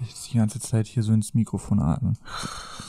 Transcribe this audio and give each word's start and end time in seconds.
Ich 0.00 0.08
jetzt 0.08 0.32
die 0.32 0.36
ganze 0.36 0.60
Zeit 0.60 0.86
hier 0.86 1.02
so 1.02 1.12
ins 1.12 1.32
Mikrofon 1.34 1.80
atmen. 1.80 2.18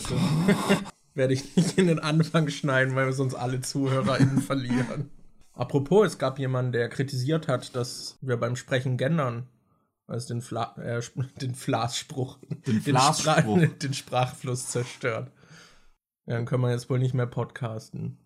Werde 1.13 1.33
ich 1.33 1.55
nicht 1.55 1.77
in 1.77 1.87
den 1.87 1.99
Anfang 1.99 2.49
schneiden, 2.49 2.95
weil 2.95 3.05
wir 3.05 3.13
sonst 3.13 3.33
alle 3.33 3.61
ZuhörerInnen 3.61 4.41
verlieren. 4.41 5.09
Apropos, 5.53 6.05
es 6.05 6.17
gab 6.17 6.37
jemanden, 6.37 6.73
der 6.73 6.89
kritisiert 6.89 7.47
hat, 7.47 7.75
dass 7.75 8.17
wir 8.21 8.37
beim 8.37 8.55
Sprechen 8.55 8.97
gendern. 8.97 9.47
Also 10.05 10.27
den, 10.27 10.41
Fla 10.41 10.75
äh, 10.77 11.01
den 11.41 11.55
Flasspruch. 11.55 12.39
Den 12.65 12.81
Flasspruch. 12.81 13.57
Den, 13.57 13.79
den 13.79 13.93
Sprachfluss 13.93 14.67
zerstört. 14.67 15.31
Ja, 16.25 16.35
dann 16.35 16.45
können 16.45 16.63
wir 16.63 16.71
jetzt 16.71 16.89
wohl 16.89 16.99
nicht 16.99 17.13
mehr 17.13 17.25
podcasten. 17.25 18.17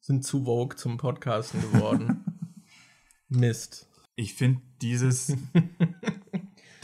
Sind 0.00 0.24
zu 0.24 0.44
vogue 0.44 0.76
zum 0.76 0.98
Podcasten 0.98 1.60
geworden. 1.60 2.24
Mist. 3.28 3.88
Ich 4.14 4.34
finde 4.34 4.60
dieses. 4.80 5.36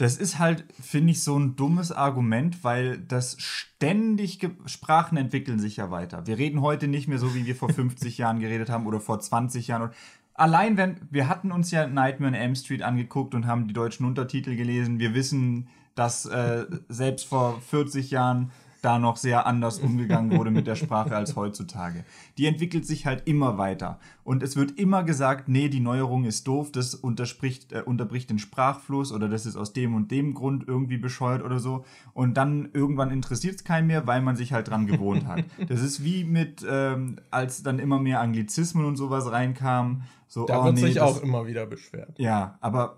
Das 0.03 0.17
ist 0.17 0.37
halt, 0.37 0.65
finde 0.81 1.11
ich, 1.11 1.23
so 1.23 1.39
ein 1.39 1.55
dummes 1.55 1.93
Argument, 1.93 2.61
weil 2.65 2.97
das 2.97 3.37
ständig. 3.39 4.45
Sprachen 4.65 5.17
entwickeln 5.17 5.59
sich 5.59 5.77
ja 5.77 5.91
weiter. 5.91 6.27
Wir 6.27 6.37
reden 6.37 6.61
heute 6.61 6.89
nicht 6.89 7.07
mehr 7.07 7.19
so, 7.19 7.33
wie 7.33 7.45
wir 7.45 7.55
vor 7.55 7.69
50 7.73 8.17
Jahren 8.17 8.41
geredet 8.41 8.69
haben 8.69 8.85
oder 8.85 8.99
vor 8.99 9.21
20 9.21 9.69
Jahren. 9.69 9.91
Allein 10.33 10.75
wenn. 10.75 10.97
Wir 11.09 11.29
hatten 11.29 11.53
uns 11.53 11.71
ja 11.71 11.87
Nightmare 11.87 12.33
on 12.33 12.35
Elm 12.35 12.55
Street 12.55 12.81
angeguckt 12.81 13.33
und 13.33 13.47
haben 13.47 13.65
die 13.65 13.73
deutschen 13.73 14.05
Untertitel 14.05 14.57
gelesen. 14.57 14.99
Wir 14.99 15.13
wissen, 15.13 15.69
dass 15.95 16.25
äh, 16.25 16.65
selbst 16.89 17.25
vor 17.25 17.61
40 17.61 18.11
Jahren 18.11 18.51
da 18.83 18.99
noch 18.99 19.17
sehr 19.17 19.47
anders 19.47 19.79
umgegangen 19.79 20.37
wurde 20.37 20.51
mit 20.51 20.67
der 20.67 20.75
Sprache 20.75 21.15
als 21.15 21.35
heutzutage. 21.35 22.03
Die 22.37 22.45
entwickelt 22.45 22.85
sich 22.85 23.05
halt 23.05 23.27
immer 23.27 23.57
weiter. 23.57 23.99
Und 24.23 24.43
es 24.43 24.55
wird 24.55 24.77
immer 24.77 25.03
gesagt, 25.03 25.47
nee, 25.47 25.69
die 25.69 25.79
Neuerung 25.79 26.25
ist 26.25 26.47
doof, 26.47 26.71
das 26.71 26.93
unterspricht, 26.93 27.71
äh, 27.71 27.81
unterbricht 27.81 28.29
den 28.29 28.39
Sprachfluss 28.39 29.11
oder 29.13 29.29
das 29.29 29.45
ist 29.45 29.55
aus 29.55 29.71
dem 29.71 29.95
und 29.95 30.11
dem 30.11 30.33
Grund 30.33 30.67
irgendwie 30.67 30.97
bescheuert 30.97 31.43
oder 31.43 31.59
so. 31.59 31.85
Und 32.13 32.35
dann 32.35 32.69
irgendwann 32.73 33.09
interessiert 33.11 33.55
es 33.55 33.63
keinen 33.63 33.87
mehr, 33.87 34.05
weil 34.05 34.21
man 34.21 34.35
sich 34.35 34.51
halt 34.51 34.67
dran 34.67 34.85
gewohnt 34.85 35.25
hat. 35.27 35.45
Das 35.67 35.81
ist 35.81 36.03
wie 36.03 36.25
mit, 36.25 36.65
ähm, 36.69 37.15
als 37.31 37.63
dann 37.63 37.79
immer 37.79 37.99
mehr 37.99 38.19
Anglizismen 38.19 38.85
und 38.85 38.97
sowas 38.97 39.31
reinkamen. 39.31 40.03
So, 40.27 40.45
da 40.45 40.61
oh, 40.61 40.65
wird 40.65 40.75
nee, 40.75 40.81
sich 40.81 40.95
das- 40.95 41.03
auch 41.03 41.23
immer 41.23 41.47
wieder 41.47 41.65
beschwert. 41.65 42.19
Ja, 42.19 42.57
aber 42.59 42.97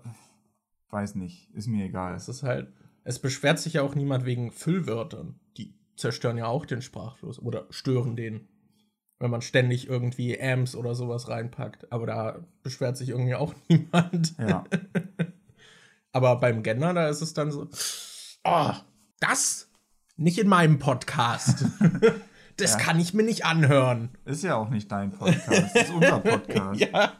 weiß 0.90 1.14
nicht, 1.14 1.48
ist 1.54 1.68
mir 1.68 1.84
egal. 1.84 2.14
Es 2.14 2.28
ist 2.28 2.42
halt. 2.42 2.72
Es 3.04 3.20
beschwert 3.20 3.60
sich 3.60 3.74
ja 3.74 3.82
auch 3.82 3.94
niemand 3.94 4.24
wegen 4.24 4.50
Füllwörtern. 4.50 5.38
Zerstören 5.96 6.36
ja 6.38 6.46
auch 6.46 6.66
den 6.66 6.82
Sprachfluss 6.82 7.38
oder 7.38 7.66
stören 7.70 8.16
den. 8.16 8.48
Wenn 9.18 9.30
man 9.30 9.40
ständig 9.40 9.88
irgendwie 9.88 10.38
Ams 10.40 10.76
oder 10.76 10.94
sowas 10.94 11.28
reinpackt. 11.28 11.90
Aber 11.90 12.06
da 12.06 12.38
beschwert 12.62 12.96
sich 12.98 13.08
irgendwie 13.08 13.34
auch 13.34 13.54
niemand. 13.68 14.34
Ja. 14.38 14.64
Aber 16.12 16.36
beim 16.40 16.62
Gender, 16.62 16.92
da 16.94 17.08
ist 17.08 17.20
es 17.22 17.32
dann 17.34 17.50
so, 17.50 17.68
oh, 18.44 18.70
das 19.20 19.70
nicht 20.16 20.38
in 20.38 20.48
meinem 20.48 20.78
Podcast. 20.78 21.64
das 22.56 22.72
Ja. 22.72 22.78
kann 22.78 22.98
ich 23.00 23.12
mir 23.14 23.22
nicht 23.22 23.44
anhören. 23.44 24.10
Ist 24.24 24.42
ja 24.44 24.56
auch 24.56 24.70
nicht 24.70 24.90
dein 24.90 25.12
Podcast, 25.12 25.48
das 25.74 25.74
ist 25.84 25.90
unser 25.92 26.20
Podcast. 26.20 26.80
Ja. 26.80 27.12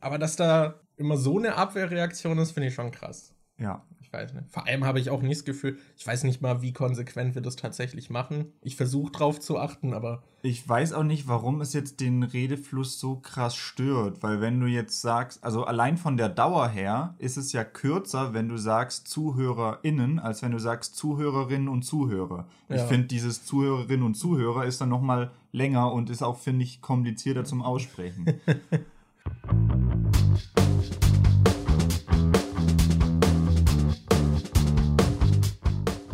Aber 0.00 0.18
dass 0.18 0.34
da 0.36 0.80
immer 0.96 1.16
so 1.16 1.38
eine 1.38 1.54
Abwehrreaktion 1.56 2.38
ist, 2.38 2.52
finde 2.52 2.68
ich 2.68 2.74
schon 2.74 2.90
krass. 2.92 3.34
ja. 3.58 3.84
Ich 4.14 4.20
weiß 4.20 4.34
nicht. 4.34 4.50
Vor 4.50 4.66
allem 4.66 4.84
habe 4.84 5.00
ich 5.00 5.10
auch 5.10 5.22
nicht 5.22 5.38
das 5.40 5.44
Gefühl, 5.44 5.76
ich 5.96 6.06
weiß 6.06 6.22
nicht 6.24 6.40
mal, 6.40 6.62
wie 6.62 6.72
konsequent 6.72 7.34
wir 7.34 7.42
das 7.42 7.56
tatsächlich 7.56 8.10
machen. 8.10 8.52
Ich 8.62 8.76
versuche 8.76 9.10
drauf 9.10 9.40
zu 9.40 9.58
achten, 9.58 9.92
aber 9.92 10.22
Ich 10.42 10.68
weiß 10.68 10.92
auch 10.92 11.02
nicht, 11.02 11.26
warum 11.26 11.60
es 11.60 11.72
jetzt 11.72 11.98
den 12.00 12.22
Redefluss 12.22 13.00
so 13.00 13.16
krass 13.16 13.56
stört, 13.56 14.22
weil 14.22 14.40
wenn 14.40 14.60
du 14.60 14.66
jetzt 14.66 15.00
sagst, 15.00 15.42
also 15.42 15.64
allein 15.64 15.96
von 15.96 16.16
der 16.16 16.28
Dauer 16.28 16.68
her 16.68 17.14
ist 17.18 17.36
es 17.36 17.52
ja 17.52 17.64
kürzer, 17.64 18.34
wenn 18.34 18.48
du 18.48 18.56
sagst 18.56 19.08
ZuhörerInnen, 19.08 20.18
als 20.20 20.42
wenn 20.42 20.52
du 20.52 20.58
sagst 20.60 20.96
Zuhörerinnen 20.96 21.68
und 21.68 21.82
Zuhörer. 21.82 22.46
Ich 22.68 22.76
Ja. 22.76 22.86
finde, 22.86 23.08
dieses 23.08 23.44
Zuhörerinnen 23.44 24.04
und 24.06 24.14
Zuhörer 24.14 24.64
ist 24.64 24.80
dann 24.80 24.90
nochmal 24.90 25.32
länger 25.50 25.92
und 25.92 26.08
ist 26.10 26.22
auch, 26.22 26.38
finde 26.38 26.62
ich, 26.64 26.80
komplizierter 26.80 27.44
zum 27.44 27.62
Aussprechen. 27.62 28.26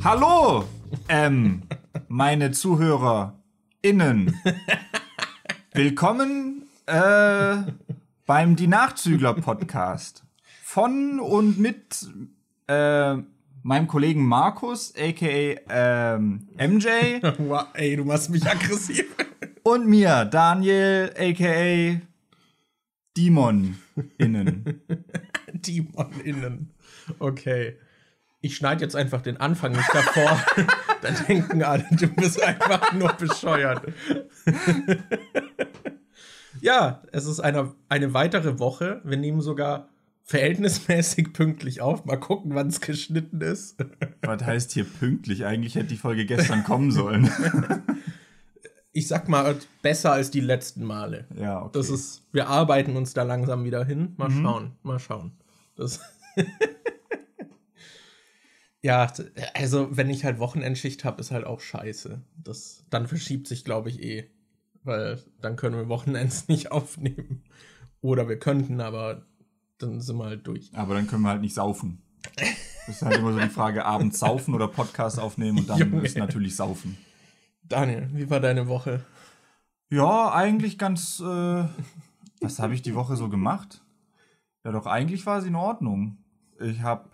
Hallo, 0.03 0.65
ähm, 1.11 1.63
meine 2.09 2.53
ZuhörerInnen. 2.53 4.35
Willkommen 5.75 6.63
äh, 6.87 7.57
beim 8.25 8.57
Die 8.57 8.67
Nachzügler 8.67 9.35
Podcast. 9.35 10.25
Von 10.63 11.21
und 11.21 11.59
mit 11.59 12.09
äh, 12.67 13.17
meinem 13.63 13.89
Kollegen 13.89 14.25
Markus, 14.25 14.95
aka 14.97 15.61
ähm, 15.69 16.49
MJ, 16.57 16.89
wow, 17.39 17.67
ey, 17.75 17.95
du 17.97 18.07
machst 18.07 18.31
mich 18.31 18.47
aggressiv. 18.47 19.05
und 19.65 19.87
mir, 19.87 20.25
Daniel, 20.25 21.13
aka 21.15 22.01
Demon 23.19 23.77
innen. 24.17 24.81
Demon 25.53 26.21
innen. 26.25 26.71
Okay. 27.19 27.77
Ich 28.43 28.57
schneide 28.57 28.83
jetzt 28.83 28.97
einfach 28.97 29.21
den 29.21 29.37
Anfang 29.37 29.73
nicht 29.73 29.93
davor. 29.93 30.43
Dann 31.03 31.15
denken 31.27 31.63
alle, 31.63 31.85
du 31.91 32.09
bist 32.09 32.43
einfach 32.43 32.93
nur 32.93 33.13
bescheuert. 33.13 33.83
ja, 36.61 37.03
es 37.13 37.27
ist 37.27 37.41
eine, 37.41 37.75
eine 37.89 38.15
weitere 38.15 38.59
Woche. 38.59 39.01
Wir 39.05 39.17
nehmen 39.17 39.41
sogar 39.41 39.89
verhältnismäßig 40.25 41.33
pünktlich 41.33 41.81
auf. 41.81 42.05
Mal 42.05 42.17
gucken, 42.17 42.55
wann 42.55 42.69
es 42.69 42.81
geschnitten 42.81 43.41
ist. 43.41 43.77
Was 44.23 44.45
heißt 44.45 44.73
hier 44.73 44.85
pünktlich? 44.85 45.45
Eigentlich 45.45 45.75
hätte 45.75 45.89
die 45.89 45.97
Folge 45.97 46.25
gestern 46.25 46.65
kommen 46.65 46.93
sollen. 46.93 47.31
Ich 48.93 49.09
sag 49.09 49.29
mal, 49.29 49.57
besser 49.83 50.13
als 50.13 50.31
die 50.31 50.41
letzten 50.41 50.85
Male. 50.85 51.27
ja, 51.37 51.63
okay. 51.63 51.71
Das 51.75 51.91
ist, 51.91 52.23
wir 52.33 52.49
arbeiten 52.49 52.97
uns 52.97 53.15
da 53.15 53.23
langsam 53.23 53.65
wieder 53.65 53.85
hin. 53.85 54.15
Mal 54.17 54.31
schauen, 54.31 54.73
mal 54.83 54.99
schauen. 54.99 55.33
Das 55.77 56.01
ja, 58.83 59.13
also 59.55 59.97
wenn 59.97 60.11
ich 60.11 60.25
halt 60.25 60.39
Wochenendschicht 60.39 61.05
habe, 61.05 61.21
ist 61.21 61.31
halt 61.31 61.45
auch 61.45 61.61
scheiße. 61.61 62.21
Das, 62.37 62.85
dann 62.91 63.07
verschiebt 63.07 63.47
sich, 63.47 63.65
glaube 63.65 63.91
ich, 63.91 64.03
eh. 64.03 64.31
Weil 64.83 65.23
dann 65.41 65.57
können 65.57 65.77
wir 65.77 65.89
Wochenends 65.89 66.49
nicht 66.49 66.73
aufnehmen. 66.73 67.45
Oder 68.01 68.29
wir 68.29 68.39
könnten, 68.39 68.81
aber 68.81 69.27
dann 69.79 70.01
sind 70.01 70.17
wir 70.17 70.25
halt 70.25 70.47
durch. 70.47 70.71
Aber 70.75 70.95
dann 70.95 71.07
können 71.07 71.23
wir 71.23 71.29
halt 71.31 71.43
nicht 71.43 71.55
saufen. 71.55 72.03
Das 72.87 72.97
ist 72.97 73.03
halt 73.03 73.19
immer 73.19 73.33
so 73.33 73.39
die 73.39 73.49
Frage, 73.49 73.85
abends 73.85 74.19
saufen 74.19 74.55
oder 74.55 74.69
Podcast 74.69 75.19
aufnehmen 75.19 75.59
und 75.59 75.69
dann 75.69 75.79
Junge. 75.79 76.03
ist 76.03 76.17
natürlich 76.17 76.57
saufen. 76.57 76.97
Daniel, 77.63 78.09
wie 78.13 78.29
war 78.31 78.41
deine 78.41 78.69
Woche? 78.69 79.05
Ja, 79.91 80.33
eigentlich 80.33 80.79
ganz. 80.79 81.21
Äh, 81.21 81.65
was 82.41 82.59
habe 82.59 82.75
ich 82.75 82.83
die 82.83 82.95
Woche 82.95 83.17
so 83.17 83.29
gemacht? 83.29 83.83
Ja, 84.65 84.73
doch 84.73 84.87
eigentlich 84.87 85.27
war 85.27 85.41
sie 85.41 85.49
in 85.49 85.55
Ordnung. 85.57 86.19
Ich 86.59 86.81
habe 86.83 87.09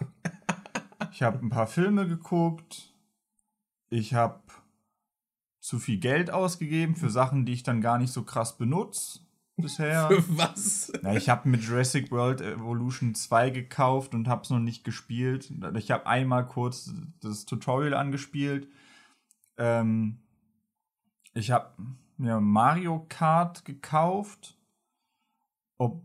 ich 1.16 1.22
hab 1.22 1.42
ein 1.42 1.48
paar 1.48 1.66
Filme 1.66 2.06
geguckt. 2.06 2.92
Ich 3.88 4.12
habe 4.12 4.42
zu 5.60 5.78
viel 5.78 5.96
Geld 5.96 6.30
ausgegeben 6.30 6.94
für 6.94 7.08
Sachen, 7.08 7.46
die 7.46 7.54
ich 7.54 7.62
dann 7.62 7.80
gar 7.80 7.96
nicht 7.96 8.12
so 8.12 8.22
krass 8.22 8.58
benutze 8.58 9.20
bisher. 9.56 10.08
Für 10.10 10.36
was? 10.36 10.92
Na, 11.00 11.16
ich 11.16 11.30
habe 11.30 11.48
mit 11.48 11.62
Jurassic 11.62 12.10
World 12.10 12.42
Evolution 12.42 13.14
2 13.14 13.48
gekauft 13.48 14.14
und 14.14 14.28
habe 14.28 14.42
es 14.42 14.50
noch 14.50 14.58
nicht 14.58 14.84
gespielt. 14.84 15.50
Ich 15.76 15.90
habe 15.90 16.06
einmal 16.06 16.46
kurz 16.46 16.92
das 17.22 17.46
Tutorial 17.46 17.94
angespielt. 17.94 18.68
Ähm, 19.56 20.18
ich 21.32 21.50
habe 21.50 21.72
mir 22.18 22.40
Mario 22.40 23.06
Kart 23.08 23.64
gekauft. 23.64 24.58
Ob, 25.78 26.02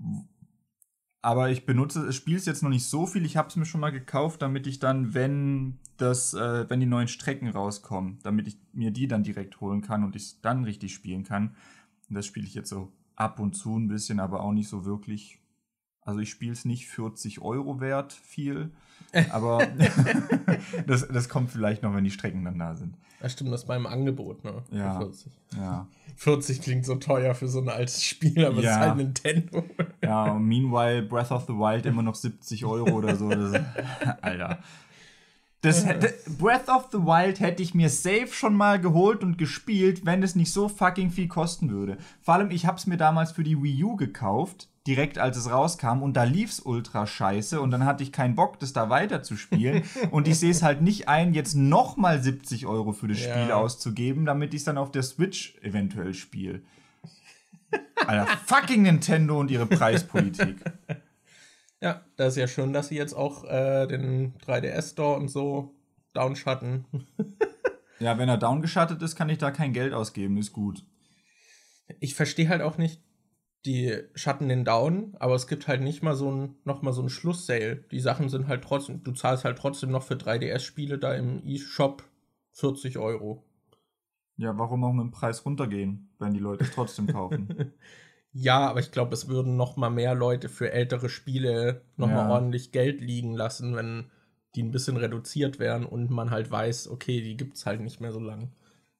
aber 1.21 1.51
ich 1.51 1.65
benutze, 1.65 2.11
spiele 2.13 2.37
es 2.37 2.45
jetzt 2.45 2.63
noch 2.63 2.69
nicht 2.69 2.87
so 2.87 3.05
viel. 3.05 3.25
Ich 3.25 3.37
habe 3.37 3.47
es 3.47 3.55
mir 3.55 3.65
schon 3.65 3.81
mal 3.81 3.91
gekauft, 3.91 4.41
damit 4.41 4.65
ich 4.65 4.79
dann, 4.79 5.13
wenn 5.13 5.77
das, 5.97 6.33
äh, 6.33 6.67
wenn 6.69 6.79
die 6.79 6.87
neuen 6.87 7.07
Strecken 7.07 7.47
rauskommen, 7.47 8.17
damit 8.23 8.47
ich 8.47 8.57
mir 8.73 8.91
die 8.91 9.07
dann 9.07 9.23
direkt 9.23 9.61
holen 9.61 9.81
kann 9.81 10.03
und 10.03 10.15
ich 10.15 10.23
es 10.23 10.41
dann 10.41 10.63
richtig 10.63 10.93
spielen 10.93 11.23
kann. 11.23 11.55
Und 12.09 12.15
das 12.15 12.25
spiele 12.25 12.47
ich 12.47 12.55
jetzt 12.55 12.69
so 12.69 12.91
ab 13.15 13.39
und 13.39 13.53
zu 13.53 13.77
ein 13.77 13.87
bisschen, 13.87 14.19
aber 14.19 14.41
auch 14.41 14.51
nicht 14.51 14.67
so 14.67 14.83
wirklich. 14.83 15.39
Also 16.01 16.19
ich 16.19 16.31
spiele 16.31 16.53
es 16.53 16.65
nicht 16.65 16.87
40 16.87 17.41
Euro 17.41 17.79
wert, 17.79 18.13
viel. 18.13 18.71
Aber 19.31 19.65
das, 20.87 21.07
das 21.07 21.29
kommt 21.29 21.51
vielleicht 21.51 21.83
noch, 21.83 21.93
wenn 21.95 22.03
die 22.03 22.11
Strecken 22.11 22.45
dann 22.45 22.57
da 22.59 22.75
sind. 22.75 22.95
Ja, 23.21 23.29
stimmt, 23.29 23.51
das 23.51 23.61
ist 23.61 23.67
beim 23.67 23.85
Angebot, 23.85 24.43
ne? 24.43 24.53
Ja. 24.71 24.97
40. 24.97 25.31
Ja. 25.57 25.87
40 26.15 26.61
klingt 26.61 26.85
so 26.85 26.95
teuer 26.95 27.33
für 27.35 27.47
so 27.47 27.59
ein 27.61 27.69
altes 27.69 28.03
Spiel, 28.03 28.45
aber 28.45 28.57
es 28.59 28.63
Ja. 28.63 28.71
ist 28.71 28.79
halt 28.79 28.97
Nintendo. 28.97 29.63
Ja, 30.03 30.31
und 30.31 30.45
meanwhile 30.47 31.01
Breath 31.03 31.31
of 31.31 31.43
the 31.47 31.53
Wild 31.53 31.85
immer 31.85 32.03
noch 32.03 32.15
70 32.15 32.65
Euro 32.65 32.91
oder 32.91 33.15
so. 33.15 33.29
Das, 33.29 33.61
Alter. 34.21 34.59
Das 35.61 35.85
hätte, 35.85 36.13
Breath 36.39 36.69
of 36.69 36.87
the 36.91 36.97
Wild 36.97 37.39
hätte 37.39 37.61
ich 37.61 37.75
mir 37.75 37.89
safe 37.89 38.29
schon 38.31 38.55
mal 38.55 38.81
geholt 38.81 39.23
und 39.23 39.37
gespielt, 39.37 40.05
wenn 40.05 40.23
es 40.23 40.35
nicht 40.35 40.51
so 40.51 40.67
fucking 40.67 41.11
viel 41.11 41.27
kosten 41.27 41.69
würde. 41.69 41.97
Vor 42.21 42.33
allem, 42.33 42.49
ich 42.49 42.65
habe 42.65 42.77
es 42.77 42.87
mir 42.87 42.97
damals 42.97 43.31
für 43.31 43.43
die 43.43 43.61
Wii 43.61 43.83
U 43.83 43.95
gekauft, 43.95 44.69
direkt 44.87 45.19
als 45.19 45.37
es 45.37 45.51
rauskam, 45.51 46.01
und 46.01 46.13
da 46.17 46.23
lief's 46.23 46.59
ultra 46.59 47.05
scheiße 47.05 47.61
und 47.61 47.69
dann 47.69 47.85
hatte 47.85 48.01
ich 48.01 48.11
keinen 48.11 48.33
Bock, 48.33 48.57
das 48.59 48.73
da 48.73 48.89
weiter 48.89 49.21
zu 49.21 49.37
spielen. 49.37 49.83
und 50.11 50.27
ich 50.27 50.39
sehe 50.39 50.49
es 50.49 50.63
halt 50.63 50.81
nicht 50.81 51.07
ein, 51.07 51.35
jetzt 51.35 51.53
noch 51.53 51.95
mal 51.95 52.21
70 52.21 52.65
Euro 52.65 52.91
für 52.91 53.07
das 53.07 53.23
Ja. 53.23 53.31
Spiel 53.31 53.51
auszugeben, 53.51 54.25
damit 54.25 54.55
ich 54.55 54.61
es 54.61 54.65
dann 54.65 54.79
auf 54.79 54.91
der 54.91 55.03
Switch 55.03 55.55
eventuell 55.61 56.15
spiele. 56.15 56.63
Alter, 58.07 58.25
fucking 58.47 58.81
Nintendo 58.81 59.39
und 59.39 59.51
ihre 59.51 59.67
Preispolitik. 59.67 60.57
Ja, 61.81 62.05
das 62.15 62.33
ist 62.33 62.37
ja 62.37 62.47
schön, 62.47 62.73
dass 62.73 62.89
sie 62.89 62.95
jetzt 62.95 63.13
auch 63.13 63.43
äh, 63.43 63.87
den 63.87 64.37
3DS-Store 64.39 65.17
und 65.19 65.29
so 65.29 65.75
downschatten. 66.13 66.85
Ja, 68.01 68.17
wenn 68.17 68.29
er 68.29 68.37
downgeschattet 68.37 68.99
ist, 69.03 69.15
kann 69.15 69.29
ich 69.29 69.37
da 69.37 69.51
kein 69.51 69.73
Geld 69.73 69.93
ausgeben, 69.93 70.37
ist 70.37 70.53
gut. 70.53 70.83
Ich 71.99 72.15
verstehe 72.15 72.49
halt 72.49 72.63
auch 72.63 72.79
nicht, 72.79 72.99
die 73.65 73.95
schatten 74.15 74.49
den 74.49 74.65
down, 74.65 75.15
aber 75.19 75.35
es 75.35 75.45
gibt 75.45 75.67
halt 75.67 75.81
nicht 75.81 76.01
mal 76.01 76.15
so 76.15 76.31
ein, 76.31 76.55
noch 76.63 76.81
mal 76.81 76.93
so 76.93 77.03
ein 77.03 77.09
Schlusssale. 77.09 77.75
Die 77.91 77.99
Sachen 77.99 78.29
sind 78.29 78.47
halt 78.47 78.63
trotzdem, 78.63 79.03
du 79.03 79.11
zahlst 79.11 79.45
halt 79.45 79.59
trotzdem 79.59 79.91
noch 79.91 80.01
für 80.01 80.15
3DS-Spiele 80.15 80.97
da 80.97 81.13
im 81.13 81.45
eShop 81.45 82.03
40 82.53 82.97
Euro. 82.97 83.45
Ja, 84.35 84.57
warum 84.57 84.83
auch 84.83 84.93
mit 84.93 85.03
dem 85.03 85.11
Preis 85.11 85.45
runtergehen, 85.45 86.09
wenn 86.17 86.33
die 86.33 86.39
Leute 86.39 86.63
es 86.63 86.71
trotzdem 86.71 87.05
kaufen? 87.05 87.73
Ja, 88.33 88.67
aber 88.69 88.79
ich 88.79 88.91
glaube, 88.91 89.13
es 89.13 89.27
würden 89.27 89.57
noch 89.57 89.75
mal 89.75 89.89
mehr 89.89 90.15
Leute 90.15 90.47
für 90.47 90.71
ältere 90.71 91.09
Spiele 91.09 91.81
noch 91.97 92.07
mal 92.07 92.27
Ja. 92.27 92.29
ordentlich 92.29 92.71
Geld 92.71 93.01
liegen 93.01 93.33
lassen, 93.33 93.75
wenn 93.75 94.09
die 94.55 94.63
ein 94.63 94.71
bisschen 94.71 94.97
reduziert 94.97 95.59
wären 95.59 95.85
und 95.85 96.09
man 96.09 96.31
halt 96.31 96.49
weiß, 96.49 96.89
okay, 96.89 97.21
die 97.21 97.37
gibt's 97.37 97.65
halt 97.65 97.81
nicht 97.81 97.99
mehr 98.01 98.11
so 98.11 98.19
lang. 98.19 98.51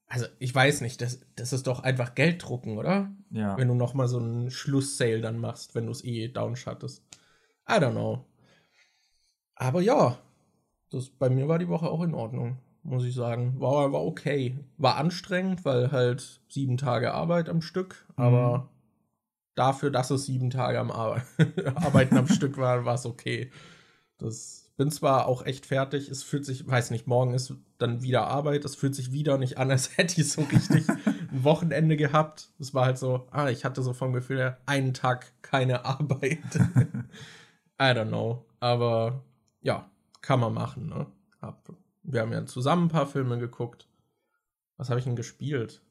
Also, 0.08 0.26
ich 0.40 0.54
weiß 0.54 0.82
nicht, 0.82 1.02
das, 1.02 1.22
das 1.36 1.54
ist 1.54 1.68
doch 1.68 1.82
einfach 1.82 2.16
Geld 2.16 2.44
drucken, 2.44 2.78
oder? 2.78 3.10
Ja. 3.30 3.58
Wenn 3.58 3.70
du 3.70 3.74
noch 3.74 3.94
mal 3.94 4.10
so 4.10 4.20
einen 4.20 4.52
Schlusssale 4.52 5.22
dann 5.22 5.38
machst, 5.38 5.74
wenn 5.76 5.86
du 5.86 5.92
es 5.92 6.04
eh 6.04 6.28
downschattest. 6.28 7.02
I 7.70 7.74
don't 7.74 7.92
know. 7.92 8.26
Aber 9.56 9.82
ja, 9.82 10.18
das, 10.90 11.10
bei 11.10 11.30
mir 11.30 11.48
war 11.48 11.60
die 11.60 11.70
Woche 11.70 11.88
auch 11.90 12.02
in 12.02 12.14
Ordnung, 12.14 12.58
muss 12.84 13.06
ich 13.06 13.16
sagen. 13.16 13.60
War, 13.62 13.94
war 13.94 14.04
okay. 14.04 14.58
War 14.78 14.98
anstrengend, 14.98 15.64
weil 15.64 15.92
halt 15.94 16.42
sieben 16.50 16.76
Tage 16.76 17.14
Arbeit 17.14 17.48
am 17.48 17.62
Stück, 17.62 18.06
aber 18.18 18.70
dafür, 19.62 19.92
dass 19.92 20.10
es 20.10 20.26
sieben 20.26 20.50
Tage 20.50 20.80
am 20.80 20.90
Ar 20.90 21.22
Arbeiten 21.76 22.18
am 22.18 22.28
Stück 22.38 22.58
war, 22.58 22.84
war 22.84 22.96
es 22.96 23.06
okay. 23.06 23.52
Das 24.18 24.72
bin 24.76 24.90
zwar 24.90 25.28
auch 25.28 25.46
echt 25.46 25.68
fertig, 25.68 26.10
es 26.10 26.24
fühlt 26.24 26.46
sich, 26.46 26.68
weiß 26.68 26.90
nicht, 26.90 27.06
morgen 27.06 27.36
ist 27.36 27.54
dann 27.78 28.02
wieder 28.02 28.26
Arbeit, 28.26 28.66
es 28.66 28.76
fühlt 28.76 28.96
sich 28.96 29.12
wieder 29.12 29.38
nicht 29.38 29.60
an, 29.60 29.70
als 29.76 29.98
hätte 29.98 30.20
ich 30.20 30.32
so 30.32 30.42
richtig 30.42 30.90
ein 30.90 31.44
Wochenende 31.44 31.96
gehabt. 31.96 32.50
Es 32.60 32.74
war 32.74 32.86
halt 32.86 32.98
so, 32.98 33.28
ah, 33.30 33.50
ich 33.50 33.64
hatte 33.64 33.84
so 33.84 33.94
vom 33.94 34.14
Gefühl 34.14 34.40
her, 34.40 34.58
einen 34.66 34.96
Tag 34.96 35.32
keine 35.44 35.86
Arbeit. 35.86 36.40
I 37.80 37.84
don't 37.84 38.08
know. 38.08 38.46
Aber 38.60 39.24
ja, 39.62 39.90
kann 40.22 40.40
man 40.40 40.54
machen, 40.54 40.88
ne? 40.88 41.06
Wir 42.04 42.22
haben 42.22 42.32
ja 42.32 42.46
zusammen 42.46 42.86
ein 42.86 42.90
paar 42.90 43.08
Filme 43.08 43.38
geguckt. 43.38 43.88
Was 44.78 44.90
habe 44.90 45.00
ich 45.00 45.06
denn 45.06 45.16
gespielt? 45.16 45.82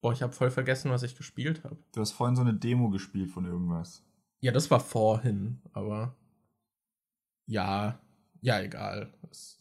Boah, 0.00 0.12
ich 0.12 0.22
habe 0.22 0.32
voll 0.32 0.50
vergessen, 0.50 0.90
was 0.90 1.02
ich 1.02 1.16
gespielt 1.16 1.64
habe. 1.64 1.76
Du 1.92 2.00
hast 2.00 2.12
vorhin 2.12 2.36
so 2.36 2.42
eine 2.42 2.54
Demo 2.54 2.90
gespielt 2.90 3.30
von 3.30 3.44
irgendwas. 3.44 4.04
Ja, 4.40 4.52
das 4.52 4.70
war 4.70 4.80
vorhin, 4.80 5.60
aber 5.72 6.16
ja, 7.46 7.98
ja, 8.40 8.60
egal. 8.60 9.12
Was, 9.22 9.58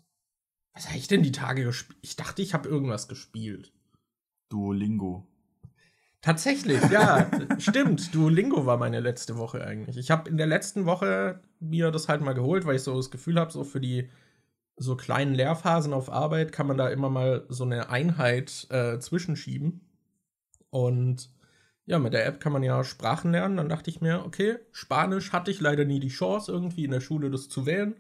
was 0.73 0.87
habe 0.87 0.97
ich 0.97 1.07
denn 1.07 1.23
die 1.23 1.31
Tage 1.31 1.63
gespielt? 1.63 1.97
Ich 2.01 2.15
dachte, 2.15 2.41
ich 2.41 2.53
habe 2.53 2.69
irgendwas 2.69 3.07
gespielt. 3.07 3.73
Duolingo. 4.49 5.27
Tatsächlich, 6.21 6.81
ja, 6.91 7.29
stimmt. 7.57 8.13
Duolingo 8.13 8.65
war 8.65 8.77
meine 8.77 8.99
letzte 8.99 9.37
Woche 9.37 9.65
eigentlich. 9.65 9.97
Ich 9.97 10.11
habe 10.11 10.29
in 10.29 10.37
der 10.37 10.47
letzten 10.47 10.85
Woche 10.85 11.41
mir 11.59 11.89
das 11.89 12.09
halt 12.09 12.21
mal 12.21 12.33
geholt, 12.33 12.65
weil 12.65 12.75
ich 12.75 12.83
so 12.83 12.95
das 12.95 13.09
Gefühl 13.09 13.39
habe, 13.39 13.51
so 13.51 13.63
für 13.63 13.79
die 13.79 14.09
so 14.75 14.95
kleinen 14.95 15.33
Lehrphasen 15.33 15.93
auf 15.93 16.11
Arbeit 16.11 16.51
kann 16.51 16.67
man 16.67 16.77
da 16.77 16.89
immer 16.89 17.09
mal 17.09 17.45
so 17.49 17.63
eine 17.63 17.89
Einheit 17.89 18.67
äh, 18.69 18.99
zwischenschieben. 18.99 19.86
Und 20.69 21.29
ja, 21.85 21.99
mit 21.99 22.13
der 22.13 22.25
App 22.25 22.39
kann 22.39 22.51
man 22.51 22.63
ja 22.63 22.83
Sprachen 22.83 23.31
lernen. 23.31 23.57
Dann 23.57 23.69
dachte 23.69 23.89
ich 23.89 24.01
mir, 24.01 24.25
okay, 24.25 24.57
Spanisch 24.71 25.31
hatte 25.31 25.51
ich 25.51 25.61
leider 25.61 25.85
nie 25.85 25.99
die 25.99 26.09
Chance, 26.09 26.51
irgendwie 26.51 26.83
in 26.83 26.91
der 26.91 26.99
Schule 26.99 27.29
das 27.29 27.49
zu 27.49 27.65
wählen. 27.65 27.95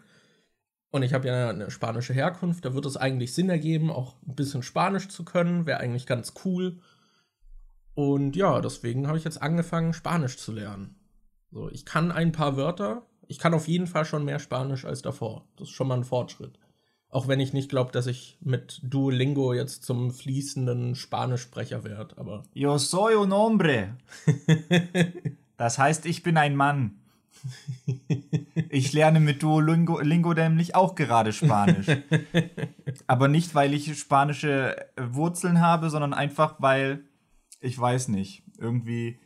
Und 0.89 1.03
ich 1.03 1.13
habe 1.13 1.27
ja 1.27 1.49
eine 1.49 1.69
spanische 1.69 2.13
Herkunft, 2.13 2.63
da 2.65 2.73
wird 2.73 2.85
es 2.85 2.97
eigentlich 2.97 3.33
Sinn 3.33 3.49
ergeben, 3.49 3.91
auch 3.91 4.15
ein 4.25 4.35
bisschen 4.35 4.63
Spanisch 4.63 5.09
zu 5.09 5.25
können. 5.25 5.65
Wäre 5.65 5.79
eigentlich 5.79 6.05
ganz 6.05 6.33
cool. 6.45 6.79
Und 7.93 8.35
ja, 8.35 8.61
deswegen 8.61 9.07
habe 9.07 9.17
ich 9.17 9.23
jetzt 9.23 9.41
angefangen, 9.41 9.93
Spanisch 9.93 10.37
zu 10.37 10.51
lernen. 10.51 10.95
So, 11.51 11.69
ich 11.69 11.85
kann 11.85 12.11
ein 12.11 12.31
paar 12.31 12.57
Wörter. 12.57 13.05
Ich 13.27 13.39
kann 13.39 13.53
auf 13.53 13.67
jeden 13.67 13.87
Fall 13.87 14.05
schon 14.05 14.25
mehr 14.25 14.39
Spanisch 14.39 14.85
als 14.85 15.01
davor. 15.01 15.47
Das 15.57 15.69
ist 15.69 15.73
schon 15.73 15.87
mal 15.87 15.97
ein 15.97 16.03
Fortschritt. 16.03 16.59
Auch 17.09 17.27
wenn 17.27 17.39
ich 17.39 17.53
nicht 17.53 17.69
glaube, 17.69 17.91
dass 17.91 18.05
ich 18.05 18.37
mit 18.41 18.81
Duolingo 18.83 19.53
jetzt 19.53 19.83
zum 19.83 20.11
fließenden 20.11 20.95
Spanischsprecher 20.95 21.83
werde, 21.83 22.17
aber 22.17 22.43
Yo 22.53 22.77
soy 22.77 23.15
un 23.15 23.33
hombre. 23.33 23.97
Das 25.57 25.79
heißt, 25.79 26.05
ich 26.05 26.21
bin 26.23 26.37
ein 26.37 26.55
Mann. 26.55 26.99
Ich 28.69 28.93
lerne 28.93 29.19
mit 29.19 29.43
Duolingo 29.43 29.99
Lingo 29.99 30.33
nämlich 30.33 30.75
auch 30.75 30.95
gerade 30.95 31.33
Spanisch. 31.33 31.87
Aber 33.07 33.27
nicht, 33.27 33.55
weil 33.55 33.73
ich 33.73 33.97
spanische 33.97 34.75
Wurzeln 34.99 35.61
habe, 35.61 35.89
sondern 35.89 36.13
einfach, 36.13 36.55
weil 36.59 37.03
ich 37.59 37.77
weiß 37.77 38.09
nicht, 38.09 38.43
irgendwie. 38.57 39.19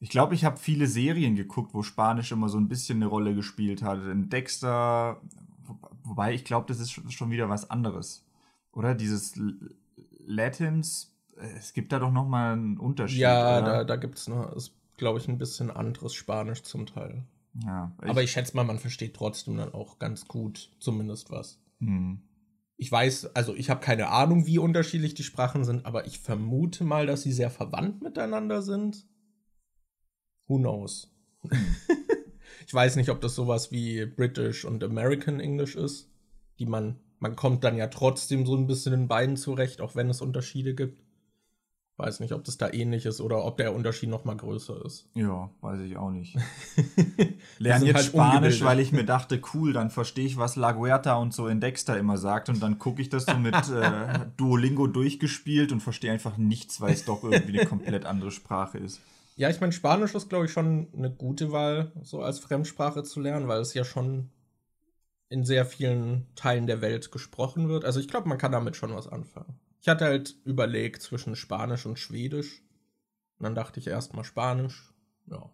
Ich 0.00 0.10
glaube, 0.10 0.34
ich 0.34 0.44
habe 0.44 0.58
viele 0.58 0.86
Serien 0.86 1.34
geguckt, 1.34 1.72
wo 1.72 1.82
Spanisch 1.82 2.30
immer 2.30 2.48
so 2.48 2.58
ein 2.58 2.68
bisschen 2.68 2.98
eine 2.98 3.06
Rolle 3.06 3.34
gespielt 3.34 3.82
hat. 3.82 4.04
In 4.04 4.28
Dexter, 4.28 5.20
wobei 6.04 6.32
ich 6.34 6.44
glaube, 6.44 6.66
das 6.68 6.78
ist 6.80 6.92
schon- 6.92 7.30
wieder 7.30 7.48
was 7.48 7.68
anderes. 7.70 8.24
Oder 8.72 8.94
dieses 8.94 9.34
Latins, 10.26 11.12
äh, 11.36 11.46
es 11.58 11.72
gibt 11.72 11.92
da 11.92 11.98
doch 11.98 12.12
noch 12.12 12.26
mal 12.28 12.52
einen 12.52 12.78
Unterschied. 12.78 13.18
ja, 13.20 13.58
oder? 13.58 13.66
da, 13.66 13.84
da 13.84 13.96
gibt 13.96 14.18
es 14.18 14.28
noch, 14.28 14.52
ist, 14.54 14.72
glaube 14.96 15.18
ich, 15.18 15.28
ein 15.28 15.38
bisschen 15.38 15.70
anderes 15.70 16.14
Spanisch 16.14 16.62
zum 16.62 16.86
Teil. 16.86 17.24
Ja, 17.64 17.92
Aber 17.98 18.22
ich 18.22 18.32
schätze 18.32 18.56
mal, 18.56 18.64
man 18.64 18.78
versteht 18.80 19.14
trotzdem 19.14 19.56
dann 19.56 19.72
auch 19.74 19.98
ganz 20.00 20.26
gut 20.26 20.70
zumindest 20.80 21.30
was. 21.30 21.60
Hm. 21.78 22.20
Ich 22.76 22.90
weiß, 22.90 23.36
also 23.36 23.54
ich 23.54 23.70
habe 23.70 23.80
keine 23.80 24.08
Ahnung, 24.08 24.46
wie 24.46 24.58
unterschiedlich 24.58 25.14
die 25.14 25.22
Sprachen 25.22 25.64
sind, 25.64 25.86
aber 25.86 26.06
ich 26.06 26.18
vermute 26.18 26.82
mal, 26.82 27.06
dass 27.06 27.22
sie 27.22 27.32
sehr 27.32 27.50
verwandt 27.50 28.02
miteinander 28.02 28.62
sind. 28.62 29.06
Who 30.48 30.58
knows? 30.58 31.12
weiß 32.74 32.96
nicht, 32.96 33.10
ob 33.10 33.20
das 33.20 33.34
sowas 33.34 33.70
wie 33.70 34.04
British 34.04 34.64
und 34.64 34.82
American 34.82 35.40
English 35.40 35.76
ist, 35.76 36.10
die 36.58 36.66
man, 36.66 36.96
man 37.20 37.36
kommt 37.36 37.64
dann 37.64 37.76
ja 37.76 37.86
trotzdem 37.86 38.44
so 38.44 38.56
ein 38.56 38.66
bisschen 38.66 38.92
in 38.92 39.08
beiden 39.08 39.36
zurecht, 39.36 39.80
auch 39.80 39.94
wenn 39.94 40.10
es 40.10 40.20
Unterschiede 40.20 40.74
gibt. 40.74 41.00
Weiß 41.96 42.18
nicht, 42.18 42.32
ob 42.32 42.42
das 42.42 42.58
da 42.58 42.72
ähnlich 42.72 43.06
ist 43.06 43.20
oder 43.20 43.44
ob 43.44 43.56
der 43.56 43.72
Unterschied 43.72 44.08
noch 44.08 44.24
mal 44.24 44.36
größer 44.36 44.84
ist. 44.84 45.08
Ja, 45.14 45.50
weiß 45.60 45.80
ich 45.82 45.96
auch 45.96 46.10
nicht. 46.10 46.36
Lerne 47.58 47.86
jetzt 47.86 47.94
halt 47.94 48.06
Spanisch, 48.06 48.64
weil 48.64 48.80
ich 48.80 48.90
mir 48.90 49.04
dachte, 49.04 49.40
cool, 49.54 49.72
dann 49.72 49.90
verstehe 49.90 50.26
ich, 50.26 50.36
was 50.36 50.56
La 50.56 50.72
Guerta 50.72 51.14
und 51.14 51.32
so 51.32 51.46
in 51.46 51.60
Dexter 51.60 51.96
immer 51.96 52.18
sagt. 52.18 52.48
Und 52.48 52.60
dann 52.60 52.80
gucke 52.80 53.00
ich 53.00 53.10
das 53.10 53.26
so 53.26 53.36
mit 53.38 53.54
äh, 53.54 54.26
Duolingo 54.36 54.88
durchgespielt 54.88 55.70
und 55.70 55.78
verstehe 55.78 56.10
einfach 56.10 56.36
nichts, 56.36 56.80
weil 56.80 56.94
es 56.94 57.04
doch 57.04 57.22
irgendwie 57.22 57.60
eine 57.60 57.68
komplett 57.68 58.06
andere 58.06 58.32
Sprache 58.32 58.78
ist. 58.78 59.00
Ja, 59.36 59.50
ich 59.50 59.60
meine, 59.60 59.72
Spanisch 59.72 60.14
ist, 60.14 60.28
glaube 60.28 60.46
ich, 60.46 60.52
schon 60.52 60.88
eine 60.96 61.10
gute 61.10 61.50
Wahl, 61.50 61.92
so 62.02 62.22
als 62.22 62.38
Fremdsprache 62.38 63.02
zu 63.02 63.20
lernen, 63.20 63.48
weil 63.48 63.60
es 63.60 63.74
ja 63.74 63.84
schon 63.84 64.30
in 65.28 65.44
sehr 65.44 65.66
vielen 65.66 66.26
Teilen 66.36 66.66
der 66.66 66.80
Welt 66.80 67.10
gesprochen 67.10 67.68
wird. 67.68 67.84
Also 67.84 67.98
ich 67.98 68.08
glaube, 68.08 68.28
man 68.28 68.38
kann 68.38 68.52
damit 68.52 68.76
schon 68.76 68.94
was 68.94 69.08
anfangen. 69.08 69.58
Ich 69.80 69.88
hatte 69.88 70.04
halt 70.04 70.36
überlegt 70.44 71.02
zwischen 71.02 71.34
Spanisch 71.34 71.86
und 71.86 71.98
Schwedisch. 71.98 72.62
Und 73.38 73.44
dann 73.44 73.54
dachte 73.54 73.80
ich 73.80 73.88
erstmal 73.88 74.24
Spanisch. 74.24 74.94
Ja. 75.26 75.50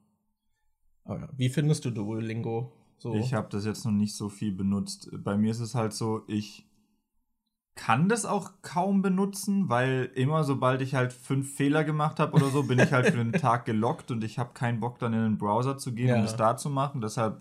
Aber 1.04 1.20
ja, 1.20 1.28
wie 1.36 1.48
findest 1.48 1.84
du 1.84 1.90
Duolingo? 1.90 2.72
So. 2.98 3.14
Ich 3.14 3.32
habe 3.32 3.48
das 3.50 3.64
jetzt 3.64 3.84
noch 3.86 3.92
nicht 3.92 4.14
so 4.14 4.28
viel 4.28 4.52
benutzt. 4.52 5.08
Bei 5.12 5.38
mir 5.38 5.50
ist 5.50 5.60
es 5.60 5.74
halt 5.74 5.94
so, 5.94 6.22
ich 6.26 6.66
kann 7.80 8.10
das 8.10 8.26
auch 8.26 8.50
kaum 8.60 9.00
benutzen, 9.00 9.70
weil 9.70 10.10
immer 10.14 10.44
sobald 10.44 10.82
ich 10.82 10.94
halt 10.94 11.14
fünf 11.14 11.54
Fehler 11.54 11.82
gemacht 11.82 12.20
habe 12.20 12.34
oder 12.34 12.50
so, 12.50 12.64
bin 12.64 12.78
ich 12.78 12.92
halt 12.92 13.06
für 13.06 13.16
den 13.16 13.32
Tag 13.40 13.64
gelockt 13.64 14.10
und 14.10 14.22
ich 14.22 14.38
habe 14.38 14.50
keinen 14.52 14.80
Bock 14.80 14.98
dann 14.98 15.14
in 15.14 15.22
den 15.22 15.38
Browser 15.38 15.78
zu 15.78 15.94
gehen, 15.94 16.08
Ja. 16.08 16.16
um 16.16 16.22
das 16.22 16.36
da 16.36 16.58
zu 16.58 16.68
machen. 16.68 17.00
Deshalb 17.00 17.40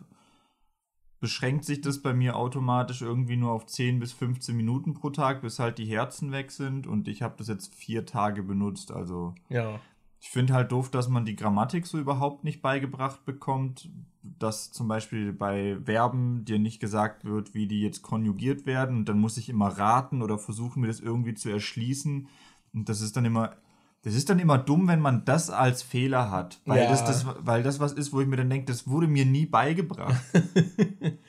beschränkt 1.19 1.65
sich 1.65 1.81
das 1.81 2.01
bei 2.01 2.13
mir 2.13 2.37
automatisch 2.37 3.01
irgendwie 3.01 3.35
nur 3.35 3.51
auf 3.51 3.65
10 3.65 3.99
bis 3.99 4.13
15 4.13 4.55
Minuten 4.55 4.93
pro 4.93 5.09
Tag, 5.09 5.41
bis 5.41 5.59
halt 5.59 5.77
die 5.77 5.85
Herzen 5.85 6.31
weg 6.31 6.51
sind 6.51 6.87
und 6.87 7.09
ich 7.09 7.21
habe 7.21 7.35
das 7.37 7.49
jetzt 7.49 7.75
vier 7.75 8.05
Tage 8.05 8.41
benutzt, 8.41 8.93
also 8.93 9.35
ja. 9.49 9.77
Ich 10.21 10.29
finde 10.29 10.53
halt 10.53 10.71
doof, 10.71 10.91
dass 10.91 11.07
man 11.07 11.25
die 11.25 11.35
Grammatik 11.35 11.87
so 11.87 11.97
überhaupt 11.97 12.43
nicht 12.43 12.61
beigebracht 12.61 13.25
bekommt. 13.25 13.89
Dass 14.21 14.71
zum 14.71 14.87
Beispiel 14.87 15.31
bei 15.31 15.77
Verben 15.85 16.43
dir 16.43 16.59
nicht 16.59 16.79
gesagt 16.79 17.23
wird, 17.23 17.53
wie 17.53 17.67
die 17.67 17.81
jetzt 17.81 18.01
konjugiert 18.01 18.65
werden. 18.65 18.97
Und 18.97 19.09
dann 19.09 19.19
muss 19.19 19.37
ich 19.37 19.47
immer 19.49 19.69
raten 19.69 20.21
oder 20.21 20.37
versuchen, 20.37 20.81
mir 20.81 20.87
das 20.87 20.99
irgendwie 20.99 21.35
zu 21.35 21.49
erschließen. 21.49 22.27
Und 22.73 22.89
das 22.89 23.01
ist 23.01 23.15
dann 23.15 23.25
immer. 23.25 23.55
Das 24.01 24.15
ist 24.15 24.29
dann 24.29 24.39
immer 24.39 24.57
dumm, 24.57 24.87
wenn 24.87 25.01
man 25.01 25.25
das 25.25 25.49
als 25.49 25.83
Fehler 25.83 26.31
hat. 26.31 26.61
Weil, 26.65 26.83
Ja. 26.83 26.89
das, 26.89 27.03
das, 27.03 27.25
weil 27.41 27.63
das 27.63 27.81
was 27.81 27.91
ist, 27.91 28.13
wo 28.13 28.21
ich 28.21 28.27
mir 28.27 28.37
dann 28.37 28.49
denke, 28.49 28.65
das 28.65 28.87
wurde 28.87 29.07
mir 29.07 29.25
nie 29.25 29.45
beigebracht. 29.45 30.15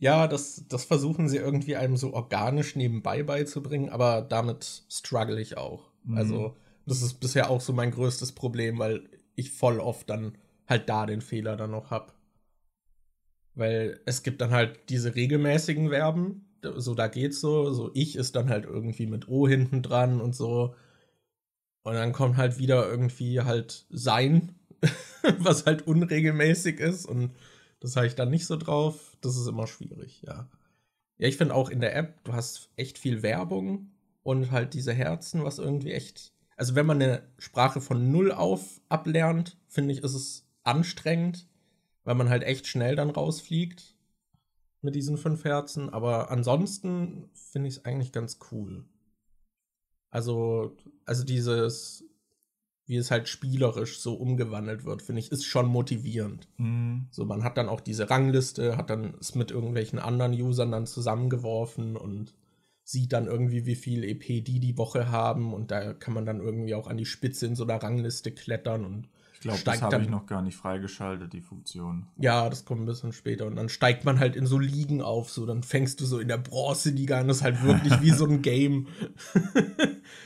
Ja, 0.00 0.28
das, 0.28 0.64
das 0.68 0.84
versuchen 0.84 1.28
sie 1.28 1.38
irgendwie 1.38 1.74
einem 1.74 1.96
so 1.96 2.14
organisch 2.14 2.76
nebenbei 2.76 3.24
beizubringen, 3.24 3.88
aber 3.88 4.22
damit 4.22 4.84
struggle 4.88 5.40
ich 5.40 5.56
auch. 5.58 5.90
Mhm. 6.04 6.16
Also, 6.16 6.56
das 6.88 7.02
ist 7.02 7.14
bisher 7.14 7.50
auch 7.50 7.60
so 7.60 7.72
mein 7.72 7.90
größtes 7.90 8.32
Problem, 8.32 8.78
weil 8.78 9.08
ich 9.34 9.50
voll 9.50 9.80
oft 9.80 10.08
dann 10.10 10.36
halt 10.66 10.88
da 10.88 11.06
den 11.06 11.20
Fehler 11.20 11.56
dann 11.56 11.70
noch 11.70 11.90
hab. 11.90 12.14
Weil 13.54 14.00
es 14.06 14.22
gibt 14.22 14.40
dann 14.40 14.50
halt 14.50 14.88
diese 14.88 15.14
regelmäßigen 15.14 15.90
Verben, 15.90 16.46
so 16.76 16.94
da 16.94 17.08
geht's 17.08 17.40
so, 17.40 17.72
so 17.72 17.90
ich 17.94 18.16
ist 18.16 18.36
dann 18.36 18.48
halt 18.48 18.64
irgendwie 18.64 19.06
mit 19.06 19.28
O 19.28 19.46
hinten 19.48 19.82
dran 19.82 20.20
und 20.20 20.34
so. 20.34 20.74
Und 21.82 21.94
dann 21.94 22.12
kommt 22.12 22.36
halt 22.36 22.58
wieder 22.58 22.88
irgendwie 22.88 23.40
halt 23.40 23.86
sein, 23.90 24.54
was 25.38 25.66
halt 25.66 25.86
unregelmäßig 25.86 26.80
ist 26.80 27.06
und 27.06 27.30
das 27.80 27.96
habe 27.96 28.06
ich 28.06 28.14
dann 28.14 28.30
nicht 28.30 28.46
so 28.46 28.56
drauf. 28.56 29.16
Das 29.20 29.36
ist 29.36 29.46
immer 29.46 29.66
schwierig, 29.66 30.22
ja. 30.22 30.48
Ja, 31.18 31.28
ich 31.28 31.36
finde 31.36 31.54
auch 31.54 31.70
in 31.70 31.80
der 31.80 31.96
App, 31.96 32.22
du 32.24 32.32
hast 32.32 32.70
echt 32.76 32.98
viel 32.98 33.22
Werbung 33.22 33.90
und 34.22 34.50
halt 34.50 34.74
diese 34.74 34.92
Herzen, 34.92 35.44
was 35.44 35.58
irgendwie 35.58 35.92
echt. 35.92 36.32
Also, 36.58 36.74
wenn 36.74 36.86
man 36.86 37.00
eine 37.00 37.22
Sprache 37.38 37.80
von 37.80 38.10
null 38.10 38.32
auf 38.32 38.80
ablernt, 38.88 39.56
finde 39.68 39.94
ich, 39.94 40.02
ist 40.02 40.14
es 40.14 40.44
anstrengend, 40.64 41.48
weil 42.02 42.16
man 42.16 42.28
halt 42.28 42.42
echt 42.42 42.66
schnell 42.66 42.96
dann 42.96 43.10
rausfliegt 43.10 43.94
mit 44.82 44.96
diesen 44.96 45.18
fünf 45.18 45.44
Herzen. 45.44 45.88
Aber 45.88 46.32
ansonsten 46.32 47.30
finde 47.32 47.68
ich 47.68 47.76
es 47.76 47.84
eigentlich 47.84 48.10
ganz 48.10 48.40
cool. 48.50 48.84
Also, 50.10 50.76
also 51.04 51.22
dieses, 51.22 52.04
wie 52.86 52.96
es 52.96 53.12
halt 53.12 53.28
spielerisch 53.28 54.00
so 54.00 54.14
umgewandelt 54.14 54.84
wird, 54.84 55.02
finde 55.02 55.20
ich, 55.20 55.30
ist 55.30 55.44
schon 55.44 55.66
motivierend. 55.66 56.48
Mhm. 56.56 57.06
So, 57.12 57.24
man 57.24 57.44
hat 57.44 57.56
dann 57.56 57.68
auch 57.68 57.80
diese 57.80 58.10
Rangliste, 58.10 58.76
hat 58.76 58.90
dann 58.90 59.14
es 59.20 59.36
mit 59.36 59.52
irgendwelchen 59.52 60.00
anderen 60.00 60.32
Usern 60.32 60.72
dann 60.72 60.86
zusammengeworfen 60.86 61.96
und 61.96 62.34
sieht 62.88 63.12
dann 63.12 63.26
irgendwie, 63.26 63.66
wie 63.66 63.74
viel 63.74 64.02
EP 64.02 64.42
die 64.42 64.60
die 64.60 64.78
Woche 64.78 65.10
haben 65.10 65.52
und 65.52 65.70
da 65.70 65.92
kann 65.92 66.14
man 66.14 66.24
dann 66.24 66.40
irgendwie 66.40 66.74
auch 66.74 66.86
an 66.86 66.96
die 66.96 67.04
Spitze 67.04 67.44
in 67.44 67.54
so 67.54 67.64
einer 67.64 67.82
Rangliste 67.82 68.30
klettern 68.30 68.86
und 68.86 69.08
Ich 69.34 69.40
glaube, 69.40 69.60
das 69.62 69.82
habe 69.82 70.00
ich 70.00 70.08
noch 70.08 70.24
gar 70.24 70.40
nicht 70.40 70.56
freigeschaltet, 70.56 71.34
die 71.34 71.42
Funktion. 71.42 72.06
Ja, 72.16 72.48
das 72.48 72.64
kommt 72.64 72.80
ein 72.80 72.86
bisschen 72.86 73.12
später 73.12 73.44
und 73.44 73.56
dann 73.56 73.68
steigt 73.68 74.06
man 74.06 74.18
halt 74.18 74.36
in 74.36 74.46
so 74.46 74.58
Ligen 74.58 75.02
auf, 75.02 75.28
so 75.28 75.44
dann 75.44 75.62
fängst 75.62 76.00
du 76.00 76.06
so 76.06 76.18
in 76.18 76.28
der 76.28 76.38
Bronze-Liga 76.38 77.20
an, 77.20 77.28
das 77.28 77.38
ist 77.38 77.42
halt 77.42 77.62
wirklich 77.62 78.00
wie 78.00 78.10
so 78.10 78.24
ein 78.24 78.40
Game. 78.50 78.86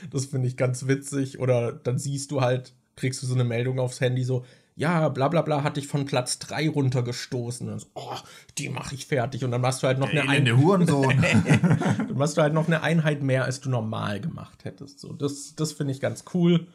das 0.09 0.27
finde 0.27 0.47
ich 0.47 0.55
ganz 0.55 0.87
witzig 0.87 1.39
oder 1.39 1.73
dann 1.73 1.97
siehst 1.97 2.31
du 2.31 2.39
halt, 2.39 2.71
kriegst 2.95 3.21
du 3.21 3.27
so 3.27 3.33
eine 3.33 3.43
Meldung 3.43 3.77
aufs 3.77 3.99
Handy 3.99 4.23
so, 4.23 4.45
ja, 4.75 5.09
bla 5.09 5.27
bla 5.27 5.41
bla, 5.41 5.63
hat 5.63 5.77
dich 5.77 5.87
von 5.87 6.05
Platz 6.05 6.39
3 6.39 6.69
runtergestoßen. 6.69 7.69
Und 7.69 7.79
so, 7.79 7.87
oh, 7.93 8.17
die 8.57 8.69
mache 8.69 8.95
ich 8.95 9.05
fertig. 9.05 9.43
Und 9.43 9.51
dann 9.51 9.61
machst 9.61 9.83
du 9.83 9.87
halt 9.87 9.99
noch 9.99 10.09
eine, 10.09 10.21
Ein 10.21 10.29
Elende 10.29 10.57
Hurensohn. 10.57 11.21
dann 11.21 12.17
machst 12.17 12.37
du 12.37 12.41
halt 12.41 12.53
noch 12.53 12.67
eine 12.67 12.81
Einheit 12.81 13.21
mehr, 13.21 13.45
als 13.45 13.59
du 13.61 13.69
normal 13.69 14.19
gemacht 14.19 14.65
hättest. 14.65 14.99
So, 14.99 15.13
das, 15.13 15.55
das 15.55 15.73
finde 15.73 15.93
ich 15.93 15.99
ganz 15.99 16.25
cool. 16.33 16.67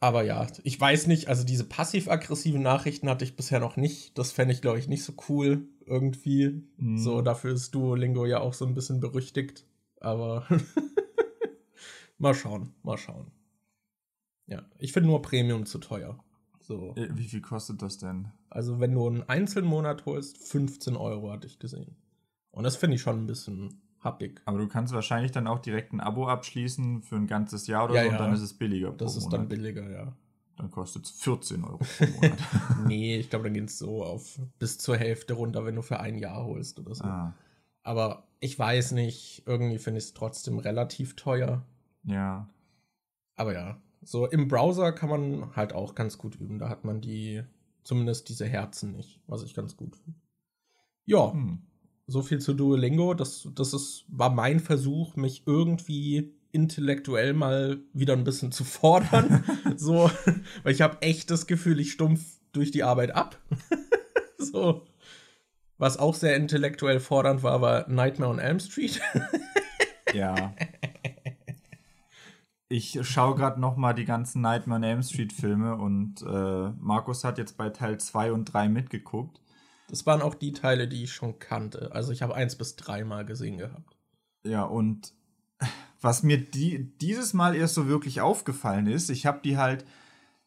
Aber 0.00 0.22
ja, 0.22 0.46
ich 0.64 0.80
weiß 0.80 1.06
nicht, 1.08 1.28
also 1.28 1.44
diese 1.44 1.64
passiv-aggressiven 1.64 2.62
Nachrichten 2.62 3.08
hatte 3.08 3.24
ich 3.24 3.36
bisher 3.36 3.60
noch 3.60 3.76
nicht. 3.76 4.16
Das 4.18 4.32
fände 4.32 4.54
ich, 4.54 4.62
glaube 4.62 4.78
ich, 4.78 4.88
nicht 4.88 5.04
so 5.04 5.12
cool 5.28 5.68
irgendwie. 5.84 6.62
Mhm. 6.78 6.98
So, 6.98 7.20
dafür 7.20 7.52
ist 7.52 7.74
Duolingo 7.74 8.24
ja 8.24 8.40
auch 8.40 8.54
so 8.54 8.64
ein 8.64 8.74
bisschen 8.74 9.00
berüchtigt. 9.00 9.66
Aber 10.00 10.46
mal 12.18 12.34
schauen, 12.34 12.72
mal 12.82 12.96
schauen. 12.96 13.30
Ja, 14.46 14.66
ich 14.78 14.92
finde 14.92 15.10
nur 15.10 15.20
Premium 15.20 15.66
zu 15.66 15.78
teuer. 15.78 16.18
So. 16.70 16.94
Äh, 16.96 17.08
Wie 17.16 17.24
viel 17.24 17.40
kostet 17.40 17.82
das 17.82 17.98
denn? 17.98 18.28
Also, 18.48 18.78
wenn 18.78 18.94
du 18.94 19.04
einen 19.08 19.22
Einzelmonat 19.28 20.06
holst, 20.06 20.38
15 20.38 20.94
Euro 20.96 21.32
hatte 21.32 21.48
ich 21.48 21.58
gesehen. 21.58 21.96
Und 22.52 22.62
das 22.62 22.76
finde 22.76 22.94
ich 22.94 23.02
schon 23.02 23.18
ein 23.18 23.26
bisschen 23.26 23.80
happig. 23.98 24.40
Aber 24.44 24.58
du 24.58 24.68
kannst 24.68 24.94
wahrscheinlich 24.94 25.32
dann 25.32 25.48
auch 25.48 25.58
direkt 25.58 25.92
ein 25.92 26.00
Abo 26.00 26.28
abschließen 26.28 27.02
für 27.02 27.16
ein 27.16 27.26
ganzes 27.26 27.66
Jahr 27.66 27.86
oder 27.86 27.94
Ja, 27.96 28.02
so 28.02 28.06
ja. 28.06 28.12
und 28.12 28.20
dann 28.24 28.32
ist 28.32 28.40
es 28.42 28.54
billiger. 28.54 28.92
Das 28.92 29.16
ist 29.16 29.24
Monat. 29.24 29.40
dann 29.40 29.48
billiger, 29.48 29.90
ja. 29.90 30.16
Dann 30.56 30.70
kostet 30.70 31.06
es 31.06 31.10
14 31.10 31.64
Euro 31.64 31.78
pro 31.78 32.06
Monat. 32.22 32.38
nee, 32.86 33.16
ich 33.18 33.30
glaube, 33.30 33.44
dann 33.46 33.54
geht 33.54 33.68
es 33.68 33.78
so 33.78 34.04
auf 34.04 34.38
bis 34.60 34.78
zur 34.78 34.96
Hälfte 34.96 35.34
runter, 35.34 35.64
wenn 35.64 35.74
du 35.74 35.82
für 35.82 35.98
ein 35.98 36.18
Jahr 36.18 36.44
holst 36.44 36.78
oder 36.78 36.94
so. 36.94 37.02
ah, 37.04 37.34
Aber 37.82 38.28
ich 38.38 38.56
weiß 38.58 38.92
nicht, 38.92 39.42
irgendwie 39.46 39.78
finde 39.78 39.98
ich 39.98 40.04
es 40.04 40.14
trotzdem 40.14 40.58
relativ 40.58 41.16
teuer. 41.16 41.64
ja. 42.04 42.48
Aber 43.36 43.54
ja, 43.54 43.80
so 44.02 44.26
im 44.26 44.48
Browser 44.48 44.92
kann 44.92 45.10
man 45.10 45.56
halt 45.56 45.72
auch 45.72 45.94
ganz 45.94 46.18
gut 46.18 46.36
üben. 46.36 46.58
Da 46.58 46.68
hat 46.68 46.84
man 46.84 47.00
die, 47.00 47.42
zumindest 47.82 48.28
diese 48.28 48.46
Herzen 48.46 48.92
nicht, 48.92 49.20
was 49.26 49.42
ich 49.42 49.54
ganz 49.54 49.76
gut 49.76 49.96
finde. 49.96 50.18
Ja, 51.06 51.32
Hm. 51.32 51.58
so 52.06 52.22
viel 52.22 52.38
zu 52.40 52.54
Duolingo. 52.54 53.14
Das, 53.14 53.48
das 53.54 53.72
ist, 53.74 54.04
war 54.08 54.30
mein 54.30 54.60
Versuch, 54.60 55.16
mich 55.16 55.42
irgendwie 55.46 56.32
intellektuell 56.52 57.32
mal 57.32 57.78
wieder 57.92 58.14
ein 58.14 58.24
bisschen 58.24 58.52
zu 58.52 58.64
fordern. 58.64 59.44
so, 59.76 60.10
weil 60.62 60.72
ich 60.72 60.80
habe 60.82 61.00
echt 61.02 61.30
das 61.30 61.46
Gefühl, 61.46 61.78
ich 61.80 61.92
stumpf 61.92 62.38
durch 62.52 62.70
die 62.70 62.82
Arbeit 62.82 63.14
ab. 63.14 63.38
so. 64.38 64.86
Was 65.78 65.96
auch 65.96 66.14
sehr 66.14 66.36
intellektuell 66.36 67.00
fordernd 67.00 67.42
war, 67.42 67.62
war 67.62 67.88
Nightmare 67.88 68.30
on 68.30 68.38
Elm 68.38 68.60
Street. 68.60 69.00
Ja. 70.12 70.54
Ich 72.72 73.00
schaue 73.02 73.34
gerade 73.34 73.60
noch 73.60 73.76
mal 73.76 73.94
die 73.94 74.04
ganzen 74.04 74.42
Nightmare 74.42 74.78
on 74.78 74.84
Elm 74.84 75.02
Street 75.02 75.32
Filme 75.32 75.74
und 75.74 76.22
äh, 76.22 76.70
Markus 76.78 77.24
hat 77.24 77.36
jetzt 77.36 77.56
bei 77.56 77.68
Teil 77.68 77.98
2 77.98 78.32
und 78.32 78.44
3 78.44 78.68
mitgeguckt. 78.68 79.40
Das 79.88 80.06
waren 80.06 80.22
auch 80.22 80.36
die 80.36 80.52
Teile, 80.52 80.86
die 80.86 81.02
ich 81.02 81.12
schon 81.12 81.40
kannte. 81.40 81.90
Also 81.90 82.12
ich 82.12 82.22
habe 82.22 82.36
eins 82.36 82.54
bis 82.54 82.76
dreimal 82.76 83.26
gesehen 83.26 83.58
gehabt. 83.58 83.96
Ja, 84.44 84.62
und 84.62 85.12
was 86.00 86.22
mir 86.22 86.38
die, 86.38 86.96
dieses 86.98 87.34
Mal 87.34 87.56
erst 87.56 87.74
so 87.74 87.88
wirklich 87.88 88.20
aufgefallen 88.20 88.86
ist, 88.86 89.10
ich 89.10 89.26
habe 89.26 89.40
die 89.42 89.56
halt, 89.56 89.84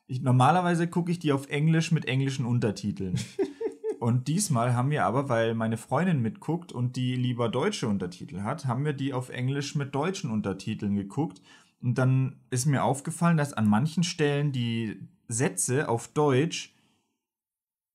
ich, 0.08 0.22
normalerweise 0.22 0.88
gucke 0.88 1.12
ich 1.12 1.20
die 1.20 1.34
auf 1.34 1.50
Englisch 1.50 1.92
mit 1.92 2.06
englischen 2.06 2.46
Untertiteln. 2.46 3.20
und 4.00 4.30
diesmal 4.30 4.74
haben 4.74 4.92
wir 4.92 5.04
aber, 5.04 5.28
weil 5.28 5.56
meine 5.56 5.76
Freundin 5.76 6.22
mitguckt 6.22 6.72
und 6.72 6.96
die 6.96 7.18
lieber 7.18 7.50
deutsche 7.50 7.90
Untertitel 7.90 8.44
hat, 8.44 8.66
haben 8.66 8.86
wir 8.86 8.94
die 8.94 9.12
auf 9.12 9.28
Englisch 9.28 9.76
mit 9.76 9.94
deutschen 9.94 10.32
Untertiteln 10.32 10.96
geguckt. 10.96 11.42
Und 11.84 11.96
dann 11.98 12.38
ist 12.50 12.66
mir 12.66 12.84
aufgefallen, 12.84 13.38
dass 13.38 13.54
an 13.54 13.68
manchen 13.68 14.04
Stellen 14.04 14.52
die 14.54 15.00
Sätze 15.28 15.90
auf 15.90 16.08
Deutsch 16.08 16.74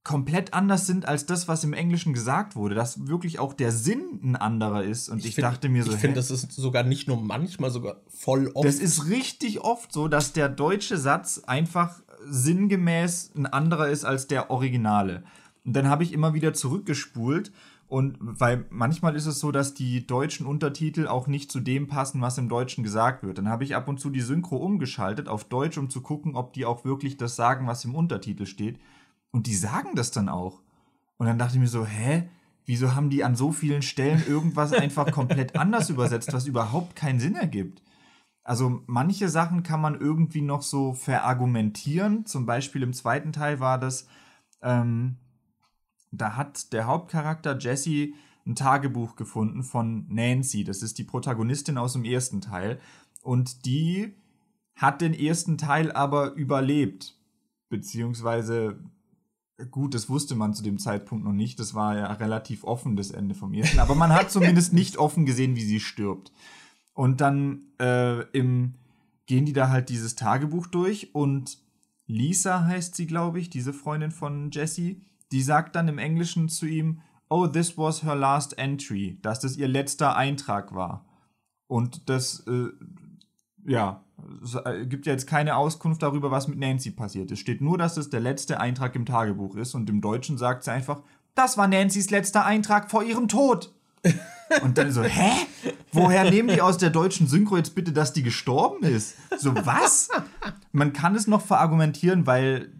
komplett 0.04 0.54
anders 0.54 0.87
sind 0.87 1.07
als 1.07 1.26
das, 1.26 1.49
was 1.49 1.64
im 1.64 1.73
Englischen 1.73 2.12
gesagt 2.12 2.57
wurde, 2.57 2.75
dass 2.75 3.09
wirklich 3.09 3.38
auch 3.38 3.52
der 3.52 3.73
Sinn 3.73 4.21
ein 4.23 4.37
anderer 4.37 4.83
ist. 4.85 5.09
Und 5.09 5.25
ich, 5.25 5.35
find- 5.35 5.47
dachte 5.47 5.68
mir 5.68 5.85
so, 5.85 5.92
Ich 5.92 5.99
finde, 5.99 6.16
das 6.16 6.30
ist 6.30 6.52
sogar 6.52 6.83
nicht 6.83 7.09
nur 7.09 7.21
manchmal, 7.21 7.71
sogar 7.71 7.97
voll 8.09 8.50
oft. 8.54 8.66
Das 8.66 8.76
ist 8.76 9.09
richtig 9.09 9.61
oft 9.61 9.92
so, 9.92 10.09
dass 10.09 10.33
der 10.33 10.49
deutsche 10.49 10.97
Satz 10.97 11.42
einfach 11.47 12.00
sinngemäß 12.26 13.33
ein 13.37 13.47
anderer 13.47 13.88
ist 13.88 14.04
als 14.04 14.26
der 14.26 14.50
originale. 14.50 15.25
Und 15.64 15.75
dann 15.75 15.88
habe 15.88 16.04
ich 16.04 16.12
immer 16.12 16.33
wieder 16.35 16.54
zurückgespult 16.54 17.52
und 17.88 18.18
weil 18.21 18.66
manchmal 18.68 19.16
ist 19.16 19.25
es 19.25 19.40
so, 19.40 19.50
dass 19.50 19.73
die 19.73 20.07
deutschen 20.07 20.47
Untertitel 20.47 21.07
auch 21.07 21.26
nicht 21.26 21.50
zu 21.50 21.59
dem 21.59 21.88
passen, 21.88 22.21
was 22.21 22.37
im 22.37 22.50
Deutschen 22.50 22.85
gesagt 22.85 23.23
wird. 23.23 23.38
Dann 23.38 23.49
habe 23.49 23.64
ich 23.64 23.75
ab 23.75 23.88
und 23.88 23.99
zu 23.99 24.11
die 24.11 24.21
Synchro 24.21 24.57
umgeschaltet 24.59 25.26
auf 25.26 25.45
Deutsch, 25.45 25.78
um 25.78 25.88
zu 25.88 26.02
gucken, 26.02 26.37
ob 26.37 26.52
die 26.52 26.66
auch 26.66 26.85
wirklich 26.85 27.16
das 27.16 27.35
sagen, 27.35 27.66
was 27.66 27.87
im 27.87 27.95
Untertitel 27.95 28.45
steht. 28.45 28.78
Und 29.30 29.47
die 29.47 29.54
sagen 29.54 29.95
das 29.95 30.11
dann 30.11 30.28
auch. 30.28 30.61
Und 31.16 31.26
dann 31.26 31.38
dachte 31.38 31.54
ich 31.54 31.61
mir 31.61 31.68
so, 31.68 31.87
hä? 31.87 32.28
Wieso 32.66 32.95
haben 32.95 33.09
die 33.09 33.25
an 33.25 33.35
so 33.35 33.52
vielen 33.52 33.80
Stellen 33.80 34.23
irgendwas 34.28 34.75
einfach 34.75 35.11
komplett 35.11 35.57
anders 35.57 35.88
übersetzt, 35.88 36.35
was 36.35 36.47
überhaupt 36.47 36.95
keinen 36.95 37.21
Sinn 37.21 37.37
ergibt? 37.37 37.83
Also 38.45 38.83
manche 38.87 39.30
Sachen 39.30 39.62
kann 39.62 39.80
man 39.80 39.99
irgendwie 39.99 40.42
noch 40.42 40.61
so 40.61 40.92
verargumentieren. 40.92 42.26
Zum 42.26 42.45
Beispiel 42.45 42.83
im 42.83 42.92
zweiten 42.92 43.33
Teil 43.33 43.61
war 43.61 43.78
das, 43.78 44.07
ähm, 44.61 45.16
da 46.11 46.37
hat 46.37 46.73
der 46.73 46.87
Hauptcharakter 46.87 47.59
Jesse 47.59 48.12
ein 48.47 48.55
Tagebuch 48.55 49.17
gefunden 49.17 49.62
von 49.62 50.07
Nancy. 50.09 50.65
Das 50.65 50.83
ist 50.83 50.99
die 50.99 51.05
Protagonistin 51.05 51.79
aus 51.79 51.93
dem 51.93 52.05
ersten 52.05 52.41
Teil. 52.41 52.81
Und 53.23 53.67
die 53.67 54.15
hat 54.75 55.00
den 55.00 55.12
ersten 55.12 55.59
Teil 55.59 55.93
aber 55.93 56.33
überlebt. 56.33 57.17
Beziehungsweise, 57.69 58.79
gut, 59.71 59.93
das 59.93 60.09
wusste 60.09 60.35
man 60.35 60.55
zu 60.55 60.62
dem 60.62 60.79
Zeitpunkt 60.79 61.25
noch 61.25 61.33
nicht. 61.33 61.61
Das 61.61 61.75
war 61.75 61.97
ja 61.97 62.11
relativ 62.12 62.65
offen, 62.65 62.97
das 62.97 63.11
Ende 63.11 63.35
vom 63.35 63.53
ersten. 63.53 63.81
Aber 63.81 63.95
man 63.95 64.12
hat 64.12 64.31
zumindest 64.31 64.73
nicht 64.75 64.97
offen 64.97 65.27
gesehen, 65.27 65.57
wie 65.57 65.65
sie 65.65 65.81
stirbt. 65.81 66.33
Und 66.95 67.21
dann 67.21 67.62
äh, 67.79 68.23
im 68.31 68.75
gehen 69.29 69.45
die 69.45 69.53
da 69.53 69.69
halt 69.69 69.91
dieses 69.91 70.17
Tagebuch 70.17 70.67
durch 70.67 71.15
und 71.15 71.59
Lisa 72.07 72.65
heißt 72.65 72.95
sie, 72.95 73.07
glaube 73.07 73.38
ich, 73.38 73.50
diese 73.50 73.75
Freundin 73.75 74.11
von 74.11 74.50
Jesse, 74.50 74.97
die 75.32 75.42
sagt 75.42 75.76
dann 75.76 75.88
im 75.88 75.99
Englischen 75.99 76.49
zu 76.49 76.66
ihm, 76.66 77.00
oh, 77.28 77.47
this 77.47 77.76
was 77.76 78.02
her 78.02 78.14
last 78.14 78.58
entry, 78.58 79.18
dass 79.23 79.40
das 79.40 79.56
ihr 79.56 79.68
letzter 79.68 80.16
Eintrag 80.16 80.75
war. 80.75 81.04
Und 81.66 82.08
das, 82.08 82.44
äh, 82.47 82.68
ja, 83.66 84.02
es 84.42 84.54
äh, 84.54 84.87
gibt 84.87 85.06
ja 85.06 85.12
jetzt 85.12 85.26
keine 85.26 85.56
Auskunft 85.56 86.02
darüber, 86.02 86.30
was 86.30 86.49
mit 86.49 86.58
Nancy 86.58 86.90
passiert. 86.90 87.30
Es 87.30 87.38
steht 87.38 87.61
nur, 87.61 87.76
dass 87.76 87.97
es 87.97 88.11
der 88.11 88.20
letzte 88.20 88.61
Eintrag 88.61 88.97
im 88.97 89.04
Tagebuch 89.06 89.56
ist 89.56 89.75
und 89.75 89.88
im 89.90 90.00
Deutschen 90.00 90.38
sagt 90.38 90.64
sie 90.64 90.73
einfach, 90.73 91.02
das 91.35 91.56
war 91.56 91.68
Nancy's 91.68 92.11
letzter 92.11 92.44
Eintrag 92.44 92.90
vor 92.90 93.04
ihrem 93.04 93.28
Tod. 93.28 93.73
Und 94.62 94.78
dann 94.78 94.92
so, 94.92 95.02
hä? 95.02 95.47
Woher 95.92 96.30
nehmen 96.30 96.49
die 96.49 96.62
aus 96.62 96.78
der 96.78 96.90
deutschen 96.90 97.26
Synchro 97.26 97.56
jetzt 97.56 97.75
bitte, 97.75 97.92
dass 97.92 98.12
die 98.12 98.23
gestorben 98.23 98.82
ist? 98.85 99.16
So, 99.38 99.54
was? 99.54 100.08
Man 100.73 100.92
kann 100.92 101.14
es 101.14 101.26
noch 101.26 101.42
verargumentieren, 101.42 102.26
weil 102.26 102.73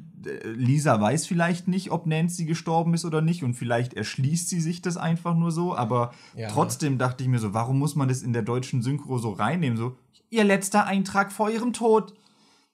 Lisa 0.45 1.01
weiß 1.01 1.27
vielleicht 1.27 1.69
nicht, 1.69 1.91
ob 1.91 2.07
Nancy 2.07 2.45
gestorben 2.45 2.95
ist 2.95 3.05
oder 3.05 3.21
nicht 3.21 3.45
und 3.45 3.55
vielleicht 3.55 3.95
erschließt 3.95 4.49
sie 4.49 4.61
sich 4.61 4.83
das 4.83 4.97
einfach 4.97 5.35
nur 5.35 5.51
so, 5.51 5.75
aber 5.75 6.13
ja. 6.35 6.49
trotzdem 6.49 6.99
dachte 6.99 7.23
ich 7.23 7.29
mir 7.29 7.39
so, 7.39 7.55
warum 7.55 7.79
muss 7.79 7.97
man 7.97 8.09
das 8.09 8.23
in 8.23 8.33
der 8.33 8.43
deutschen 8.43 8.83
Synchro 8.83 9.19
so 9.19 9.31
reinnehmen? 9.31 9.77
So, 9.77 9.97
ihr 10.31 10.45
letzter 10.45 10.87
Eintrag 10.87 11.33
vor 11.33 11.51
ihrem 11.51 11.73
Tod. 11.73 12.15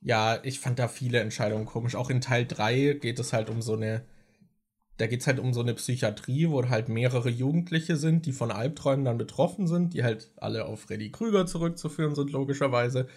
Ja, 0.01 0.39
ich 0.43 0.61
fand 0.61 0.79
da 0.79 0.89
viele 0.89 1.21
Entscheidungen 1.21 1.65
komisch. 1.65 1.95
Auch 1.95 2.11
in 2.11 2.21
Teil 2.21 2.47
3 2.47 2.99
geht 3.01 3.19
es 3.19 3.33
halt 3.33 3.49
um 3.49 3.63
so 3.63 3.75
eine 3.75 4.05
da 4.97 5.07
geht 5.07 5.23
es 5.23 5.27
halt 5.27 5.41
um 5.41 5.53
so 5.53 5.61
eine 5.61 5.75
Psychiatrie, 5.75 6.49
wo 6.51 6.69
halt 6.69 6.89
mehrere 6.89 7.29
Jugendliche 7.29 7.97
sind, 7.97 8.27
die 8.27 8.33
von 8.33 8.53
Albträumen 8.53 9.05
dann 9.05 9.19
betroffen 9.19 9.67
sind, 9.67 9.93
die 9.93 10.05
halt 10.05 10.31
alle 10.37 10.67
auf 10.67 10.83
Freddy 10.83 11.11
Krüger 11.11 11.47
zurückzuführen 11.47 12.15
sind, 12.15 12.31
logischerweise. 12.31 13.09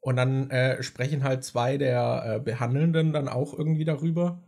Und 0.00 0.16
dann 0.16 0.50
äh, 0.50 0.82
sprechen 0.82 1.24
halt 1.24 1.44
zwei 1.44 1.76
der 1.76 2.22
äh, 2.24 2.40
Behandelnden 2.40 3.12
dann 3.12 3.28
auch 3.28 3.56
irgendwie 3.56 3.84
darüber. 3.84 4.40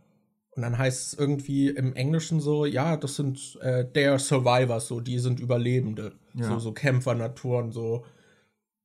Und 0.55 0.61
dann 0.61 0.77
heißt 0.77 1.07
es 1.07 1.19
irgendwie 1.19 1.69
im 1.69 1.93
Englischen 1.95 2.39
so, 2.39 2.65
ja, 2.65 2.97
das 2.97 3.15
sind 3.15 3.57
äh, 3.61 3.85
der 3.85 4.19
Survivors, 4.19 4.87
so, 4.87 4.99
die 4.99 5.19
sind 5.19 5.39
Überlebende. 5.39 6.13
Ja. 6.35 6.45
So, 6.45 6.59
so 6.59 6.71
Kämpfernaturen, 6.71 7.71
so. 7.71 8.05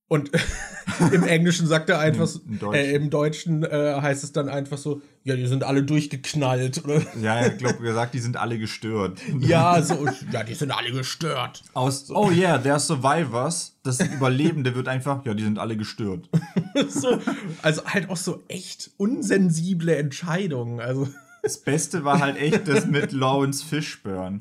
Und 0.09 0.31
im 1.13 1.25
Englischen 1.25 1.67
sagt 1.67 1.91
er 1.91 1.99
einfach, 1.99 2.29
Im, 2.47 2.53
im 2.53 2.59
Deutschen, 2.59 2.75
äh, 2.75 2.93
im 2.93 3.11
Deutschen 3.11 3.65
äh, 3.65 3.99
heißt 4.01 4.25
es 4.25 4.33
dann 4.33 4.49
einfach 4.49 4.79
so, 4.79 5.03
ja, 5.29 5.37
die 5.37 5.47
sind 5.47 5.63
alle 5.63 5.83
durchgeknallt. 5.83 6.85
Oder? 6.85 7.03
Ja, 7.21 7.47
ich 7.47 7.59
glaube 7.59 7.79
gesagt, 7.79 8.15
die 8.15 8.19
sind 8.19 8.37
alle 8.37 8.59
gestört. 8.59 9.21
Ja, 9.41 9.81
so, 9.83 10.07
ja, 10.33 10.43
die 10.43 10.55
sind 10.55 10.71
alle 10.71 10.91
gestört. 10.91 11.63
Aus, 11.75 12.11
oh 12.11 12.31
yeah, 12.31 12.59
der 12.59 12.79
Survivors, 12.79 13.77
das 13.83 14.01
Überlebende 14.01 14.75
wird 14.75 14.89
einfach, 14.89 15.25
ja, 15.27 15.35
die 15.35 15.45
sind 15.45 15.59
alle 15.59 15.77
gestört. 15.77 16.29
so, 16.89 17.19
also 17.63 17.85
halt 17.85 18.09
auch 18.09 18.17
so 18.17 18.43
echt 18.49 18.91
unsensible 18.97 19.97
Entscheidungen. 19.97 20.81
Also. 20.81 21.09
Das 21.43 21.59
Beste 21.59 22.05
war 22.05 22.21
halt 22.21 22.37
echt 22.39 22.67
das 22.67 22.87
mit 22.87 23.13
Lawrence 23.13 23.65
Fishburne 23.65 24.41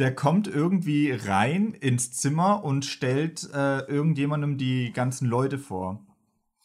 der 0.00 0.12
kommt 0.12 0.48
irgendwie 0.48 1.12
rein 1.12 1.72
ins 1.72 2.10
Zimmer 2.10 2.64
und 2.64 2.84
stellt 2.84 3.48
äh, 3.54 3.78
irgendjemandem 3.82 4.58
die 4.58 4.92
ganzen 4.92 5.28
Leute 5.28 5.56
vor. 5.56 6.04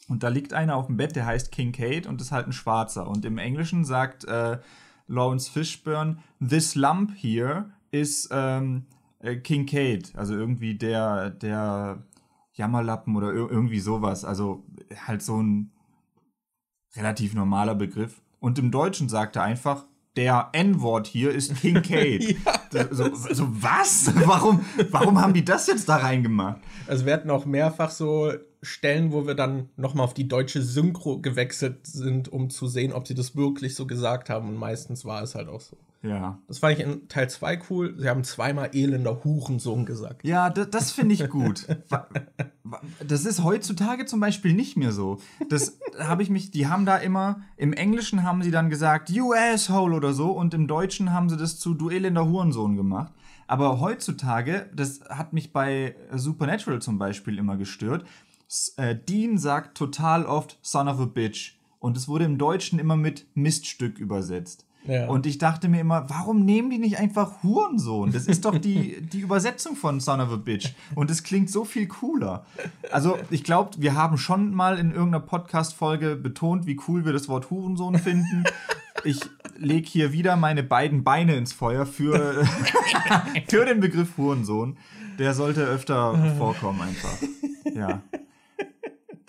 Und 0.10 0.24
da 0.24 0.28
liegt 0.28 0.54
einer 0.54 0.76
auf 0.76 0.88
dem 0.88 0.98
Bett, 0.98 1.16
der 1.16 1.26
heißt 1.26 1.52
King 1.52 1.72
Kate 1.72 2.10
und 2.10 2.20
ist 2.20 2.32
halt 2.32 2.48
ein 2.48 2.52
Schwarzer. 2.52 3.08
Und 3.08 3.24
im 3.26 3.38
Englischen 3.38 3.86
sagt 3.86 4.26
äh, 4.26 4.58
Lawrence 5.08 5.50
Fishburne, 5.50 6.18
this 6.46 6.76
lump 6.76 7.12
here 7.16 7.70
is 7.92 8.28
ähm, 8.32 8.86
äh, 9.20 9.36
Kate. 9.38 10.10
Also 10.16 10.34
irgendwie 10.36 10.76
der, 10.76 11.30
der 11.30 12.04
Jammerlappen 12.54 13.16
oder 13.16 13.32
irgendwie 13.32 13.80
sowas. 13.80 14.26
Also 14.26 14.66
halt 15.08 15.22
so 15.22 15.42
ein 15.42 15.72
relativ 16.96 17.36
normaler 17.36 17.76
Begriff. 17.76 18.22
Und 18.40 18.58
im 18.58 18.72
Deutschen 18.72 19.10
sagt 19.10 19.36
er 19.36 19.44
einfach, 19.44 19.86
der 20.16 20.50
N-Wort 20.54 21.08
hier 21.08 21.32
ist 21.32 21.56
Kincaid. 21.56 22.36
ja, 22.74 22.88
so, 22.92 23.14
so, 23.14 23.48
was? 23.62 24.12
Warum, 24.26 24.66
warum 24.90 25.22
haben 25.22 25.34
die 25.34 25.46
das 25.46 25.68
jetzt 25.68 25.88
da 25.88 25.98
reingemacht? 25.98 26.60
Also 26.88 27.06
wir 27.06 27.14
hatten 27.14 27.30
auch 27.30 27.46
mehrfach 27.46 27.92
so 27.92 28.34
Stellen, 28.62 29.12
wo 29.12 29.26
wir 29.26 29.36
dann 29.36 29.70
nochmal 29.78 30.04
auf 30.06 30.14
die 30.14 30.28
deutsche 30.28 30.62
Synchro 30.62 31.20
gewechselt 31.20 31.88
sind, 31.88 32.28
um 32.28 32.50
zu 32.50 32.68
sehen, 32.68 32.94
ob 32.94 33.08
sie 33.08 33.16
das 33.16 33.36
wirklich 33.36 33.76
so 33.76 33.88
gesagt 33.88 34.30
haben. 34.30 34.50
Und 34.50 34.56
meistens 34.56 35.06
war 35.06 35.24
es 35.24 35.36
halt 35.36 35.48
auch 35.48 35.62
so. 35.62 35.78
Ja. 36.02 36.40
Das 36.48 36.60
fand 36.60 36.78
ich 36.78 36.86
in 36.86 37.08
Teil 37.10 37.30
2 37.30 37.60
cool. 37.70 37.96
Sie 37.98 38.08
haben 38.08 38.24
zweimal 38.24 38.70
elender 38.74 39.24
Hurensohn 39.24 39.86
gesagt. 39.86 40.24
Ja, 40.24 40.50
das, 40.50 40.70
das 40.70 40.92
finde 40.92 41.14
ich 41.16 41.30
gut. 41.30 41.68
das 43.06 43.26
ist 43.26 43.44
heutzutage 43.44 44.06
zum 44.06 44.20
Beispiel 44.20 44.54
nicht 44.54 44.78
mehr 44.78 44.94
so. 44.94 45.20
Das 45.50 45.78
habe 46.00 46.24
ich 46.24 46.30
mich, 46.30 46.52
die 46.52 46.68
haben 46.68 46.86
da 46.86 46.96
immer, 46.98 47.42
im 47.58 47.74
Englischen 47.74 48.24
haben 48.24 48.44
sie 48.44 48.52
dann 48.52 48.70
gesagt, 48.70 49.10
you 49.10 49.34
asshole 49.34 49.94
oder 49.94 50.14
so, 50.14 50.32
und 50.32 50.54
im 50.54 50.68
Deutschen 50.68 51.12
haben 51.12 51.30
sie 51.30 51.38
das 51.38 51.60
zu 51.60 51.74
du 51.74 51.90
elender 51.90 52.26
Hurensohn 52.26 52.78
gemacht. 52.78 53.14
Aber 53.48 53.80
heutzutage, 53.80 54.70
das 54.74 55.02
hat 55.10 55.34
mich 55.34 55.52
bei 55.52 55.96
Supernatural 56.14 56.82
zum 56.82 56.98
Beispiel 57.00 57.38
immer 57.38 57.58
gestört, 57.58 58.06
äh, 58.78 58.96
Dean 58.96 59.38
sagt 59.38 59.78
total 59.78 60.26
oft 60.26 60.58
Son 60.62 60.88
of 60.88 61.00
a 61.00 61.06
Bitch. 61.06 61.58
Und 61.80 61.96
es 61.96 62.08
wurde 62.08 62.26
im 62.26 62.38
Deutschen 62.38 62.78
immer 62.80 62.98
mit 62.98 63.26
Miststück 63.36 64.00
übersetzt. 64.00 64.66
Ja. 64.86 65.08
Und 65.08 65.26
ich 65.26 65.38
dachte 65.38 65.68
mir 65.68 65.82
immer, 65.82 66.10
warum 66.10 66.46
nehmen 66.46 66.70
die 66.70 66.78
nicht 66.78 66.98
einfach 66.98 67.44
Hurensohn? 67.44 68.12
Das 68.12 68.28
ist 68.28 68.46
doch 68.46 68.58
die, 68.58 69.02
die 69.14 69.20
Übersetzung 69.20 69.76
von 69.76 70.00
Son 70.00 70.22
of 70.22 70.32
a 70.32 70.36
Bitch. 70.38 70.74
Und 70.96 71.12
es 71.12 71.24
klingt 71.24 71.50
so 71.50 71.66
viel 71.66 71.88
cooler. 71.88 72.46
Also, 72.92 73.18
ich 73.30 73.44
glaube, 73.44 73.72
wir 73.78 73.96
haben 73.96 74.18
schon 74.18 74.54
mal 74.54 74.78
in 74.80 74.92
irgendeiner 74.92 75.24
Podcast-Folge 75.24 76.16
betont, 76.16 76.66
wie 76.66 76.80
cool 76.88 77.06
wir 77.06 77.14
das 77.14 77.28
Wort 77.30 77.50
Hurensohn 77.50 77.98
finden. 78.00 78.46
Ich 79.04 79.20
lege 79.58 79.88
hier 79.88 80.12
wieder 80.12 80.36
meine 80.36 80.64
beiden 80.64 81.04
Beine 81.04 81.36
ins 81.36 81.54
Feuer 81.54 81.86
für, 81.86 82.46
für 83.48 83.66
den 83.66 83.80
Begriff 83.80 84.18
Hurensohn. 84.18 84.78
Der 85.18 85.34
sollte 85.34 85.66
öfter 85.66 86.34
vorkommen, 86.38 86.82
einfach. 86.82 87.18
Ja. 87.76 88.02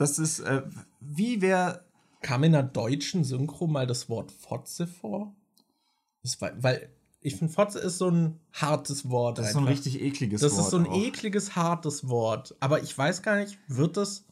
Das 0.00 0.18
ist, 0.18 0.40
äh, 0.40 0.62
wie 1.00 1.42
wäre. 1.42 1.84
Kam 2.22 2.42
in 2.44 2.52
der 2.52 2.62
deutschen 2.62 3.22
Synchro 3.22 3.66
mal 3.66 3.86
das 3.86 4.08
Wort 4.08 4.32
Fotze 4.32 4.86
vor? 4.86 5.34
War, 6.38 6.52
weil 6.62 6.90
ich 7.20 7.36
finde, 7.36 7.52
Fotze 7.52 7.78
ist 7.78 7.98
so 7.98 8.10
ein 8.10 8.40
hartes 8.52 9.10
Wort. 9.10 9.38
Das 9.38 9.48
ist 9.48 9.52
so 9.52 9.58
ein 9.58 9.66
richtig 9.66 10.00
ekliges 10.00 10.40
das 10.40 10.52
Wort. 10.52 10.58
Das 10.58 10.66
ist 10.66 10.70
so 10.70 10.78
ein 10.78 10.86
auch. 10.86 10.96
ekliges, 10.96 11.54
hartes 11.54 12.08
Wort. 12.08 12.56
Aber 12.60 12.82
ich 12.82 12.96
weiß 12.96 13.22
gar 13.22 13.36
nicht, 13.36 13.58
wird 13.68 13.98
das. 13.98 14.24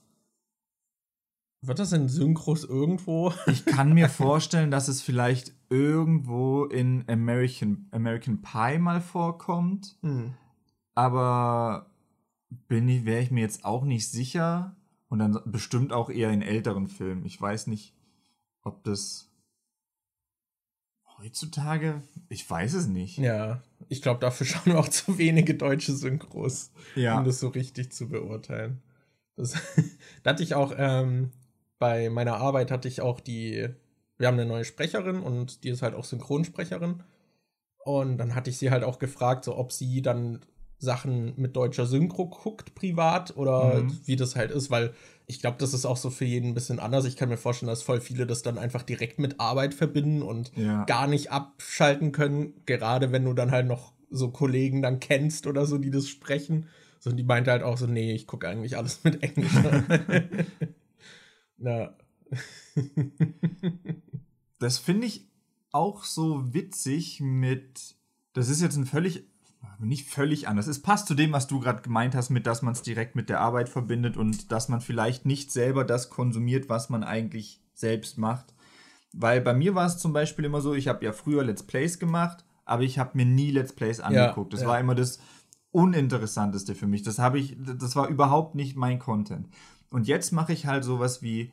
Wird 1.61 1.78
das 1.78 1.92
in 1.92 2.09
Synchros 2.09 2.64
irgendwo? 2.64 3.35
Ich 3.46 3.66
kann 3.66 3.92
mir 3.92 4.09
vorstellen, 4.09 4.70
dass 4.70 4.88
es 4.88 5.02
vielleicht 5.02 5.52
irgendwo 5.68 6.64
in 6.64 7.04
American, 7.09 7.88
American 7.90 8.40
Pie 8.40 8.78
mal 8.78 9.02
vorkommt. 9.02 9.96
Hm. 10.00 10.33
Aber 10.94 11.90
bin 12.68 12.88
ich, 12.88 13.04
wäre 13.04 13.22
ich 13.22 13.31
mir 13.31 13.40
jetzt 13.40 13.66
auch 13.66 13.85
nicht 13.85 14.11
sicher. 14.11 14.74
Und 15.09 15.21
dann 15.21 15.40
bestimmt 15.47 15.92
auch 15.92 16.11
eher 16.11 16.31
in 16.31 16.42
älteren 16.42 16.87
Filmen. 16.87 17.25
Ich 17.25 17.40
weiß 17.40 17.66
nicht, 17.66 17.94
ob 18.62 18.85
das 18.85 19.31
heutzutage, 21.18 22.03
ich 22.29 22.49
weiß 22.49 22.75
es 22.75 22.87
nicht. 22.87 23.18
Ja, 23.18 23.62
ich 23.88 24.03
glaube, 24.03 24.21
dafür 24.21 24.47
schauen 24.47 24.66
wir 24.66 24.79
auch 24.79 24.88
zu 24.88 25.18
wenige 25.18 25.55
deutsche 25.55 25.92
Synchros, 25.92 26.71
ja. 26.94 27.18
um 27.18 27.25
das 27.25 27.40
so 27.40 27.49
richtig 27.49 27.92
zu 27.92 28.09
beurteilen. 28.09 28.83
Das, 29.37 29.55
da 30.23 30.31
hatte 30.31 30.42
ich 30.42 30.55
auch, 30.55 30.73
ähm, 30.77 31.31
bei 31.79 32.11
meiner 32.11 32.37
Arbeit 32.37 32.71
hatte 32.71 32.88
ich 32.88 33.01
auch 33.01 33.21
die, 33.21 33.68
wir 34.16 34.27
haben 34.27 34.35
eine 34.35 34.47
neue 34.47 34.64
Sprecherin 34.64 35.21
und 35.21 35.64
die 35.64 35.71
ist 35.71 35.83
halt 35.83 35.94
auch 35.94 36.05
Synchronsprecherin. 36.05 37.03
Und 37.85 38.18
dann 38.18 38.35
hatte 38.35 38.51
ich 38.51 38.59
sie 38.59 38.71
halt 38.71 38.85
auch 38.85 38.99
gefragt, 38.99 39.44
so 39.44 39.57
ob 39.57 39.73
sie 39.73 40.03
dann 40.03 40.40
Sachen 40.79 41.35
mit 41.37 41.57
deutscher 41.57 41.87
Synchro 41.87 42.27
guckt, 42.27 42.75
privat, 42.75 43.37
oder 43.37 43.83
mhm. 43.83 43.99
wie 44.05 44.17
das 44.17 44.37
halt 44.37 44.51
ist, 44.51 44.71
weil 44.71 44.95
ich 45.27 45.41
glaube, 45.41 45.57
das 45.59 45.75
ist 45.75 45.85
auch 45.85 45.97
so 45.97 46.09
für 46.09 46.25
jeden 46.25 46.51
ein 46.51 46.55
bisschen 46.55 46.79
anders. 46.79 47.05
Ich 47.05 47.17
kann 47.17 47.29
mir 47.29 47.37
vorstellen, 47.37 47.69
dass 47.69 47.83
voll 47.83 48.01
viele 48.01 48.27
das 48.27 48.43
dann 48.43 48.59
einfach 48.59 48.83
direkt 48.83 49.19
mit 49.19 49.41
Arbeit 49.41 49.75
verbinden 49.75 50.23
und 50.23 50.53
ja. 50.57 50.85
gar 50.85 51.07
nicht 51.07 51.31
abschalten 51.33 52.12
können, 52.12 52.55
gerade 52.64 53.12
wenn 53.12 53.25
du 53.25 53.35
dann 53.35 53.51
halt 53.51 53.67
noch 53.67 53.93
so 54.11 54.31
Kollegen 54.31 54.81
dann 54.81 55.01
kennst 55.01 55.47
oder 55.47 55.67
so, 55.67 55.79
die 55.79 55.91
das 55.91 56.09
sprechen. 56.09 56.67
So, 57.01 57.12
die 57.12 57.25
meinte 57.25 57.51
halt 57.51 57.62
auch 57.62 57.77
so, 57.77 57.87
nee, 57.87 58.12
ich 58.12 58.27
gucke 58.27 58.49
eigentlich 58.49 58.77
alles 58.77 59.05
mit 59.05 59.23
Englisch. 59.23 59.53
Na. 61.59 61.95
das 64.59 64.79
finde 64.79 65.07
ich 65.07 65.29
auch 65.73 66.05
so 66.05 66.55
witzig 66.55 67.21
mit, 67.21 67.97
das 68.33 68.49
ist 68.49 68.62
jetzt 68.62 68.77
ein 68.77 68.87
völlig 68.87 69.25
nicht 69.79 70.09
völlig 70.09 70.49
anders. 70.49 70.66
Es 70.66 70.83
passt 70.83 71.07
zu 71.07 71.14
dem, 71.14 71.33
was 71.33 71.47
du 71.47 71.61
gerade 71.61 71.83
gemeint 71.83 72.14
hast, 72.14 72.31
mit 72.31 72.47
dass 72.47 72.62
man 72.62 72.73
es 72.73 72.83
direkt 72.83 73.14
mit 73.14 73.29
der 73.29 73.40
Arbeit 73.40 73.68
verbindet 73.68 74.16
und 74.16 74.53
dass 74.53 74.68
man 74.68 74.81
vielleicht 74.81 75.27
nicht 75.27 75.53
selber 75.53 75.85
das 75.85 76.11
konsumiert, 76.11 76.68
was 76.68 76.90
man 76.90 77.05
eigentlich 77.05 77.61
selbst 77.75 78.18
macht. 78.18 78.55
Weil 79.12 79.40
bei 79.40 79.55
mir 79.55 79.75
war 79.75 79.87
es 79.87 79.99
zum 79.99 80.12
Beispiel 80.12 80.44
immer 80.44 80.61
so, 80.61 80.75
ich 80.75 80.88
habe 80.88 81.05
ja 81.05 81.12
früher 81.12 81.44
Let's 81.44 81.62
Plays 81.62 81.99
gemacht, 81.99 82.44
aber 82.64 82.83
ich 82.83 82.99
habe 82.99 83.12
mir 83.14 83.25
nie 83.25 83.51
Let's 83.51 83.73
Plays 83.73 84.01
angeguckt. 84.01 84.53
Ja, 84.53 84.57
das 84.57 84.62
ja. 84.62 84.68
war 84.68 84.81
immer 84.81 84.94
das 84.94 85.18
Uninteressanteste 85.71 86.75
für 86.75 86.87
mich. 86.87 87.03
Das 87.03 87.18
habe 87.18 87.38
ich, 87.38 87.57
das 87.59 87.97
war 87.97 88.09
überhaupt 88.09 88.55
nicht 88.55 88.77
mein 88.77 88.99
Content. 88.99 89.49
Und 89.90 90.07
jetzt 90.07 90.33
mache 90.33 90.53
ich 90.53 90.66
halt 90.66 90.85
sowas 90.85 91.23
wie 91.23 91.53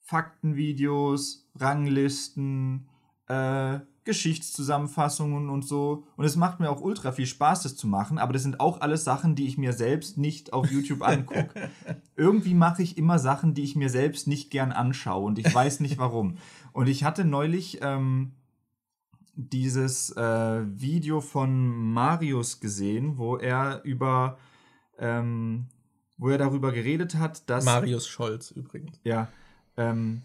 Faktenvideos, 0.00 1.48
Ranglisten, 1.54 2.88
äh, 3.28 3.78
Geschichtszusammenfassungen 4.08 5.50
und 5.50 5.66
so. 5.66 6.06
Und 6.16 6.24
es 6.24 6.34
macht 6.34 6.60
mir 6.60 6.70
auch 6.70 6.80
ultra 6.80 7.12
viel 7.12 7.26
Spaß, 7.26 7.62
das 7.62 7.76
zu 7.76 7.86
machen, 7.86 8.18
aber 8.18 8.32
das 8.32 8.42
sind 8.42 8.58
auch 8.58 8.80
alles 8.80 9.04
Sachen, 9.04 9.34
die 9.34 9.46
ich 9.46 9.58
mir 9.58 9.74
selbst 9.74 10.16
nicht 10.16 10.54
auf 10.54 10.70
YouTube 10.70 11.02
angucke. 11.02 11.68
Irgendwie 12.16 12.54
mache 12.54 12.82
ich 12.82 12.96
immer 12.96 13.18
Sachen, 13.18 13.52
die 13.52 13.64
ich 13.64 13.76
mir 13.76 13.90
selbst 13.90 14.26
nicht 14.26 14.50
gern 14.50 14.72
anschaue 14.72 15.26
und 15.26 15.38
ich 15.38 15.54
weiß 15.54 15.80
nicht 15.80 15.98
warum. 15.98 16.38
Und 16.72 16.86
ich 16.86 17.04
hatte 17.04 17.26
neulich 17.26 17.80
ähm, 17.82 18.32
dieses 19.34 20.16
äh, 20.16 20.62
Video 20.64 21.20
von 21.20 21.92
Marius 21.92 22.60
gesehen, 22.60 23.18
wo 23.18 23.36
er 23.36 23.82
über 23.84 24.38
ähm, 24.98 25.66
wo 26.16 26.30
er 26.30 26.38
darüber 26.38 26.72
geredet 26.72 27.16
hat, 27.16 27.48
dass. 27.50 27.66
Marius 27.66 28.08
Scholz 28.08 28.52
übrigens. 28.52 28.98
Ja. 29.04 29.28
Ähm, 29.76 30.22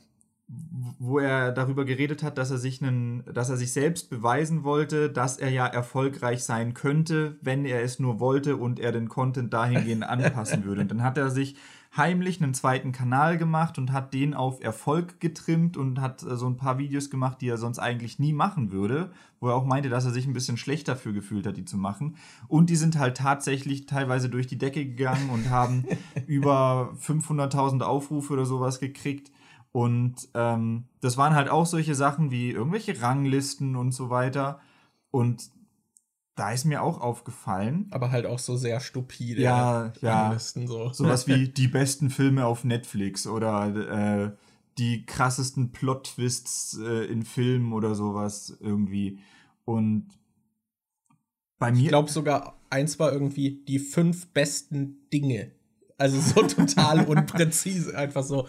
wo 1.00 1.20
er 1.20 1.52
darüber 1.52 1.86
geredet 1.86 2.24
hat, 2.24 2.38
dass 2.38 2.52
er 2.52 2.58
sich 2.58 2.82
einen, 2.82 3.24
dass 3.34 3.50
er 3.50 3.58
sich 3.58 3.74
selbst 3.74 4.10
beweisen 4.10 4.64
wollte, 4.64 5.10
dass 5.10 5.38
er 5.38 5.50
ja 5.50 5.68
erfolgreich 5.68 6.44
sein 6.44 6.74
könnte, 6.74 7.38
wenn 7.42 7.66
er 7.66 7.84
es 7.84 8.00
nur 8.00 8.20
wollte 8.20 8.58
und 8.58 8.80
er 8.80 8.92
den 8.92 9.10
Content 9.10 9.54
dahingehend 9.54 10.04
anpassen 10.08 10.64
würde. 10.64 10.82
Und 10.82 10.92
dann 10.92 11.04
hat 11.04 11.18
er 11.18 11.30
sich 11.30 11.56
heimlich 11.96 12.42
einen 12.42 12.54
zweiten 12.54 12.92
Kanal 12.92 13.38
gemacht 13.38 13.78
und 13.78 13.92
hat 13.92 14.14
den 14.14 14.34
auf 14.34 14.64
Erfolg 14.64 15.20
getrimmt 15.20 15.78
und 15.78 16.02
hat 16.02 16.24
äh, 16.24 16.36
so 16.36 16.48
ein 16.48 16.58
paar 16.58 16.78
Videos 16.78 17.10
gemacht, 17.10 17.42
die 17.42 17.50
er 17.50 17.58
sonst 17.58 17.80
eigentlich 17.80 18.18
nie 18.18 18.34
machen 18.34 18.72
würde, 18.72 19.12
wo 19.40 19.50
er 19.50 19.56
auch 19.56 19.66
meinte, 19.66 19.90
dass 19.90 20.06
er 20.06 20.12
sich 20.12 20.26
ein 20.26 20.34
bisschen 20.34 20.58
schlecht 20.58 20.88
dafür 20.88 21.14
gefühlt 21.14 21.46
hat, 21.46 21.58
die 21.58 21.66
zu 21.66 21.78
machen. 21.78 22.16
Und 22.48 22.70
die 22.70 22.76
sind 22.76 22.98
halt 22.98 23.18
tatsächlich 23.18 23.86
teilweise 23.86 24.30
durch 24.30 24.48
die 24.48 24.58
Decke 24.58 24.86
gegangen 24.86 25.30
und 25.30 25.50
haben 25.50 25.86
über 26.28 26.96
500.000 27.00 27.82
Aufrufe 27.82 28.34
oder 28.34 28.46
sowas 28.46 28.80
gekriegt. 28.80 29.32
Und 29.74 30.30
ähm, 30.36 30.86
das 31.02 31.18
waren 31.18 31.34
halt 31.34 31.50
auch 31.50 31.66
solche 31.66 31.96
Sachen 31.96 32.30
wie 32.32 32.52
irgendwelche 32.52 33.02
Ranglisten 33.02 33.76
und 33.76 33.92
so 33.92 34.10
weiter. 34.10 34.62
Und 35.10 35.50
da 36.36 36.52
ist 36.52 36.66
mir 36.66 36.84
auch 36.84 37.02
aufgefallen. 37.02 37.88
Aber 37.90 38.12
halt 38.12 38.28
auch 38.28 38.38
so 38.38 38.56
sehr 38.56 38.80
stupide 38.80 39.42
ja, 39.42 39.92
ja. 40.00 40.22
Ranglisten. 40.22 40.68
So. 40.68 40.94
Sowas 40.94 41.28
wie 41.28 41.48
die 41.50 41.68
besten 41.68 42.12
Filme 42.12 42.46
auf 42.46 42.64
Netflix 42.64 43.26
oder 43.26 44.30
äh, 44.30 44.32
die 44.78 45.08
krassesten 45.08 45.72
Plot-Twists 45.72 46.78
äh, 46.80 47.06
in 47.06 47.24
Filmen 47.24 47.74
oder 47.74 47.96
sowas 47.96 48.56
irgendwie. 48.60 49.20
Und 49.66 50.08
bei 51.58 51.72
mir. 51.72 51.82
Ich 51.82 51.88
glaube 51.88 52.12
sogar, 52.12 52.60
eins 52.70 53.00
war 53.00 53.12
irgendwie 53.12 53.64
die 53.68 53.80
fünf 53.80 54.28
besten 54.28 55.10
Dinge. 55.12 55.52
Also 55.98 56.20
so 56.20 56.46
total 56.46 57.06
unpräzise. 57.08 57.98
Einfach 57.98 58.24
so, 58.24 58.48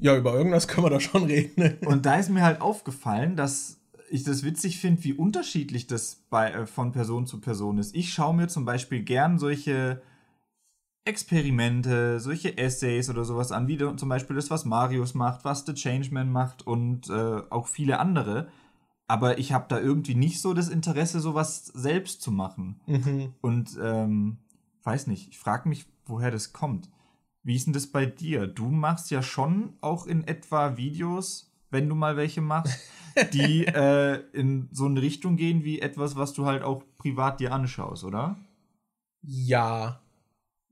ja, 0.00 0.16
über 0.16 0.34
irgendwas 0.34 0.66
können 0.66 0.86
wir 0.86 0.90
da 0.90 1.00
schon 1.00 1.24
reden. 1.24 1.78
Und 1.86 2.06
da 2.06 2.16
ist 2.16 2.30
mir 2.30 2.42
halt 2.42 2.60
aufgefallen, 2.60 3.36
dass 3.36 3.78
ich 4.10 4.24
das 4.24 4.42
witzig 4.42 4.78
finde, 4.78 5.04
wie 5.04 5.12
unterschiedlich 5.12 5.86
das 5.86 6.24
bei, 6.30 6.50
äh, 6.50 6.66
von 6.66 6.92
Person 6.92 7.26
zu 7.26 7.40
Person 7.40 7.78
ist. 7.78 7.94
Ich 7.94 8.12
schaue 8.12 8.34
mir 8.34 8.48
zum 8.48 8.64
Beispiel 8.64 9.02
gern 9.02 9.38
solche 9.38 10.02
Experimente, 11.04 12.20
solche 12.20 12.58
Essays 12.58 13.08
oder 13.08 13.24
sowas 13.24 13.52
an, 13.52 13.68
wie 13.68 13.78
zum 13.78 14.08
Beispiel 14.08 14.36
das, 14.36 14.50
was 14.50 14.64
Marius 14.64 15.14
macht, 15.14 15.44
was 15.44 15.64
The 15.64 15.74
Changeman 15.74 16.30
macht 16.30 16.66
und 16.66 17.08
äh, 17.08 17.42
auch 17.50 17.68
viele 17.68 17.98
andere. 17.98 18.48
Aber 19.06 19.38
ich 19.38 19.52
habe 19.52 19.66
da 19.68 19.80
irgendwie 19.80 20.14
nicht 20.14 20.40
so 20.40 20.54
das 20.54 20.68
Interesse, 20.68 21.20
sowas 21.20 21.66
selbst 21.66 22.22
zu 22.22 22.30
machen. 22.30 22.80
Mhm. 22.86 23.34
Und 23.40 23.78
ähm, 23.82 24.38
weiß 24.84 25.06
nicht, 25.08 25.28
ich 25.30 25.38
frage 25.38 25.68
mich, 25.68 25.86
woher 26.06 26.30
das 26.30 26.52
kommt. 26.52 26.88
Wie 27.42 27.56
ist 27.56 27.66
denn 27.66 27.72
das 27.72 27.86
bei 27.86 28.06
dir? 28.06 28.46
Du 28.46 28.68
machst 28.68 29.10
ja 29.10 29.22
schon 29.22 29.74
auch 29.80 30.06
in 30.06 30.26
etwa 30.26 30.76
Videos, 30.76 31.52
wenn 31.70 31.88
du 31.88 31.94
mal 31.94 32.16
welche 32.16 32.40
machst, 32.40 32.78
die 33.32 33.66
äh, 33.66 34.22
in 34.32 34.68
so 34.72 34.86
eine 34.86 35.00
Richtung 35.00 35.36
gehen 35.36 35.64
wie 35.64 35.80
etwas, 35.80 36.16
was 36.16 36.32
du 36.32 36.46
halt 36.46 36.62
auch 36.62 36.82
privat 36.98 37.40
dir 37.40 37.52
anschaust, 37.52 38.04
oder? 38.04 38.36
Ja. 39.22 40.00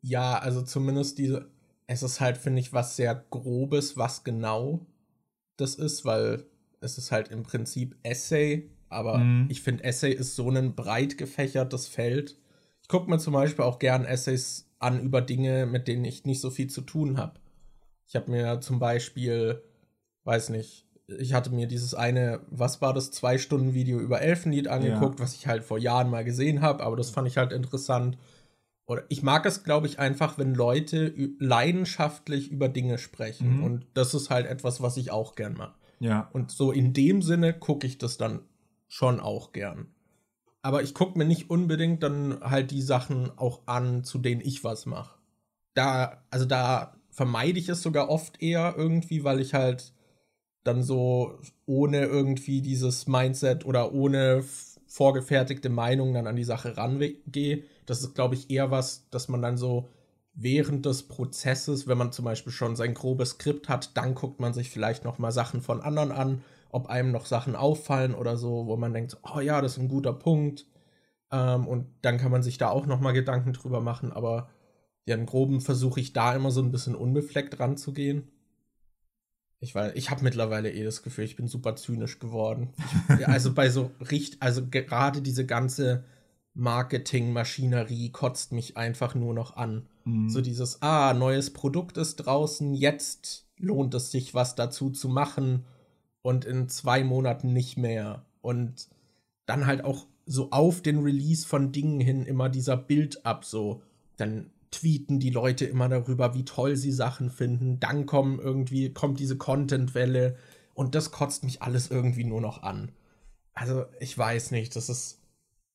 Ja, 0.03 0.39
also 0.39 0.63
zumindest 0.63 1.19
diese. 1.19 1.51
Es 1.87 2.03
ist 2.03 2.21
halt, 2.21 2.37
finde 2.37 2.61
ich, 2.61 2.75
was 2.75 2.97
sehr 2.97 3.15
Grobes, 3.31 3.97
was 3.97 4.23
genau 4.23 4.87
das 5.57 5.75
ist, 5.75 6.05
weil 6.05 6.45
es 6.81 6.99
ist 6.99 7.13
halt 7.13 7.29
im 7.29 7.43
Prinzip 7.43 7.97
Essay, 8.03 8.71
aber 8.91 9.19
mhm. 9.19 9.47
ich 9.49 9.63
finde, 9.63 9.85
Essay 9.85 10.13
ist 10.13 10.37
so 10.37 10.51
ein 10.51 10.75
breit 10.75 11.19
gefächertes 11.19 11.89
Feld. 11.89 12.37
Ich 12.83 12.89
gucke 12.89 13.11
mir 13.11 13.19
zum 13.19 13.33
Beispiel 13.33 13.65
auch 13.65 13.79
gern 13.79 14.05
Essays 14.05 14.68
an 14.79 15.01
über 15.01 15.21
Dinge, 15.21 15.67
mit 15.67 15.89
denen 15.89 16.05
ich 16.05 16.25
nicht 16.25 16.41
so 16.41 16.51
viel 16.51 16.69
zu 16.69 16.83
tun 16.83 17.19
habe. 17.19 17.41
Ich 18.07 18.17
habe 18.17 18.31
mir 18.31 18.61
zum 18.61 18.79
Beispiel, 18.79 19.63
weiß 20.25 20.51
nicht, 20.51 20.87
ich 21.19 21.33
hatte 21.33 21.51
mir 21.51 21.67
dieses 21.67 21.95
eine, 21.95 22.41
was 22.51 22.81
war 22.81 22.93
das, 22.93 23.11
zwei 23.11 23.39
Stunden 23.39 23.75
Video 23.75 23.99
über 23.99 24.21
Elfenlied 24.21 24.69
angeguckt, 24.69 25.19
ja. 25.19 25.25
was 25.25 25.35
ich 25.35 25.47
halt 25.47 25.65
vor 25.65 25.79
Jahren 25.79 26.11
mal 26.11 26.25
gesehen 26.25 26.61
habe, 26.61 26.83
aber 26.85 26.97
das 26.97 27.11
fand 27.11 27.27
ich 27.29 27.39
halt 27.39 27.53
interessant. 27.53 28.19
Oder 28.87 29.05
ich 29.09 29.23
mag 29.23 29.45
es, 29.47 29.65
glaube 29.65 29.87
ich, 29.87 29.99
einfach, 29.99 30.39
wenn 30.39 30.55
Leute 30.55 31.13
leidenschaftlich 31.39 32.51
über 32.51 32.69
Dinge 32.69 32.99
sprechen. 32.99 33.59
Mhm. 33.59 33.65
Und 33.65 33.87
das 33.95 34.15
ist 34.15 34.31
halt 34.31 34.47
etwas, 34.47 34.81
was 34.81 34.97
ich 34.97 35.11
auch 35.11 35.35
gern 35.35 35.55
mache. 35.55 35.75
Ja. 36.01 36.31
Und 36.33 36.51
so 36.51 36.73
in 36.73 36.93
dem 36.93 37.21
Sinne 37.23 37.53
gucke 37.53 37.87
ich 37.87 37.99
das 37.99 38.17
dann 38.17 38.41
schon 38.87 39.21
auch 39.21 39.53
gern 39.53 39.89
aber 40.69 40.83
ich 40.83 40.93
gucke 40.93 41.17
mir 41.17 41.25
nicht 41.25 41.49
unbedingt 41.49 42.03
dann 42.03 42.41
halt 42.43 42.73
die 42.73 42.83
Sachen 42.83 43.31
auch 43.39 43.63
an, 43.65 44.05
zu 44.05 44.19
denen 44.19 44.43
ich 44.43 44.65
was 44.65 44.85
mache. 44.85 45.19
Da, 45.73 46.23
also 46.29 46.45
da 46.45 46.95
vermeide 47.09 47.59
ich 47.59 47.71
es 47.71 47.81
sogar 47.81 48.11
oft 48.11 48.43
eher 48.43 48.75
irgendwie, 48.77 49.25
weil 49.25 49.41
ich 49.41 49.55
halt 49.55 49.95
dann 50.65 50.83
so 50.83 51.39
ohne 51.65 52.05
irgendwie 52.05 52.61
dieses 52.61 53.07
Mindset 53.07 53.65
oder 53.65 53.95
ohne 53.95 54.45
vorgefertigte 54.87 55.71
Meinung 55.71 56.13
dann 56.13 56.27
an 56.27 56.37
die 56.37 56.45
Sache 56.45 56.77
rangehe. 56.77 57.63
Das 57.87 58.03
ist, 58.03 58.15
glaube 58.15 58.35
ich, 58.35 58.51
eher 58.51 58.71
was, 58.71 59.09
dass 59.09 59.29
man 59.29 59.41
dann 59.41 59.57
so 59.57 59.89
während 60.35 60.85
des 60.85 61.05
Prozesses, 61.05 61.87
wenn 61.87 61.97
man 61.97 62.13
zum 62.13 62.27
Beispiel 62.27 62.53
schon 62.53 62.77
sein 62.77 62.93
grobes 62.93 63.31
Skript 63.31 63.71
hat, 63.71 63.97
dann 63.97 64.15
guckt 64.15 64.39
man 64.39 64.53
sich 64.53 64.69
vielleicht 64.69 65.03
noch 65.03 65.17
mal 65.17 65.33
Sachen 65.33 65.63
von 65.63 65.81
anderen 65.81 66.13
an 66.13 66.43
ob 66.71 66.89
einem 66.89 67.11
noch 67.11 67.27
Sachen 67.27 67.57
auffallen 67.57 68.15
oder 68.15 68.37
so, 68.37 68.67
wo 68.67 68.77
man 68.77 68.93
denkt, 68.93 69.17
oh 69.23 69.41
ja, 69.41 69.61
das 69.61 69.73
ist 69.73 69.79
ein 69.79 69.89
guter 69.89 70.13
Punkt. 70.13 70.67
Ähm, 71.31 71.67
und 71.67 71.87
dann 72.03 72.19
kann 72.19 72.31
man 72.31 72.43
sich 72.43 72.59
da 72.59 72.69
auch 72.69 72.87
noch 72.87 73.01
mal 73.01 73.13
Gedanken 73.13 73.53
drüber 73.53 73.81
machen. 73.81 74.13
Aber 74.13 74.51
ja, 75.07 75.15
im 75.15 75.27
Groben 75.27 75.61
versuche 75.61 76.01
ich 76.01 76.13
da 76.13 76.35
immer 76.35 76.51
so 76.51 76.61
ein 76.63 76.71
bisschen 76.71 76.95
unbefleckt 76.95 77.59
ranzugehen. 77.59 78.31
Ich 79.61 79.75
weiß, 79.75 79.93
ich 79.97 80.11
habe 80.11 80.23
mittlerweile 80.23 80.71
eh 80.71 80.85
das 80.85 81.03
Gefühl, 81.03 81.25
ich 81.25 81.37
bin 81.37 81.49
super 81.49 81.75
zynisch 81.75 82.19
geworden. 82.19 82.75
Ich, 83.19 83.27
also 83.27 83.53
bei 83.53 83.71
so 83.71 83.91
richtig, 84.11 84.41
also 84.41 84.67
gerade 84.69 85.21
diese 85.21 85.47
ganze 85.47 86.05
Marketingmaschinerie 86.55 88.11
kotzt 88.11 88.53
mich 88.53 88.77
einfach 88.77 89.15
nur 89.15 89.35
noch 89.35 89.57
an. 89.57 89.89
Mhm. 90.05 90.29
So 90.29 90.41
dieses, 90.41 90.83
ah, 90.83 91.13
neues 91.15 91.53
Produkt 91.53 91.97
ist 91.97 92.17
draußen, 92.17 92.75
jetzt 92.75 93.49
lohnt 93.57 93.95
es 93.95 94.13
sich, 94.13 94.35
was 94.35 94.55
dazu 94.55 94.91
zu 94.91 95.09
machen 95.09 95.65
und 96.23 96.45
in 96.45 96.69
zwei 96.69 97.05
Monaten 97.05 97.53
nicht 97.53 97.77
mehr. 97.77 98.25
Und 98.41 98.89
dann 99.47 99.67
halt 99.67 99.85
auch 99.85 100.07
so 100.27 100.51
auf 100.51 100.83
den 100.83 100.99
Release 100.99 101.47
von 101.47 101.73
Dingen 101.73 102.01
hin 102.01 102.25
immer 102.25 102.49
dieser 102.49 102.77
Bild 102.77 103.25
ab, 103.25 103.45
so. 103.45 103.83
Dann 104.17 104.51
tweeten 104.71 105.19
die 105.21 105.31
Leute 105.31 105.65
immer 105.65 105.89
darüber, 105.89 106.35
wie 106.35 106.45
toll 106.45 106.77
sie 106.77 106.93
Sachen 106.93 107.31
finden. 107.31 107.81
Dann 107.81 108.07
kommen 108.07 108.39
irgendwie, 108.39 108.93
kommt 108.93 109.19
diese 109.19 109.37
Content-Welle 109.37 110.37
und 110.75 110.95
das 110.95 111.11
kotzt 111.11 111.45
mich 111.45 111.63
alles 111.63 111.91
irgendwie 111.91 112.25
nur 112.25 112.41
noch 112.41 112.63
an. 112.63 112.93
Also, 113.55 113.87
ich 113.99 114.17
weiß 114.17 114.51
nicht, 114.51 114.77
das 114.77 114.89
ist 114.89 115.21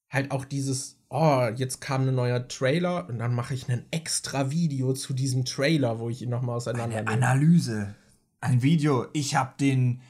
halt 0.10 0.32
auch 0.32 0.45
dieses, 0.45 0.99
oh, 1.10 1.47
jetzt 1.56 1.82
kam 1.82 2.08
ein 2.08 2.15
neuer 2.15 2.47
Trailer 2.47 3.10
und 3.10 3.17
dann 3.19 3.34
mache 3.34 3.56
ich 3.56 3.67
ein 3.67 3.86
extra 3.91 4.51
Video 4.51 4.93
zu 4.93 5.13
diesem 5.13 5.43
Trailer, 5.43 5.99
wo 5.99 6.10
ich 6.10 6.21
ihn 6.21 6.29
nochmal 6.29 6.58
auseinander. 6.58 6.97
Eine 6.97 7.08
Analyse. 7.10 7.95
Ein 8.39 8.62
Video. 8.62 9.08
Ich 9.13 9.36
habe 9.36 9.53
den 9.60 10.01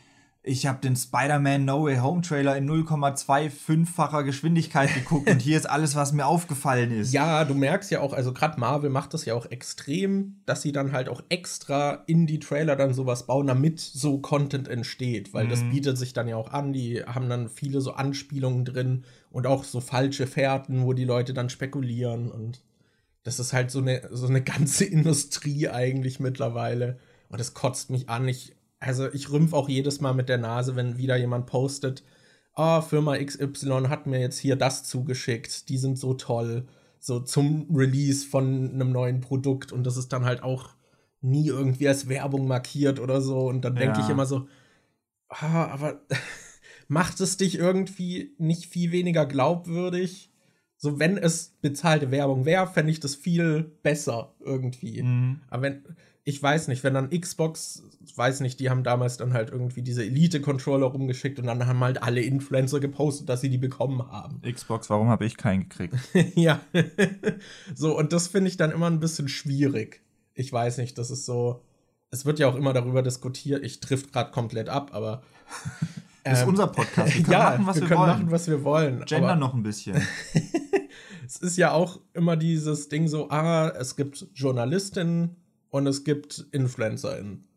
ich 0.45 0.65
habe 0.65 0.79
den 0.82 0.97
Spider-Man 0.97 1.63
No 1.63 1.86
Way 1.86 1.99
Home 1.99 2.21
Trailer 2.21 2.58
in 2.58 2.69
0,25-facher 2.69 4.23
Geschwindigkeit 4.23 4.93
geguckt 4.93 5.29
und 5.29 5.41
hier 5.41 5.56
ist 5.56 5.69
alles, 5.69 5.95
was 5.95 6.12
mir 6.12 6.25
aufgefallen 6.25 6.91
ist. 6.91 7.13
Ja, 7.13 7.45
du 7.45 7.53
merkst 7.53 7.89
ja 7.91 8.01
auch, 8.01 8.12
also 8.12 8.34
gerade 8.34 8.60
Marvel 8.60 8.89
macht 8.89 9.13
das 9.13 9.23
ja 9.23 9.36
auch 9.36 9.45
extrem, 9.45 10.41
dass 10.45 10.62
sie 10.62 10.73
dann 10.73 10.91
halt 10.91 11.08
auch 11.08 11.23
extra 11.29 12.03
in 12.08 12.27
die 12.27 12.39
Trailer 12.39 12.75
dann 12.75 12.93
sowas 12.93 13.25
bauen, 13.25 13.47
damit 13.47 13.79
so 13.79 14.19
Content 14.19 14.67
entsteht, 14.67 15.34
weil 15.34 15.45
mhm. 15.45 15.49
das 15.49 15.62
bietet 15.63 15.97
sich 15.97 16.12
dann 16.12 16.27
ja 16.27 16.36
auch 16.36 16.51
an, 16.51 16.73
die 16.73 17.01
haben 17.03 17.29
dann 17.29 17.47
viele 17.47 17.79
so 17.79 17.93
Anspielungen 17.93 18.65
drin 18.65 19.06
und 19.32 19.47
auch 19.47 19.63
so 19.63 19.79
falsche 19.79 20.27
Fährten, 20.27 20.84
wo 20.84 20.91
die 20.91 21.06
Leute 21.06 21.34
dann 21.34 21.49
spekulieren 21.49 22.29
und 22.29 22.62
das 23.23 23.39
ist 23.39 23.53
halt 23.53 23.71
so 23.71 23.79
eine, 23.79 24.10
so 24.12 24.27
eine 24.27 24.41
ganze 24.43 24.84
Industrie 24.84 25.69
eigentlich 25.69 26.19
mittlerweile 26.19 26.99
und 27.29 27.39
das 27.39 27.53
kotzt 27.53 27.89
mich 27.89 28.10
an. 28.10 28.27
Ich 28.27 28.58
also 28.84 29.12
ich 29.13 29.32
rümpf 29.32 29.54
auch 29.54 29.69
jedes 29.69 30.02
Mal 30.02 30.13
mit 30.13 30.30
der 30.30 30.38
Nase, 30.38 30.76
wenn 30.76 30.98
wieder 30.98 31.17
jemand 31.17 31.46
postet, 31.46 32.04
oh, 32.56 32.82
Firma 32.82 33.17
XY 33.17 33.86
hat 33.89 34.06
mir 34.08 34.19
jetzt 34.19 34.38
hier 34.39 34.56
das 34.56 34.84
zugeschickt, 34.84 35.69
die 35.69 35.78
sind 35.78 35.98
so 35.98 36.13
toll, 36.13 36.67
so 37.00 37.19
zum 37.19 37.67
Release 37.74 38.26
von 38.28 38.72
einem 38.74 38.91
neuen 38.91 39.22
Produkt 39.22 39.72
und 39.72 39.84
das 39.86 39.98
ist 39.98 40.13
dann 40.13 40.26
halt 40.26 40.43
auch 40.43 40.69
nie 41.22 41.48
irgendwie 41.48 41.88
als 41.88 42.10
Werbung 42.10 42.48
markiert 42.48 43.00
oder 43.00 43.22
so. 43.22 43.48
Und 43.48 43.62
dann 43.63 43.76
denke 43.76 44.00
Ja. 44.00 44.06
ich 44.06 44.10
immer 44.12 44.26
so, 44.26 44.48
ah, 45.30 45.67
aber 45.67 46.02
macht 46.88 47.19
es 47.22 47.38
dich 47.38 47.58
irgendwie 47.58 48.36
nicht 48.38 48.65
viel 48.65 48.91
weniger 48.91 49.26
glaubwürdig? 49.26 50.30
So, 50.78 51.00
wenn 51.00 51.17
es 51.17 51.56
bezahlte 51.62 52.12
Werbung 52.12 52.43
wäre, 52.46 52.67
fände 52.67 52.91
ich 52.91 53.00
das 53.00 53.15
viel 53.15 53.72
besser 53.84 54.34
irgendwie. 54.41 55.02
Mhm. 55.02 55.39
Aber 55.50 55.62
wenn, 55.63 55.84
ich 56.25 56.41
weiß 56.41 56.69
nicht, 56.69 56.83
wenn 56.83 56.93
dann 56.93 57.09
Xbox, 57.09 57.83
weiß 58.15 58.39
nicht, 58.39 58.59
die 58.59 58.69
haben 58.69 58.83
damals 58.83 59.17
dann 59.17 59.33
halt 59.33 59.49
irgendwie 59.49 59.81
diese 59.81 60.05
Elite-Controller 60.05 60.88
rumgeschickt 60.88 61.38
und 61.38 61.47
dann 61.47 61.65
haben 61.67 61.81
halt 61.81 62.01
alle 62.01 62.21
Influencer 62.21 62.79
gepostet, 62.79 63.27
dass 63.27 63.41
sie 63.41 63.49
die 63.49 63.57
bekommen 63.57 64.09
haben. 64.09 64.41
Xbox, 64.41 64.89
warum 64.89 65.09
habe 65.09 65.25
ich 65.25 65.36
keinen 65.36 65.67
gekriegt? 65.67 65.95
ja. 66.36 66.62
so, 67.75 67.97
und 67.97 68.13
das 68.13 68.29
finde 68.29 68.49
ich 68.49 68.57
dann 68.57 68.71
immer 68.71 68.88
ein 68.89 69.01
bisschen 69.01 69.27
schwierig. 69.27 70.01
Ich 70.33 70.51
weiß 70.51 70.77
nicht, 70.77 70.97
das 70.97 71.12
ist 71.12 71.25
so. 71.25 71.62
Es 72.09 72.25
wird 72.25 72.39
ja 72.39 72.47
auch 72.47 72.55
immer 72.55 72.73
darüber 72.73 73.01
diskutiert. 73.01 73.63
Ich 73.63 73.79
trifft 73.79 74.13
gerade 74.13 74.31
komplett 74.31 74.69
ab, 74.69 74.91
aber. 74.93 75.23
Das 76.23 76.33
ist 76.39 76.43
ähm, 76.43 76.49
unser 76.49 76.67
Podcast. 76.67 77.15
Wir 77.15 77.23
können 77.23 77.33
ja, 77.33 77.49
machen, 77.51 77.67
was 77.67 77.75
wir 77.75 77.81
wir, 77.81 77.88
können 77.89 77.99
wollen. 77.99 78.09
machen, 78.12 78.31
was 78.31 78.47
wir 78.47 78.63
wollen. 78.63 79.05
Gender 79.05 79.29
aber 79.29 79.36
noch 79.36 79.53
ein 79.53 79.63
bisschen. 79.63 80.01
es 81.25 81.38
ist 81.38 81.57
ja 81.57 81.71
auch 81.71 81.99
immer 82.13 82.38
dieses 82.38 82.88
Ding 82.88 83.07
so, 83.07 83.29
ah, 83.29 83.69
es 83.77 83.95
gibt 83.97 84.27
Journalistinnen 84.33 85.42
und 85.73 85.88
es 85.88 86.03
gibt 86.03 86.45
InfluencerInnen. 86.51 87.47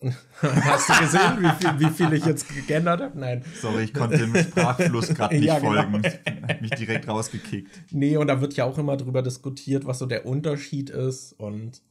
Hast 0.40 0.88
du 0.88 0.98
gesehen, 1.00 1.42
wie 1.42 1.50
viel, 1.60 1.80
wie 1.80 1.90
viel 1.94 2.12
ich 2.14 2.24
jetzt 2.24 2.48
gegendert 2.48 3.00
habe? 3.02 3.16
Nein. 3.16 3.44
Sorry, 3.60 3.84
ich 3.84 3.94
konnte 3.94 4.16
dem 4.18 4.34
Sprachfluss 4.34 5.08
gerade 5.08 5.34
nicht 5.36 5.44
Ja, 5.44 5.58
genau. 5.58 5.74
folgen. 5.74 6.02
Hat 6.48 6.62
mich 6.62 6.70
direkt 6.70 7.06
rausgekickt. 7.06 7.70
Nee, 7.92 8.16
und 8.16 8.26
da 8.28 8.40
wird 8.40 8.54
ja 8.54 8.64
auch 8.64 8.78
immer 8.78 8.96
drüber 8.96 9.22
diskutiert, 9.22 9.84
was 9.86 9.98
so 9.98 10.06
der 10.06 10.24
Unterschied 10.26 10.88
ist. 10.90 11.34
Und 11.34 11.82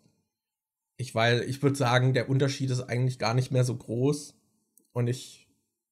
ich, 0.98 1.14
weil, 1.14 1.44
ich 1.44 1.62
würde 1.62 1.78
sagen, 1.78 2.14
der 2.14 2.28
Unterschied 2.28 2.72
ist 2.72 2.82
eigentlich 2.82 3.20
gar 3.20 3.36
nicht 3.36 3.52
mehr 3.52 3.64
so 3.64 3.76
groß. 3.76 4.34
Und 4.94 5.08
ich, 5.08 5.48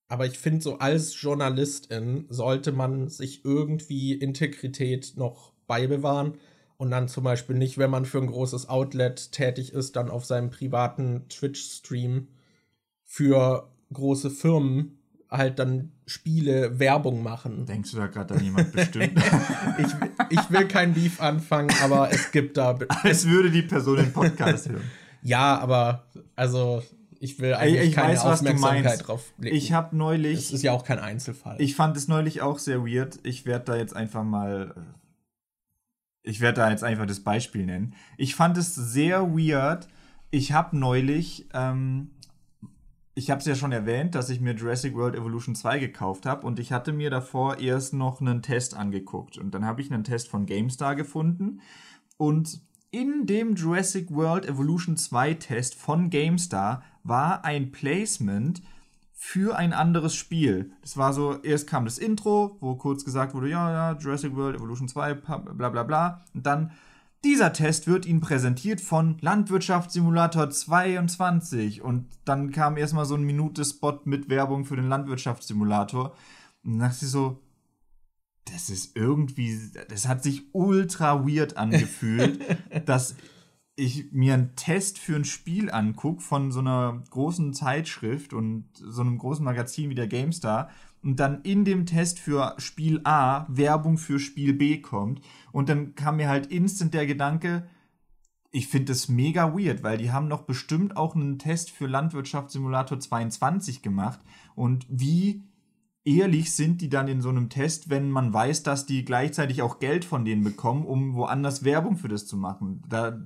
aber 0.09 0.25
ich 0.25 0.39
finde, 0.39 0.61
so 0.61 0.79
als 0.79 1.21
Journalistin 1.21 2.25
sollte 2.27 2.71
man 2.71 3.07
sich 3.07 3.45
irgendwie 3.45 4.13
Integrität 4.13 5.13
noch 5.15 5.53
beibewahren. 5.67 6.33
Und 6.79 6.91
dann 6.91 7.09
zum 7.09 7.25
Beispiel 7.25 7.57
nicht, 7.57 7.77
wenn 7.77 7.89
man 7.89 8.05
für 8.05 8.19
ein 8.19 8.27
großes 8.27 8.69
Outlet 8.69 9.33
tätig 9.33 9.73
ist, 9.73 9.97
dann 9.97 10.09
auf 10.09 10.23
seinem 10.23 10.49
privaten 10.49 11.27
Twitch-Stream 11.27 12.29
für 13.03 13.69
große 13.91 14.29
Firmen 14.29 14.97
halt 15.29 15.59
dann 15.59 15.91
Spiele 16.05 16.79
Werbung 16.79 17.21
machen. 17.21 17.65
Denkst 17.65 17.91
du 17.91 17.97
da 17.97 18.07
gerade 18.07 18.33
an 18.33 18.43
jemand 18.43 18.71
bestimmt? 18.71 19.21
Ich, 19.77 19.87
ich 20.37 20.49
will 20.49 20.67
kein 20.67 20.93
Beef 20.93 21.21
anfangen, 21.21 21.69
aber 21.83 22.11
es 22.11 22.31
gibt 22.31 22.57
da. 22.57 22.77
Als 23.03 23.27
würde 23.27 23.51
die 23.51 23.61
Person 23.61 23.97
den 23.97 24.11
Podcast 24.11 24.69
hören. 24.69 24.83
Ja, 25.21 25.57
aber 25.57 26.05
also 26.35 26.81
ich 27.19 27.39
will 27.39 27.53
eigentlich 27.53 27.89
ich 27.89 27.95
keine 27.95 28.13
weiß, 28.13 28.25
Aufmerksamkeit 28.25 29.07
drauf 29.07 29.33
legen. 29.37 29.55
Ich 29.55 29.73
habe 29.73 29.87
Es 29.87 29.93
neulich, 29.93 30.53
ist 30.53 30.63
ja 30.63 30.71
auch 30.71 30.83
kein 30.85 30.99
Einzelfall. 30.99 31.57
ich 31.59 31.75
fand 31.75 31.95
es 31.97 32.07
neulich 32.07 32.41
auch 32.41 32.57
sehr 32.57 32.85
weird. 32.85 33.19
Ich 33.23 33.45
werde 33.45 33.65
da 33.65 33.75
jetzt 33.75 33.95
einfach 33.95 34.23
mal, 34.23 34.73
äh, 34.75 34.81
ich 36.23 36.41
werde 36.41 36.61
da 36.61 36.69
jetzt 36.69 36.83
einfach 36.83 37.05
das 37.05 37.21
Beispiel 37.21 37.65
nennen. 37.65 37.95
Ich 38.17 38.35
fand 38.35 38.57
es 38.57 38.75
sehr 38.75 39.31
weird. 39.35 39.87
Ich 40.31 40.51
habe 40.51 40.77
neulich, 40.77 41.47
ähm, 41.53 42.11
ich 43.15 43.29
habe 43.31 43.39
es 43.39 43.45
ja 43.45 43.55
schon 43.55 43.71
erwähnt, 43.71 44.15
dass 44.15 44.29
ich 44.29 44.39
mir 44.39 44.53
Jurassic 44.53 44.93
World 44.95 45.15
Evolution 45.15 45.55
2 45.55 45.79
gekauft 45.79 46.25
habe 46.25 46.45
und 46.45 46.59
ich 46.59 46.71
hatte 46.71 46.93
mir 46.93 47.09
davor 47.09 47.59
erst 47.59 47.93
noch 47.93 48.21
einen 48.21 48.41
Test 48.41 48.75
angeguckt 48.75 49.37
und 49.37 49.51
dann 49.53 49.65
habe 49.65 49.81
ich 49.81 49.91
einen 49.91 50.03
Test 50.03 50.29
von 50.29 50.45
GameStar 50.45 50.95
gefunden 50.95 51.61
und 52.17 52.61
in 52.91 53.25
dem 53.25 53.55
Jurassic 53.55 54.11
World 54.11 54.47
Evolution 54.47 54.97
2 54.97 55.35
Test 55.35 55.75
von 55.75 56.09
GameStar 56.09 56.83
war 57.03 57.45
ein 57.45 57.71
Placement 57.71 58.61
für 59.21 59.57
ein 59.57 59.73
anderes 59.73 60.15
Spiel. 60.15 60.71
Das 60.81 60.95
war 60.95 61.11
so, 61.11 61.35
erst 61.43 61.67
kam 61.67 61.83
das 61.83 61.97
Intro, 61.97 62.55
wo 62.61 62.75
kurz 62.75 63.03
gesagt 63.03 63.33
wurde, 63.33 63.49
ja, 63.49 63.69
ja, 63.91 63.97
Jurassic 63.99 64.33
World 64.33 64.55
Evolution 64.55 64.87
2, 64.87 65.13
pa- 65.15 65.37
bla 65.39 65.67
bla 65.67 65.83
bla. 65.83 66.23
Und 66.33 66.45
dann, 66.45 66.71
dieser 67.25 67.51
Test 67.51 67.85
wird 67.85 68.05
Ihnen 68.05 68.21
präsentiert 68.21 68.79
von 68.79 69.17
Landwirtschaftssimulator 69.19 70.49
22. 70.49 71.81
Und 71.81 72.05
dann 72.23 72.51
kam 72.51 72.77
erstmal 72.77 73.03
so 73.03 73.15
ein 73.15 73.23
Minute-Spot 73.23 73.99
mit 74.05 74.29
Werbung 74.29 74.63
für 74.63 74.77
den 74.77 74.87
Landwirtschaftssimulator. 74.87 76.15
Und 76.63 76.79
dann 76.79 76.89
dachte 76.89 77.03
ich 77.03 77.11
so, 77.11 77.41
das 78.45 78.69
ist 78.69 78.95
irgendwie, 78.95 79.59
das 79.89 80.07
hat 80.07 80.23
sich 80.23 80.43
ultra 80.53 81.27
weird 81.27 81.57
angefühlt, 81.57 82.39
dass 82.85 83.15
ich 83.79 84.11
mir 84.11 84.33
einen 84.33 84.55
Test 84.55 84.99
für 84.99 85.15
ein 85.15 85.25
Spiel 85.25 85.71
angucke 85.71 86.21
von 86.21 86.51
so 86.51 86.59
einer 86.59 87.01
großen 87.09 87.53
Zeitschrift 87.53 88.33
und 88.33 88.65
so 88.73 89.01
einem 89.01 89.17
großen 89.17 89.43
Magazin 89.43 89.89
wie 89.89 89.95
der 89.95 90.07
GameStar 90.07 90.69
und 91.01 91.19
dann 91.19 91.41
in 91.41 91.65
dem 91.65 91.85
Test 91.85 92.19
für 92.19 92.55
Spiel 92.57 93.01
A 93.05 93.45
Werbung 93.49 93.97
für 93.97 94.19
Spiel 94.19 94.53
B 94.53 94.81
kommt 94.81 95.21
und 95.51 95.69
dann 95.69 95.95
kam 95.95 96.17
mir 96.17 96.29
halt 96.29 96.47
instant 96.47 96.93
der 96.93 97.05
Gedanke, 97.05 97.67
ich 98.51 98.67
finde 98.67 98.91
das 98.91 99.07
mega 99.07 99.55
weird, 99.55 99.83
weil 99.83 99.97
die 99.97 100.11
haben 100.11 100.29
doch 100.29 100.41
bestimmt 100.41 100.97
auch 100.97 101.15
einen 101.15 101.39
Test 101.39 101.71
für 101.71 101.87
Landwirtschaftssimulator 101.87 102.99
22 102.99 103.81
gemacht 103.81 104.19
und 104.55 104.85
wie 104.89 105.43
ehrlich 106.03 106.53
sind 106.53 106.81
die 106.81 106.89
dann 106.89 107.07
in 107.07 107.21
so 107.21 107.29
einem 107.29 107.49
Test, 107.49 107.89
wenn 107.89 108.09
man 108.09 108.33
weiß, 108.33 108.63
dass 108.63 108.85
die 108.85 109.05
gleichzeitig 109.05 109.61
auch 109.61 109.79
Geld 109.79 110.03
von 110.03 110.25
denen 110.25 110.43
bekommen, 110.43 110.85
um 110.85 111.13
woanders 111.13 111.63
Werbung 111.63 111.97
für 111.97 112.07
das 112.07 112.25
zu 112.25 112.35
machen. 112.35 112.83
Da, 112.89 113.19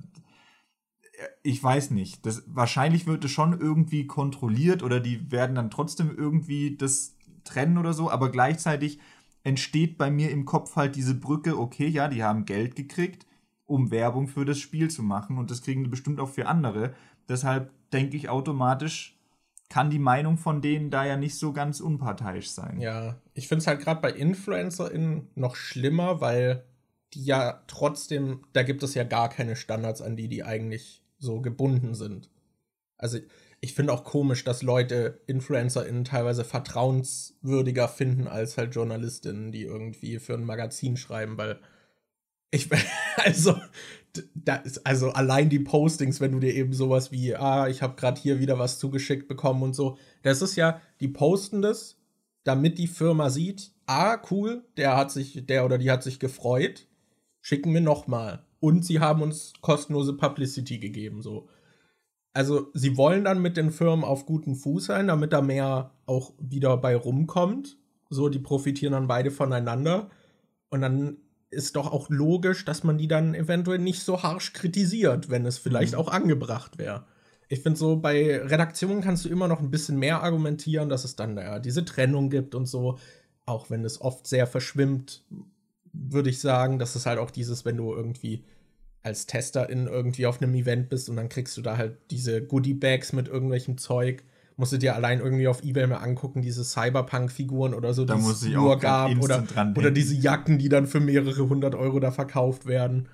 ich 1.42 1.62
weiß 1.62 1.90
nicht. 1.90 2.24
Das, 2.26 2.42
wahrscheinlich 2.46 3.06
wird 3.06 3.24
es 3.24 3.30
schon 3.30 3.58
irgendwie 3.58 4.06
kontrolliert 4.06 4.82
oder 4.82 5.00
die 5.00 5.30
werden 5.30 5.56
dann 5.56 5.70
trotzdem 5.70 6.14
irgendwie 6.16 6.76
das 6.76 7.16
trennen 7.44 7.78
oder 7.78 7.92
so, 7.92 8.10
aber 8.10 8.30
gleichzeitig 8.30 8.98
entsteht 9.42 9.98
bei 9.98 10.10
mir 10.10 10.30
im 10.30 10.46
Kopf 10.46 10.76
halt 10.76 10.96
diese 10.96 11.14
Brücke, 11.14 11.58
okay, 11.58 11.86
ja, 11.86 12.08
die 12.08 12.24
haben 12.24 12.46
Geld 12.46 12.76
gekriegt, 12.76 13.26
um 13.66 13.90
Werbung 13.90 14.26
für 14.26 14.44
das 14.44 14.58
Spiel 14.58 14.90
zu 14.90 15.02
machen 15.02 15.38
und 15.38 15.50
das 15.50 15.62
kriegen 15.62 15.84
die 15.84 15.90
bestimmt 15.90 16.20
auch 16.20 16.30
für 16.30 16.46
andere. 16.46 16.94
Deshalb 17.28 17.70
denke 17.92 18.16
ich 18.16 18.28
automatisch, 18.28 19.18
kann 19.68 19.90
die 19.90 19.98
Meinung 19.98 20.38
von 20.38 20.60
denen 20.62 20.90
da 20.90 21.04
ja 21.04 21.16
nicht 21.16 21.36
so 21.36 21.52
ganz 21.52 21.80
unparteiisch 21.80 22.50
sein. 22.50 22.80
ja, 22.80 23.20
ich 23.34 23.48
finde 23.48 23.60
es 23.60 23.66
halt 23.66 23.80
gerade 23.80 24.00
bei 24.00 24.12
InfluencerInnen 24.12 25.28
noch 25.34 25.56
schlimmer, 25.56 26.20
weil 26.20 26.64
die 27.12 27.24
ja 27.24 27.62
trotzdem, 27.66 28.44
da 28.52 28.62
gibt 28.62 28.82
es 28.82 28.94
ja 28.94 29.04
gar 29.04 29.28
keine 29.28 29.56
Standards, 29.56 30.02
an 30.02 30.16
die 30.16 30.28
die 30.28 30.44
eigentlich 30.44 31.03
so 31.24 31.40
gebunden 31.40 31.94
sind. 31.94 32.30
Also 32.96 33.18
ich 33.60 33.74
finde 33.74 33.92
auch 33.92 34.04
komisch, 34.04 34.44
dass 34.44 34.62
Leute 34.62 35.22
InfluencerInnen 35.26 36.04
teilweise 36.04 36.44
vertrauenswürdiger 36.44 37.88
finden 37.88 38.28
als 38.28 38.56
halt 38.56 38.74
JournalistInnen, 38.74 39.52
die 39.52 39.62
irgendwie 39.62 40.18
für 40.18 40.34
ein 40.34 40.44
Magazin 40.44 40.96
schreiben, 40.96 41.38
weil 41.38 41.58
ich, 42.50 42.68
also, 43.16 43.56
ist, 44.64 44.86
also 44.86 45.10
allein 45.10 45.48
die 45.48 45.58
Postings, 45.58 46.20
wenn 46.20 46.32
du 46.32 46.40
dir 46.40 46.54
eben 46.54 46.72
sowas 46.72 47.10
wie, 47.10 47.34
ah, 47.34 47.68
ich 47.68 47.82
habe 47.82 47.96
gerade 47.96 48.20
hier 48.20 48.38
wieder 48.38 48.58
was 48.58 48.78
zugeschickt 48.78 49.28
bekommen 49.28 49.62
und 49.62 49.74
so, 49.74 49.98
das 50.22 50.42
ist 50.42 50.56
ja, 50.56 50.80
die 51.00 51.08
posten 51.08 51.62
das, 51.62 51.96
damit 52.44 52.78
die 52.78 52.86
Firma 52.86 53.30
sieht, 53.30 53.72
ah, 53.86 54.18
cool, 54.30 54.64
der 54.76 54.96
hat 54.96 55.10
sich, 55.10 55.46
der 55.46 55.64
oder 55.64 55.78
die 55.78 55.90
hat 55.90 56.02
sich 56.02 56.20
gefreut, 56.20 56.86
schicken 57.40 57.72
wir 57.74 57.80
nochmal. 57.80 58.44
Und 58.64 58.82
sie 58.82 58.98
haben 58.98 59.20
uns 59.20 59.52
kostenlose 59.60 60.14
Publicity 60.14 60.78
gegeben, 60.78 61.20
so. 61.20 61.48
Also, 62.32 62.68
sie 62.72 62.96
wollen 62.96 63.22
dann 63.22 63.42
mit 63.42 63.58
den 63.58 63.70
Firmen 63.70 64.06
auf 64.06 64.24
guten 64.24 64.54
Fuß 64.56 64.86
sein, 64.86 65.06
damit 65.06 65.34
da 65.34 65.42
mehr 65.42 65.90
auch 66.06 66.32
wieder 66.38 66.78
bei 66.78 66.96
rumkommt. 66.96 67.76
So, 68.08 68.30
die 68.30 68.38
profitieren 68.38 68.92
dann 68.94 69.06
beide 69.06 69.30
voneinander. 69.30 70.08
Und 70.70 70.80
dann 70.80 71.18
ist 71.50 71.76
doch 71.76 71.92
auch 71.92 72.08
logisch, 72.08 72.64
dass 72.64 72.84
man 72.84 72.96
die 72.96 73.06
dann 73.06 73.34
eventuell 73.34 73.78
nicht 73.80 74.02
so 74.02 74.22
harsch 74.22 74.54
kritisiert, 74.54 75.28
wenn 75.28 75.44
es 75.44 75.58
vielleicht 75.58 75.92
Mhm. 75.92 75.98
auch 75.98 76.08
angebracht 76.08 76.78
wäre. 76.78 77.04
Ich 77.50 77.60
finde 77.60 77.78
so, 77.78 77.96
bei 77.96 78.40
Redaktionen 78.40 79.02
kannst 79.02 79.26
du 79.26 79.28
immer 79.28 79.46
noch 79.46 79.60
ein 79.60 79.70
bisschen 79.70 79.98
mehr 79.98 80.22
argumentieren, 80.22 80.88
dass 80.88 81.04
es 81.04 81.16
dann 81.16 81.36
ja 81.36 81.58
diese 81.58 81.84
Trennung 81.84 82.30
gibt 82.30 82.54
und 82.54 82.64
so. 82.64 82.98
Auch 83.44 83.68
wenn 83.68 83.84
es 83.84 84.00
oft 84.00 84.26
sehr 84.26 84.46
verschwimmt, 84.46 85.22
würde 85.92 86.30
ich 86.30 86.40
sagen, 86.40 86.78
dass 86.78 86.96
es 86.96 87.04
halt 87.06 87.18
auch 87.18 87.30
dieses, 87.30 87.64
wenn 87.66 87.76
du 87.76 87.92
irgendwie 87.94 88.42
als 89.04 89.26
Testerin 89.26 89.86
irgendwie 89.86 90.26
auf 90.26 90.42
einem 90.42 90.54
Event 90.54 90.88
bist 90.88 91.08
und 91.10 91.16
dann 91.16 91.28
kriegst 91.28 91.56
du 91.56 91.62
da 91.62 91.76
halt 91.76 91.98
diese 92.10 92.42
Goodie-Bags 92.42 93.12
mit 93.12 93.28
irgendwelchem 93.28 93.76
Zeug. 93.78 94.24
Musst 94.56 94.72
du 94.72 94.78
dir 94.78 94.94
allein 94.94 95.20
irgendwie 95.20 95.46
auf 95.46 95.62
Ebay 95.62 95.86
mal 95.86 95.98
angucken, 95.98 96.40
diese 96.40 96.64
Cyberpunk-Figuren 96.64 97.74
oder 97.74 97.92
so, 97.92 98.04
die 98.04 98.12
es 98.12 98.42
nur 98.44 98.78
gab. 98.78 99.10
Oder, 99.20 99.44
oder 99.76 99.90
diese 99.90 100.14
Jacken, 100.14 100.58
die 100.58 100.68
dann 100.68 100.86
für 100.86 101.00
mehrere 101.00 101.48
hundert 101.48 101.74
Euro 101.74 102.00
da 102.00 102.12
verkauft 102.12 102.64
werden. 102.66 103.08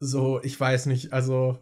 So, 0.00 0.40
ich 0.42 0.58
weiß 0.58 0.86
nicht, 0.86 1.12
also 1.12 1.58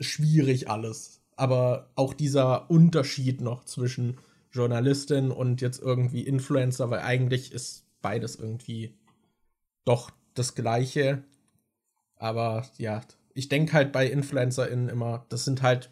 schwierig 0.00 0.68
alles. 0.68 1.20
Aber 1.36 1.90
auch 1.94 2.12
dieser 2.12 2.70
Unterschied 2.70 3.40
noch 3.40 3.64
zwischen 3.64 4.18
Journalistin 4.50 5.30
und 5.30 5.60
jetzt 5.60 5.80
irgendwie 5.80 6.22
Influencer, 6.22 6.90
weil 6.90 7.00
eigentlich 7.00 7.52
ist 7.52 7.84
beides 8.00 8.34
irgendwie 8.36 8.98
doch 9.84 10.10
das 10.34 10.54
Gleiche. 10.54 11.22
Aber 12.18 12.66
ja, 12.76 13.00
ich 13.34 13.48
denke 13.48 13.72
halt 13.72 13.92
bei 13.92 14.08
InfluencerInnen 14.08 14.88
immer, 14.88 15.24
das 15.28 15.44
sind 15.44 15.62
halt 15.62 15.90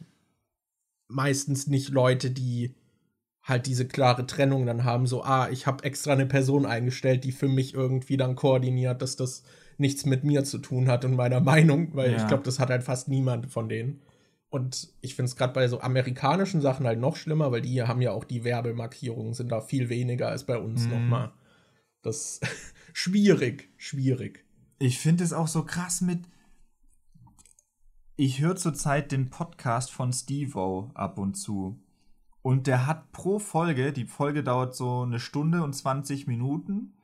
meistens 1.08 1.66
nicht 1.66 1.90
Leute, 1.90 2.30
die 2.30 2.74
halt 3.42 3.66
diese 3.66 3.86
klare 3.86 4.26
Trennung 4.26 4.66
dann 4.66 4.82
haben, 4.82 5.06
so, 5.06 5.22
ah, 5.22 5.48
ich 5.50 5.66
habe 5.66 5.84
extra 5.84 6.12
eine 6.12 6.26
Person 6.26 6.66
eingestellt, 6.66 7.22
die 7.22 7.30
für 7.30 7.46
mich 7.46 7.74
irgendwie 7.74 8.16
dann 8.16 8.34
koordiniert, 8.34 9.00
dass 9.02 9.14
das 9.14 9.44
nichts 9.78 10.04
mit 10.04 10.24
mir 10.24 10.42
zu 10.42 10.58
tun 10.58 10.88
hat 10.88 11.04
und 11.04 11.14
meiner 11.14 11.40
Meinung, 11.52 11.94
weil 11.94 12.12
ja. 12.12 12.16
ich 12.16 12.26
glaube, 12.26 12.42
das 12.42 12.58
hat 12.58 12.70
halt 12.70 12.82
fast 12.82 13.08
niemand 13.08 13.46
von 13.46 13.68
denen. 13.68 14.02
Und 14.48 14.88
ich 15.00 15.14
finde 15.14 15.28
es 15.28 15.36
gerade 15.36 15.52
bei 15.52 15.68
so 15.68 15.80
amerikanischen 15.80 16.60
Sachen 16.60 16.86
halt 16.86 16.98
noch 16.98 17.16
schlimmer, 17.16 17.52
weil 17.52 17.62
die 17.62 17.82
haben 17.82 18.00
ja 18.00 18.12
auch 18.12 18.24
die 18.24 18.42
Werbemarkierungen, 18.42 19.34
sind 19.34 19.52
da 19.52 19.60
viel 19.60 19.88
weniger 19.88 20.28
als 20.28 20.44
bei 20.44 20.58
uns 20.58 20.84
mhm. 20.84 20.90
nochmal. 20.90 21.32
Das 22.02 22.40
schwierig, 22.92 23.70
schwierig. 23.76 24.45
Ich 24.78 24.98
finde 24.98 25.24
es 25.24 25.32
auch 25.32 25.48
so 25.48 25.64
krass 25.64 26.02
mit. 26.02 26.28
Ich 28.16 28.40
höre 28.40 28.56
zurzeit 28.56 29.10
den 29.10 29.30
Podcast 29.30 29.90
von 29.90 30.12
Steve-O 30.12 30.90
ab 30.92 31.18
und 31.18 31.34
zu. 31.34 31.80
Und 32.42 32.66
der 32.66 32.86
hat 32.86 33.10
pro 33.10 33.38
Folge, 33.38 33.92
die 33.92 34.04
Folge 34.04 34.44
dauert 34.44 34.74
so 34.74 35.02
eine 35.02 35.18
Stunde 35.18 35.62
und 35.62 35.72
20 35.72 36.26
Minuten, 36.26 36.94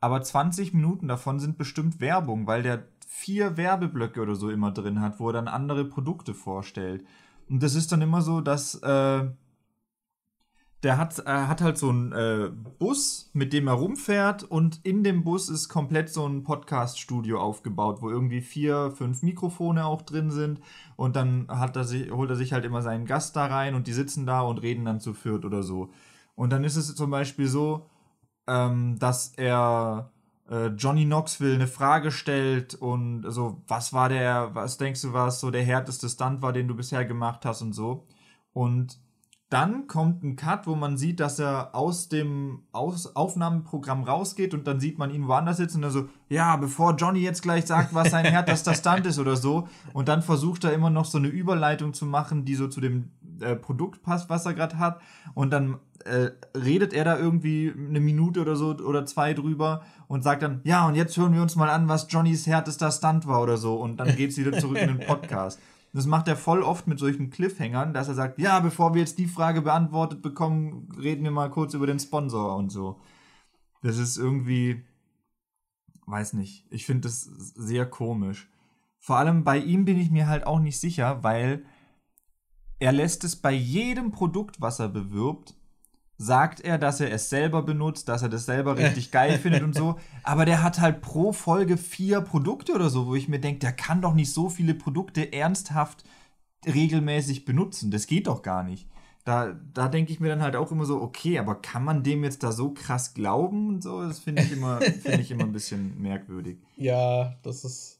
aber 0.00 0.22
20 0.22 0.72
Minuten 0.72 1.08
davon 1.08 1.38
sind 1.38 1.58
bestimmt 1.58 2.00
Werbung, 2.00 2.46
weil 2.46 2.62
der 2.62 2.88
vier 3.06 3.58
Werbeblöcke 3.58 4.22
oder 4.22 4.34
so 4.34 4.48
immer 4.50 4.72
drin 4.72 5.00
hat, 5.00 5.20
wo 5.20 5.28
er 5.28 5.34
dann 5.34 5.48
andere 5.48 5.84
Produkte 5.84 6.32
vorstellt. 6.32 7.04
Und 7.50 7.62
das 7.62 7.74
ist 7.74 7.92
dann 7.92 8.00
immer 8.00 8.22
so, 8.22 8.40
dass 8.40 8.76
äh, 8.76 9.28
der 10.82 10.96
hat, 10.96 11.18
äh, 11.20 11.30
hat 11.30 11.60
halt 11.60 11.76
so 11.76 11.90
einen 11.90 12.12
äh, 12.12 12.50
Bus, 12.78 13.30
mit 13.34 13.52
dem 13.52 13.68
er 13.68 13.74
rumfährt 13.74 14.44
und 14.44 14.80
in 14.82 15.04
dem 15.04 15.24
Bus 15.24 15.48
ist 15.48 15.68
komplett 15.68 16.08
so 16.08 16.26
ein 16.26 16.42
Podcast-Studio 16.42 17.40
aufgebaut, 17.40 18.00
wo 18.00 18.10
irgendwie 18.10 18.40
vier, 18.40 18.90
fünf 18.90 19.22
Mikrofone 19.22 19.84
auch 19.84 20.02
drin 20.02 20.30
sind 20.30 20.60
und 20.96 21.16
dann 21.16 21.46
hat 21.48 21.76
er 21.76 21.84
sich, 21.84 22.10
holt 22.10 22.30
er 22.30 22.36
sich 22.36 22.52
halt 22.52 22.64
immer 22.64 22.80
seinen 22.80 23.04
Gast 23.04 23.36
da 23.36 23.46
rein 23.46 23.74
und 23.74 23.86
die 23.86 23.92
sitzen 23.92 24.24
da 24.24 24.40
und 24.40 24.58
reden 24.62 24.86
dann 24.86 25.00
zu 25.00 25.12
viert 25.12 25.44
oder 25.44 25.62
so. 25.62 25.90
Und 26.34 26.50
dann 26.50 26.64
ist 26.64 26.76
es 26.76 26.94
zum 26.94 27.10
Beispiel 27.10 27.46
so, 27.46 27.90
ähm, 28.46 28.98
dass 28.98 29.34
er 29.36 30.10
äh, 30.48 30.68
Johnny 30.68 31.04
Knoxville 31.04 31.54
eine 31.54 31.66
Frage 31.66 32.10
stellt 32.10 32.74
und 32.74 33.24
so, 33.28 33.62
was 33.68 33.92
war 33.92 34.08
der, 34.08 34.54
was 34.54 34.78
denkst 34.78 35.02
du, 35.02 35.12
was 35.12 35.40
so 35.40 35.50
der 35.50 35.62
härteste 35.62 36.08
Stunt 36.08 36.40
war, 36.40 36.54
den 36.54 36.68
du 36.68 36.74
bisher 36.74 37.04
gemacht 37.04 37.44
hast 37.44 37.60
und 37.60 37.74
so. 37.74 38.06
Und 38.54 38.98
dann 39.50 39.88
kommt 39.88 40.22
ein 40.22 40.36
Cut, 40.36 40.68
wo 40.68 40.76
man 40.76 40.96
sieht, 40.96 41.18
dass 41.18 41.40
er 41.40 41.74
aus 41.74 42.08
dem 42.08 42.60
aus 42.70 43.16
Aufnahmeprogramm 43.16 44.04
rausgeht 44.04 44.54
und 44.54 44.68
dann 44.68 44.78
sieht 44.78 44.96
man 44.96 45.10
ihn 45.10 45.26
woanders 45.26 45.56
sitzen 45.56 45.78
und 45.78 45.82
er 45.82 45.90
so, 45.90 46.08
ja, 46.28 46.56
bevor 46.56 46.94
Johnny 46.94 47.18
jetzt 47.18 47.42
gleich 47.42 47.66
sagt, 47.66 47.92
was 47.92 48.12
sein 48.12 48.24
härtester 48.24 48.74
Stunt 48.74 49.06
ist 49.06 49.18
oder 49.18 49.34
so. 49.34 49.66
Und 49.92 50.06
dann 50.08 50.22
versucht 50.22 50.62
er 50.62 50.72
immer 50.72 50.88
noch 50.88 51.04
so 51.04 51.18
eine 51.18 51.26
Überleitung 51.26 51.94
zu 51.94 52.06
machen, 52.06 52.44
die 52.44 52.54
so 52.54 52.68
zu 52.68 52.80
dem 52.80 53.10
äh, 53.40 53.56
Produkt 53.56 54.04
passt, 54.04 54.30
was 54.30 54.46
er 54.46 54.54
gerade 54.54 54.78
hat. 54.78 55.00
Und 55.34 55.50
dann 55.50 55.78
äh, 56.04 56.30
redet 56.56 56.92
er 56.92 57.04
da 57.04 57.18
irgendwie 57.18 57.74
eine 57.76 57.98
Minute 57.98 58.42
oder 58.42 58.54
so 58.54 58.76
oder 58.76 59.04
zwei 59.04 59.34
drüber 59.34 59.82
und 60.06 60.22
sagt 60.22 60.42
dann, 60.42 60.60
ja, 60.62 60.86
und 60.86 60.94
jetzt 60.94 61.16
hören 61.16 61.34
wir 61.34 61.42
uns 61.42 61.56
mal 61.56 61.70
an, 61.70 61.88
was 61.88 62.06
Johnnys 62.08 62.46
härtester 62.46 62.92
Stunt 62.92 63.26
war 63.26 63.42
oder 63.42 63.56
so. 63.56 63.74
Und 63.74 63.98
dann 63.98 64.14
geht's 64.14 64.38
wieder 64.38 64.56
zurück 64.56 64.78
in 64.78 64.96
den 64.96 65.06
Podcast. 65.06 65.58
Das 65.92 66.06
macht 66.06 66.28
er 66.28 66.36
voll 66.36 66.62
oft 66.62 66.86
mit 66.86 66.98
solchen 66.98 67.30
Cliffhängern, 67.30 67.92
dass 67.92 68.08
er 68.08 68.14
sagt, 68.14 68.38
ja, 68.38 68.60
bevor 68.60 68.94
wir 68.94 69.00
jetzt 69.00 69.18
die 69.18 69.26
Frage 69.26 69.62
beantwortet 69.62 70.22
bekommen, 70.22 70.88
reden 71.00 71.24
wir 71.24 71.32
mal 71.32 71.50
kurz 71.50 71.74
über 71.74 71.86
den 71.86 71.98
Sponsor 71.98 72.56
und 72.56 72.70
so. 72.70 73.00
Das 73.82 73.98
ist 73.98 74.16
irgendwie, 74.16 74.84
weiß 76.06 76.34
nicht, 76.34 76.66
ich 76.70 76.86
finde 76.86 77.08
das 77.08 77.22
sehr 77.22 77.86
komisch. 77.86 78.48
Vor 78.98 79.16
allem 79.16 79.42
bei 79.42 79.58
ihm 79.58 79.84
bin 79.84 79.98
ich 79.98 80.10
mir 80.10 80.28
halt 80.28 80.46
auch 80.46 80.60
nicht 80.60 80.78
sicher, 80.78 81.24
weil 81.24 81.64
er 82.78 82.92
lässt 82.92 83.24
es 83.24 83.36
bei 83.36 83.52
jedem 83.52 84.12
Produkt, 84.12 84.60
was 84.60 84.78
er 84.78 84.88
bewirbt, 84.88 85.54
sagt 86.22 86.60
er, 86.60 86.76
dass 86.76 87.00
er 87.00 87.10
es 87.10 87.30
selber 87.30 87.62
benutzt, 87.62 88.06
dass 88.10 88.20
er 88.20 88.28
das 88.28 88.44
selber 88.44 88.76
richtig 88.76 89.10
geil 89.10 89.38
findet 89.38 89.62
und 89.62 89.74
so. 89.74 89.98
Aber 90.22 90.44
der 90.44 90.62
hat 90.62 90.78
halt 90.78 91.00
pro 91.00 91.32
Folge 91.32 91.78
vier 91.78 92.20
Produkte 92.20 92.74
oder 92.74 92.90
so, 92.90 93.06
wo 93.06 93.14
ich 93.14 93.26
mir 93.26 93.40
denke, 93.40 93.60
der 93.60 93.72
kann 93.72 94.02
doch 94.02 94.12
nicht 94.12 94.30
so 94.30 94.50
viele 94.50 94.74
Produkte 94.74 95.32
ernsthaft 95.32 96.04
regelmäßig 96.66 97.46
benutzen. 97.46 97.90
Das 97.90 98.06
geht 98.06 98.26
doch 98.26 98.42
gar 98.42 98.62
nicht. 98.62 98.86
Da, 99.24 99.56
da 99.72 99.88
denke 99.88 100.12
ich 100.12 100.20
mir 100.20 100.28
dann 100.28 100.42
halt 100.42 100.56
auch 100.56 100.70
immer 100.70 100.84
so, 100.84 101.00
okay, 101.00 101.38
aber 101.38 101.54
kann 101.54 101.84
man 101.84 102.02
dem 102.02 102.22
jetzt 102.22 102.42
da 102.42 102.52
so 102.52 102.74
krass 102.74 103.14
glauben 103.14 103.68
und 103.68 103.82
so? 103.82 104.02
Das 104.02 104.18
finde 104.18 104.42
ich 104.42 104.52
immer, 104.52 104.78
finde 104.82 105.22
ich 105.22 105.30
immer 105.30 105.44
ein 105.44 105.52
bisschen 105.52 105.98
merkwürdig. 106.02 106.58
Ja, 106.76 107.34
das 107.42 107.64
ist 107.64 107.99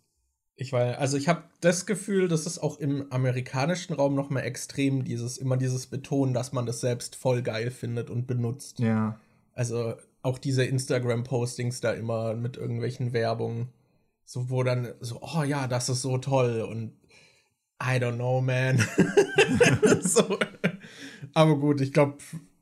ich 0.60 0.74
weiß, 0.74 0.98
also 0.98 1.16
ich 1.16 1.26
habe 1.26 1.44
das 1.62 1.86
Gefühl, 1.86 2.28
das 2.28 2.44
ist 2.44 2.58
auch 2.58 2.78
im 2.78 3.10
amerikanischen 3.10 3.94
Raum 3.94 4.14
noch 4.14 4.28
mal 4.28 4.40
extrem 4.40 5.04
dieses 5.04 5.38
immer 5.38 5.56
dieses 5.56 5.86
Betonen, 5.86 6.34
dass 6.34 6.52
man 6.52 6.66
das 6.66 6.82
selbst 6.82 7.16
voll 7.16 7.40
geil 7.40 7.70
findet 7.70 8.10
und 8.10 8.26
benutzt. 8.26 8.78
Ja. 8.78 9.18
Also 9.54 9.94
auch 10.20 10.36
diese 10.36 10.62
Instagram 10.64 11.24
Postings 11.24 11.80
da 11.80 11.92
immer 11.92 12.34
mit 12.34 12.58
irgendwelchen 12.58 13.14
Werbungen, 13.14 13.68
so 14.26 14.50
wo 14.50 14.62
dann 14.62 14.92
so 15.00 15.20
oh 15.22 15.42
ja, 15.44 15.66
das 15.66 15.88
ist 15.88 16.02
so 16.02 16.18
toll 16.18 16.60
und 16.60 16.92
I 17.82 17.96
don't 17.96 18.16
know, 18.16 18.42
man. 18.42 18.78
so. 20.02 20.38
Aber 21.32 21.56
gut, 21.56 21.80
ich 21.80 21.94
glaube, 21.94 22.18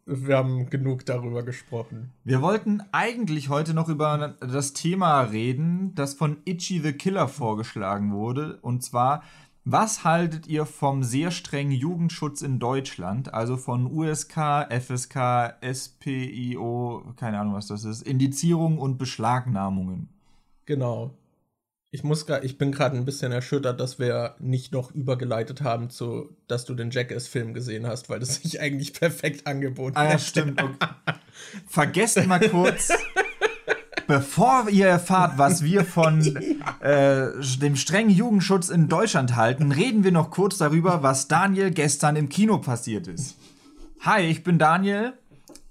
wir 0.08 0.36
haben 0.36 0.70
genug 0.70 1.04
darüber 1.04 1.42
gesprochen. 1.42 2.12
Wir 2.24 2.40
wollten 2.40 2.82
eigentlich 2.92 3.50
heute 3.50 3.74
noch 3.74 3.88
über 3.88 4.36
das 4.40 4.72
Thema 4.72 5.20
reden, 5.20 5.94
das 5.94 6.14
von 6.14 6.38
Itchy 6.46 6.80
the 6.80 6.92
Killer 6.92 7.28
vorgeschlagen 7.28 8.12
wurde. 8.12 8.58
Und 8.62 8.82
zwar, 8.82 9.22
was 9.64 10.04
haltet 10.04 10.46
ihr 10.46 10.64
vom 10.64 11.04
sehr 11.04 11.30
strengen 11.30 11.72
Jugendschutz 11.72 12.40
in 12.40 12.58
Deutschland? 12.58 13.34
Also 13.34 13.58
von 13.58 13.86
USK, 13.86 14.66
FSK, 14.70 15.56
SPIO, 15.62 17.04
keine 17.16 17.38
Ahnung, 17.38 17.54
was 17.54 17.66
das 17.66 17.84
ist, 17.84 18.02
Indizierung 18.02 18.78
und 18.78 18.96
Beschlagnahmungen. 18.96 20.08
Genau. 20.64 21.10
Ich 21.90 22.04
muss 22.04 22.26
grad, 22.26 22.44
ich 22.44 22.58
bin 22.58 22.70
gerade 22.70 22.96
ein 22.98 23.06
bisschen 23.06 23.32
erschüttert, 23.32 23.80
dass 23.80 23.98
wir 23.98 24.34
nicht 24.40 24.72
noch 24.72 24.90
übergeleitet 24.90 25.62
haben 25.62 25.88
zu, 25.88 26.36
dass 26.46 26.66
du 26.66 26.74
den 26.74 26.90
Jackass-Film 26.90 27.54
gesehen 27.54 27.86
hast, 27.86 28.10
weil 28.10 28.20
das 28.20 28.36
sich 28.36 28.60
eigentlich 28.60 28.92
perfekt 28.92 29.46
angeboten 29.46 29.96
hat. 29.96 30.06
Ah, 30.06 30.10
ja, 30.10 30.18
stimmt. 30.18 30.62
Okay. 30.62 30.74
Vergesst 31.66 32.26
mal 32.26 32.46
kurz, 32.46 32.90
bevor 34.06 34.68
ihr 34.68 34.86
erfahrt, 34.86 35.38
was 35.38 35.64
wir 35.64 35.82
von 35.86 36.20
äh, 36.80 37.28
dem 37.58 37.76
strengen 37.76 38.10
Jugendschutz 38.10 38.68
in 38.68 38.88
Deutschland 38.88 39.34
halten, 39.34 39.72
reden 39.72 40.04
wir 40.04 40.12
noch 40.12 40.30
kurz 40.30 40.58
darüber, 40.58 41.02
was 41.02 41.26
Daniel 41.26 41.70
gestern 41.70 42.16
im 42.16 42.28
Kino 42.28 42.58
passiert 42.58 43.06
ist. 43.06 43.38
Hi, 44.00 44.24
ich 44.24 44.44
bin 44.44 44.58
Daniel. 44.58 45.14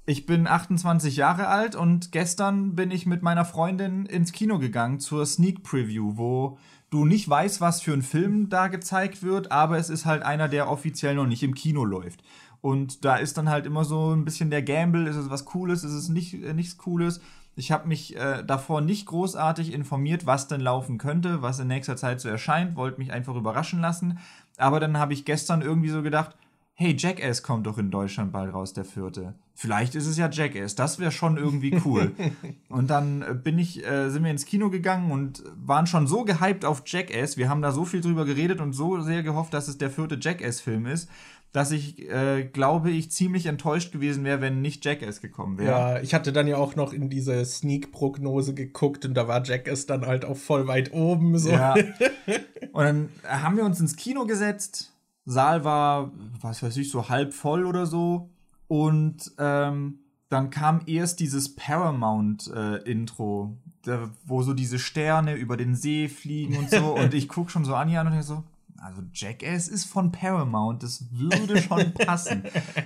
Ich 0.10 0.26
bin 0.26 0.48
28 0.48 1.18
Jahre 1.18 1.50
alt 1.50 1.76
und 1.76 2.14
gestern 2.14 2.76
bin 2.76 2.92
ich 2.92 3.06
mit 3.06 3.24
meiner 3.24 3.44
Freundin 3.44 4.06
ins 4.06 4.32
Kino 4.32 4.58
gegangen 4.58 5.02
zur 5.02 5.26
Sneak 5.26 5.64
Preview, 5.64 6.14
wo 6.16 6.58
du 6.90 7.04
nicht 7.04 7.28
weißt, 7.28 7.60
was 7.60 7.82
für 7.82 7.92
ein 7.92 8.02
Film 8.02 8.48
da 8.48 8.70
gezeigt 8.70 9.22
wird, 9.22 9.52
aber 9.52 9.78
es 9.78 9.90
ist 9.90 10.06
halt 10.06 10.24
einer, 10.24 10.48
der 10.48 10.70
offiziell 10.70 11.16
noch 11.16 11.28
nicht 11.28 11.44
im 11.44 11.54
Kino 11.54 11.84
läuft. 11.84 12.24
Und 12.62 13.04
da 13.04 13.18
ist 13.18 13.38
dann 13.38 13.50
halt 13.50 13.66
immer 13.66 13.84
so 13.84 14.16
ein 14.16 14.24
bisschen 14.24 14.50
der 14.50 14.64
Gamble, 14.64 15.10
ist 15.10 15.18
es 15.18 15.30
was 15.30 15.44
Cooles, 15.44 15.84
ist 15.84 15.92
es 15.92 16.08
nicht, 16.08 16.42
äh, 16.42 16.54
nichts 16.54 16.78
Cooles. 16.78 17.20
Ich 17.58 17.74
habe 17.74 17.90
mich 17.90 18.16
äh, 18.16 18.46
davor 18.46 18.80
nicht 18.80 19.08
großartig 19.08 19.74
informiert, 19.74 20.26
was 20.26 20.48
denn 20.48 20.62
laufen 20.62 20.98
könnte, 20.98 21.42
was 21.42 21.60
in 21.60 21.68
nächster 21.68 21.98
Zeit 21.98 22.22
so 22.22 22.30
erscheint, 22.30 22.78
wollte 22.78 23.00
mich 23.00 23.12
einfach 23.12 23.36
überraschen 23.36 23.82
lassen. 23.82 24.20
Aber 24.56 24.80
dann 24.80 24.98
habe 24.98 25.12
ich 25.12 25.26
gestern 25.26 25.62
irgendwie 25.62 25.90
so 25.90 26.02
gedacht, 26.02 26.38
hey, 26.80 26.96
Jackass 26.96 27.42
kommt 27.42 27.66
doch 27.66 27.80
in 27.80 27.90
Deutschland 27.90 28.32
bald 28.32 28.54
raus, 28.54 28.72
der 28.72 28.86
vierte. 28.86 29.34
Vielleicht 29.56 29.96
ist 29.96 30.06
es 30.06 30.16
ja 30.16 30.30
Jackass, 30.30 30.76
das 30.76 31.00
wäre 31.00 31.12
schon 31.12 31.36
irgendwie 31.36 31.82
cool. 31.84 32.12
und 32.70 32.92
dann 32.92 33.24
äh, 33.24 33.34
bin 33.34 33.58
ich, 33.58 33.84
äh, 33.84 34.10
sind 34.10 34.24
wir 34.24 34.30
ins 34.30 34.46
Kino 34.46 34.70
gegangen 34.70 35.12
und 35.12 35.44
waren 35.56 35.88
schon 35.88 36.06
so 36.06 36.24
gehypt 36.24 36.66
auf 36.66 36.84
Jackass. 36.86 37.36
Wir 37.36 37.50
haben 37.50 37.64
da 37.64 37.72
so 37.72 37.84
viel 37.84 38.02
drüber 38.02 38.26
geredet 38.26 38.62
und 38.62 38.74
so 38.74 39.02
sehr 39.02 39.24
gehofft, 39.24 39.56
dass 39.56 39.68
es 39.68 39.80
der 39.80 39.90
vierte 39.90 40.20
Jackass-Film 40.22 40.86
ist, 40.86 41.10
dass 41.52 41.72
ich 41.72 42.08
äh, 42.12 42.44
glaube, 42.44 42.92
ich 42.92 43.10
ziemlich 43.10 43.48
enttäuscht 43.48 43.92
gewesen 43.92 44.24
wäre, 44.24 44.42
wenn 44.42 44.62
nicht 44.62 44.86
Jackass 44.86 45.20
gekommen 45.20 45.58
wäre. 45.58 45.72
Ja, 45.72 46.00
ich 46.00 46.14
hatte 46.14 46.32
dann 46.32 46.46
ja 46.46 46.58
auch 46.58 46.76
noch 46.76 46.94
in 46.94 47.10
diese 47.10 47.44
Sneak-Prognose 47.44 48.54
geguckt 48.54 49.04
und 49.04 49.16
da 49.16 49.28
war 49.28 49.44
Jackass 49.44 49.88
dann 49.88 50.06
halt 50.06 50.26
auch 50.26 50.38
voll 50.38 50.68
weit 50.68 50.94
oben. 50.94 51.40
So. 51.40 51.50
Ja. 51.50 51.74
Und 52.74 52.84
dann 52.84 53.10
haben 53.24 53.58
wir 53.58 53.64
uns 53.64 53.80
ins 53.80 53.96
Kino 53.96 54.28
gesetzt 54.28 54.94
Saal 55.28 55.66
war, 55.66 56.12
was 56.42 56.64
weiß 56.64 56.78
ich, 56.78 56.90
so 56.90 57.10
halb 57.10 57.34
voll 57.34 57.66
oder 57.66 57.86
so. 57.86 58.30
Und 58.70 59.34
ähm, 59.38 60.00
dann 60.30 60.50
kam 60.50 60.82
erst 60.86 61.20
dieses 61.20 61.54
Paramount-Intro, 61.54 63.58
äh, 63.86 63.98
wo 64.26 64.42
so 64.42 64.54
diese 64.54 64.80
Sterne 64.80 65.36
über 65.36 65.58
den 65.58 65.76
See 65.76 66.08
fliegen 66.08 66.58
und 66.58 66.70
so. 66.70 66.96
und 66.96 67.14
ich 67.14 67.28
gucke 67.28 67.52
schon 67.52 67.66
so 67.66 67.76
Anja 67.76 68.02
an 68.02 68.08
und 68.08 68.14
denke 68.14 68.26
so, 68.26 68.44
also 68.80 69.02
Jackass 69.14 69.68
ist 69.68 69.86
von 69.86 70.12
Paramount, 70.12 70.84
das 70.84 71.06
würde 71.12 71.62
schon 71.62 71.94
passen. 71.94 72.44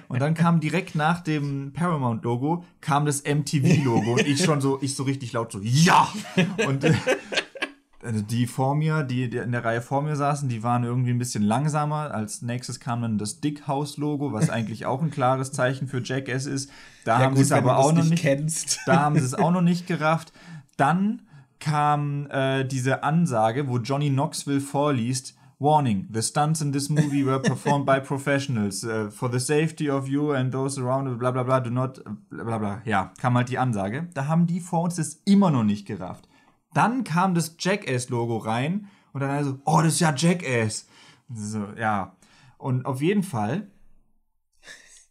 und 0.07 0.19
dann 0.19 0.33
kam 0.33 0.59
direkt 0.59 0.95
nach 0.95 1.21
dem 1.21 1.73
Paramount-Logo, 1.73 2.63
kam 2.79 3.05
das 3.05 3.23
MTV-Logo 3.23 4.13
und 4.13 4.25
ich 4.25 4.43
schon 4.43 4.61
so, 4.61 4.79
ich 4.81 4.95
so 4.95 5.03
richtig 5.03 5.33
laut 5.33 5.51
so, 5.51 5.59
ja! 5.61 6.07
Und 6.67 6.85
äh, 6.85 6.93
also 8.03 8.21
die 8.21 8.47
vor 8.47 8.75
mir, 8.75 9.03
die, 9.03 9.29
die 9.29 9.37
in 9.37 9.51
der 9.51 9.63
Reihe 9.63 9.81
vor 9.81 10.01
mir 10.01 10.15
saßen, 10.15 10.49
die 10.49 10.63
waren 10.63 10.83
irgendwie 10.83 11.11
ein 11.11 11.17
bisschen 11.19 11.43
langsamer. 11.43 12.13
Als 12.13 12.41
nächstes 12.41 12.79
kam 12.79 13.01
dann 13.01 13.17
das 13.17 13.39
Dick 13.41 13.67
House 13.67 13.97
Logo, 13.97 14.33
was 14.33 14.49
eigentlich 14.51 14.85
auch 14.85 15.01
ein 15.01 15.11
klares 15.11 15.51
Zeichen 15.51 15.87
für 15.87 16.01
Jackass 16.01 16.45
ist. 16.45 16.71
Da 17.05 17.19
Ja, 17.19 17.25
haben 17.25 17.35
sie 17.35 17.43
es 17.43 17.51
aber 17.51 17.77
auch 17.77 17.93
noch 17.93 18.03
nicht 18.03 18.21
kennst. 18.21 18.79
Da 18.85 19.01
haben 19.01 19.17
sie 19.17 19.25
es 19.25 19.33
auch 19.35 19.51
noch 19.51 19.61
nicht 19.61 19.87
gerafft. 19.87 20.33
Dann 20.77 21.21
kam 21.59 22.27
äh, 22.31 22.65
diese 22.65 23.03
Ansage, 23.03 23.67
wo 23.67 23.77
Johnny 23.77 24.09
Knoxville 24.09 24.61
vorliest. 24.61 25.35
Warning, 25.59 26.07
the 26.11 26.23
stunts 26.23 26.59
in 26.61 26.71
this 26.73 26.89
movie 26.89 27.23
were 27.23 27.39
performed 27.39 27.85
by 27.85 27.99
professionals. 27.99 28.83
Uh, 28.83 29.11
for 29.11 29.31
the 29.31 29.37
safety 29.39 29.91
of 29.91 30.07
you 30.07 30.31
and 30.31 30.51
those 30.51 30.81
around, 30.81 31.19
bla 31.19 31.29
bla 31.29 31.43
bla, 31.43 31.59
do 31.59 31.69
not, 31.69 32.03
bla 32.31 32.43
bla 32.43 32.57
bla. 32.57 32.81
Ja, 32.83 33.11
kam 33.19 33.37
halt 33.37 33.49
die 33.49 33.59
Ansage. 33.59 34.07
Da 34.15 34.25
haben 34.25 34.47
die 34.47 34.59
vor 34.59 34.81
uns 34.81 34.95
das 34.95 35.21
immer 35.23 35.51
noch 35.51 35.63
nicht 35.63 35.85
gerafft. 35.85 36.27
Dann 36.73 37.03
kam 37.03 37.33
das 37.35 37.55
Jackass-Logo 37.59 38.37
rein 38.37 38.87
und 39.13 39.21
dann 39.21 39.29
also, 39.31 39.59
oh, 39.65 39.81
das 39.81 39.93
ist 39.93 39.99
ja 39.99 40.13
Jackass. 40.15 40.87
So, 41.33 41.67
ja. 41.77 42.15
Und 42.57 42.85
auf 42.85 43.01
jeden 43.01 43.23
Fall, 43.23 43.67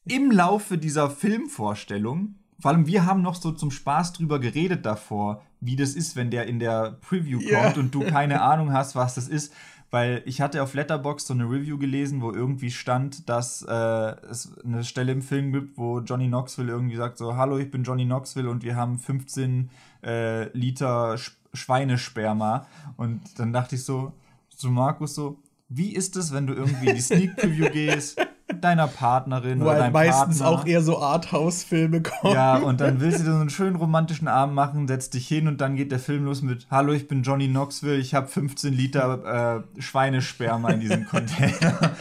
im 0.04 0.30
Laufe 0.30 0.78
dieser 0.78 1.10
Filmvorstellung, 1.10 2.36
vor 2.58 2.70
allem 2.70 2.86
wir 2.86 3.06
haben 3.06 3.22
noch 3.22 3.34
so 3.34 3.52
zum 3.52 3.70
Spaß 3.70 4.12
drüber 4.14 4.38
geredet 4.38 4.84
davor, 4.86 5.42
wie 5.60 5.76
das 5.76 5.94
ist, 5.94 6.16
wenn 6.16 6.30
der 6.30 6.46
in 6.46 6.58
der 6.58 6.92
Preview 7.00 7.38
kommt 7.38 7.50
Ja. 7.76 7.82
und 7.82 7.94
du 7.94 8.00
keine 8.06 8.42
Ahnung 8.42 8.72
hast, 8.72 8.94
was 8.96 9.14
das 9.14 9.28
ist. 9.28 9.52
Weil 9.92 10.22
ich 10.24 10.40
hatte 10.40 10.62
auf 10.62 10.74
Letterboxd 10.74 11.26
so 11.26 11.34
eine 11.34 11.50
Review 11.50 11.76
gelesen, 11.76 12.22
wo 12.22 12.30
irgendwie 12.32 12.70
stand, 12.70 13.28
dass 13.28 13.62
äh, 13.62 13.72
es 13.72 14.56
eine 14.64 14.84
Stelle 14.84 15.10
im 15.10 15.20
Film 15.20 15.52
gibt, 15.52 15.76
wo 15.78 15.98
Johnny 15.98 16.28
Knoxville 16.28 16.70
irgendwie 16.70 16.94
sagt 16.94 17.18
so, 17.18 17.34
hallo, 17.34 17.58
ich 17.58 17.72
bin 17.72 17.82
Johnny 17.82 18.04
Knoxville 18.04 18.48
und 18.48 18.62
wir 18.62 18.76
haben 18.76 19.00
15 19.00 19.68
äh, 20.04 20.56
Liter 20.56 21.18
Sch 21.18 21.39
Schweinesperma. 21.52 22.66
Und 22.96 23.20
dann 23.38 23.52
dachte 23.52 23.76
ich 23.76 23.84
so, 23.84 24.12
zu 24.56 24.68
Markus 24.68 25.14
so, 25.14 25.38
wie 25.68 25.94
ist 25.94 26.16
es, 26.16 26.32
wenn 26.32 26.46
du 26.46 26.54
irgendwie 26.54 26.88
in 26.88 26.96
die 26.96 27.00
Sneak 27.00 27.36
Preview 27.36 27.70
gehst, 27.72 28.18
deiner 28.60 28.88
Partnerin 28.88 29.60
Wo 29.60 29.66
oder 29.66 29.78
deinem 29.78 29.92
meistens 29.92 30.40
Partner. 30.40 30.60
auch 30.60 30.66
eher 30.66 30.82
so 30.82 31.00
Arthouse-Filme 31.00 32.02
kommen. 32.02 32.34
Ja, 32.34 32.56
und 32.56 32.80
dann 32.80 33.00
willst 33.00 33.20
du 33.20 33.24
dir 33.24 33.32
so 33.32 33.38
einen 33.38 33.50
schönen 33.50 33.76
romantischen 33.76 34.28
Abend 34.28 34.54
machen, 34.54 34.88
setzt 34.88 35.14
dich 35.14 35.26
hin 35.28 35.46
und 35.46 35.60
dann 35.60 35.76
geht 35.76 35.92
der 35.92 36.00
Film 36.00 36.24
los 36.24 36.42
mit 36.42 36.66
Hallo, 36.70 36.92
ich 36.92 37.06
bin 37.06 37.22
Johnny 37.22 37.48
Knoxville, 37.48 37.96
ich 37.96 38.14
habe 38.14 38.26
15 38.26 38.74
Liter 38.74 39.62
äh, 39.76 39.80
Schweinesperma 39.80 40.70
in 40.70 40.80
diesem 40.80 41.04
Container. 41.08 41.92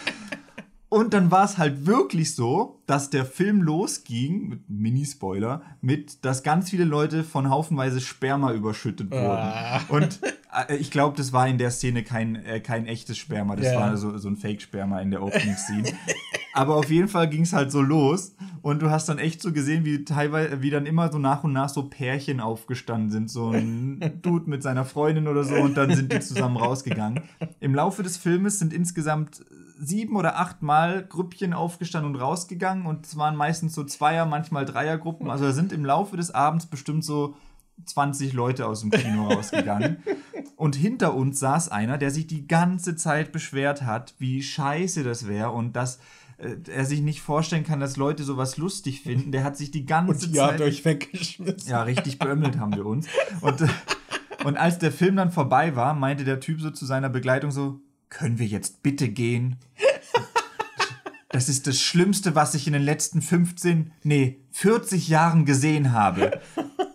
Und 0.90 1.14
dann 1.14 1.30
war 1.30 1.46
es 1.46 1.60
halt 1.60 1.86
wirklich 1.86 2.34
so, 2.34 2.82
dass 2.88 3.12
der 3.12 3.24
Film 3.24 3.62
losging, 3.62 4.50
mit 4.50 4.70
Mini-Spoiler, 4.70 5.62
mit, 5.82 6.26
dass 6.26 6.42
ganz 6.42 6.72
viele 6.72 6.84
Leute 6.84 7.24
von 7.24 7.50
haufenweise 7.52 8.02
Sperma 8.02 8.52
überschüttet 8.54 9.12
wurden. 9.12 9.24
Ah. 9.24 9.82
Und 9.90 10.20
äh, 10.68 10.76
ich 10.78 10.90
glaube, 10.90 11.16
das 11.16 11.32
war 11.32 11.48
in 11.48 11.60
der 11.60 11.70
Szene 11.70 12.02
kein, 12.04 12.36
äh, 12.38 12.60
kein 12.60 12.88
echtes 12.88 13.20
Sperma, 13.20 13.56
das 13.56 13.68
Ja. 13.68 13.80
war 13.80 13.98
so, 13.98 14.18
so 14.18 14.28
ein 14.30 14.36
Fake-Sperma 14.36 15.00
in 15.02 15.12
der 15.12 15.22
Opening-Scene. 15.22 15.84
Aber 16.54 16.76
auf 16.76 16.90
jeden 16.90 17.08
Fall 17.08 17.30
ging 17.30 17.44
es 17.44 17.54
halt 17.54 17.72
so 17.72 17.82
los 17.84 18.34
und 18.64 18.82
du 18.82 18.90
hast 18.90 19.08
dann 19.10 19.20
echt 19.20 19.44
so 19.44 19.54
gesehen, 19.54 19.86
wie 19.86 20.04
teilweise, 20.06 20.64
wie 20.64 20.72
dann 20.72 20.88
immer 20.88 21.12
so 21.12 21.20
nach 21.20 21.44
und 21.44 21.54
nach 21.54 21.70
so 21.70 21.84
Pärchen 21.84 22.40
aufgestanden 22.40 23.12
sind, 23.12 23.30
so 23.30 23.52
ein 23.52 24.00
Dude 24.24 24.50
mit 24.50 24.64
seiner 24.64 24.86
Freundin 24.86 25.28
oder 25.28 25.44
so 25.44 25.54
und 25.54 25.78
dann 25.78 25.94
sind 25.96 26.12
die 26.12 26.20
zusammen 26.20 26.58
rausgegangen. 26.58 27.22
Im 27.60 27.76
Laufe 27.76 28.02
des 28.02 28.18
Filmes 28.18 28.58
sind 28.58 28.74
insgesamt 28.74 29.46
sieben 29.80 30.16
oder 30.16 30.38
acht 30.38 30.62
Mal 30.62 31.06
Grüppchen 31.08 31.54
aufgestanden 31.54 32.14
und 32.14 32.20
rausgegangen 32.22 32.86
und 32.86 33.06
es 33.06 33.18
waren 33.18 33.36
meistens 33.36 33.74
so 33.74 33.84
Zweier, 33.84 34.26
manchmal 34.26 34.66
Dreiergruppen. 34.66 35.30
Also 35.30 35.46
da 35.46 35.52
sind 35.52 35.72
im 35.72 35.86
Laufe 35.86 36.18
des 36.18 36.32
Abends 36.32 36.66
bestimmt 36.66 37.04
so 37.06 37.36
20 37.86 38.34
Leute 38.34 38.68
aus 38.68 38.82
dem 38.82 38.92
Kino 38.92 39.28
rausgegangen. 39.30 40.04
Und 40.58 40.76
hinter 40.76 41.14
uns 41.16 41.40
saß 41.40 41.70
einer, 41.70 41.98
der 41.98 42.12
sich 42.12 42.28
die 42.28 42.46
ganze 42.46 42.98
Zeit 42.98 43.32
beschwert 43.32 43.84
hat, 43.84 44.14
wie 44.18 44.44
scheiße 44.44 45.06
das 45.06 45.26
wäre 45.26 45.52
und 45.52 45.78
dass 45.78 46.00
äh, 46.38 46.58
er 46.70 46.84
sich 46.84 47.00
nicht 47.00 47.22
vorstellen 47.22 47.64
kann, 47.64 47.80
dass 47.80 47.96
Leute 47.96 48.26
sowas 48.26 48.58
lustig 48.58 49.02
finden. 49.02 49.32
Der 49.32 49.46
hat 49.46 49.56
sich 49.56 49.72
die 49.72 49.86
ganze 49.86 50.28
Und 50.28 50.38
habt 50.38 50.58
Zeit. 50.58 50.62
euch 50.62 50.84
weggeschmissen. 50.84 51.70
Ja, 51.70 51.84
richtig 51.84 52.20
beömmelt 52.20 52.60
haben 52.60 52.76
wir 52.76 52.86
uns. 52.86 53.08
Und, 53.40 53.62
äh, 53.62 53.68
und 54.44 54.58
als 54.58 54.80
der 54.80 54.92
Film 54.92 55.16
dann 55.16 55.32
vorbei 55.32 55.78
war, 55.78 55.94
meinte 55.94 56.26
der 56.26 56.42
Typ 56.42 56.60
so 56.60 56.72
zu 56.72 56.86
seiner 56.86 57.10
Begleitung 57.10 57.52
so, 57.52 57.80
können 58.10 58.40
wir 58.40 58.48
jetzt 58.48 58.84
bitte 58.84 59.10
gehen? 59.10 59.58
Das 61.32 61.48
ist 61.48 61.68
das 61.68 61.80
Schlimmste, 61.80 62.34
was 62.34 62.56
ich 62.56 62.66
in 62.66 62.74
den 62.74 62.82
letzten 62.82 63.22
15, 63.22 63.92
nee, 64.04 64.40
40 64.52 65.08
Jahren 65.08 65.46
gesehen 65.46 65.92
habe. 65.94 66.42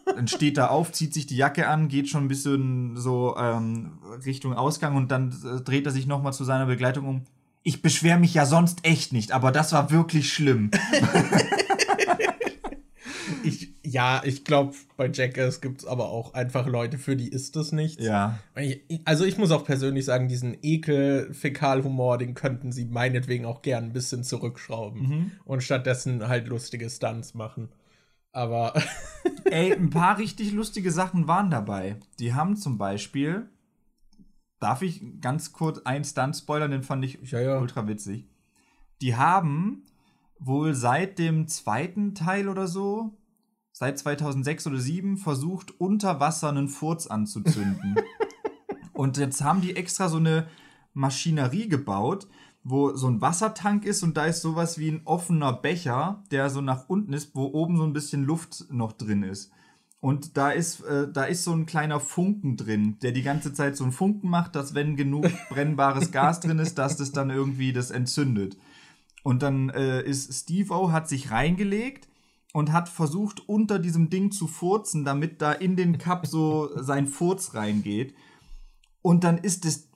Dann 0.05 0.27
steht 0.27 0.59
er 0.59 0.71
auf, 0.71 0.91
zieht 0.91 1.15
sich 1.15 1.27
die 1.27 1.37
Jacke 1.37 1.69
an, 1.69 1.89
geht 1.89 2.09
schon 2.09 2.25
ein 2.25 2.29
bisschen 2.29 2.97
so 2.97 3.37
ähm, 3.39 3.99
Richtung 4.25 4.53
Ausgang 4.55 4.97
und 4.97 5.11
dann 5.11 5.31
äh, 5.45 5.61
dreht 5.61 5.87
er 5.87 5.93
sich 5.93 6.07
nochmal 6.07 6.33
zu 6.33 6.45
seiner 6.45 6.67
Begleitung 6.67 7.07
um. 7.07 7.23
Ich 7.63 7.81
beschwere 7.81 8.19
mich 8.19 8.35
ja 8.35 8.45
sonst 8.45 8.85
echt 8.85 9.13
nicht, 9.13 9.33
aber 9.33 9.53
das 9.53 9.73
war 9.73 9.91
wirklich 9.91 10.33
schlimm. 10.33 10.71
Ja, 13.95 14.23
ich 14.25 14.45
glaube, 14.45 14.75
bei 14.97 15.09
Jackass 15.09 15.61
gibt 15.61 15.83
es 15.83 15.87
aber 15.87 16.09
auch 16.09 16.35
einfach 16.35 16.67
Leute, 16.67 16.99
für 16.99 17.15
die 17.17 17.29
ist 17.29 17.55
das 17.55 17.71
nichts. 17.71 18.03
Ja. 18.05 18.39
Also 19.05 19.25
ich 19.25 19.39
muss 19.39 19.53
auch 19.53 19.65
persönlich 19.65 20.05
sagen, 20.05 20.27
diesen 20.27 20.57
Ekel-Fäkalhumor, 20.63 22.19
den 22.19 22.35
könnten 22.35 22.73
sie 22.73 22.87
meinetwegen 22.87 23.45
auch 23.45 23.63
gern 23.63 23.85
ein 23.85 23.93
bisschen 23.93 24.25
zurückschrauben 24.25 25.03
Mhm. 25.03 25.31
und 25.45 25.63
stattdessen 25.63 26.27
halt 26.27 26.49
lustige 26.49 26.91
Stunts 26.91 27.35
machen. 27.35 27.69
Aber 28.33 28.75
Ey, 29.45 29.73
ein 29.73 29.91
paar 29.91 30.19
richtig 30.19 30.53
lustige 30.53 30.91
Sachen 30.91 31.29
waren 31.29 31.51
dabei. 31.51 31.97
Die 32.19 32.35
haben 32.35 32.57
zum 32.57 32.79
Beispiel, 32.79 33.49
darf 34.59 34.83
ich 34.83 35.03
ganz 35.21 35.53
kurz 35.53 35.79
einen 35.85 36.05
Stunt 36.05 36.37
spoilern, 36.37 36.73
den 36.73 36.83
fand 36.83 37.05
ich 37.05 37.19
Ja, 37.31 37.41
ja. 37.41 37.59
ultra 37.61 37.87
witzig. 37.87 38.27
Die 39.03 39.15
haben 39.15 39.85
wohl 40.41 40.75
seit 40.75 41.19
dem 41.21 41.47
zweiten 41.47 42.15
Teil 42.15 42.49
oder 42.49 42.67
so, 42.67 43.17
seit 43.75 43.99
2006 43.99 44.69
oder 44.69 44.77
2007, 44.77 45.17
versucht, 45.17 45.79
unter 45.79 46.21
Wasser 46.21 46.49
einen 46.49 46.69
Furz 46.69 47.09
anzuzünden. 47.09 47.97
und 48.93 49.19
jetzt 49.19 49.43
haben 49.43 49.61
die 49.61 49.77
extra 49.77 50.09
so 50.09 50.19
eine 50.19 50.47
Maschinerie 50.95 51.69
gebaut, 51.69 52.29
wo 52.63 52.95
so 52.95 53.09
ein 53.09 53.21
Wassertank 53.21 53.85
ist 53.85 54.05
und 54.05 54.17
da 54.17 54.27
ist 54.27 54.43
sowas 54.43 54.79
wie 54.79 54.91
ein 54.91 55.03
offener 55.05 55.53
Becher, 55.53 56.23
der 56.31 56.49
so 56.51 56.61
nach 56.61 56.89
unten 56.89 57.13
ist, 57.13 57.35
wo 57.35 57.47
oben 57.47 57.77
so 57.77 57.83
ein 57.83 57.93
bisschen 57.93 58.25
Luft 58.25 58.67
noch 58.71 58.93
drin 58.93 59.25
ist. 59.25 59.51
Und 60.01 60.37
da 60.37 60.51
ist, 60.51 60.83
äh, 60.83 61.11
da 61.13 61.25
ist 61.25 61.43
so 61.43 61.53
ein 61.53 61.67
kleiner 61.67 61.99
Funken 61.99 62.57
drin, 62.57 62.99
der 63.03 63.11
die 63.11 63.23
ganze 63.23 63.53
Zeit 63.55 63.77
so 63.77 63.83
einen 63.83 63.93
Funken 63.93 64.31
macht, 64.31 64.55
dass 64.55 64.75
wenn 64.75 64.97
genug 64.97 65.27
brennbares 65.49 66.13
Gas 66.13 66.39
drin 66.39 66.61
ist, 66.61 66.79
dass 66.79 66.97
das 66.97 67.11
dann 67.11 67.31
irgendwie 67.31 67.73
das 67.73 67.91
entzündet. 67.91 68.57
Und 69.25 69.43
dann 69.43 69.71
äh, 69.71 70.03
ist 70.03 70.33
Steve-O 70.33 70.93
hat 70.93 71.09
sich 71.09 71.33
reingelegt 71.33 72.07
und 72.55 72.71
hat 72.71 72.89
versucht, 72.89 73.49
unter 73.49 73.81
diesem 73.81 74.11
Ding 74.11 74.31
zu 74.31 74.47
furzen, 74.47 75.05
damit 75.05 75.43
da 75.43 75.51
in 75.51 75.75
den 75.75 75.99
Cup 75.99 76.25
so 76.25 76.71
sein 76.81 77.09
Furz 77.09 77.55
reingeht. 77.55 78.15
Und 79.03 79.25
dann 79.25 79.39
ist 79.39 79.65
das, 79.65 79.89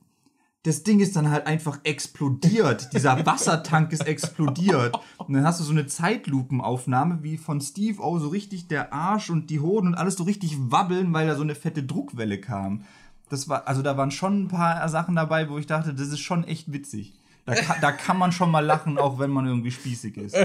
das 0.64 0.82
Ding 0.82 0.98
ist 0.98 1.14
dann 1.14 1.30
halt 1.30 1.46
einfach 1.46 1.78
explodiert. 1.84 2.92
Dieser 2.92 3.24
Wassertank 3.26 3.92
ist 3.92 4.08
explodiert. 4.08 4.98
Und 5.18 5.34
dann 5.34 5.44
hast 5.44 5.60
du 5.60 5.64
so 5.64 5.70
eine 5.70 5.86
Zeitlupenaufnahme, 5.86 7.22
wie 7.22 7.36
von 7.36 7.60
Steve 7.60 8.02
O 8.02 8.18
so 8.18 8.26
richtig 8.26 8.66
der 8.66 8.92
Arsch 8.92 9.30
und 9.30 9.50
die 9.50 9.60
Hoden 9.60 9.86
und 9.86 9.94
alles 9.94 10.16
so 10.16 10.24
richtig 10.24 10.56
wabbeln, 10.58 11.14
weil 11.14 11.28
da 11.28 11.36
so 11.36 11.42
eine 11.42 11.54
fette 11.54 11.84
Druckwelle 11.84 12.40
kam. 12.40 12.82
Das 13.28 13.48
war, 13.48 13.68
also 13.68 13.82
da 13.82 13.96
waren 13.96 14.10
schon 14.10 14.42
ein 14.42 14.48
paar 14.48 14.88
Sachen 14.88 15.14
dabei, 15.14 15.48
wo 15.48 15.58
ich 15.58 15.68
dachte, 15.68 15.94
das 15.94 16.08
ist 16.08 16.18
schon 16.18 16.42
echt 16.42 16.72
witzig. 16.72 17.14
Da 17.46 17.54
da 17.80 17.92
kann 17.92 18.18
man 18.18 18.32
schon 18.32 18.50
mal 18.50 18.66
lachen, 18.66 18.98
auch 18.98 19.20
wenn 19.20 19.30
man 19.30 19.46
irgendwie 19.46 19.70
spießig 19.70 20.16
ist. 20.16 20.36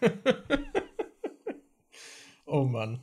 oh 2.50 2.64
Mann. 2.64 3.00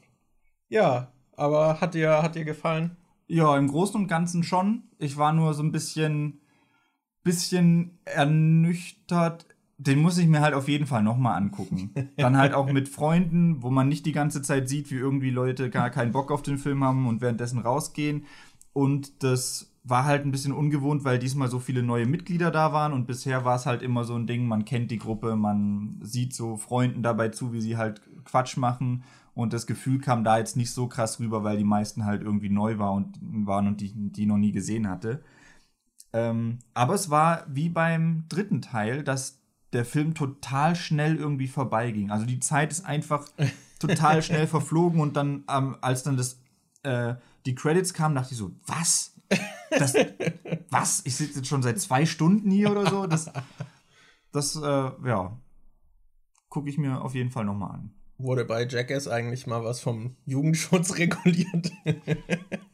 Ja, 0.69 1.11
aber 1.35 1.79
hat 1.79 1.93
dir, 1.93 2.21
hat 2.21 2.35
dir 2.35 2.45
gefallen? 2.45 2.97
Ja, 3.27 3.57
im 3.57 3.67
Großen 3.67 3.99
und 3.99 4.07
Ganzen 4.07 4.43
schon. 4.43 4.83
Ich 4.99 5.17
war 5.17 5.33
nur 5.33 5.53
so 5.53 5.63
ein 5.63 5.71
bisschen, 5.71 6.41
bisschen 7.23 7.99
ernüchtert. 8.05 9.45
Den 9.77 9.99
muss 9.99 10.17
ich 10.17 10.27
mir 10.27 10.41
halt 10.41 10.53
auf 10.53 10.67
jeden 10.67 10.87
Fall 10.87 11.03
nochmal 11.03 11.37
angucken. 11.37 11.93
Dann 12.17 12.37
halt 12.37 12.53
auch 12.53 12.71
mit 12.71 12.89
Freunden, 12.89 13.61
wo 13.61 13.69
man 13.69 13.87
nicht 13.87 14.05
die 14.05 14.11
ganze 14.11 14.41
Zeit 14.41 14.67
sieht, 14.67 14.91
wie 14.91 14.95
irgendwie 14.95 15.29
Leute 15.29 15.69
gar 15.69 15.89
keinen 15.89 16.11
Bock 16.11 16.31
auf 16.31 16.41
den 16.41 16.57
Film 16.57 16.83
haben 16.83 17.07
und 17.07 17.21
währenddessen 17.21 17.59
rausgehen. 17.59 18.25
Und 18.73 19.23
das 19.23 19.73
war 19.83 20.05
halt 20.05 20.25
ein 20.25 20.31
bisschen 20.31 20.53
ungewohnt, 20.53 21.03
weil 21.03 21.17
diesmal 21.17 21.47
so 21.47 21.59
viele 21.59 21.81
neue 21.81 22.05
Mitglieder 22.05 22.51
da 22.51 22.73
waren 22.73 22.91
und 22.91 23.07
bisher 23.07 23.45
war 23.45 23.55
es 23.55 23.65
halt 23.65 23.81
immer 23.81 24.03
so 24.03 24.15
ein 24.15 24.27
Ding, 24.27 24.45
man 24.45 24.65
kennt 24.65 24.91
die 24.91 24.97
Gruppe, 24.97 25.37
man 25.37 25.99
sieht 26.01 26.33
so 26.33 26.57
Freunden 26.57 27.03
dabei 27.03 27.29
zu, 27.29 27.53
wie 27.53 27.61
sie 27.61 27.77
halt 27.77 28.01
Quatsch 28.25 28.57
machen 28.57 29.03
und 29.37 29.53
das 29.53 29.67
Gefühl 29.67 30.01
kam 30.01 30.23
da 30.23 30.39
jetzt 30.39 30.57
nicht 30.57 30.71
so 30.71 30.87
krass 30.87 31.19
rüber, 31.19 31.43
weil 31.43 31.57
die 31.57 31.63
meisten 31.63 32.05
halt 32.05 32.23
irgendwie 32.23 32.49
neu 32.49 32.79
war 32.79 32.93
und, 32.93 33.19
waren 33.21 33.67
und 33.67 33.81
die, 33.81 33.93
die 33.93 34.25
noch 34.25 34.37
nie 34.37 34.51
gesehen 34.51 34.89
hatte. 34.89 35.23
Ähm, 36.11 36.57
aber 36.73 36.95
es 36.95 37.11
war 37.11 37.45
wie 37.47 37.69
beim 37.69 38.25
dritten 38.29 38.63
Teil, 38.63 39.03
dass 39.03 39.43
der 39.73 39.85
Film 39.85 40.15
total 40.15 40.75
schnell 40.75 41.17
irgendwie 41.17 41.47
vorbeiging. 41.47 42.09
Also 42.09 42.25
die 42.25 42.39
Zeit 42.39 42.71
ist 42.71 42.83
einfach 42.83 43.27
total 43.79 44.23
schnell 44.23 44.47
verflogen 44.47 44.99
und 44.99 45.15
dann, 45.15 45.43
ähm, 45.51 45.77
als 45.81 46.01
dann 46.01 46.17
das, 46.17 46.39
äh, 46.81 47.13
die 47.45 47.53
Credits 47.53 47.93
kamen, 47.93 48.15
dachte 48.15 48.31
ich 48.31 48.39
so, 48.39 48.55
was? 48.65 49.13
Das, 49.69 49.93
was? 50.71 51.05
Ich 51.05 51.15
sitze 51.15 51.39
jetzt 51.39 51.47
schon 51.47 51.61
seit 51.61 51.79
zwei 51.79 52.07
Stunden 52.07 52.49
hier 52.49 52.71
oder 52.71 52.89
so? 52.89 53.05
Das, 53.05 53.31
das 54.31 54.55
äh, 54.55 54.61
ja, 55.05 55.37
gucke 56.49 56.71
ich 56.71 56.79
mir 56.79 57.01
auf 57.01 57.13
jeden 57.13 57.29
Fall 57.29 57.45
nochmal 57.45 57.75
an. 57.75 57.91
Wurde 58.19 58.45
bei 58.45 58.65
Jackass 58.67 59.07
eigentlich 59.07 59.45
mal 59.45 59.63
was 59.63 59.79
vom 59.79 60.15
Jugendschutz 60.25 60.95
reguliert? 60.97 61.71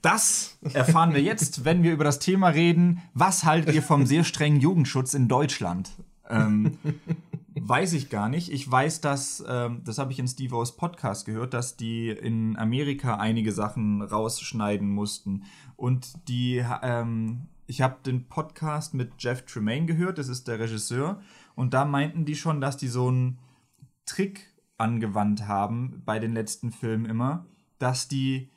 Das 0.01 0.57
erfahren 0.73 1.13
wir 1.13 1.21
jetzt, 1.21 1.65
wenn 1.65 1.83
wir 1.83 1.91
über 1.91 2.05
das 2.05 2.19
Thema 2.19 2.49
reden. 2.49 3.01
Was 3.13 3.43
haltet 3.43 3.75
ihr 3.75 3.83
vom 3.83 4.05
sehr 4.05 4.23
strengen 4.23 4.61
Jugendschutz 4.61 5.13
in 5.13 5.27
Deutschland? 5.27 5.91
Ähm, 6.29 6.77
weiß 7.55 7.91
ich 7.93 8.09
gar 8.09 8.29
nicht. 8.29 8.51
Ich 8.51 8.69
weiß, 8.69 9.01
dass, 9.01 9.43
ähm, 9.47 9.81
das 9.83 9.97
habe 9.97 10.13
ich 10.13 10.19
in 10.19 10.29
Steve 10.29 10.55
O's 10.55 10.77
Podcast 10.77 11.25
gehört, 11.25 11.53
dass 11.53 11.75
die 11.75 12.09
in 12.09 12.57
Amerika 12.57 13.17
einige 13.17 13.51
Sachen 13.51 14.01
rausschneiden 14.01 14.89
mussten. 14.89 15.43
Und 15.75 16.13
die, 16.29 16.63
ähm, 16.81 17.47
ich 17.67 17.81
habe 17.81 17.97
den 18.05 18.29
Podcast 18.29 18.93
mit 18.93 19.11
Jeff 19.19 19.43
Tremaine 19.45 19.87
gehört, 19.87 20.19
das 20.19 20.29
ist 20.29 20.47
der 20.47 20.59
Regisseur. 20.59 21.21
Und 21.55 21.73
da 21.73 21.83
meinten 21.83 22.23
die 22.23 22.35
schon, 22.35 22.61
dass 22.61 22.77
die 22.77 22.87
so 22.87 23.09
einen 23.09 23.39
Trick 24.05 24.52
angewandt 24.83 25.47
haben 25.47 26.03
bei 26.05 26.19
den 26.19 26.33
letzten 26.33 26.71
Filmen 26.71 27.05
immer, 27.05 27.45
dass 27.79 28.07
die 28.07 28.49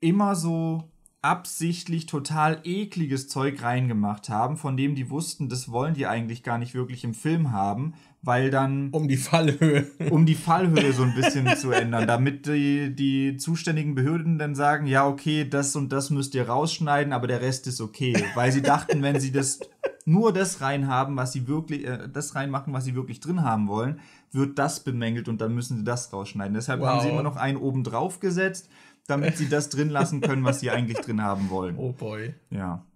immer 0.00 0.34
so 0.34 0.90
absichtlich 1.22 2.06
total 2.06 2.60
ekliges 2.64 3.28
Zeug 3.28 3.62
reingemacht 3.62 4.28
haben, 4.28 4.56
von 4.56 4.76
dem 4.76 4.96
die 4.96 5.08
wussten, 5.08 5.48
das 5.48 5.70
wollen 5.70 5.94
die 5.94 6.06
eigentlich 6.06 6.42
gar 6.42 6.58
nicht 6.58 6.74
wirklich 6.74 7.04
im 7.04 7.14
Film 7.14 7.52
haben, 7.52 7.94
weil 8.22 8.50
dann. 8.50 8.90
Um 8.90 9.06
die 9.06 9.16
Fallhöhe. 9.16 9.86
Um 10.10 10.26
die 10.26 10.34
Fallhöhe 10.34 10.92
so 10.92 11.04
ein 11.04 11.14
bisschen 11.14 11.56
zu 11.56 11.70
ändern, 11.70 12.08
damit 12.08 12.46
die, 12.46 12.94
die 12.94 13.36
zuständigen 13.36 13.94
Behörden 13.94 14.38
dann 14.38 14.56
sagen, 14.56 14.86
ja, 14.86 15.06
okay, 15.06 15.48
das 15.48 15.76
und 15.76 15.92
das 15.92 16.10
müsst 16.10 16.34
ihr 16.34 16.48
rausschneiden, 16.48 17.12
aber 17.12 17.28
der 17.28 17.40
Rest 17.40 17.68
ist 17.68 17.80
okay. 17.80 18.14
Weil 18.34 18.50
sie 18.50 18.62
dachten, 18.62 19.02
wenn 19.02 19.20
sie 19.20 19.30
das 19.30 19.60
nur 20.06 20.32
das 20.32 20.60
reinhaben, 20.60 21.16
was 21.16 21.32
sie 21.32 21.46
wirklich, 21.46 21.86
äh, 21.86 22.08
das 22.12 22.34
reinmachen, 22.34 22.72
was 22.72 22.84
sie 22.84 22.94
wirklich 22.94 23.20
drin 23.20 23.42
haben 23.42 23.68
wollen, 23.68 24.00
wird 24.30 24.58
das 24.58 24.80
bemängelt 24.80 25.28
und 25.28 25.40
dann 25.40 25.54
müssen 25.54 25.78
sie 25.78 25.84
das 25.84 26.12
rausschneiden. 26.12 26.54
Deshalb 26.54 26.80
wow. 26.80 26.88
haben 26.88 27.00
sie 27.00 27.08
immer 27.08 27.22
noch 27.22 27.36
einen 27.36 27.58
oben 27.58 27.84
drauf 27.84 28.20
gesetzt 28.20 28.68
damit 29.06 29.36
sie 29.36 29.48
das 29.48 29.68
drin 29.68 29.90
lassen 29.90 30.20
können, 30.20 30.44
was 30.44 30.60
sie 30.60 30.70
eigentlich 30.70 30.98
drin 30.98 31.22
haben 31.22 31.50
wollen. 31.50 31.76
Oh 31.76 31.92
boy. 31.92 32.34
Ja. 32.50 32.86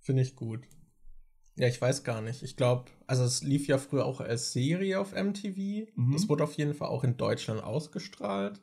Finde 0.00 0.22
ich 0.22 0.36
gut. 0.36 0.66
Ja, 1.56 1.68
ich 1.68 1.80
weiß 1.80 2.04
gar 2.04 2.22
nicht. 2.22 2.42
Ich 2.42 2.56
glaube, 2.56 2.90
also 3.06 3.24
es 3.24 3.42
lief 3.42 3.66
ja 3.66 3.78
früher 3.78 4.06
auch 4.06 4.20
als 4.20 4.52
Serie 4.52 4.98
auf 4.98 5.12
MTV. 5.12 5.90
Mhm. 5.94 6.12
Das 6.12 6.28
wurde 6.28 6.44
auf 6.44 6.54
jeden 6.54 6.74
Fall 6.74 6.88
auch 6.88 7.04
in 7.04 7.16
Deutschland 7.16 7.62
ausgestrahlt. 7.62 8.60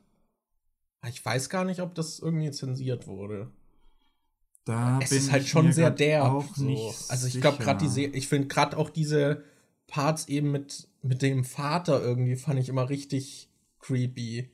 Ich 1.06 1.24
weiß 1.24 1.48
gar 1.48 1.64
nicht, 1.64 1.80
ob 1.80 1.94
das 1.94 2.18
irgendwie 2.18 2.50
zensiert 2.50 3.06
wurde. 3.06 3.52
Da 4.68 4.98
es 5.02 5.12
ist 5.12 5.32
halt 5.32 5.48
schon 5.48 5.72
sehr 5.72 5.90
derb. 5.90 6.44
So. 6.54 6.94
Also 7.08 7.26
ich 7.26 7.40
glaube 7.40 7.56
gerade 7.56 7.80
diese, 7.82 8.02
ich 8.02 8.28
finde 8.28 8.48
gerade 8.48 8.76
auch 8.76 8.90
diese 8.90 9.42
Parts 9.86 10.28
eben 10.28 10.52
mit, 10.52 10.88
mit 11.00 11.22
dem 11.22 11.44
Vater 11.44 12.02
irgendwie 12.02 12.36
fand 12.36 12.60
ich 12.60 12.68
immer 12.68 12.90
richtig 12.90 13.48
creepy. 13.80 14.50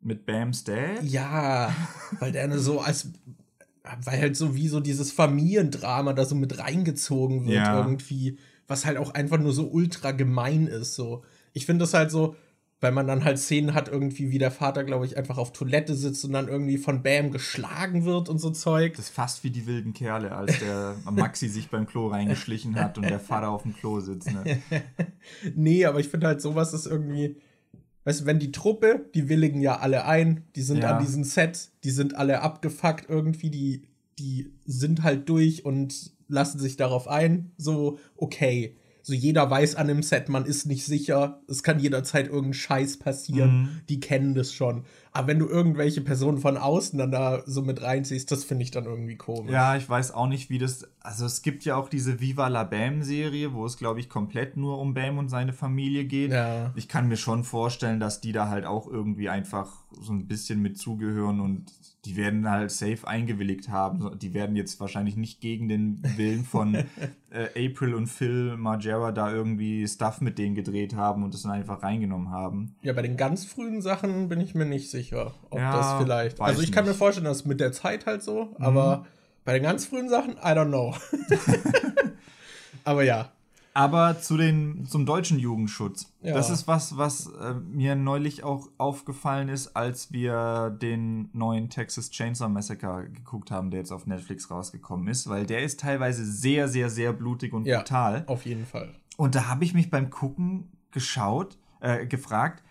Mit 0.00 0.26
Bams 0.26 0.64
Dad? 0.64 1.04
Ja, 1.04 1.72
weil 2.18 2.32
der 2.32 2.58
so 2.58 2.80
als. 2.80 3.10
Weil 4.02 4.20
halt 4.20 4.36
so 4.36 4.56
wie 4.56 4.66
so 4.66 4.80
dieses 4.80 5.12
Familiendrama 5.12 6.12
da 6.12 6.24
so 6.24 6.34
mit 6.34 6.58
reingezogen 6.58 7.44
wird 7.44 7.58
ja. 7.58 7.78
irgendwie, 7.78 8.38
was 8.66 8.84
halt 8.84 8.96
auch 8.96 9.14
einfach 9.14 9.38
nur 9.38 9.52
so 9.52 9.68
ultra 9.68 10.10
gemein 10.10 10.66
ist. 10.66 10.96
So. 10.96 11.22
Ich 11.52 11.66
finde 11.66 11.84
das 11.84 11.94
halt 11.94 12.10
so, 12.10 12.34
weil 12.80 12.92
man 12.92 13.06
dann 13.06 13.24
halt 13.24 13.38
Szenen 13.38 13.74
hat, 13.74 13.88
irgendwie, 13.88 14.30
wie 14.30 14.38
der 14.38 14.50
Vater, 14.50 14.84
glaube 14.84 15.06
ich, 15.06 15.16
einfach 15.16 15.38
auf 15.38 15.52
Toilette 15.52 15.94
sitzt 15.94 16.24
und 16.24 16.32
dann 16.32 16.48
irgendwie 16.48 16.76
von 16.76 17.02
Bam 17.02 17.30
geschlagen 17.30 18.04
wird 18.04 18.28
und 18.28 18.38
so 18.38 18.50
Zeug. 18.50 18.94
Das 18.96 19.06
ist 19.06 19.14
fast 19.14 19.44
wie 19.44 19.50
die 19.50 19.66
wilden 19.66 19.94
Kerle, 19.94 20.32
als 20.32 20.58
der 20.58 20.96
Maxi 21.10 21.48
sich 21.48 21.70
beim 21.70 21.86
Klo 21.86 22.08
reingeschlichen 22.08 22.76
hat 22.76 22.98
und 22.98 23.08
der 23.08 23.20
Vater 23.20 23.50
auf 23.50 23.62
dem 23.62 23.74
Klo 23.74 24.00
sitzt. 24.00 24.30
Ne? 24.32 24.60
nee, 25.54 25.86
aber 25.86 26.00
ich 26.00 26.08
finde 26.08 26.26
halt, 26.26 26.40
sowas 26.42 26.74
ist 26.74 26.86
irgendwie 26.86 27.36
weißt 28.06 28.20
du, 28.20 28.26
wenn 28.26 28.38
die 28.38 28.52
Truppe, 28.52 29.04
die 29.14 29.28
willigen 29.28 29.60
ja 29.60 29.80
alle 29.80 30.06
ein, 30.06 30.44
die 30.54 30.62
sind 30.62 30.78
ja. 30.78 30.96
an 30.96 31.04
diesen 31.04 31.24
Sets, 31.24 31.72
die 31.82 31.90
sind 31.90 32.14
alle 32.14 32.40
abgefuckt 32.40 33.10
irgendwie, 33.10 33.50
die, 33.50 33.82
die 34.18 34.52
sind 34.64 35.02
halt 35.02 35.28
durch 35.28 35.64
und 35.64 36.12
lassen 36.28 36.60
sich 36.60 36.76
darauf 36.76 37.08
ein, 37.08 37.50
so, 37.58 37.98
okay. 38.16 38.76
So 39.06 39.14
jeder 39.14 39.48
weiß 39.48 39.76
an 39.76 39.86
dem 39.86 40.02
Set, 40.02 40.28
man 40.28 40.46
ist 40.46 40.66
nicht 40.66 40.84
sicher, 40.84 41.40
es 41.46 41.62
kann 41.62 41.78
jederzeit 41.78 42.26
irgendein 42.26 42.54
Scheiß 42.54 42.98
passieren, 42.98 43.60
mhm. 43.60 43.80
die 43.88 44.00
kennen 44.00 44.34
das 44.34 44.52
schon. 44.52 44.82
Aber 45.12 45.28
wenn 45.28 45.38
du 45.38 45.46
irgendwelche 45.46 46.00
Personen 46.00 46.38
von 46.38 46.56
außen 46.56 46.98
dann 46.98 47.12
da 47.12 47.44
so 47.46 47.62
mit 47.62 47.80
reinziehst, 47.80 48.32
das 48.32 48.42
finde 48.42 48.64
ich 48.64 48.72
dann 48.72 48.84
irgendwie 48.84 49.14
komisch. 49.14 49.52
Ja, 49.52 49.76
ich 49.76 49.88
weiß 49.88 50.10
auch 50.10 50.26
nicht, 50.26 50.50
wie 50.50 50.58
das. 50.58 50.88
Also 50.98 51.24
es 51.24 51.42
gibt 51.42 51.64
ja 51.64 51.76
auch 51.76 51.88
diese 51.88 52.18
Viva 52.18 52.48
la 52.48 52.64
Bam-Serie, 52.64 53.52
wo 53.52 53.64
es, 53.64 53.76
glaube 53.76 54.00
ich, 54.00 54.08
komplett 54.08 54.56
nur 54.56 54.80
um 54.80 54.92
Bam 54.92 55.18
und 55.18 55.28
seine 55.28 55.52
Familie 55.52 56.04
geht. 56.04 56.32
Ja. 56.32 56.72
Ich 56.74 56.88
kann 56.88 57.06
mir 57.06 57.16
schon 57.16 57.44
vorstellen, 57.44 58.00
dass 58.00 58.20
die 58.20 58.32
da 58.32 58.48
halt 58.48 58.64
auch 58.64 58.88
irgendwie 58.88 59.28
einfach 59.28 59.84
so 60.00 60.12
ein 60.14 60.26
bisschen 60.26 60.60
mit 60.62 60.78
zugehören 60.78 61.38
und 61.38 61.66
die 62.06 62.16
werden 62.16 62.48
halt 62.48 62.70
safe 62.70 63.06
eingewilligt 63.06 63.68
haben. 63.68 64.18
Die 64.18 64.32
werden 64.32 64.54
jetzt 64.54 64.78
wahrscheinlich 64.80 65.16
nicht 65.16 65.40
gegen 65.40 65.68
den 65.68 66.02
Willen 66.16 66.44
von 66.44 66.74
äh, 67.30 67.68
April 67.68 67.94
und 67.94 68.06
Phil 68.06 68.56
Margera 68.56 69.12
da 69.12 69.32
irgendwie 69.32 69.86
Stuff 69.88 70.20
mit 70.20 70.38
denen 70.38 70.54
gedreht 70.54 70.94
haben 70.94 71.24
und 71.24 71.34
das 71.34 71.42
dann 71.42 71.52
einfach 71.52 71.82
reingenommen 71.82 72.30
haben. 72.30 72.76
Ja, 72.82 72.92
bei 72.92 73.02
den 73.02 73.16
ganz 73.16 73.44
frühen 73.44 73.82
Sachen 73.82 74.28
bin 74.28 74.40
ich 74.40 74.54
mir 74.54 74.66
nicht 74.66 74.90
sicher 74.90 75.34
ob 75.50 75.58
ja, 75.58 75.76
das 75.76 76.02
vielleicht. 76.02 76.40
Also 76.40 76.62
ich 76.62 76.72
kann 76.72 76.84
nicht. 76.84 76.92
mir 76.92 76.98
vorstellen, 76.98 77.24
dass 77.24 77.44
mit 77.44 77.60
der 77.60 77.72
Zeit 77.72 78.06
halt 78.06 78.22
so, 78.22 78.54
mhm. 78.58 78.64
aber 78.64 79.06
bei 79.44 79.54
den 79.54 79.62
ganz 79.62 79.86
frühen 79.86 80.08
Sachen, 80.08 80.34
I 80.34 80.52
don't 80.54 80.68
know. 80.68 80.94
aber 82.84 83.02
ja. 83.02 83.32
Aber 83.76 84.18
zu 84.18 84.38
den, 84.38 84.86
zum 84.86 85.04
deutschen 85.04 85.38
Jugendschutz. 85.38 86.10
Ja. 86.22 86.32
Das 86.32 86.48
ist 86.48 86.66
was, 86.66 86.96
was 86.96 87.26
äh, 87.26 87.52
mir 87.52 87.94
neulich 87.94 88.42
auch 88.42 88.70
aufgefallen 88.78 89.50
ist, 89.50 89.76
als 89.76 90.10
wir 90.12 90.70
den 90.80 91.28
neuen 91.34 91.68
Texas 91.68 92.10
Chainsaw 92.10 92.48
Massacre 92.48 93.10
geguckt 93.12 93.50
haben, 93.50 93.70
der 93.70 93.80
jetzt 93.80 93.92
auf 93.92 94.06
Netflix 94.06 94.50
rausgekommen 94.50 95.08
ist, 95.08 95.28
weil 95.28 95.44
der 95.44 95.62
ist 95.62 95.80
teilweise 95.80 96.24
sehr, 96.24 96.68
sehr, 96.68 96.88
sehr 96.88 97.12
blutig 97.12 97.52
und 97.52 97.66
ja, 97.66 97.80
brutal. 97.80 98.24
Auf 98.28 98.46
jeden 98.46 98.64
Fall. 98.64 98.94
Und 99.18 99.34
da 99.34 99.46
habe 99.46 99.62
ich 99.62 99.74
mich 99.74 99.90
beim 99.90 100.08
Gucken 100.08 100.72
geschaut, 100.90 101.58
äh, 101.80 102.06
gefragt, 102.06 102.64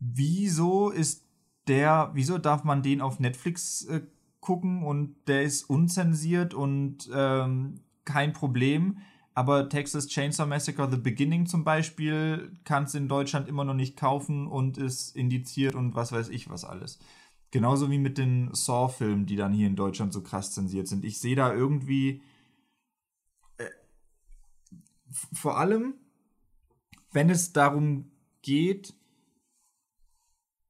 wieso 0.00 0.90
ist 0.90 1.28
der, 1.68 2.10
wieso 2.14 2.38
darf 2.38 2.64
man 2.64 2.82
den 2.82 3.02
auf 3.02 3.20
Netflix 3.20 3.84
äh, 3.84 4.00
gucken 4.40 4.82
und 4.82 5.14
der 5.28 5.44
ist 5.44 5.70
unzensiert 5.70 6.54
und 6.54 7.08
ähm, 7.14 7.82
kein 8.04 8.32
Problem. 8.32 8.98
Aber 9.38 9.68
Texas 9.68 10.08
Chainsaw 10.08 10.48
Massacre 10.48 10.90
The 10.90 10.96
Beginning 10.96 11.46
zum 11.46 11.62
Beispiel 11.62 12.58
kannst 12.64 12.94
du 12.94 12.98
in 12.98 13.06
Deutschland 13.06 13.46
immer 13.46 13.62
noch 13.62 13.74
nicht 13.74 13.96
kaufen 13.96 14.48
und 14.48 14.78
ist 14.78 15.14
indiziert 15.14 15.76
und 15.76 15.94
was 15.94 16.10
weiß 16.10 16.28
ich 16.30 16.50
was 16.50 16.64
alles. 16.64 16.98
Genauso 17.52 17.88
wie 17.88 17.98
mit 17.98 18.18
den 18.18 18.52
Saw-Filmen, 18.52 19.26
die 19.26 19.36
dann 19.36 19.52
hier 19.52 19.68
in 19.68 19.76
Deutschland 19.76 20.12
so 20.12 20.24
krass 20.24 20.50
zensiert 20.50 20.88
sind. 20.88 21.04
Ich 21.04 21.20
sehe 21.20 21.36
da 21.36 21.54
irgendwie 21.54 22.20
äh, 23.58 23.70
vor 25.32 25.56
allem, 25.56 25.94
wenn 27.12 27.30
es 27.30 27.52
darum 27.52 28.10
geht, 28.42 28.92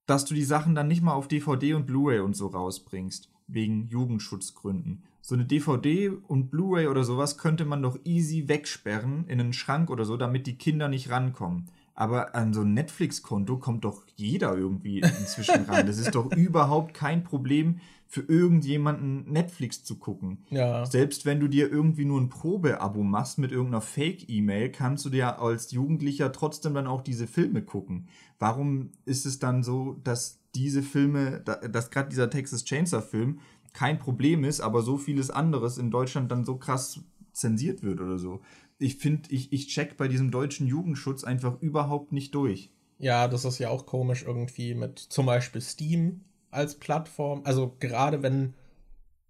dass 0.05 0.27
du 0.27 0.35
die 0.35 0.45
Sachen 0.45 0.75
dann 0.75 0.89
nicht 0.89 1.01
mal 1.01 1.15
auf 1.15 1.27
DVD 1.27 1.73
und 1.73 1.87
Blu-ray 1.87 2.21
und 2.21 2.37
so 2.37 2.49
rausbringst, 2.49 3.33
wegen 3.47 3.87
Jugendschutzgründen. 3.87 5.08
So 5.29 5.35
eine 5.35 5.45
DVD 5.45 6.09
und 6.09 6.51
Blu-ray 6.51 6.87
oder 6.87 7.05
sowas 7.05 7.37
könnte 7.37 7.67
man 7.67 7.83
doch 7.83 7.99
easy 8.05 8.49
wegsperren 8.49 9.27
in 9.29 9.39
einen 9.39 9.53
Schrank 9.53 9.91
oder 9.91 10.07
so, 10.07 10.17
damit 10.17 10.47
die 10.47 10.57
Kinder 10.57 10.89
nicht 10.89 11.11
rankommen. 11.11 11.67
Aber 11.95 12.35
an 12.35 12.55
so 12.55 12.63
ein 12.63 12.73
Netflix-Konto 12.73 13.59
kommt 13.59 13.85
doch 13.85 14.05
jeder 14.17 14.57
irgendwie 14.57 15.01
inzwischen 15.01 15.67
rein. 15.67 15.87
Das 15.87 15.99
ist 15.99 16.15
doch 16.15 16.33
überhaupt 16.35 16.95
kein 16.95 17.25
Problem, 17.25 17.81
für 18.07 18.23
irgendjemanden 18.23 19.31
Netflix 19.31 19.85
zu 19.85 19.99
gucken. 19.99 20.39
Ja. 20.49 20.87
Selbst 20.87 21.27
wenn 21.27 21.41
du 21.41 21.49
dir 21.49 21.71
irgendwie 21.71 22.07
nur 22.07 22.23
ein 22.23 22.31
Probeabo 22.31 23.03
machst 23.03 23.37
mit 23.37 23.53
irgendeiner 23.53 23.83
Fake-E-Mail, 23.83 24.73
kannst 24.73 25.05
du 25.05 25.11
dir 25.11 25.41
als 25.41 25.73
Jugendlicher 25.73 26.33
trotzdem 26.33 26.73
dann 26.73 26.87
auch 26.87 27.03
diese 27.03 27.27
Filme 27.27 27.61
gucken. 27.61 28.09
Warum 28.39 28.93
ist 29.05 29.27
es 29.27 29.39
dann 29.39 29.63
so, 29.63 30.01
dass 30.05 30.41
diese 30.55 30.83
Filme, 30.83 31.41
dass 31.41 31.91
gerade 31.91 32.09
dieser 32.09 32.31
Texas 32.31 32.65
Chainsaw-Film 32.65 33.41
kein 33.73 33.99
Problem 33.99 34.45
ist, 34.45 34.61
aber 34.61 34.83
so 34.83 34.97
vieles 34.97 35.31
anderes 35.31 35.79
in 35.79 35.91
Deutschland 35.91 36.31
dann 36.31 36.45
so 36.45 36.57
krass 36.57 37.01
zensiert 37.33 37.83
wird 37.83 38.01
oder 38.01 38.19
so? 38.19 38.41
Ich 38.79 38.97
finde, 38.97 39.31
ich, 39.31 39.53
ich 39.53 39.69
check 39.69 39.97
bei 39.97 40.09
diesem 40.09 40.31
deutschen 40.31 40.67
Jugendschutz 40.67 41.25
einfach 41.25 41.61
überhaupt 41.61 42.13
nicht 42.13 42.35
durch. 42.35 42.71
Ja, 42.99 43.29
das 43.29 43.45
ist 43.45 43.59
ja 43.59 43.71
auch 43.71 43.87
komisch 43.87 44.25
irgendwie 44.25 44.75
mit 44.75 44.99
zum 44.99 45.27
Beispiel 45.27 45.61
Steam 45.61 46.25
als 46.51 46.77
Plattform. 46.77 47.43
Also 47.45 47.77
gerade 47.79 48.23
wenn 48.23 48.55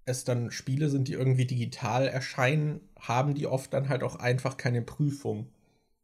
es 0.05 0.25
dann 0.25 0.51
Spiele 0.51 0.89
sind, 0.89 1.09
die 1.09 1.13
irgendwie 1.13 1.47
digital 1.47 2.09
erscheinen, 2.09 2.81
haben 2.99 3.35
die 3.35 3.47
oft 3.47 3.73
dann 3.75 3.89
halt 3.89 4.03
auch 4.03 4.17
einfach 4.17 4.57
keine 4.57 4.83
Prüfung. 4.83 5.49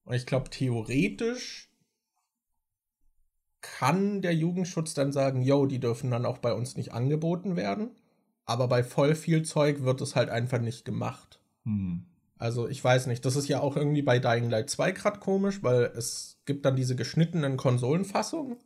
Und 0.05 0.15
ich 0.15 0.27
glaube, 0.27 0.51
theoretisch 0.51 1.71
kann 3.63 4.21
der 4.21 4.35
Jugendschutz 4.35 4.93
dann 4.93 5.11
sagen, 5.11 5.41
yo, 5.41 5.65
die 5.65 5.81
dürfen 5.81 6.11
dann 6.11 6.27
auch 6.27 6.39
bei 6.39 6.53
uns 6.53 6.77
nicht 6.77 6.93
angeboten 6.93 7.57
werden. 7.57 7.91
Aber 8.47 8.69
bei 8.69 8.83
voll 8.83 9.15
viel 9.15 9.43
Zeug 9.43 9.83
wird 9.83 10.01
es 10.01 10.17
halt 10.17 10.31
einfach 10.31 10.61
nicht 10.61 10.85
gemacht. 10.85 11.41
Hm. 11.65 12.05
Also 12.37 12.69
ich 12.69 12.83
weiß 12.83 13.07
nicht, 13.07 13.25
das 13.25 13.37
ist 13.37 13.49
ja 13.49 13.61
auch 13.61 13.77
irgendwie 13.77 14.03
bei 14.03 14.19
Dying 14.19 14.51
Light 14.51 14.69
2 14.69 14.93
gerade 14.93 15.21
komisch, 15.21 15.63
weil 15.63 15.85
es 15.97 16.39
gibt 16.45 16.65
dann 16.65 16.77
diese 16.77 16.97
geschnittenen 16.97 17.57
Konsolenfassungen 17.57 18.57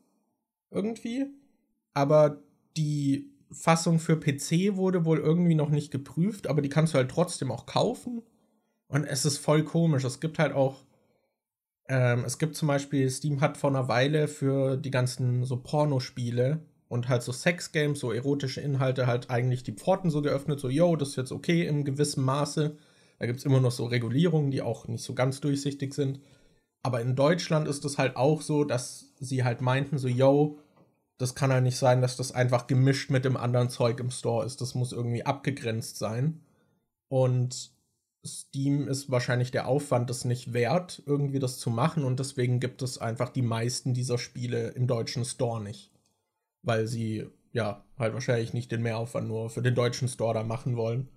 irgendwie, 0.71 1.27
aber 1.95 2.43
die 2.77 3.31
Fassung 3.51 3.99
für 3.99 4.19
PC 4.19 4.77
wurde 4.77 5.05
wohl 5.05 5.19
irgendwie 5.19 5.55
noch 5.55 5.71
nicht 5.71 5.91
geprüft, 5.91 6.47
aber 6.47 6.63
die 6.63 6.69
kannst 6.69 6.95
du 6.95 6.99
halt 6.99 7.11
trotzdem 7.11 7.51
auch 7.51 7.67
kaufen. 7.67 8.23
Und 8.89 9.05
es 9.05 9.25
ist 9.25 9.39
voll 9.39 9.65
komisch. 9.65 10.05
Es 10.05 10.21
gibt 10.21 10.39
halt 10.39 10.53
auch, 10.53 10.85
ähm, 11.89 12.25
es 12.25 12.39
gibt 12.39 12.57
zum 12.57 12.69
Beispiel, 12.69 13.09
Steam 13.11 13.41
hat 13.41 13.57
vor 13.57 13.71
einer 13.71 13.89
Weile 13.89 14.29
für 14.29 14.77
die 14.77 14.91
ganzen 14.91 15.45
so 15.45 15.57
Pornospiele 15.59 16.61
und 16.89 17.09
halt 17.09 17.23
so 17.23 17.33
Sexgames, 17.33 18.01
so 18.01 18.13
erotische 18.13 18.61
Inhalte 18.61 19.07
halt 19.07 19.31
eigentlich 19.31 19.63
die 19.63 19.73
Pforten 19.73 20.11
so 20.11 20.23
geöffnet, 20.23 20.59
so, 20.61 20.69
yo, 20.69 20.97
das 20.97 21.11
ist 21.11 21.17
jetzt 21.17 21.33
okay 21.33 21.67
im 21.67 21.85
gewissen 21.85 22.25
Maße. 22.25 22.77
Da 23.19 23.27
gibt 23.27 23.39
es 23.39 23.45
immer 23.45 23.61
noch 23.61 23.73
so 23.73 23.87
Regulierungen, 23.87 24.51
die 24.51 24.63
auch 24.63 24.89
nicht 24.89 25.05
so 25.05 25.15
ganz 25.15 25.41
durchsichtig 25.41 25.93
sind. 25.95 26.21
Aber 26.83 27.01
in 27.01 27.17
Deutschland 27.17 27.69
ist 27.69 27.85
es 27.85 27.99
halt 27.99 28.17
auch 28.17 28.41
so, 28.41 28.65
dass 28.65 29.13
sie 29.19 29.45
halt 29.45 29.61
meinten, 29.61 29.99
so, 29.99 30.09
yo, 30.09 30.59
das 31.19 31.35
kann 31.35 31.53
halt 31.53 31.65
nicht 31.65 31.77
sein, 31.77 32.01
dass 32.01 32.17
das 32.17 32.33
einfach 32.33 32.69
gemischt 32.69 33.11
mit 33.11 33.25
dem 33.25 33.37
anderen 33.37 33.71
Zeug 33.71 33.99
im 34.01 34.11
Store 34.11 34.47
ist. 34.47 34.61
Das 34.61 34.75
muss 34.75 34.93
irgendwie 34.93 35.27
abgegrenzt 35.27 35.99
sein. 35.99 36.41
Und 37.09 37.73
Steam 38.25 38.89
ist 38.89 39.11
wahrscheinlich 39.11 39.51
der 39.51 39.67
Aufwand 39.67 40.11
das 40.11 40.25
nicht 40.25 40.53
wert, 40.53 41.03
irgendwie 41.07 41.41
das 41.41 41.59
zu 41.59 41.71
machen. 41.71 42.05
Und 42.05 42.21
deswegen 42.21 42.61
gibt 42.61 42.83
es 42.83 42.99
einfach 42.99 43.31
die 43.31 43.43
meisten 43.43 43.95
dieser 43.95 44.19
Spiele 44.19 44.69
im 44.69 44.87
deutschen 44.87 45.25
Store 45.25 45.61
nicht. 45.61 45.91
Weil 46.69 46.87
sie 46.87 47.27
ja 47.53 47.83
halt 47.99 48.13
wahrscheinlich 48.13 48.53
nicht 48.53 48.71
den 48.71 48.83
Mehraufwand 48.83 49.27
nur 49.27 49.49
für 49.49 49.63
den 49.63 49.75
deutschen 49.75 50.07
Store 50.07 50.35
da 50.35 50.43
machen 50.43 50.77
wollen. 50.77 51.09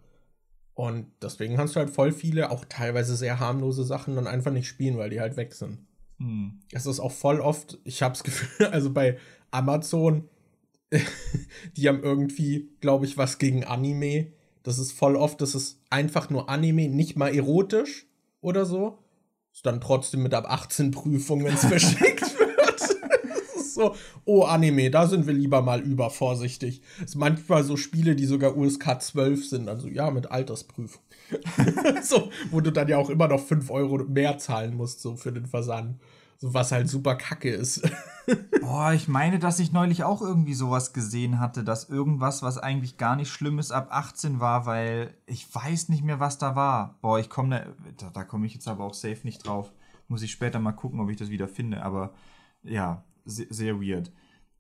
Und 0.74 1.08
deswegen 1.22 1.58
kannst 1.58 1.76
du 1.76 1.82
halt 1.82 1.90
voll 1.90 2.14
viele, 2.14 2.50
auch 2.50 2.64
teilweise 2.66 3.18
sehr 3.18 3.40
harmlose 3.40 3.84
Sachen 3.84 4.16
dann 4.16 4.28
einfach 4.28 4.54
nicht 4.54 4.68
spielen, 4.68 4.98
weil 4.98 5.10
die 5.10 5.20
halt 5.20 5.36
weg 5.36 5.54
sind. 5.54 5.80
Hm. 6.18 6.62
Es 6.72 6.86
ist 6.86 7.02
auch 7.02 7.12
voll 7.12 7.42
oft, 7.42 7.80
ich 7.84 8.02
hab's 8.02 8.24
Gefühl, 8.24 8.68
also 8.68 8.92
bei 8.92 9.18
Amazon, 9.52 10.30
die 11.78 11.88
haben 11.90 12.02
irgendwie, 12.02 12.70
glaube 12.80 13.06
ich, 13.06 13.18
was 13.18 13.38
gegen 13.38 13.66
Anime. 13.66 14.32
Das 14.64 14.80
ist 14.80 14.94
voll 14.94 15.16
oft, 15.16 15.42
das 15.42 15.56
ist 15.56 15.82
einfach 15.90 16.30
nur 16.30 16.50
Anime, 16.50 16.88
nicht 16.88 17.18
mal 17.18 17.36
erotisch 17.36 18.08
oder 18.40 18.66
so. 18.66 19.00
Ist 19.54 19.66
dann 19.66 19.82
trotzdem 19.82 20.24
mit 20.24 20.34
ab 20.34 20.46
18 20.50 20.92
Prüfung, 20.92 21.44
wenn 21.44 21.56
es 21.56 21.66
verschickt 21.66 22.21
so, 23.82 23.96
oh 24.26 24.44
Anime, 24.44 24.92
da 24.92 25.08
sind 25.08 25.28
wir 25.28 25.34
lieber 25.34 25.62
mal 25.62 25.82
übervorsichtig. 25.82 26.82
Es 27.04 27.12
sind 27.12 27.20
manchmal 27.20 27.64
so 27.64 27.78
Spiele, 27.78 28.16
die 28.16 28.26
sogar 28.26 28.56
USK 28.56 29.02
12 29.02 29.48
sind, 29.48 29.70
also 29.70 29.88
ja, 29.88 30.12
mit 30.12 30.30
Altersprüfung. 30.30 31.02
so, 32.04 32.30
wo 32.52 32.62
du 32.62 32.72
dann 32.72 32.88
ja 32.88 32.98
auch 32.98 33.10
immer 33.10 33.28
noch 33.28 33.40
5 33.40 33.70
Euro 33.72 33.98
mehr 34.00 34.38
zahlen 34.38 34.76
musst, 34.76 35.02
so 35.02 35.16
für 35.16 35.32
den 35.32 35.46
Versand. 35.46 36.00
So, 36.38 36.56
was 36.56 36.72
halt 36.72 36.90
super 36.90 37.16
kacke 37.16 37.52
ist. 37.52 37.88
Boah, 38.62 38.94
ich 38.94 39.08
meine, 39.08 39.38
dass 39.38 39.60
ich 39.60 39.74
neulich 39.74 40.04
auch 40.04 40.24
irgendwie 40.24 40.56
sowas 40.56 40.92
gesehen 40.92 41.40
hatte, 41.40 41.64
dass 41.64 41.88
irgendwas, 41.88 42.42
was 42.42 42.58
eigentlich 42.58 42.98
gar 42.98 43.16
nicht 43.16 43.30
schlimm 43.30 43.60
ist, 43.60 43.72
ab 43.72 43.90
18 43.92 44.40
war, 44.40 44.66
weil 44.66 45.14
ich 45.28 45.54
weiß 45.54 45.90
nicht 45.90 46.04
mehr, 46.04 46.20
was 46.20 46.40
da 46.40 46.56
war. 46.56 46.98
Boah, 47.02 47.20
ich 47.20 47.30
komme 47.30 47.76
da, 47.98 48.10
da 48.10 48.24
komme 48.24 48.48
ich 48.48 48.56
jetzt 48.56 48.68
aber 48.68 48.86
auch 48.86 48.96
safe 48.96 49.20
nicht 49.24 49.46
drauf. 49.46 49.72
Muss 50.08 50.24
ich 50.24 50.32
später 50.32 50.60
mal 50.60 50.72
gucken, 50.72 51.00
ob 51.00 51.12
ich 51.12 51.18
das 51.18 51.30
wieder 51.30 51.48
finde, 51.48 51.84
aber 51.84 52.12
ja, 52.64 53.04
sehr, 53.26 53.48
sehr 53.50 53.82
weird 53.82 54.12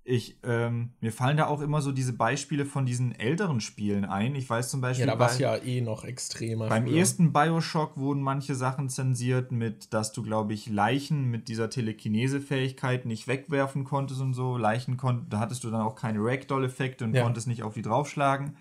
ich, 0.03 0.39
ähm, 0.43 0.93
mir 0.99 1.11
fallen 1.11 1.37
da 1.37 1.45
auch 1.45 1.61
immer 1.61 1.81
so 1.81 1.91
diese 1.91 2.13
Beispiele 2.13 2.65
von 2.65 2.85
diesen 2.87 3.13
älteren 3.13 3.61
Spielen 3.61 4.03
ein. 4.03 4.35
Ich 4.35 4.49
weiß 4.49 4.69
zum 4.69 4.81
Beispiel. 4.81 5.05
Ja, 5.05 5.13
da 5.13 5.19
war 5.19 5.29
es 5.29 5.37
ja 5.37 5.55
eh 5.57 5.79
noch 5.81 6.03
extremer. 6.03 6.69
Beim 6.69 6.87
früher. 6.87 6.97
ersten 6.97 7.31
Bioshock 7.31 7.97
wurden 7.97 8.21
manche 8.21 8.55
Sachen 8.55 8.89
zensiert, 8.89 9.51
mit, 9.51 9.93
dass 9.93 10.11
du, 10.11 10.23
glaube 10.23 10.53
ich, 10.53 10.67
Leichen 10.67 11.29
mit 11.29 11.47
dieser 11.49 11.69
Telekinese-Fähigkeit 11.69 13.05
nicht 13.05 13.27
wegwerfen 13.27 13.83
konntest 13.83 14.21
und 14.21 14.33
so. 14.33 14.57
Leichen 14.57 14.97
konntest, 14.97 15.31
da 15.33 15.39
hattest 15.39 15.63
du 15.63 15.69
dann 15.69 15.81
auch 15.81 15.95
keine 15.95 16.19
Ragdoll-Effekte 16.19 17.05
und 17.05 17.13
ja. 17.13 17.21
konntest 17.21 17.47
nicht 17.47 17.61
auf 17.61 17.75
die 17.75 17.83
draufschlagen. 17.83 18.57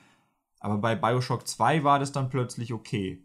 Aber 0.58 0.76
bei 0.76 0.94
Bioshock 0.94 1.48
2 1.48 1.84
war 1.84 1.98
das 1.98 2.12
dann 2.12 2.28
plötzlich 2.28 2.74
okay. 2.74 3.24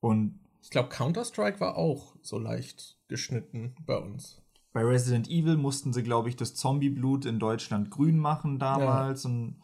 Und. 0.00 0.40
Ich 0.62 0.70
glaube, 0.70 0.90
Counter-Strike 0.90 1.58
war 1.60 1.76
auch 1.76 2.16
so 2.20 2.38
leicht 2.38 2.98
geschnitten 3.08 3.76
bei 3.86 3.96
uns. 3.96 4.42
Bei 4.76 4.84
Resident 4.84 5.30
Evil 5.30 5.56
mussten 5.56 5.94
sie, 5.94 6.02
glaube 6.02 6.28
ich, 6.28 6.36
das 6.36 6.54
Zombie-Blut 6.54 7.24
in 7.24 7.38
Deutschland 7.38 7.90
grün 7.90 8.18
machen 8.18 8.58
damals. 8.58 9.24
Ja. 9.24 9.30
Und 9.30 9.54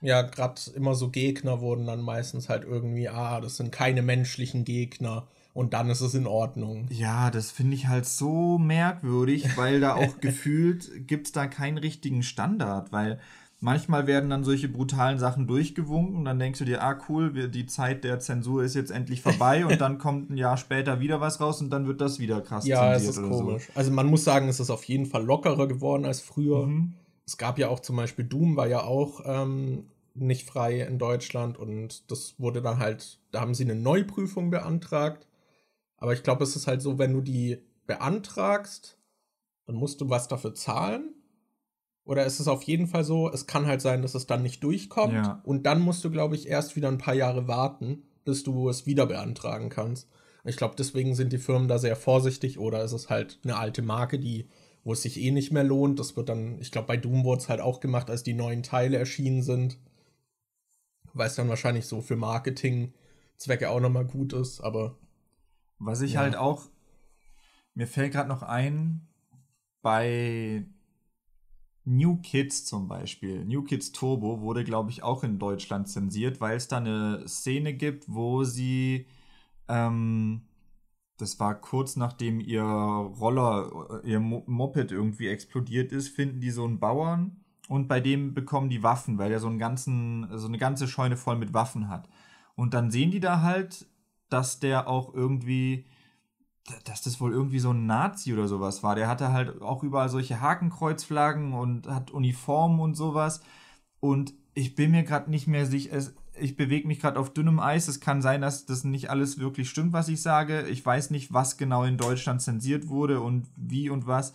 ja, 0.00 0.22
gerade 0.22 0.60
immer 0.74 0.96
so 0.96 1.08
Gegner 1.10 1.60
wurden 1.60 1.86
dann 1.86 2.00
meistens 2.00 2.48
halt 2.48 2.64
irgendwie, 2.64 3.08
ah, 3.08 3.40
das 3.40 3.58
sind 3.58 3.70
keine 3.70 4.02
menschlichen 4.02 4.64
Gegner 4.64 5.28
und 5.54 5.72
dann 5.72 5.88
ist 5.88 6.00
es 6.00 6.14
in 6.14 6.26
Ordnung. 6.26 6.88
Ja, 6.90 7.30
das 7.30 7.52
finde 7.52 7.76
ich 7.76 7.86
halt 7.86 8.06
so 8.06 8.58
merkwürdig, 8.58 9.56
weil 9.56 9.78
da 9.78 9.94
auch 9.94 10.18
gefühlt 10.20 11.06
gibt 11.06 11.28
es 11.28 11.32
da 11.32 11.46
keinen 11.46 11.78
richtigen 11.78 12.24
Standard, 12.24 12.90
weil 12.90 13.20
Manchmal 13.58 14.06
werden 14.06 14.28
dann 14.28 14.44
solche 14.44 14.68
brutalen 14.68 15.18
Sachen 15.18 15.46
durchgewunken 15.46 16.16
und 16.16 16.24
dann 16.26 16.38
denkst 16.38 16.58
du 16.58 16.66
dir, 16.66 16.82
ah 16.82 16.98
cool, 17.08 17.34
wir, 17.34 17.48
die 17.48 17.64
Zeit 17.64 18.04
der 18.04 18.20
Zensur 18.20 18.62
ist 18.62 18.74
jetzt 18.74 18.90
endlich 18.90 19.22
vorbei 19.22 19.64
und 19.64 19.80
dann 19.80 19.96
kommt 19.98 20.30
ein 20.30 20.36
Jahr 20.36 20.58
später 20.58 21.00
wieder 21.00 21.22
was 21.22 21.40
raus 21.40 21.62
und 21.62 21.70
dann 21.70 21.86
wird 21.86 22.02
das 22.02 22.18
wieder 22.18 22.42
krass 22.42 22.66
ja, 22.66 22.92
zensiert. 22.92 23.02
Ja, 23.02 23.10
es 23.10 23.16
ist 23.16 23.38
komisch. 23.38 23.66
So. 23.66 23.72
Also 23.74 23.90
man 23.92 24.08
muss 24.08 24.24
sagen, 24.24 24.48
es 24.48 24.60
ist 24.60 24.68
auf 24.68 24.84
jeden 24.84 25.06
Fall 25.06 25.24
lockerer 25.24 25.66
geworden 25.68 26.04
als 26.04 26.20
früher. 26.20 26.66
Mhm. 26.66 26.94
Es 27.24 27.38
gab 27.38 27.58
ja 27.58 27.68
auch 27.68 27.80
zum 27.80 27.96
Beispiel 27.96 28.26
Doom 28.26 28.56
war 28.56 28.66
ja 28.66 28.82
auch 28.82 29.22
ähm, 29.24 29.86
nicht 30.14 30.46
frei 30.46 30.80
in 30.82 30.98
Deutschland 30.98 31.58
und 31.58 32.10
das 32.10 32.34
wurde 32.38 32.60
dann 32.60 32.78
halt, 32.78 33.20
da 33.32 33.40
haben 33.40 33.54
sie 33.54 33.64
eine 33.64 33.74
Neuprüfung 33.74 34.50
beantragt. 34.50 35.26
Aber 35.96 36.12
ich 36.12 36.22
glaube, 36.22 36.44
es 36.44 36.56
ist 36.56 36.66
halt 36.66 36.82
so, 36.82 36.98
wenn 36.98 37.14
du 37.14 37.22
die 37.22 37.58
beantragst, 37.86 38.98
dann 39.64 39.76
musst 39.76 40.02
du 40.02 40.10
was 40.10 40.28
dafür 40.28 40.54
zahlen 40.54 41.15
oder 42.06 42.24
ist 42.24 42.38
es 42.38 42.46
auf 42.46 42.62
jeden 42.62 42.86
Fall 42.86 43.02
so, 43.02 43.30
es 43.30 43.46
kann 43.46 43.66
halt 43.66 43.82
sein, 43.82 44.00
dass 44.00 44.14
es 44.14 44.26
dann 44.26 44.44
nicht 44.44 44.62
durchkommt. 44.62 45.12
Ja. 45.12 45.40
Und 45.42 45.66
dann 45.66 45.80
musst 45.80 46.04
du, 46.04 46.10
glaube 46.10 46.36
ich, 46.36 46.48
erst 46.48 46.76
wieder 46.76 46.88
ein 46.88 46.98
paar 46.98 47.14
Jahre 47.14 47.48
warten, 47.48 48.04
bis 48.24 48.44
du 48.44 48.68
es 48.68 48.86
wieder 48.86 49.06
beantragen 49.06 49.70
kannst. 49.70 50.08
Ich 50.44 50.56
glaube, 50.56 50.76
deswegen 50.78 51.16
sind 51.16 51.32
die 51.32 51.38
Firmen 51.38 51.66
da 51.66 51.78
sehr 51.78 51.96
vorsichtig. 51.96 52.60
Oder 52.60 52.84
ist 52.84 52.92
es 52.92 53.10
halt 53.10 53.40
eine 53.42 53.56
alte 53.56 53.82
Marke, 53.82 54.20
die, 54.20 54.48
wo 54.84 54.92
es 54.92 55.02
sich 55.02 55.20
eh 55.20 55.32
nicht 55.32 55.50
mehr 55.50 55.64
lohnt. 55.64 55.98
Das 55.98 56.16
wird 56.16 56.28
dann, 56.28 56.60
ich 56.60 56.70
glaube, 56.70 56.86
bei 56.86 56.96
Doom 56.96 57.24
wurde 57.24 57.42
es 57.42 57.48
halt 57.48 57.60
auch 57.60 57.80
gemacht, 57.80 58.08
als 58.08 58.22
die 58.22 58.34
neuen 58.34 58.62
Teile 58.62 58.98
erschienen 58.98 59.42
sind. 59.42 59.80
Weil 61.12 61.26
es 61.26 61.34
dann 61.34 61.48
wahrscheinlich 61.48 61.86
so 61.86 62.02
für 62.02 62.14
Marketingzwecke 62.14 63.68
auch 63.68 63.80
nochmal 63.80 64.04
gut 64.04 64.32
ist, 64.32 64.60
aber. 64.60 64.96
Was 65.80 66.02
ich 66.02 66.12
ja. 66.12 66.20
halt 66.20 66.36
auch. 66.36 66.68
Mir 67.74 67.88
fällt 67.88 68.12
gerade 68.12 68.28
noch 68.28 68.42
ein, 68.42 69.08
bei 69.82 70.66
New 71.86 72.16
Kids 72.16 72.64
zum 72.64 72.88
Beispiel, 72.88 73.44
New 73.44 73.62
Kids 73.62 73.92
Turbo 73.92 74.40
wurde, 74.40 74.64
glaube 74.64 74.90
ich, 74.90 75.04
auch 75.04 75.22
in 75.22 75.38
Deutschland 75.38 75.88
zensiert, 75.88 76.40
weil 76.40 76.56
es 76.56 76.66
da 76.66 76.78
eine 76.78 77.26
Szene 77.28 77.74
gibt, 77.74 78.12
wo 78.12 78.42
sie, 78.42 79.06
ähm, 79.68 80.42
das 81.16 81.38
war 81.38 81.54
kurz 81.54 81.94
nachdem 81.94 82.40
ihr 82.40 82.62
Roller, 82.62 84.02
ihr 84.04 84.18
Moped 84.18 84.90
irgendwie 84.90 85.28
explodiert 85.28 85.92
ist, 85.92 86.08
finden 86.08 86.40
die 86.40 86.50
so 86.50 86.64
einen 86.64 86.80
Bauern 86.80 87.44
und 87.68 87.86
bei 87.86 88.00
dem 88.00 88.34
bekommen 88.34 88.68
die 88.68 88.82
Waffen, 88.82 89.18
weil 89.18 89.30
er 89.30 89.40
so 89.40 89.46
einen 89.46 89.60
ganzen, 89.60 90.26
so 90.36 90.48
eine 90.48 90.58
ganze 90.58 90.88
Scheune 90.88 91.16
voll 91.16 91.36
mit 91.36 91.54
Waffen 91.54 91.88
hat. 91.88 92.08
Und 92.56 92.74
dann 92.74 92.90
sehen 92.90 93.12
die 93.12 93.20
da 93.20 93.42
halt, 93.42 93.86
dass 94.28 94.58
der 94.58 94.88
auch 94.88 95.14
irgendwie 95.14 95.86
dass 96.84 97.02
das 97.02 97.20
wohl 97.20 97.32
irgendwie 97.32 97.58
so 97.58 97.70
ein 97.72 97.86
Nazi 97.86 98.32
oder 98.32 98.48
sowas 98.48 98.82
war. 98.82 98.94
Der 98.94 99.08
hatte 99.08 99.32
halt 99.32 99.62
auch 99.62 99.82
überall 99.82 100.08
solche 100.08 100.40
Hakenkreuzflaggen 100.40 101.52
und 101.52 101.86
hat 101.86 102.10
Uniformen 102.10 102.80
und 102.80 102.94
sowas. 102.94 103.40
Und 104.00 104.34
ich 104.54 104.74
bin 104.74 104.90
mir 104.90 105.02
gerade 105.02 105.30
nicht 105.30 105.46
mehr 105.46 105.66
sicher, 105.66 105.98
ich 106.38 106.56
bewege 106.56 106.86
mich 106.86 107.00
gerade 107.00 107.18
auf 107.18 107.32
dünnem 107.32 107.60
Eis. 107.60 107.88
Es 107.88 108.00
kann 108.00 108.22
sein, 108.22 108.42
dass 108.42 108.66
das 108.66 108.84
nicht 108.84 109.10
alles 109.10 109.38
wirklich 109.38 109.70
stimmt, 109.70 109.92
was 109.92 110.08
ich 110.08 110.20
sage. 110.20 110.66
Ich 110.68 110.84
weiß 110.84 111.10
nicht, 111.10 111.32
was 111.32 111.56
genau 111.56 111.84
in 111.84 111.96
Deutschland 111.96 112.42
zensiert 112.42 112.88
wurde 112.88 113.20
und 113.20 113.48
wie 113.56 113.90
und 113.90 114.06
was. 114.06 114.34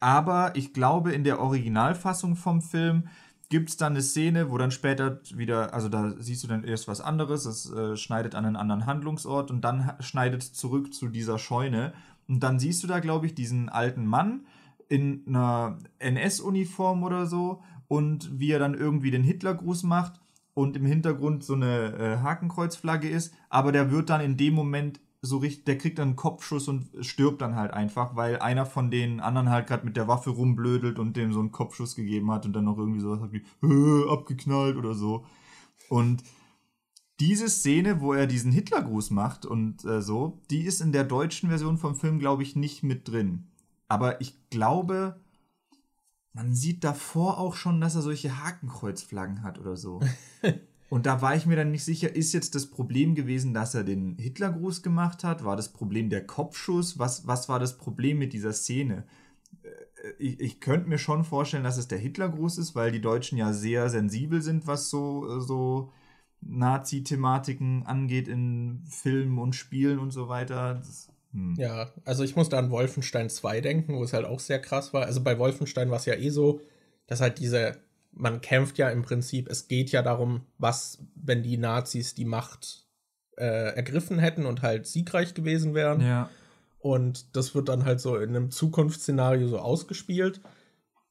Aber 0.00 0.52
ich 0.56 0.72
glaube, 0.72 1.12
in 1.12 1.24
der 1.24 1.40
Originalfassung 1.40 2.36
vom 2.36 2.60
Film 2.60 3.08
gibt 3.48 3.68
es 3.70 3.76
dann 3.76 3.92
eine 3.92 4.02
Szene, 4.02 4.50
wo 4.50 4.58
dann 4.58 4.70
später 4.70 5.20
wieder, 5.34 5.72
also 5.72 5.88
da 5.88 6.14
siehst 6.18 6.42
du 6.44 6.48
dann 6.48 6.64
erst 6.64 6.88
was 6.88 7.00
anderes, 7.00 7.44
es 7.46 7.70
äh, 7.70 7.96
schneidet 7.96 8.34
an 8.34 8.44
einen 8.44 8.56
anderen 8.56 8.86
Handlungsort 8.86 9.50
und 9.50 9.62
dann 9.62 9.92
schneidet 10.00 10.42
zurück 10.42 10.92
zu 10.92 11.08
dieser 11.08 11.38
Scheune. 11.38 11.92
Und 12.28 12.40
dann 12.40 12.58
siehst 12.58 12.82
du 12.82 12.86
da, 12.86 12.98
glaube 12.98 13.26
ich, 13.26 13.34
diesen 13.34 13.68
alten 13.68 14.06
Mann 14.06 14.46
in 14.88 15.24
einer 15.26 15.78
NS-Uniform 15.98 17.02
oder 17.02 17.26
so 17.26 17.62
und 17.88 18.38
wie 18.38 18.50
er 18.50 18.58
dann 18.58 18.74
irgendwie 18.74 19.10
den 19.10 19.22
Hitlergruß 19.22 19.84
macht 19.84 20.20
und 20.54 20.76
im 20.76 20.86
Hintergrund 20.86 21.44
so 21.44 21.54
eine 21.54 21.92
äh, 21.98 22.16
Hakenkreuzflagge 22.18 23.08
ist, 23.08 23.34
aber 23.48 23.72
der 23.72 23.90
wird 23.90 24.10
dann 24.10 24.20
in 24.20 24.36
dem 24.36 24.54
Moment 24.54 25.00
so 25.26 25.38
richtig, 25.38 25.64
der 25.64 25.78
kriegt 25.78 25.98
dann 25.98 26.08
einen 26.08 26.16
Kopfschuss 26.16 26.68
und 26.68 26.88
stirbt 27.00 27.40
dann 27.42 27.56
halt 27.56 27.72
einfach, 27.72 28.16
weil 28.16 28.38
einer 28.38 28.66
von 28.66 28.90
den 28.90 29.20
anderen 29.20 29.50
halt 29.50 29.66
gerade 29.66 29.84
mit 29.84 29.96
der 29.96 30.08
Waffe 30.08 30.30
rumblödelt 30.30 30.98
und 30.98 31.16
dem 31.16 31.32
so 31.32 31.40
einen 31.40 31.52
Kopfschuss 31.52 31.94
gegeben 31.96 32.30
hat 32.30 32.46
und 32.46 32.54
dann 32.54 32.64
noch 32.64 32.78
irgendwie 32.78 33.00
sowas 33.00 33.20
hat 33.20 33.32
wie 33.32 33.42
abgeknallt 34.10 34.76
oder 34.76 34.94
so. 34.94 35.24
Und 35.88 36.22
diese 37.20 37.48
Szene, 37.48 38.00
wo 38.00 38.12
er 38.12 38.26
diesen 38.26 38.52
Hitlergruß 38.52 39.10
macht 39.10 39.46
und 39.46 39.84
äh, 39.84 40.02
so, 40.02 40.40
die 40.50 40.62
ist 40.62 40.80
in 40.80 40.92
der 40.92 41.04
deutschen 41.04 41.48
Version 41.48 41.78
vom 41.78 41.94
Film, 41.94 42.18
glaube 42.18 42.42
ich, 42.42 42.56
nicht 42.56 42.82
mit 42.82 43.08
drin. 43.08 43.46
Aber 43.88 44.20
ich 44.20 44.34
glaube, 44.50 45.20
man 46.32 46.54
sieht 46.54 46.84
davor 46.84 47.38
auch 47.38 47.56
schon, 47.56 47.80
dass 47.80 47.94
er 47.94 48.02
solche 48.02 48.42
Hakenkreuzflaggen 48.44 49.42
hat 49.42 49.58
oder 49.58 49.76
so. 49.76 50.00
Und 50.88 51.06
da 51.06 51.20
war 51.20 51.34
ich 51.34 51.46
mir 51.46 51.56
dann 51.56 51.72
nicht 51.72 51.84
sicher, 51.84 52.14
ist 52.14 52.32
jetzt 52.32 52.54
das 52.54 52.66
Problem 52.66 53.14
gewesen, 53.14 53.52
dass 53.54 53.74
er 53.74 53.82
den 53.82 54.16
Hitlergruß 54.18 54.82
gemacht 54.82 55.24
hat? 55.24 55.44
War 55.44 55.56
das 55.56 55.72
Problem 55.72 56.10
der 56.10 56.26
Kopfschuss? 56.26 56.98
Was, 56.98 57.26
was 57.26 57.48
war 57.48 57.58
das 57.58 57.76
Problem 57.76 58.18
mit 58.18 58.32
dieser 58.32 58.52
Szene? 58.52 59.04
Äh, 59.62 60.10
ich, 60.18 60.40
ich 60.40 60.60
könnte 60.60 60.88
mir 60.88 60.98
schon 60.98 61.24
vorstellen, 61.24 61.64
dass 61.64 61.78
es 61.78 61.88
der 61.88 61.98
Hitlergruß 61.98 62.58
ist, 62.58 62.74
weil 62.76 62.92
die 62.92 63.00
Deutschen 63.00 63.36
ja 63.36 63.52
sehr 63.52 63.88
sensibel 63.90 64.42
sind, 64.42 64.68
was 64.68 64.88
so, 64.88 65.40
so 65.40 65.92
Nazi-Thematiken 66.40 67.84
angeht 67.84 68.28
in 68.28 68.84
Filmen 68.88 69.38
und 69.38 69.54
Spielen 69.54 69.98
und 69.98 70.12
so 70.12 70.28
weiter. 70.28 70.74
Das, 70.74 71.08
hm. 71.32 71.54
Ja, 71.58 71.90
also 72.04 72.22
ich 72.22 72.36
muss 72.36 72.48
da 72.48 72.58
an 72.58 72.70
Wolfenstein 72.70 73.28
2 73.28 73.60
denken, 73.60 73.94
wo 73.94 74.04
es 74.04 74.12
halt 74.12 74.24
auch 74.24 74.40
sehr 74.40 74.60
krass 74.60 74.94
war. 74.94 75.04
Also 75.04 75.22
bei 75.22 75.38
Wolfenstein 75.38 75.90
war 75.90 75.98
es 75.98 76.06
ja 76.06 76.14
eh 76.14 76.30
so, 76.30 76.60
dass 77.08 77.20
halt 77.20 77.38
diese, 77.38 77.76
man 78.16 78.40
kämpft 78.40 78.78
ja 78.78 78.88
im 78.88 79.02
Prinzip, 79.02 79.48
es 79.48 79.68
geht 79.68 79.92
ja 79.92 80.02
darum, 80.02 80.42
was, 80.58 80.98
wenn 81.14 81.42
die 81.42 81.58
Nazis 81.58 82.14
die 82.14 82.24
Macht 82.24 82.86
äh, 83.36 83.74
ergriffen 83.76 84.18
hätten 84.18 84.46
und 84.46 84.62
halt 84.62 84.86
siegreich 84.86 85.34
gewesen 85.34 85.74
wären. 85.74 86.00
Ja. 86.00 86.30
Und 86.78 87.36
das 87.36 87.54
wird 87.54 87.68
dann 87.68 87.84
halt 87.84 88.00
so 88.00 88.16
in 88.16 88.30
einem 88.30 88.50
Zukunftsszenario 88.50 89.48
so 89.48 89.58
ausgespielt. 89.58 90.40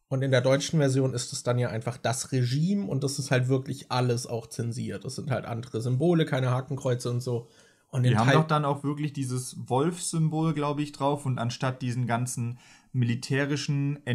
Und 0.08 0.22
in 0.22 0.32
der 0.32 0.42
deutschen 0.42 0.80
Version 0.80 1.14
ist 1.14 1.34
es 1.34 1.44
dann 1.44 1.60
ja 1.60 1.70
einfach 1.70 1.98
das 1.98 2.32
Regime 2.32 2.86
und 2.86 3.04
das 3.04 3.20
ist 3.20 3.32
halt 3.32 3.48
wirklich 3.48 3.92
alles 3.92 4.28
auch 4.28 4.48
zensiert. 4.48 5.04
Das 5.04 5.16
sind 5.16 5.32
halt 5.32 5.46
andere 5.46 5.82
Symbole, 5.82 6.26
keine 6.26 6.52
Hakenkreuze 6.52 7.10
und 7.10 7.22
so. 7.22 7.50
Und 7.90 8.04
die 8.04 8.18
haben 8.18 8.32
doch 8.32 8.48
dann 8.48 8.66
auch 8.66 8.84
wirklich 8.84 9.14
dieses 9.14 9.70
Wolf-Symbol, 9.70 10.54
glaube 10.54 10.84
ich, 10.84 10.92
drauf 10.92 11.26
und 11.26 11.40
anstatt 11.40 11.82
diesen 11.82 12.08
ganzen 12.08 12.60
militärischen 12.94 14.06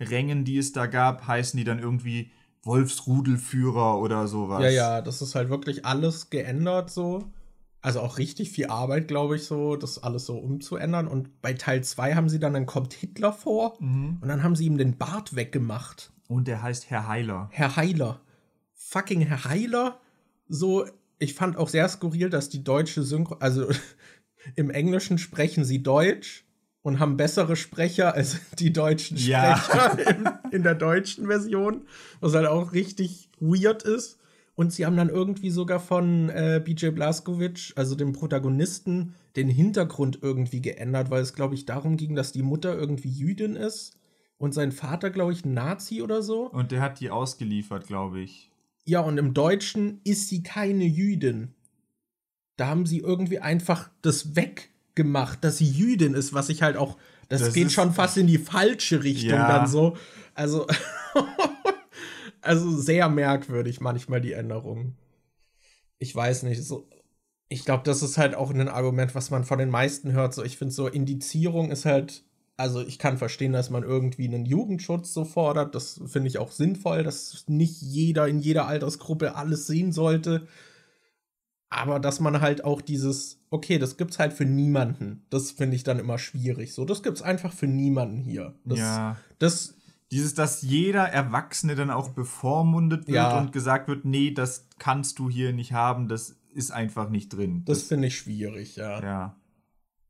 NS-Rängen, 0.00 0.44
die 0.44 0.58
es 0.58 0.72
da 0.72 0.86
gab, 0.86 1.26
heißen 1.26 1.56
die 1.56 1.64
dann 1.64 1.78
irgendwie 1.78 2.30
Wolfsrudelführer 2.62 3.98
oder 3.98 4.26
sowas. 4.28 4.62
Ja, 4.62 4.70
ja, 4.70 5.02
das 5.02 5.22
ist 5.22 5.34
halt 5.34 5.48
wirklich 5.48 5.84
alles 5.84 6.30
geändert 6.30 6.90
so. 6.90 7.24
Also 7.82 8.00
auch 8.00 8.18
richtig 8.18 8.50
viel 8.50 8.66
Arbeit, 8.66 9.08
glaube 9.08 9.36
ich, 9.36 9.44
so, 9.44 9.74
das 9.76 10.02
alles 10.02 10.26
so 10.26 10.36
umzuändern. 10.36 11.08
Und 11.08 11.40
bei 11.40 11.54
Teil 11.54 11.82
2 11.82 12.14
haben 12.14 12.28
sie 12.28 12.38
dann, 12.38 12.52
dann 12.52 12.66
kommt 12.66 12.92
Hitler 12.92 13.32
vor 13.32 13.78
mhm. 13.80 14.18
und 14.20 14.28
dann 14.28 14.42
haben 14.42 14.54
sie 14.54 14.66
ihm 14.66 14.76
den 14.76 14.98
Bart 14.98 15.34
weggemacht. 15.34 16.12
Und 16.28 16.46
der 16.46 16.62
heißt 16.62 16.90
Herr 16.90 17.08
Heiler. 17.08 17.48
Herr 17.52 17.76
Heiler. 17.76 18.20
Fucking 18.74 19.22
Herr 19.22 19.44
Heiler. 19.44 19.98
So, 20.46 20.84
ich 21.18 21.32
fand 21.32 21.56
auch 21.56 21.68
sehr 21.68 21.88
skurril, 21.88 22.28
dass 22.28 22.50
die 22.50 22.62
deutsche 22.62 23.02
Synchro, 23.02 23.36
also 23.36 23.68
im 24.56 24.68
Englischen 24.68 25.16
sprechen 25.16 25.64
sie 25.64 25.82
Deutsch 25.82 26.44
und 26.82 26.98
haben 26.98 27.16
bessere 27.16 27.56
Sprecher 27.56 28.14
als 28.14 28.40
die 28.58 28.72
deutschen 28.72 29.18
Sprecher 29.18 29.32
ja. 29.34 29.90
in, 30.10 30.28
in 30.50 30.62
der 30.62 30.74
deutschen 30.74 31.26
Version, 31.26 31.82
was 32.20 32.34
halt 32.34 32.46
auch 32.46 32.72
richtig 32.72 33.30
weird 33.40 33.82
ist. 33.82 34.18
Und 34.54 34.72
sie 34.72 34.84
haben 34.84 34.96
dann 34.96 35.08
irgendwie 35.08 35.50
sogar 35.50 35.80
von 35.80 36.28
äh, 36.28 36.60
BJ 36.62 36.88
Blazkowicz, 36.88 37.72
also 37.76 37.94
dem 37.94 38.12
Protagonisten, 38.12 39.14
den 39.36 39.48
Hintergrund 39.48 40.18
irgendwie 40.20 40.60
geändert, 40.60 41.10
weil 41.10 41.22
es, 41.22 41.32
glaube 41.32 41.54
ich, 41.54 41.64
darum 41.64 41.96
ging, 41.96 42.14
dass 42.14 42.32
die 42.32 42.42
Mutter 42.42 42.76
irgendwie 42.76 43.08
Jüdin 43.08 43.56
ist 43.56 43.96
und 44.36 44.52
sein 44.52 44.72
Vater, 44.72 45.10
glaube 45.10 45.32
ich, 45.32 45.44
ein 45.44 45.54
Nazi 45.54 46.02
oder 46.02 46.22
so. 46.22 46.50
Und 46.50 46.72
der 46.72 46.82
hat 46.82 47.00
die 47.00 47.10
ausgeliefert, 47.10 47.86
glaube 47.86 48.20
ich. 48.20 48.50
Ja, 48.84 49.00
und 49.00 49.18
im 49.18 49.34
Deutschen 49.34 50.00
ist 50.04 50.28
sie 50.28 50.42
keine 50.42 50.84
Jüdin. 50.84 51.54
Da 52.56 52.66
haben 52.66 52.84
sie 52.84 52.98
irgendwie 52.98 53.38
einfach 53.38 53.90
das 54.02 54.34
weggemacht, 55.00 55.42
dass 55.44 55.58
sie 55.58 55.68
Jüdin 55.68 56.14
ist, 56.14 56.32
was 56.32 56.48
ich 56.48 56.62
halt 56.62 56.76
auch. 56.76 56.96
Das, 57.28 57.42
das 57.42 57.54
geht 57.54 57.72
schon 57.72 57.92
fast 57.92 58.16
in 58.16 58.26
die 58.26 58.38
falsche 58.38 59.02
Richtung 59.02 59.38
ja. 59.38 59.48
dann 59.48 59.66
so. 59.66 59.96
Also. 60.34 60.66
also 62.42 62.76
sehr 62.76 63.08
merkwürdig 63.08 63.80
manchmal 63.80 64.20
die 64.20 64.32
Änderungen. 64.32 64.96
Ich 65.98 66.14
weiß 66.14 66.44
nicht, 66.44 66.62
so. 66.64 66.88
Ich 67.48 67.64
glaube, 67.64 67.82
das 67.84 68.02
ist 68.02 68.16
halt 68.16 68.36
auch 68.36 68.50
ein 68.50 68.68
Argument, 68.68 69.14
was 69.16 69.30
man 69.30 69.44
von 69.44 69.58
den 69.58 69.70
meisten 69.70 70.12
hört. 70.12 70.34
So, 70.34 70.44
ich 70.44 70.56
finde 70.56 70.72
so, 70.72 70.86
Indizierung 70.86 71.72
ist 71.72 71.84
halt, 71.84 72.22
also 72.56 72.80
ich 72.80 73.00
kann 73.00 73.18
verstehen, 73.18 73.52
dass 73.52 73.70
man 73.70 73.82
irgendwie 73.82 74.28
einen 74.28 74.46
Jugendschutz 74.46 75.12
so 75.12 75.24
fordert. 75.24 75.74
Das 75.74 76.00
finde 76.06 76.28
ich 76.28 76.38
auch 76.38 76.52
sinnvoll, 76.52 77.02
dass 77.02 77.44
nicht 77.48 77.82
jeder 77.82 78.28
in 78.28 78.38
jeder 78.38 78.66
Altersgruppe 78.66 79.34
alles 79.34 79.66
sehen 79.66 79.90
sollte. 79.90 80.46
Aber 81.70 82.00
dass 82.00 82.18
man 82.20 82.40
halt 82.40 82.64
auch 82.64 82.80
dieses, 82.80 83.40
okay, 83.50 83.78
das 83.78 83.96
gibt's 83.96 84.18
halt 84.18 84.32
für 84.32 84.44
niemanden. 84.44 85.24
Das 85.30 85.52
finde 85.52 85.76
ich 85.76 85.84
dann 85.84 86.00
immer 86.00 86.18
schwierig. 86.18 86.74
So, 86.74 86.84
das 86.84 87.02
gibt's 87.02 87.22
einfach 87.22 87.52
für 87.52 87.68
niemanden 87.68 88.18
hier. 88.24 88.54
Das, 88.64 88.78
ja. 88.78 89.16
Das 89.38 89.74
dieses, 90.10 90.34
dass 90.34 90.62
jeder 90.62 91.04
Erwachsene 91.04 91.76
dann 91.76 91.90
auch 91.90 92.08
bevormundet 92.10 93.06
wird 93.06 93.16
ja. 93.16 93.38
und 93.38 93.52
gesagt 93.52 93.86
wird, 93.88 94.04
nee, 94.04 94.32
das 94.32 94.66
kannst 94.78 95.18
du 95.20 95.30
hier 95.30 95.52
nicht 95.52 95.72
haben, 95.72 96.08
das 96.08 96.36
ist 96.52 96.72
einfach 96.72 97.08
nicht 97.08 97.28
drin. 97.28 97.62
Das, 97.64 97.78
das 97.78 97.88
finde 97.88 98.08
ich 98.08 98.18
schwierig, 98.18 98.76
ja. 98.76 99.00
Ja. 99.02 99.36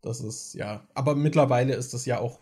Das 0.01 0.23
ist, 0.23 0.55
ja. 0.55 0.87
Aber 0.95 1.15
mittlerweile 1.15 1.75
ist 1.75 1.93
das 1.93 2.07
ja 2.07 2.19
auch 2.19 2.39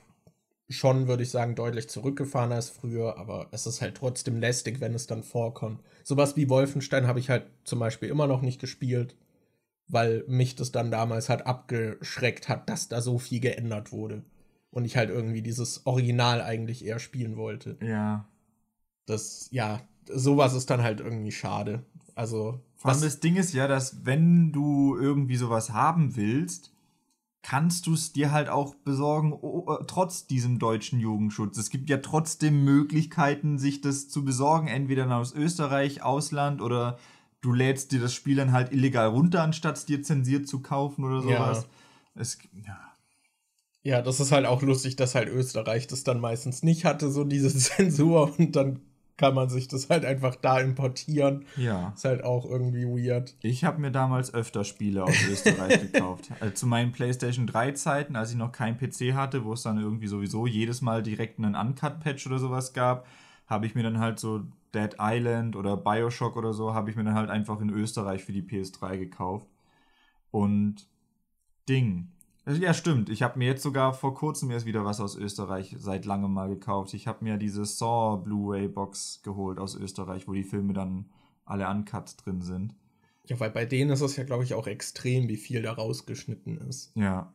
schon, 0.68 1.08
würde 1.08 1.22
ich 1.22 1.30
sagen, 1.30 1.54
deutlich 1.54 1.88
zurückgefahren 1.88 2.52
als 2.52 2.68
früher, 2.68 3.16
aber 3.18 3.48
es 3.52 3.66
ist 3.66 3.80
halt 3.80 3.96
trotzdem 3.96 4.38
lästig, 4.38 4.80
wenn 4.80 4.94
es 4.94 5.06
dann 5.06 5.22
vorkommt. 5.22 5.80
Sowas 6.04 6.36
wie 6.36 6.50
Wolfenstein 6.50 7.06
habe 7.06 7.20
ich 7.20 7.30
halt 7.30 7.46
zum 7.64 7.78
Beispiel 7.78 8.08
immer 8.10 8.26
noch 8.26 8.42
nicht 8.42 8.60
gespielt, 8.60 9.16
weil 9.88 10.24
mich 10.28 10.56
das 10.56 10.70
dann 10.70 10.90
damals 10.90 11.30
halt 11.30 11.46
abgeschreckt 11.46 12.48
hat, 12.48 12.68
dass 12.68 12.88
da 12.88 13.00
so 13.00 13.18
viel 13.18 13.40
geändert 13.40 13.92
wurde 13.92 14.22
und 14.70 14.84
ich 14.84 14.96
halt 14.96 15.08
irgendwie 15.08 15.42
dieses 15.42 15.86
Original 15.86 16.42
eigentlich 16.42 16.84
eher 16.84 16.98
spielen 16.98 17.36
wollte. 17.36 17.78
Ja. 17.80 18.28
Das, 19.06 19.48
ja, 19.50 19.80
sowas 20.06 20.52
ist 20.52 20.68
dann 20.68 20.82
halt 20.82 21.00
irgendwie 21.00 21.32
schade. 21.32 21.84
Also. 22.14 22.60
Vor 22.76 22.90
allem 22.90 23.00
das 23.00 23.20
Ding 23.20 23.36
ist 23.36 23.54
ja, 23.54 23.66
dass 23.66 24.04
wenn 24.04 24.52
du 24.52 24.96
irgendwie 24.98 25.36
sowas 25.36 25.70
haben 25.70 26.16
willst, 26.16 26.72
kannst 27.42 27.86
du 27.86 27.94
es 27.94 28.12
dir 28.12 28.32
halt 28.32 28.48
auch 28.48 28.74
besorgen, 28.74 29.32
oh, 29.32 29.78
trotz 29.86 30.26
diesem 30.26 30.58
deutschen 30.58 31.00
Jugendschutz. 31.00 31.56
Es 31.56 31.70
gibt 31.70 31.88
ja 31.88 31.98
trotzdem 31.98 32.64
Möglichkeiten, 32.64 33.58
sich 33.58 33.80
das 33.80 34.08
zu 34.08 34.24
besorgen, 34.24 34.68
entweder 34.68 35.10
aus 35.16 35.34
Österreich, 35.34 36.02
Ausland 36.02 36.60
oder 36.60 36.98
du 37.40 37.52
lädst 37.52 37.92
dir 37.92 38.00
das 38.00 38.14
Spiel 38.14 38.36
dann 38.36 38.52
halt 38.52 38.72
illegal 38.72 39.08
runter, 39.08 39.42
anstatt 39.42 39.76
es 39.76 39.86
dir 39.86 40.02
zensiert 40.02 40.48
zu 40.48 40.60
kaufen 40.60 41.04
oder 41.04 41.22
sowas. 41.22 41.68
Ja. 42.14 42.20
Es, 42.20 42.38
ja. 42.66 42.78
Ja, 43.82 44.02
das 44.02 44.20
ist 44.20 44.32
halt 44.32 44.44
auch 44.44 44.60
lustig, 44.62 44.96
dass 44.96 45.14
halt 45.14 45.28
Österreich 45.28 45.86
das 45.86 46.04
dann 46.04 46.20
meistens 46.20 46.62
nicht 46.62 46.84
hatte, 46.84 47.10
so 47.10 47.24
diese 47.24 47.48
Zensur 47.56 48.34
und 48.38 48.56
dann 48.56 48.80
kann 49.18 49.34
man 49.34 49.50
sich 49.50 49.68
das 49.68 49.90
halt 49.90 50.06
einfach 50.06 50.36
da 50.36 50.60
importieren. 50.60 51.44
Ja. 51.56 51.92
Ist 51.94 52.04
halt 52.04 52.24
auch 52.24 52.46
irgendwie 52.46 52.86
weird. 52.86 53.34
Ich 53.42 53.64
habe 53.64 53.80
mir 53.80 53.90
damals 53.90 54.32
öfter 54.32 54.64
Spiele 54.64 55.04
aus 55.04 55.16
Österreich 55.28 55.80
gekauft. 55.92 56.30
Also 56.40 56.54
zu 56.54 56.66
meinen 56.66 56.92
PlayStation 56.92 57.46
3 57.46 57.72
Zeiten, 57.72 58.16
als 58.16 58.30
ich 58.30 58.36
noch 58.36 58.52
keinen 58.52 58.78
PC 58.78 59.14
hatte, 59.14 59.44
wo 59.44 59.52
es 59.52 59.62
dann 59.62 59.78
irgendwie 59.78 60.06
sowieso 60.06 60.46
jedes 60.46 60.80
Mal 60.80 61.02
direkt 61.02 61.38
einen 61.38 61.56
Uncut-Patch 61.56 62.26
oder 62.28 62.38
sowas 62.38 62.72
gab, 62.72 63.06
habe 63.46 63.66
ich 63.66 63.74
mir 63.74 63.82
dann 63.82 63.98
halt 63.98 64.18
so 64.20 64.44
Dead 64.74 64.96
Island 65.00 65.56
oder 65.56 65.76
Bioshock 65.76 66.36
oder 66.36 66.52
so, 66.52 66.72
habe 66.72 66.90
ich 66.90 66.96
mir 66.96 67.04
dann 67.04 67.14
halt 67.14 67.30
einfach 67.30 67.60
in 67.60 67.70
Österreich 67.70 68.22
für 68.22 68.32
die 68.32 68.42
PS3 68.42 68.98
gekauft. 68.98 69.48
Und 70.30 70.86
Ding. 71.68 72.12
Ja, 72.48 72.72
stimmt. 72.72 73.10
Ich 73.10 73.22
habe 73.22 73.38
mir 73.38 73.46
jetzt 73.46 73.62
sogar 73.62 73.92
vor 73.92 74.14
kurzem 74.14 74.50
erst 74.50 74.64
wieder 74.64 74.84
was 74.84 75.00
aus 75.00 75.16
Österreich 75.16 75.76
seit 75.78 76.06
langem 76.06 76.32
mal 76.32 76.48
gekauft. 76.48 76.94
Ich 76.94 77.06
habe 77.06 77.22
mir 77.22 77.36
diese 77.36 77.66
Saw 77.66 78.22
Blu-ray-Box 78.22 79.20
geholt 79.22 79.58
aus 79.58 79.74
Österreich, 79.74 80.26
wo 80.26 80.32
die 80.32 80.44
Filme 80.44 80.72
dann 80.72 81.10
alle 81.44 81.68
uncut 81.68 82.14
drin 82.24 82.40
sind. 82.40 82.74
Ja, 83.26 83.38
weil 83.38 83.50
bei 83.50 83.66
denen 83.66 83.90
ist 83.90 84.00
es 84.00 84.16
ja, 84.16 84.24
glaube 84.24 84.44
ich, 84.44 84.54
auch 84.54 84.66
extrem, 84.66 85.28
wie 85.28 85.36
viel 85.36 85.60
da 85.60 85.72
rausgeschnitten 85.72 86.56
ist. 86.56 86.90
Ja. 86.94 87.34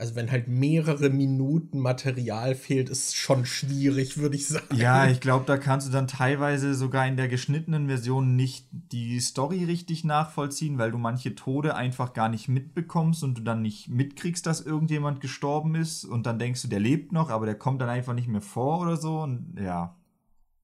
Also 0.00 0.14
wenn 0.14 0.30
halt 0.30 0.48
mehrere 0.48 1.10
Minuten 1.10 1.78
Material 1.78 2.54
fehlt, 2.54 2.88
ist 2.88 3.14
schon 3.14 3.44
schwierig, 3.44 4.16
würde 4.16 4.34
ich 4.34 4.48
sagen. 4.48 4.74
Ja, 4.74 5.06
ich 5.10 5.20
glaube, 5.20 5.44
da 5.44 5.58
kannst 5.58 5.86
du 5.86 5.92
dann 5.92 6.06
teilweise 6.06 6.74
sogar 6.74 7.06
in 7.06 7.18
der 7.18 7.28
geschnittenen 7.28 7.86
Version 7.88 8.34
nicht 8.34 8.66
die 8.70 9.20
Story 9.20 9.64
richtig 9.64 10.02
nachvollziehen, 10.04 10.78
weil 10.78 10.90
du 10.90 10.96
manche 10.96 11.34
Tode 11.34 11.74
einfach 11.74 12.14
gar 12.14 12.30
nicht 12.30 12.48
mitbekommst 12.48 13.22
und 13.22 13.36
du 13.36 13.42
dann 13.42 13.60
nicht 13.60 13.90
mitkriegst, 13.90 14.46
dass 14.46 14.62
irgendjemand 14.62 15.20
gestorben 15.20 15.74
ist 15.74 16.06
und 16.06 16.24
dann 16.24 16.38
denkst 16.38 16.62
du, 16.62 16.68
der 16.68 16.80
lebt 16.80 17.12
noch, 17.12 17.28
aber 17.28 17.44
der 17.44 17.56
kommt 17.56 17.82
dann 17.82 17.90
einfach 17.90 18.14
nicht 18.14 18.28
mehr 18.28 18.40
vor 18.40 18.80
oder 18.80 18.96
so 18.96 19.20
und 19.20 19.58
ja. 19.62 19.98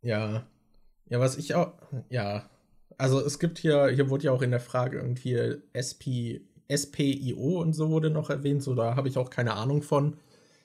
Ja. 0.01 0.47
Ja, 1.11 1.21
was 1.21 1.37
ich 1.37 1.55
auch, 1.55 1.75
ja. 2.09 2.49
Also 2.97 3.21
es 3.21 3.39
gibt 3.39 3.59
hier, 3.59 3.89
hier 3.89 4.09
wurde 4.09 4.25
ja 4.25 4.33
auch 4.33 4.41
in 4.41 4.51
der 4.51 4.61
Frage 4.61 4.97
irgendwie 4.97 5.59
SP 5.77 6.41
SPIO 6.75 7.61
und 7.61 7.73
so 7.73 7.91
wurde 7.91 8.11
noch 8.11 8.31
erwähnt, 8.31 8.63
so 8.63 8.75
da 8.75 8.97
habe 8.97 9.09
ich 9.09 9.19
auch 9.19 9.31
keine 9.31 9.55
Ahnung 9.55 9.83
von. 9.83 10.17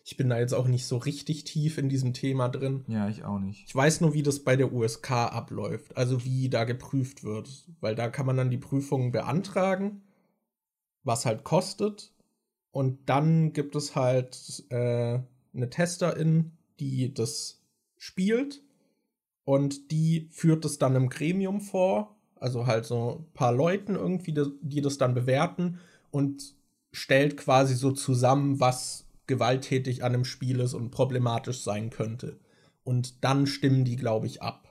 Ich 0.03 0.17
bin 0.17 0.29
da 0.29 0.39
jetzt 0.39 0.53
auch 0.53 0.67
nicht 0.67 0.87
so 0.87 0.97
richtig 0.97 1.43
tief 1.43 1.77
in 1.77 1.87
diesem 1.87 2.13
Thema 2.13 2.49
drin. 2.49 2.83
Ja, 2.87 3.07
ich 3.07 3.23
auch 3.23 3.37
nicht. 3.37 3.65
Ich 3.67 3.75
weiß 3.75 4.01
nur, 4.01 4.13
wie 4.15 4.23
das 4.23 4.39
bei 4.39 4.55
der 4.55 4.73
USK 4.73 5.11
abläuft, 5.11 5.95
also 5.95 6.25
wie 6.25 6.49
da 6.49 6.63
geprüft 6.63 7.23
wird, 7.23 7.67
weil 7.81 7.93
da 7.93 8.09
kann 8.09 8.25
man 8.25 8.37
dann 8.37 8.49
die 8.49 8.57
Prüfungen 8.57 9.11
beantragen, 9.11 10.01
was 11.03 11.25
halt 11.25 11.43
kostet 11.43 12.13
und 12.71 13.09
dann 13.09 13.53
gibt 13.53 13.75
es 13.75 13.95
halt 13.95 14.63
äh, 14.69 15.19
eine 15.53 15.69
Testerin, 15.69 16.53
die 16.79 17.13
das 17.13 17.61
spielt 17.97 18.63
und 19.43 19.91
die 19.91 20.29
führt 20.31 20.65
es 20.65 20.77
dann 20.77 20.95
im 20.95 21.09
Gremium 21.09 21.61
vor, 21.61 22.15
also 22.35 22.65
halt 22.65 22.85
so 22.85 23.19
ein 23.19 23.33
paar 23.33 23.51
Leuten 23.51 23.95
irgendwie, 23.95 24.33
die 24.61 24.81
das 24.81 24.97
dann 24.97 25.13
bewerten 25.13 25.79
und 26.12 26.55
stellt 26.91 27.38
quasi 27.38 27.76
so 27.76 27.91
zusammen, 27.91 28.59
was 28.59 29.07
gewalttätig 29.28 30.03
an 30.03 30.12
dem 30.12 30.26
Spiel 30.26 30.59
ist 30.59 30.74
und 30.74 30.91
problematisch 30.91 31.64
sein 31.64 31.89
könnte. 31.89 32.39
Und 32.84 33.24
dann 33.24 33.47
stimmen 33.47 33.86
die, 33.86 33.95
glaube 33.95 34.28
ich, 34.28 34.41
ab. 34.41 34.68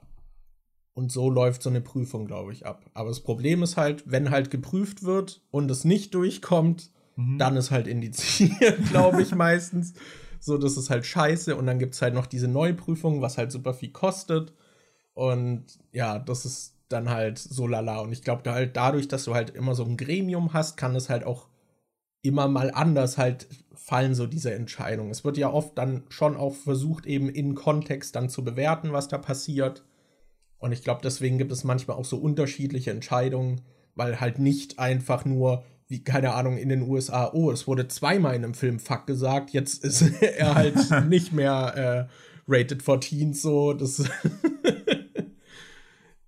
Und 0.93 1.13
so 1.13 1.31
läuft 1.31 1.63
so 1.63 1.71
eine 1.71 1.81
Prüfung, 1.81 2.27
glaube 2.27 2.53
ich, 2.53 2.67
ab. 2.67 2.91
Aber 2.93 3.09
das 3.09 3.21
Problem 3.21 3.63
ist 3.63 3.77
halt, 3.77 4.03
wenn 4.11 4.31
halt 4.31 4.51
geprüft 4.51 5.03
wird 5.03 5.43
und 5.51 5.71
es 5.71 5.85
nicht 5.85 6.15
durchkommt, 6.15 6.91
mhm. 7.17 7.39
dann 7.39 7.57
ist 7.57 7.71
halt 7.71 7.87
indiziert, 7.87 8.85
glaube 8.91 9.23
ich, 9.23 9.35
meistens. 9.35 9.95
So, 10.41 10.59
das 10.59 10.77
ist 10.77 10.91
halt 10.91 11.07
scheiße. 11.07 11.57
Und 11.57 11.67
dann 11.67 11.79
gibt 11.79 11.95
es 11.95 12.03
halt 12.03 12.15
noch 12.15 12.27
diese 12.27 12.49
Neuprüfung, 12.49 13.23
was 13.23 13.39
halt 13.39 13.53
super 13.53 13.73
viel 13.73 13.93
kostet. 13.93 14.53
Und 15.15 15.65
ja, 15.93 16.19
das 16.19 16.45
ist 16.45 16.80
dann 16.93 17.09
halt 17.09 17.39
so 17.39 17.67
lala. 17.67 18.01
Und 18.01 18.13
ich 18.13 18.23
glaube, 18.23 18.43
da 18.43 18.55
halt 18.55 18.77
dadurch, 18.77 19.09
dass 19.09 19.25
du 19.25 19.35
halt 19.35 19.51
immer 19.51 19.75
so 19.75 19.85
ein 19.85 19.97
Gremium 19.97 20.53
hast, 20.53 20.77
kann 20.77 20.95
es 20.95 21.09
halt 21.09 21.25
auch 21.25 21.49
immer 22.23 22.49
mal 22.49 22.71
anders 22.73 23.17
halt 23.17 23.49
fallen, 23.75 24.15
so 24.15 24.27
diese 24.27 24.53
Entscheidungen. 24.53 25.11
Es 25.11 25.25
wird 25.25 25.39
ja 25.39 25.51
oft 25.51 25.79
dann 25.79 26.03
schon 26.11 26.37
auch 26.37 26.55
versucht, 26.55 27.07
eben 27.07 27.29
in 27.29 27.55
Kontext 27.55 28.15
dann 28.15 28.29
zu 28.29 28.45
bewerten, 28.45 28.93
was 28.93 29.09
da 29.09 29.19
passiert. 29.19 29.85
Und 30.59 30.73
ich 30.73 30.85
glaube, 30.85 31.01
deswegen 31.03 31.39
gibt 31.39 31.53
es 31.53 31.65
manchmal 31.65 31.97
auch 31.97 32.05
so 32.05 32.19
unterschiedliche 32.19 32.91
Entscheidungen, 32.91 33.63
weil 33.95 34.21
halt 34.21 34.39
nicht 34.39 34.79
einfach 34.79 35.25
nur, 35.25 35.65
wie, 35.89 36.05
keine 36.05 36.35
Ahnung, 36.35 36.59
in 36.59 36.69
den 36.69 36.83
USA, 36.83 37.31
oh, 37.33 37.51
es 37.51 37.67
wurde 37.67 37.89
zweimal 37.89 38.35
in 38.35 38.45
einem 38.45 38.55
Film 38.55 38.79
Fuck 38.79 39.07
gesagt, 39.07 39.51
jetzt 39.51 39.83
ist 39.83 40.03
er 40.23 40.55
halt 40.55 40.77
nicht 41.09 41.33
mehr 41.33 42.09
äh, 42.09 42.53
rated 42.53 42.83
for 42.83 43.01
Teens, 43.01 43.43
so, 43.43 43.73
das. 43.73 44.05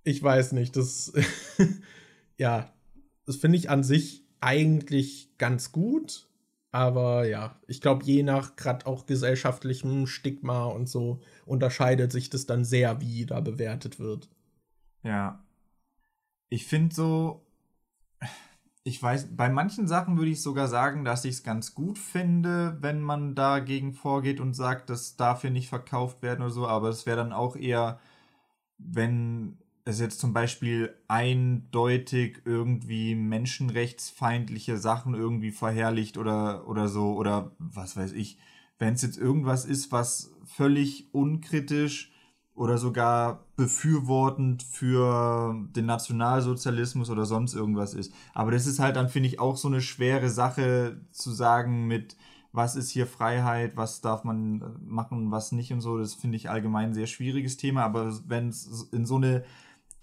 ich 0.03 0.21
weiß 0.21 0.51
nicht, 0.53 0.75
das. 0.75 1.13
ja, 2.37 2.73
das 3.25 3.37
finde 3.37 3.57
ich 3.57 3.69
an 3.69 3.83
sich 3.83 4.25
eigentlich 4.41 5.37
ganz 5.37 5.71
gut. 5.71 6.27
Aber 6.71 7.27
ja, 7.27 7.59
ich 7.67 7.81
glaube, 7.81 8.03
je 8.03 8.23
nach 8.23 8.55
gerade 8.55 8.87
auch 8.87 9.05
gesellschaftlichem 9.05 10.07
Stigma 10.07 10.65
und 10.65 10.89
so 10.89 11.21
unterscheidet 11.45 12.11
sich 12.11 12.31
das 12.31 12.47
dann 12.47 12.65
sehr, 12.65 12.99
wie 12.99 13.27
da 13.27 13.41
bewertet 13.41 13.99
wird. 13.99 14.27
Ja. 15.03 15.45
Ich 16.49 16.65
finde 16.65 16.95
so, 16.95 17.45
ich 18.83 19.01
weiß, 19.01 19.35
bei 19.35 19.49
manchen 19.49 19.87
Sachen 19.87 20.17
würde 20.17 20.31
ich 20.31 20.41
sogar 20.41 20.67
sagen, 20.67 21.05
dass 21.05 21.25
ich 21.25 21.35
es 21.35 21.43
ganz 21.43 21.73
gut 21.73 21.97
finde, 21.97 22.77
wenn 22.81 23.01
man 23.01 23.35
dagegen 23.35 23.93
vorgeht 23.93 24.39
und 24.39 24.53
sagt, 24.53 24.89
das 24.89 25.15
darf 25.15 25.41
hier 25.41 25.51
nicht 25.51 25.69
verkauft 25.69 26.21
werden 26.23 26.41
oder 26.41 26.51
so, 26.51 26.67
aber 26.67 26.89
es 26.89 27.05
wäre 27.05 27.17
dann 27.17 27.33
auch 27.33 27.55
eher, 27.55 27.99
wenn 28.77 29.57
es 29.85 29.99
jetzt 29.99 30.19
zum 30.19 30.33
Beispiel 30.33 30.95
eindeutig 31.07 32.41
irgendwie 32.45 33.15
menschenrechtsfeindliche 33.15 34.77
Sachen 34.77 35.13
irgendwie 35.13 35.51
verherrlicht 35.51 36.17
oder, 36.17 36.67
oder 36.67 36.87
so, 36.87 37.13
oder 37.15 37.51
was 37.59 37.97
weiß 37.97 38.13
ich, 38.13 38.37
wenn 38.79 38.93
es 38.93 39.01
jetzt 39.01 39.17
irgendwas 39.17 39.65
ist, 39.65 39.91
was 39.91 40.33
völlig 40.45 41.13
unkritisch 41.13 42.11
oder 42.55 42.77
sogar 42.77 43.45
befürwortend 43.55 44.63
für 44.63 45.55
den 45.75 45.85
Nationalsozialismus 45.85 47.09
oder 47.09 47.25
sonst 47.25 47.53
irgendwas 47.53 47.93
ist. 47.93 48.13
Aber 48.33 48.51
das 48.51 48.67
ist 48.67 48.79
halt 48.79 48.95
dann, 48.95 49.09
finde 49.09 49.27
ich, 49.27 49.39
auch 49.39 49.57
so 49.57 49.67
eine 49.67 49.81
schwere 49.81 50.29
Sache 50.29 51.01
zu 51.11 51.31
sagen 51.31 51.87
mit, 51.87 52.15
was 52.51 52.75
ist 52.75 52.91
hier 52.91 53.07
Freiheit, 53.07 53.75
was 53.75 54.01
darf 54.01 54.23
man 54.23 54.77
machen, 54.85 55.31
was 55.31 55.51
nicht 55.51 55.73
und 55.73 55.81
so. 55.81 55.97
Das 55.97 56.13
finde 56.13 56.37
ich 56.37 56.51
allgemein 56.51 56.89
ein 56.89 56.93
sehr 56.93 57.07
schwieriges 57.07 57.57
Thema. 57.57 57.83
Aber 57.83 58.13
wenn 58.27 58.49
es 58.49 58.87
in 58.91 59.07
so 59.07 59.15
eine 59.15 59.43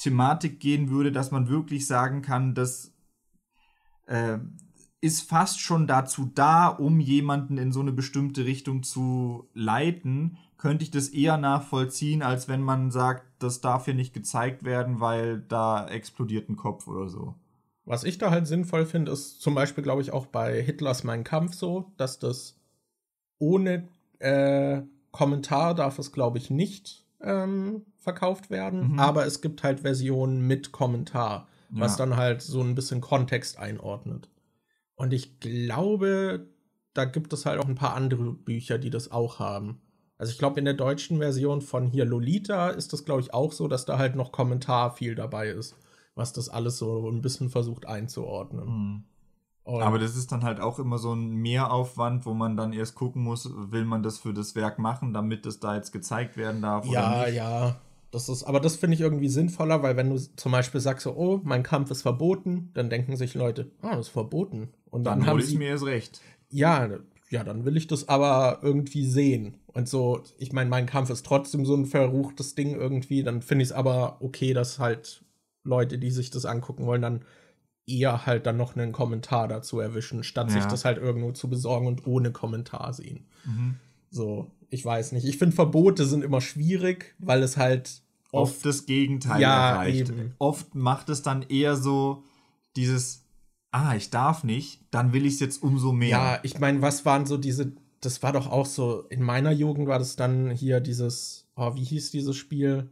Thematik 0.00 0.60
gehen 0.60 0.88
würde, 0.88 1.12
dass 1.12 1.30
man 1.30 1.48
wirklich 1.48 1.86
sagen 1.86 2.22
kann, 2.22 2.54
das 2.54 2.94
äh, 4.06 4.38
ist 5.02 5.28
fast 5.28 5.60
schon 5.60 5.86
dazu 5.86 6.30
da, 6.34 6.68
um 6.68 7.00
jemanden 7.00 7.58
in 7.58 7.70
so 7.70 7.80
eine 7.80 7.92
bestimmte 7.92 8.46
Richtung 8.46 8.82
zu 8.82 9.48
leiten, 9.52 10.38
könnte 10.56 10.84
ich 10.84 10.90
das 10.90 11.08
eher 11.08 11.36
nachvollziehen, 11.36 12.22
als 12.22 12.48
wenn 12.48 12.62
man 12.62 12.90
sagt, 12.90 13.24
das 13.38 13.60
darf 13.60 13.84
hier 13.84 13.94
nicht 13.94 14.14
gezeigt 14.14 14.64
werden, 14.64 15.00
weil 15.00 15.40
da 15.40 15.86
explodiert 15.86 16.48
ein 16.48 16.56
Kopf 16.56 16.86
oder 16.86 17.08
so. 17.08 17.34
Was 17.84 18.04
ich 18.04 18.18
da 18.18 18.30
halt 18.30 18.46
sinnvoll 18.46 18.86
finde, 18.86 19.12
ist 19.12 19.40
zum 19.40 19.54
Beispiel, 19.54 19.82
glaube 19.82 20.02
ich, 20.02 20.12
auch 20.12 20.26
bei 20.26 20.62
Hitlers 20.62 21.04
Mein 21.04 21.24
Kampf 21.24 21.54
so, 21.54 21.92
dass 21.96 22.18
das 22.18 22.58
ohne 23.38 23.88
äh, 24.18 24.82
Kommentar 25.12 25.74
darf 25.74 25.98
es, 25.98 26.12
glaube 26.12 26.38
ich, 26.38 26.50
nicht 26.50 27.06
ähm, 27.20 27.84
verkauft 28.00 28.50
werden, 28.50 28.92
mhm. 28.92 28.98
aber 28.98 29.26
es 29.26 29.40
gibt 29.40 29.62
halt 29.62 29.80
Versionen 29.80 30.46
mit 30.46 30.72
Kommentar, 30.72 31.46
ja. 31.70 31.80
was 31.80 31.96
dann 31.96 32.16
halt 32.16 32.42
so 32.42 32.60
ein 32.60 32.74
bisschen 32.74 33.00
Kontext 33.00 33.58
einordnet. 33.58 34.28
Und 34.96 35.12
ich 35.12 35.38
glaube, 35.38 36.48
da 36.94 37.04
gibt 37.04 37.32
es 37.32 37.46
halt 37.46 37.60
auch 37.60 37.68
ein 37.68 37.74
paar 37.74 37.94
andere 37.94 38.32
Bücher, 38.32 38.78
die 38.78 38.90
das 38.90 39.12
auch 39.12 39.38
haben. 39.38 39.80
Also 40.18 40.32
ich 40.32 40.38
glaube, 40.38 40.58
in 40.58 40.66
der 40.66 40.74
deutschen 40.74 41.18
Version 41.18 41.62
von 41.62 41.86
hier 41.86 42.04
Lolita 42.04 42.68
ist 42.68 42.92
das, 42.92 43.04
glaube 43.04 43.22
ich, 43.22 43.32
auch 43.32 43.52
so, 43.52 43.68
dass 43.68 43.86
da 43.86 43.96
halt 43.96 44.16
noch 44.16 44.32
Kommentar 44.32 44.94
viel 44.94 45.14
dabei 45.14 45.48
ist, 45.48 45.76
was 46.14 46.32
das 46.32 46.48
alles 46.48 46.76
so 46.76 47.08
ein 47.08 47.22
bisschen 47.22 47.48
versucht 47.48 47.86
einzuordnen. 47.86 48.66
Mhm. 48.66 49.04
Aber 49.64 49.98
das 49.98 50.16
ist 50.16 50.32
dann 50.32 50.42
halt 50.42 50.60
auch 50.60 50.78
immer 50.78 50.98
so 50.98 51.14
ein 51.14 51.36
Mehraufwand, 51.36 52.26
wo 52.26 52.34
man 52.34 52.56
dann 52.56 52.72
erst 52.72 52.96
gucken 52.96 53.22
muss, 53.22 53.48
will 53.54 53.84
man 53.84 54.02
das 54.02 54.18
für 54.18 54.34
das 54.34 54.54
Werk 54.54 54.78
machen, 54.78 55.12
damit 55.12 55.46
es 55.46 55.60
da 55.60 55.76
jetzt 55.76 55.92
gezeigt 55.92 56.36
werden 56.36 56.60
darf 56.60 56.86
ja, 56.86 56.90
oder 56.90 57.26
nicht. 57.26 57.36
Ja, 57.36 57.60
ja. 57.60 57.80
Das 58.10 58.28
ist, 58.28 58.42
aber 58.42 58.58
das 58.58 58.76
finde 58.76 58.94
ich 58.94 59.00
irgendwie 59.00 59.28
sinnvoller, 59.28 59.82
weil 59.82 59.96
wenn 59.96 60.10
du 60.10 60.18
zum 60.18 60.50
Beispiel 60.50 60.80
sagst, 60.80 61.04
so, 61.04 61.14
oh, 61.14 61.40
mein 61.44 61.62
Kampf 61.62 61.90
ist 61.90 62.02
verboten, 62.02 62.70
dann 62.74 62.90
denken 62.90 63.16
sich 63.16 63.34
Leute, 63.34 63.70
ah, 63.82 63.96
das 63.96 64.06
ist 64.06 64.12
verboten. 64.12 64.68
Und 64.90 65.04
dann, 65.04 65.20
dann 65.20 65.28
haben 65.28 65.40
sie 65.40 65.56
mir 65.56 65.68
erst 65.68 65.86
recht. 65.86 66.20
Ja, 66.48 66.88
ja, 67.28 67.44
dann 67.44 67.64
will 67.64 67.76
ich 67.76 67.86
das 67.86 68.08
aber 68.08 68.58
irgendwie 68.62 69.06
sehen. 69.06 69.54
Und 69.68 69.88
so, 69.88 70.22
ich 70.38 70.52
meine, 70.52 70.68
mein 70.68 70.86
Kampf 70.86 71.10
ist 71.10 71.24
trotzdem 71.24 71.64
so 71.64 71.76
ein 71.76 71.86
verruchtes 71.86 72.56
Ding 72.56 72.74
irgendwie. 72.74 73.22
Dann 73.22 73.42
finde 73.42 73.62
ich 73.62 73.68
es 73.68 73.72
aber 73.72 74.16
okay, 74.20 74.52
dass 74.52 74.80
halt 74.80 75.24
Leute, 75.62 75.98
die 75.98 76.10
sich 76.10 76.30
das 76.30 76.44
angucken 76.44 76.86
wollen, 76.86 77.02
dann 77.02 77.24
eher 77.86 78.26
halt 78.26 78.46
dann 78.46 78.56
noch 78.56 78.76
einen 78.76 78.92
Kommentar 78.92 79.46
dazu 79.46 79.78
erwischen, 79.78 80.24
statt 80.24 80.48
ja. 80.48 80.54
sich 80.54 80.64
das 80.64 80.84
halt 80.84 80.98
irgendwo 80.98 81.30
zu 81.32 81.48
besorgen 81.48 81.86
und 81.86 82.06
ohne 82.06 82.32
Kommentar 82.32 82.92
sehen. 82.92 83.26
Mhm. 83.44 83.76
So, 84.10 84.50
ich 84.68 84.84
weiß 84.84 85.12
nicht. 85.12 85.24
Ich 85.24 85.38
finde, 85.38 85.54
Verbote 85.54 86.04
sind 86.06 86.24
immer 86.24 86.40
schwierig, 86.40 87.14
weil 87.18 87.42
es 87.42 87.56
halt 87.56 88.02
oft, 88.32 88.54
oft 88.54 88.66
das 88.66 88.86
Gegenteil 88.86 89.40
ja, 89.40 89.72
erreicht. 89.72 90.10
Eben. 90.10 90.34
Oft 90.38 90.74
macht 90.74 91.08
es 91.08 91.22
dann 91.22 91.42
eher 91.42 91.76
so 91.76 92.24
dieses, 92.76 93.24
ah, 93.70 93.94
ich 93.94 94.10
darf 94.10 94.44
nicht, 94.44 94.80
dann 94.90 95.12
will 95.12 95.26
ich 95.26 95.34
es 95.34 95.40
jetzt 95.40 95.62
umso 95.62 95.92
mehr. 95.92 96.08
Ja, 96.08 96.40
ich 96.42 96.58
meine, 96.58 96.82
was 96.82 97.04
waren 97.04 97.26
so 97.26 97.36
diese, 97.36 97.72
das 98.00 98.22
war 98.22 98.32
doch 98.32 98.50
auch 98.50 98.66
so, 98.66 99.02
in 99.10 99.22
meiner 99.22 99.52
Jugend 99.52 99.88
war 99.88 99.98
das 99.98 100.16
dann 100.16 100.50
hier 100.50 100.80
dieses, 100.80 101.46
oh, 101.56 101.74
wie 101.74 101.84
hieß 101.84 102.10
dieses 102.10 102.36
Spiel, 102.36 102.90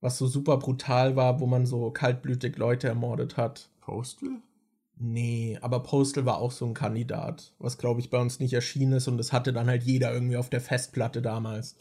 was 0.00 0.18
so 0.18 0.26
super 0.26 0.56
brutal 0.56 1.16
war, 1.16 1.40
wo 1.40 1.46
man 1.46 1.66
so 1.66 1.90
kaltblütig 1.90 2.56
Leute 2.56 2.88
ermordet 2.88 3.36
hat. 3.36 3.68
Postal? 3.80 4.40
Nee, 5.02 5.58
aber 5.62 5.82
Postal 5.82 6.26
war 6.26 6.36
auch 6.36 6.52
so 6.52 6.66
ein 6.66 6.74
Kandidat, 6.74 7.54
was 7.58 7.78
glaube 7.78 8.00
ich 8.00 8.10
bei 8.10 8.18
uns 8.18 8.38
nicht 8.38 8.52
erschienen 8.52 8.92
ist 8.92 9.08
und 9.08 9.16
das 9.16 9.32
hatte 9.32 9.50
dann 9.54 9.66
halt 9.66 9.82
jeder 9.82 10.12
irgendwie 10.12 10.36
auf 10.36 10.50
der 10.50 10.60
Festplatte 10.60 11.22
damals, 11.22 11.74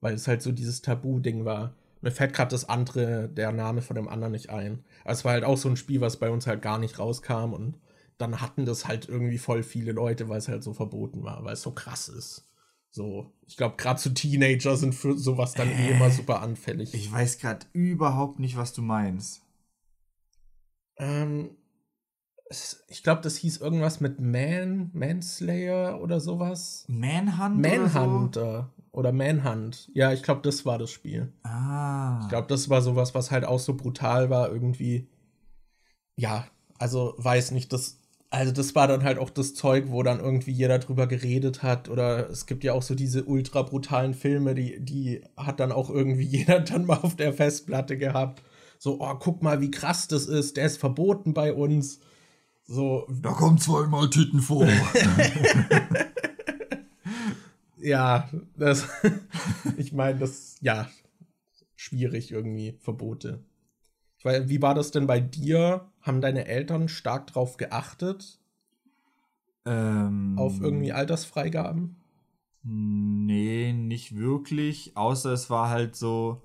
weil 0.00 0.14
es 0.14 0.26
halt 0.26 0.40
so 0.40 0.52
dieses 0.52 0.80
Tabu-Ding 0.80 1.44
war. 1.44 1.74
Mir 2.00 2.12
fällt 2.12 2.32
gerade 2.32 2.50
das 2.50 2.66
andere, 2.66 3.28
der 3.28 3.52
Name 3.52 3.82
von 3.82 3.94
dem 3.94 4.08
anderen 4.08 4.32
nicht 4.32 4.48
ein. 4.48 4.82
Aber 5.04 5.12
es 5.12 5.22
war 5.22 5.32
halt 5.32 5.44
auch 5.44 5.58
so 5.58 5.68
ein 5.68 5.76
Spiel, 5.76 6.00
was 6.00 6.16
bei 6.16 6.30
uns 6.30 6.46
halt 6.46 6.62
gar 6.62 6.78
nicht 6.78 6.98
rauskam 6.98 7.52
und 7.52 7.78
dann 8.16 8.40
hatten 8.40 8.64
das 8.64 8.88
halt 8.88 9.06
irgendwie 9.06 9.38
voll 9.38 9.62
viele 9.62 9.92
Leute, 9.92 10.30
weil 10.30 10.38
es 10.38 10.48
halt 10.48 10.62
so 10.62 10.72
verboten 10.72 11.24
war, 11.24 11.44
weil 11.44 11.52
es 11.52 11.62
so 11.62 11.72
krass 11.72 12.08
ist. 12.08 12.48
So, 12.90 13.30
ich 13.46 13.58
glaube, 13.58 13.76
gerade 13.76 14.00
so 14.00 14.08
Teenager 14.08 14.76
sind 14.76 14.94
für 14.94 15.18
sowas 15.18 15.52
dann 15.52 15.68
äh, 15.68 15.88
eh 15.88 15.90
immer 15.90 16.08
super 16.08 16.40
anfällig. 16.40 16.94
Ich 16.94 17.12
weiß 17.12 17.36
gerade 17.36 17.66
überhaupt 17.74 18.38
nicht, 18.38 18.56
was 18.56 18.72
du 18.72 18.80
meinst. 18.80 19.42
Ähm, 20.96 21.50
ich 22.88 23.02
glaube, 23.02 23.20
das 23.22 23.36
hieß 23.36 23.58
irgendwas 23.58 24.00
mit 24.00 24.20
Man, 24.20 24.90
Manslayer 24.92 26.00
oder 26.00 26.20
sowas. 26.20 26.84
Manhunt? 26.88 27.60
Manhunter 27.60 28.42
oder, 28.42 28.70
oder 28.90 29.12
Manhunt. 29.12 29.90
Ja, 29.94 30.12
ich 30.12 30.22
glaube, 30.22 30.42
das 30.42 30.66
war 30.66 30.78
das 30.78 30.90
Spiel. 30.90 31.32
Ah. 31.42 32.20
Ich 32.22 32.28
glaube, 32.28 32.48
das 32.48 32.68
war 32.68 32.82
sowas, 32.82 33.14
was 33.14 33.30
halt 33.30 33.44
auch 33.44 33.60
so 33.60 33.74
brutal 33.74 34.30
war, 34.30 34.50
irgendwie. 34.50 35.08
Ja, 36.16 36.46
also 36.78 37.14
weiß 37.16 37.52
nicht, 37.52 37.72
das 37.72 37.98
Also 38.30 38.50
das 38.52 38.74
war 38.74 38.88
dann 38.88 39.04
halt 39.04 39.18
auch 39.18 39.30
das 39.30 39.54
Zeug, 39.54 39.86
wo 39.88 40.02
dann 40.02 40.20
irgendwie 40.20 40.52
jeder 40.52 40.78
drüber 40.78 41.06
geredet 41.06 41.62
hat. 41.62 41.88
Oder 41.88 42.30
es 42.30 42.46
gibt 42.46 42.64
ja 42.64 42.72
auch 42.72 42.82
so 42.82 42.94
diese 42.94 43.24
ultra 43.24 43.62
brutalen 43.62 44.14
Filme, 44.14 44.54
die, 44.54 44.80
die 44.80 45.22
hat 45.36 45.60
dann 45.60 45.70
auch 45.70 45.90
irgendwie 45.90 46.24
jeder 46.38 46.60
dann 46.60 46.86
mal 46.86 46.98
auf 47.02 47.14
der 47.16 47.32
Festplatte 47.32 47.98
gehabt. 47.98 48.42
So, 48.78 49.00
oh, 49.00 49.14
guck 49.14 49.42
mal, 49.42 49.60
wie 49.60 49.70
krass 49.70 50.08
das 50.08 50.26
ist, 50.26 50.56
der 50.56 50.66
ist 50.66 50.78
verboten 50.78 51.34
bei 51.34 51.52
uns. 51.52 52.00
So. 52.64 53.06
Da 53.20 53.32
kommen 53.32 53.58
zweimal 53.58 54.08
Titten 54.10 54.40
vor. 54.40 54.66
ja, 57.78 58.28
das, 58.56 58.88
ich 59.76 59.92
meine, 59.92 60.18
das, 60.18 60.56
ja, 60.60 60.88
schwierig 61.76 62.30
irgendwie, 62.30 62.78
Verbote. 62.80 63.44
Weil, 64.22 64.48
wie 64.48 64.62
war 64.62 64.74
das 64.74 64.90
denn 64.92 65.06
bei 65.06 65.20
dir? 65.20 65.90
Haben 66.00 66.20
deine 66.20 66.46
Eltern 66.46 66.88
stark 66.88 67.26
drauf 67.28 67.56
geachtet? 67.56 68.38
Ähm, 69.64 70.36
auf 70.38 70.60
irgendwie 70.60 70.92
Altersfreigaben? 70.92 71.96
Nee, 72.62 73.72
nicht 73.72 74.16
wirklich. 74.16 74.96
Außer 74.96 75.32
es 75.32 75.50
war 75.50 75.68
halt 75.70 75.96
so. 75.96 76.40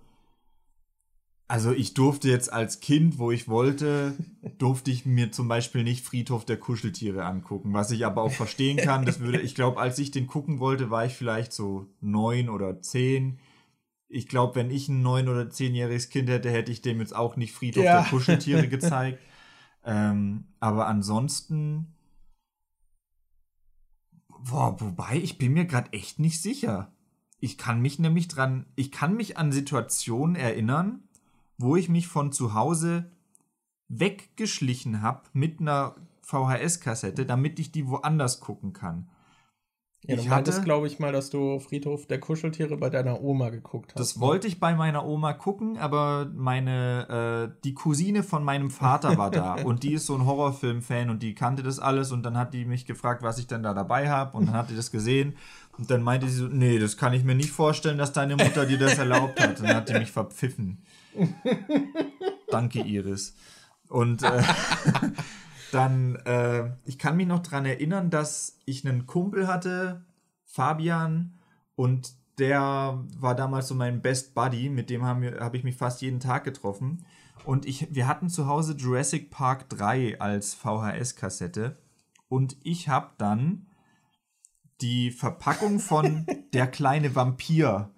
Also 1.50 1.72
ich 1.72 1.94
durfte 1.94 2.30
jetzt 2.30 2.52
als 2.52 2.82
Kind, 2.82 3.20
wo 3.20 3.32
ich 3.32 3.48
wollte, 3.48 4.18
durfte 4.58 4.92
ich 4.92 5.06
mir 5.06 5.32
zum 5.32 5.48
Beispiel 5.48 5.84
nicht 5.84 6.06
Friedhof 6.06 6.44
der 6.44 6.58
Kuscheltiere 6.58 7.24
angucken, 7.24 7.74
was 7.74 7.92
ich 7.92 8.06
aber 8.06 8.22
auch 8.22 8.32
verstehen 8.32 8.78
kann. 8.78 9.06
Das 9.06 9.22
würde, 9.22 9.40
ich 9.40 9.56
glaube, 9.56 9.80
als 9.80 9.98
ich 9.98 10.12
den 10.12 10.28
gucken 10.28 10.60
wollte, 10.60 10.90
war 10.90 11.06
ich 11.06 11.14
vielleicht 11.14 11.54
so 11.54 11.88
neun 12.02 12.50
oder 12.50 12.82
zehn 12.82 13.40
ich 14.10 14.28
glaube, 14.28 14.56
wenn 14.56 14.72
ich 14.72 14.88
ein 14.88 15.02
neun- 15.02 15.28
oder 15.28 15.50
zehnjähriges 15.50 16.10
Kind 16.10 16.30
hätte, 16.30 16.50
hätte 16.50 16.72
ich 16.72 16.82
dem 16.82 17.00
jetzt 17.00 17.16
auch 17.16 17.36
nicht 17.36 17.54
Friedhof 17.54 17.84
ja. 17.84 18.02
der 18.02 18.10
Kuscheltiere 18.10 18.68
gezeigt. 18.68 19.20
ähm, 19.86 20.46
aber 20.60 20.88
ansonsten. 20.88 21.94
Boah, 24.40 24.80
wobei, 24.80 25.18
ich 25.18 25.38
bin 25.38 25.54
mir 25.54 25.66
gerade 25.66 25.92
echt 25.94 26.20
nicht 26.20 26.42
sicher. 26.42 26.94
Ich 27.40 27.58
kann 27.58 27.82
mich 27.82 28.00
nämlich 28.00 28.28
dran, 28.28 28.66
ich 28.76 28.92
kann 28.92 29.16
mich 29.16 29.38
an 29.38 29.52
Situationen 29.52 30.36
erinnern, 30.36 31.07
wo 31.58 31.76
ich 31.76 31.90
mich 31.90 32.08
von 32.08 32.32
zu 32.32 32.54
Hause 32.54 33.12
weggeschlichen 33.90 35.02
habe 35.02 35.22
mit 35.34 35.60
einer 35.60 35.96
VHS-Kassette, 36.22 37.26
damit 37.26 37.60
ich 37.60 37.72
die 37.72 37.88
woanders 37.88 38.40
gucken 38.40 38.74
kann. 38.74 39.10
Ja, 40.04 40.16
ich 40.16 40.30
meintest, 40.30 40.64
glaube 40.64 40.88
ich, 40.88 41.00
mal, 41.00 41.12
dass 41.12 41.30
du 41.32 41.60
Friedhof 41.60 42.06
der 42.06 42.20
Kuscheltiere 42.20 42.78
bei 42.78 42.90
deiner 42.90 43.22
Oma 43.22 43.50
geguckt 43.50 43.92
hast. 43.92 44.00
Das 44.00 44.16
ne? 44.16 44.22
wollte 44.22 44.48
ich 44.48 44.60
bei 44.60 44.74
meiner 44.76 45.06
Oma 45.06 45.34
gucken, 45.34 45.78
aber 45.78 46.32
meine, 46.34 47.50
äh, 47.50 47.62
die 47.64 47.74
Cousine 47.74 48.24
von 48.24 48.44
meinem 48.44 48.70
Vater 48.70 49.18
war 49.18 49.32
da 49.32 49.56
und 49.66 49.84
die 49.84 49.94
ist 49.94 50.06
so 50.06 50.16
ein 50.16 50.26
Horrorfilm-Fan 50.26 51.10
und 51.10 51.24
die 51.24 51.34
kannte 51.34 51.64
das 51.64 51.80
alles 51.80 52.12
und 52.12 52.24
dann 52.24 52.38
hat 52.38 52.54
die 52.54 52.64
mich 52.66 52.86
gefragt, 52.86 53.24
was 53.24 53.40
ich 53.40 53.48
denn 53.48 53.64
da 53.64 53.74
dabei 53.74 54.10
habe 54.10 54.38
und 54.38 54.46
dann 54.46 54.56
hat 54.56 54.70
die 54.70 54.76
das 54.76 54.92
gesehen 54.92 55.36
und 55.78 55.92
dann 55.92 56.02
meinte 56.02 56.28
sie 56.28 56.38
so, 56.38 56.48
nee, 56.48 56.80
das 56.80 56.98
kann 56.98 57.14
ich 57.14 57.24
mir 57.24 57.36
nicht 57.36 57.52
vorstellen, 57.52 57.98
dass 57.98 58.12
deine 58.12 58.36
Mutter 58.36 58.66
dir 58.66 58.80
das 58.80 58.98
erlaubt 58.98 59.40
hat. 59.40 59.60
Und 59.60 59.68
dann 59.68 59.76
hat 59.76 59.90
die 59.90 59.94
mich 59.94 60.12
verpfiffen. 60.12 60.80
Danke, 62.52 62.82
Iris. 62.82 63.36
Und 63.90 64.24
äh, 64.24 64.44
Dann, 65.72 66.16
äh, 66.26 66.72
ich 66.86 66.98
kann 66.98 67.18
mich 67.18 67.28
noch 67.28 67.40
daran 67.40 67.66
erinnern, 67.66 68.10
dass 68.10 68.60
ich 68.66 68.88
einen 68.88 69.06
Kumpel 69.06 69.48
hatte, 69.48 70.06
Fabian, 70.46 71.40
und 71.76 72.14
der 72.40 73.04
war 73.20 73.36
damals 73.36 73.68
so 73.68 73.76
mein 73.76 74.02
Best 74.02 74.34
Buddy, 74.34 74.70
mit 74.70 74.90
dem 74.90 75.04
habe 75.04 75.38
hab 75.40 75.54
ich 75.56 75.64
mich 75.64 75.76
fast 75.76 76.02
jeden 76.02 76.20
Tag 76.20 76.44
getroffen. 76.44 77.06
Und 77.46 77.66
ich, 77.66 77.94
wir 77.94 78.08
hatten 78.08 78.30
zu 78.30 78.48
Hause 78.48 78.76
Jurassic 78.78 79.30
Park 79.30 79.70
3 79.70 80.20
als 80.20 80.54
VHS-Kassette. 80.54 81.78
Und 82.30 82.58
ich 82.64 82.90
habe 82.90 83.12
dann 83.18 83.68
die 84.82 85.12
Verpackung 85.12 85.80
von 85.80 86.26
Der 86.54 86.68
kleine 86.68 87.16
Vampir 87.16 87.92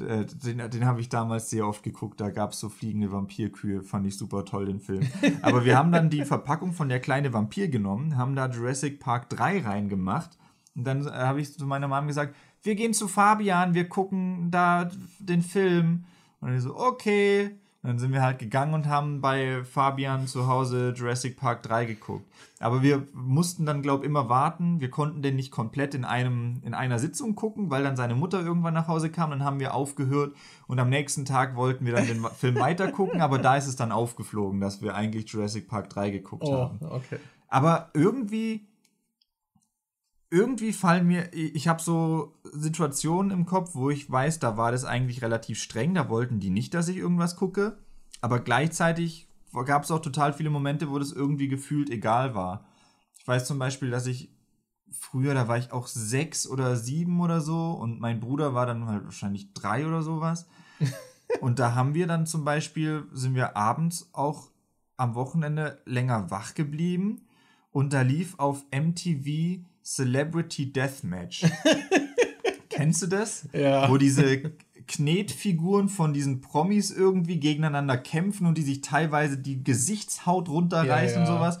den, 0.00 0.58
den 0.70 0.86
habe 0.86 1.00
ich 1.00 1.08
damals 1.08 1.50
sehr 1.50 1.66
oft 1.66 1.82
geguckt. 1.82 2.20
Da 2.20 2.30
gab 2.30 2.52
es 2.52 2.60
so 2.60 2.68
fliegende 2.68 3.12
Vampirkühe. 3.12 3.82
Fand 3.82 4.06
ich 4.06 4.16
super 4.16 4.44
toll, 4.44 4.66
den 4.66 4.80
Film. 4.80 5.06
Aber 5.42 5.64
wir 5.64 5.78
haben 5.78 5.92
dann 5.92 6.10
die 6.10 6.24
Verpackung 6.24 6.72
von 6.72 6.88
der 6.88 7.00
kleine 7.00 7.32
Vampir 7.32 7.68
genommen, 7.68 8.16
haben 8.16 8.34
da 8.34 8.48
Jurassic 8.48 9.00
Park 9.00 9.30
3 9.30 9.62
reingemacht. 9.62 10.38
Und 10.74 10.84
dann 10.84 11.06
äh, 11.06 11.10
habe 11.10 11.40
ich 11.40 11.56
zu 11.56 11.66
meiner 11.66 11.88
Mom 11.88 12.06
gesagt, 12.06 12.34
wir 12.62 12.74
gehen 12.74 12.94
zu 12.94 13.08
Fabian, 13.08 13.74
wir 13.74 13.88
gucken 13.88 14.50
da 14.50 14.90
den 15.18 15.42
Film. 15.42 16.04
Und 16.40 16.54
ich 16.54 16.62
so, 16.62 16.76
okay 16.76 17.56
dann 17.84 17.98
sind 17.98 18.12
wir 18.12 18.22
halt 18.22 18.38
gegangen 18.38 18.72
und 18.72 18.86
haben 18.86 19.20
bei 19.20 19.62
Fabian 19.62 20.26
zu 20.26 20.46
Hause 20.46 20.94
Jurassic 20.96 21.36
Park 21.36 21.62
3 21.64 21.84
geguckt. 21.84 22.24
Aber 22.58 22.82
wir 22.82 23.06
mussten 23.12 23.66
dann, 23.66 23.82
glaube 23.82 24.04
ich, 24.04 24.08
immer 24.08 24.30
warten. 24.30 24.80
Wir 24.80 24.90
konnten 24.90 25.20
den 25.20 25.36
nicht 25.36 25.50
komplett 25.50 25.94
in, 25.94 26.06
einem, 26.06 26.62
in 26.64 26.72
einer 26.72 26.98
Sitzung 26.98 27.34
gucken, 27.34 27.68
weil 27.68 27.82
dann 27.82 27.94
seine 27.94 28.14
Mutter 28.14 28.40
irgendwann 28.40 28.72
nach 28.72 28.88
Hause 28.88 29.10
kam. 29.10 29.30
Dann 29.30 29.44
haben 29.44 29.60
wir 29.60 29.74
aufgehört 29.74 30.34
und 30.66 30.78
am 30.78 30.88
nächsten 30.88 31.26
Tag 31.26 31.56
wollten 31.56 31.84
wir 31.84 31.92
dann 31.92 32.06
den 32.06 32.24
Film 32.38 32.54
weiter 32.56 32.90
gucken. 32.90 33.20
Aber 33.20 33.38
da 33.38 33.56
ist 33.56 33.66
es 33.66 33.76
dann 33.76 33.92
aufgeflogen, 33.92 34.60
dass 34.60 34.80
wir 34.80 34.94
eigentlich 34.94 35.30
Jurassic 35.30 35.68
Park 35.68 35.90
3 35.90 36.08
geguckt 36.08 36.44
oh, 36.46 36.54
haben. 36.54 36.78
Okay. 36.80 37.18
Aber 37.48 37.90
irgendwie 37.92 38.66
irgendwie 40.34 40.72
fallen 40.72 41.06
mir, 41.06 41.32
ich 41.32 41.68
habe 41.68 41.80
so 41.80 42.34
Situationen 42.42 43.30
im 43.30 43.46
Kopf, 43.46 43.76
wo 43.76 43.90
ich 43.90 44.10
weiß, 44.10 44.40
da 44.40 44.56
war 44.56 44.72
das 44.72 44.84
eigentlich 44.84 45.22
relativ 45.22 45.62
streng, 45.62 45.94
da 45.94 46.08
wollten 46.08 46.40
die 46.40 46.50
nicht, 46.50 46.74
dass 46.74 46.88
ich 46.88 46.96
irgendwas 46.96 47.36
gucke, 47.36 47.78
aber 48.20 48.40
gleichzeitig 48.40 49.28
gab 49.64 49.84
es 49.84 49.92
auch 49.92 50.00
total 50.00 50.32
viele 50.32 50.50
Momente, 50.50 50.90
wo 50.90 50.98
das 50.98 51.12
irgendwie 51.12 51.46
gefühlt 51.46 51.88
egal 51.88 52.34
war. 52.34 52.66
Ich 53.16 53.28
weiß 53.28 53.46
zum 53.46 53.60
Beispiel, 53.60 53.90
dass 53.90 54.06
ich 54.06 54.28
früher, 54.90 55.34
da 55.34 55.46
war 55.46 55.56
ich 55.56 55.70
auch 55.70 55.86
sechs 55.86 56.48
oder 56.48 56.74
sieben 56.74 57.20
oder 57.20 57.40
so 57.40 57.70
und 57.70 58.00
mein 58.00 58.18
Bruder 58.18 58.54
war 58.54 58.66
dann 58.66 58.86
halt 58.86 59.04
wahrscheinlich 59.04 59.54
drei 59.54 59.86
oder 59.86 60.02
sowas. 60.02 60.48
und 61.42 61.60
da 61.60 61.76
haben 61.76 61.94
wir 61.94 62.08
dann 62.08 62.26
zum 62.26 62.44
Beispiel, 62.44 63.06
sind 63.12 63.36
wir 63.36 63.56
abends 63.56 64.08
auch 64.12 64.50
am 64.96 65.14
Wochenende 65.14 65.80
länger 65.84 66.32
wach 66.32 66.54
geblieben 66.54 67.20
und 67.70 67.92
da 67.92 68.02
lief 68.02 68.36
auf 68.40 68.64
MTV 68.72 69.64
Celebrity 69.84 70.72
Deathmatch. 70.72 71.44
Kennst 72.70 73.02
du 73.02 73.06
das? 73.06 73.48
Ja. 73.52 73.88
Wo 73.90 73.98
diese 73.98 74.52
Knetfiguren 74.86 75.88
von 75.88 76.12
diesen 76.12 76.40
Promis 76.40 76.90
irgendwie 76.90 77.38
gegeneinander 77.38 77.96
kämpfen 77.96 78.46
und 78.46 78.58
die 78.58 78.62
sich 78.62 78.80
teilweise 78.80 79.38
die 79.38 79.62
Gesichtshaut 79.62 80.48
runterreißen 80.48 81.22
ja, 81.22 81.24
ja. 81.24 81.30
und 81.30 81.38
sowas. 81.38 81.60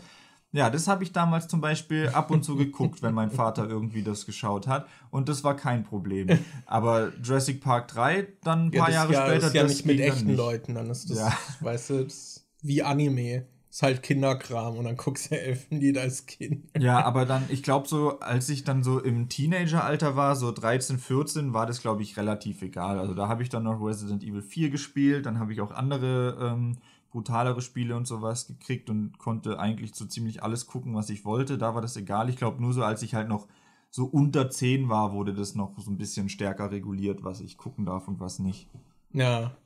Ja, 0.52 0.70
das 0.70 0.86
habe 0.86 1.02
ich 1.02 1.12
damals 1.12 1.48
zum 1.48 1.60
Beispiel 1.60 2.08
ab 2.10 2.30
und 2.30 2.44
zu 2.44 2.54
geguckt, 2.54 3.02
wenn 3.02 3.12
mein 3.12 3.30
Vater 3.32 3.68
irgendwie 3.68 4.04
das 4.04 4.24
geschaut 4.24 4.68
hat. 4.68 4.86
Und 5.10 5.28
das 5.28 5.42
war 5.42 5.56
kein 5.56 5.82
Problem. 5.82 6.28
Aber 6.64 7.12
Jurassic 7.22 7.60
Park 7.60 7.88
3, 7.88 8.28
dann 8.42 8.66
ein 8.66 8.70
paar 8.70 8.88
ja, 8.88 8.94
Jahre 8.94 9.12
ja, 9.12 9.26
später. 9.26 9.40
Das 9.40 9.48
ist 9.48 9.54
ja 9.54 9.64
nicht 9.64 9.86
mit 9.86 10.00
echten 10.00 10.28
nicht. 10.28 10.36
Leuten, 10.36 10.74
dann 10.74 10.88
ist 10.90 11.10
das, 11.10 11.18
ja. 11.18 11.36
weißt 11.60 11.90
du, 11.90 12.04
das 12.04 12.46
wie 12.62 12.82
Anime 12.84 13.46
ist 13.74 13.82
halt 13.82 14.04
Kinderkram 14.04 14.76
und 14.76 14.84
dann 14.84 14.96
guckst 14.96 15.32
du 15.32 15.34
Elfenlied 15.40 15.98
als 15.98 16.26
Kind. 16.26 16.64
Ja, 16.78 17.04
aber 17.04 17.26
dann, 17.26 17.42
ich 17.48 17.64
glaube 17.64 17.88
so, 17.88 18.20
als 18.20 18.48
ich 18.48 18.62
dann 18.62 18.84
so 18.84 19.00
im 19.00 19.28
Teenageralter 19.28 20.14
war, 20.14 20.36
so 20.36 20.52
13, 20.52 20.98
14, 20.98 21.54
war 21.54 21.66
das, 21.66 21.80
glaube 21.80 22.02
ich, 22.02 22.16
relativ 22.16 22.62
egal. 22.62 23.00
Also 23.00 23.14
da 23.14 23.26
habe 23.26 23.42
ich 23.42 23.48
dann 23.48 23.64
noch 23.64 23.84
Resident 23.84 24.22
Evil 24.22 24.42
4 24.42 24.70
gespielt, 24.70 25.26
dann 25.26 25.40
habe 25.40 25.52
ich 25.52 25.60
auch 25.60 25.72
andere 25.72 26.38
ähm, 26.40 26.76
brutalere 27.10 27.60
Spiele 27.62 27.96
und 27.96 28.06
sowas 28.06 28.46
gekriegt 28.46 28.90
und 28.90 29.18
konnte 29.18 29.58
eigentlich 29.58 29.96
so 29.96 30.04
ziemlich 30.04 30.44
alles 30.44 30.68
gucken, 30.68 30.94
was 30.94 31.10
ich 31.10 31.24
wollte. 31.24 31.58
Da 31.58 31.74
war 31.74 31.82
das 31.82 31.96
egal. 31.96 32.28
Ich 32.28 32.36
glaube, 32.36 32.62
nur 32.62 32.72
so, 32.72 32.84
als 32.84 33.02
ich 33.02 33.16
halt 33.16 33.26
noch 33.28 33.48
so 33.90 34.04
unter 34.04 34.50
10 34.50 34.88
war, 34.88 35.12
wurde 35.12 35.34
das 35.34 35.56
noch 35.56 35.76
so 35.80 35.90
ein 35.90 35.98
bisschen 35.98 36.28
stärker 36.28 36.70
reguliert, 36.70 37.24
was 37.24 37.40
ich 37.40 37.56
gucken 37.56 37.86
darf 37.86 38.06
und 38.06 38.20
was 38.20 38.38
nicht. 38.38 38.68
Ja. 39.12 39.56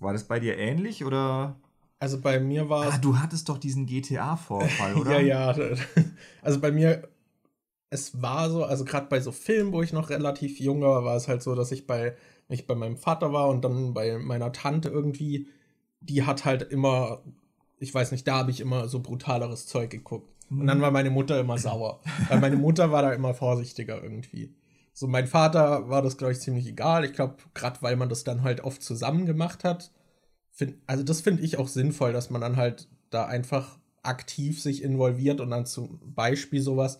War 0.00 0.12
das 0.12 0.26
bei 0.26 0.40
dir 0.40 0.58
ähnlich 0.58 1.04
oder? 1.04 1.54
Also 1.98 2.20
bei 2.20 2.40
mir 2.40 2.68
war 2.68 2.88
es. 2.88 2.94
Ah, 2.94 2.98
du 2.98 3.18
hattest 3.18 3.48
doch 3.48 3.58
diesen 3.58 3.86
GTA-Vorfall, 3.86 4.94
oder? 5.00 5.20
ja, 5.20 5.52
ja. 5.52 5.76
Also 6.42 6.60
bei 6.60 6.70
mir, 6.70 7.08
es 7.90 8.20
war 8.20 8.50
so, 8.50 8.64
also 8.64 8.84
gerade 8.84 9.06
bei 9.06 9.20
so 9.20 9.32
Filmen, 9.32 9.72
wo 9.72 9.82
ich 9.82 9.92
noch 9.92 10.10
relativ 10.10 10.60
jung 10.60 10.82
war, 10.82 11.04
war 11.04 11.16
es 11.16 11.28
halt 11.28 11.42
so, 11.42 11.54
dass 11.54 11.72
ich 11.72 11.86
bei, 11.86 12.16
ich 12.48 12.66
bei 12.66 12.74
meinem 12.74 12.96
Vater 12.96 13.32
war 13.32 13.48
und 13.48 13.64
dann 13.64 13.94
bei 13.94 14.18
meiner 14.18 14.52
Tante 14.52 14.88
irgendwie, 14.88 15.48
die 16.00 16.24
hat 16.24 16.44
halt 16.44 16.62
immer, 16.62 17.22
ich 17.78 17.94
weiß 17.94 18.12
nicht, 18.12 18.26
da 18.26 18.36
habe 18.36 18.50
ich 18.50 18.60
immer 18.60 18.88
so 18.88 19.00
brutaleres 19.00 19.66
Zeug 19.66 19.90
geguckt. 19.90 20.30
Und 20.50 20.66
dann 20.66 20.78
mhm. 20.78 20.82
war 20.82 20.90
meine 20.90 21.10
Mutter 21.10 21.40
immer 21.40 21.58
sauer. 21.58 22.00
weil 22.28 22.40
meine 22.40 22.56
Mutter 22.56 22.92
war 22.92 23.02
da 23.02 23.12
immer 23.12 23.34
vorsichtiger 23.34 24.02
irgendwie. 24.02 24.54
So, 24.92 25.08
mein 25.08 25.26
Vater 25.26 25.88
war 25.88 26.02
das, 26.02 26.16
glaube 26.16 26.32
ich, 26.32 26.40
ziemlich 26.40 26.66
egal. 26.66 27.04
Ich 27.04 27.14
glaube, 27.14 27.36
gerade 27.54 27.82
weil 27.82 27.96
man 27.96 28.08
das 28.08 28.24
dann 28.24 28.42
halt 28.42 28.62
oft 28.62 28.82
zusammen 28.82 29.26
gemacht 29.26 29.64
hat, 29.64 29.90
find, 30.54 30.76
also 30.86 31.02
das 31.02 31.20
finde 31.20 31.42
ich 31.42 31.58
auch 31.58 31.68
sinnvoll, 31.68 32.12
dass 32.12 32.30
man 32.30 32.40
dann 32.40 32.56
halt 32.56 32.88
da 33.10 33.26
einfach 33.26 33.78
aktiv 34.02 34.62
sich 34.62 34.82
involviert 34.82 35.40
und 35.40 35.50
dann 35.50 35.66
zum 35.66 36.00
Beispiel 36.14 36.62
sowas. 36.62 36.98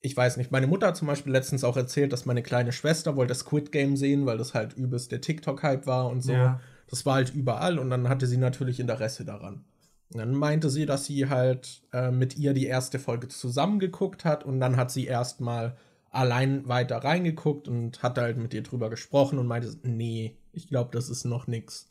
Ich 0.00 0.16
weiß 0.16 0.38
nicht, 0.38 0.50
meine 0.50 0.66
Mutter 0.66 0.88
hat 0.88 0.96
zum 0.96 1.08
Beispiel 1.08 1.32
letztens 1.32 1.62
auch 1.62 1.76
erzählt, 1.76 2.12
dass 2.12 2.24
meine 2.24 2.42
kleine 2.42 2.72
Schwester 2.72 3.16
wollte 3.16 3.34
Squid 3.34 3.70
Game 3.70 3.96
sehen, 3.96 4.24
weil 4.26 4.38
das 4.38 4.54
halt 4.54 4.72
übelst 4.72 5.12
der 5.12 5.20
TikTok-Hype 5.20 5.86
war 5.86 6.08
und 6.08 6.22
so. 6.22 6.32
Ja. 6.32 6.60
Das 6.88 7.04
war 7.06 7.14
halt 7.14 7.34
überall 7.34 7.78
und 7.78 7.90
dann 7.90 8.08
hatte 8.08 8.26
sie 8.26 8.38
natürlich 8.38 8.80
Interesse 8.80 9.24
daran. 9.24 9.64
Dann 10.10 10.34
meinte 10.34 10.70
sie, 10.70 10.86
dass 10.86 11.04
sie 11.04 11.28
halt 11.28 11.82
äh, 11.92 12.10
mit 12.10 12.36
ihr 12.36 12.52
die 12.52 12.66
erste 12.66 12.98
Folge 12.98 13.28
zusammengeguckt 13.28 14.24
hat 14.24 14.44
und 14.44 14.58
dann 14.58 14.76
hat 14.76 14.90
sie 14.90 15.06
erstmal 15.06 15.76
allein 16.10 16.66
weiter 16.66 16.96
reingeguckt 16.96 17.68
und 17.68 18.02
hat 18.02 18.18
halt 18.18 18.36
mit 18.36 18.52
ihr 18.54 18.62
drüber 18.62 18.90
gesprochen 18.90 19.38
und 19.38 19.46
meinte, 19.46 19.72
nee, 19.84 20.36
ich 20.52 20.66
glaube, 20.66 20.90
das 20.92 21.08
ist 21.08 21.24
noch 21.24 21.46
nix. 21.46 21.88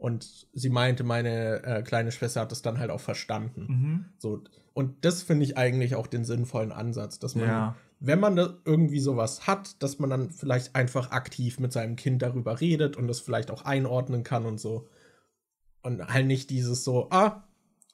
Und 0.00 0.46
sie 0.54 0.70
meinte, 0.70 1.04
meine 1.04 1.62
äh, 1.62 1.82
kleine 1.82 2.10
Schwester 2.10 2.40
hat 2.40 2.52
das 2.52 2.62
dann 2.62 2.78
halt 2.78 2.90
auch 2.90 3.00
verstanden. 3.00 3.66
Mhm. 3.68 4.04
So, 4.16 4.42
und 4.72 5.04
das 5.04 5.22
finde 5.22 5.44
ich 5.44 5.58
eigentlich 5.58 5.94
auch 5.94 6.06
den 6.06 6.24
sinnvollen 6.24 6.72
Ansatz, 6.72 7.18
dass 7.18 7.34
man, 7.34 7.46
ja. 7.46 7.76
wenn 7.98 8.18
man 8.18 8.34
da 8.34 8.54
irgendwie 8.64 9.00
sowas 9.00 9.46
hat, 9.46 9.82
dass 9.82 9.98
man 9.98 10.08
dann 10.08 10.30
vielleicht 10.30 10.74
einfach 10.74 11.10
aktiv 11.10 11.60
mit 11.60 11.74
seinem 11.74 11.96
Kind 11.96 12.22
darüber 12.22 12.62
redet 12.62 12.96
und 12.96 13.08
das 13.08 13.20
vielleicht 13.20 13.50
auch 13.50 13.66
einordnen 13.66 14.24
kann 14.24 14.46
und 14.46 14.58
so. 14.58 14.88
Und 15.82 16.02
halt 16.08 16.26
nicht 16.26 16.48
dieses 16.48 16.82
so, 16.82 17.10
ah, 17.10 17.44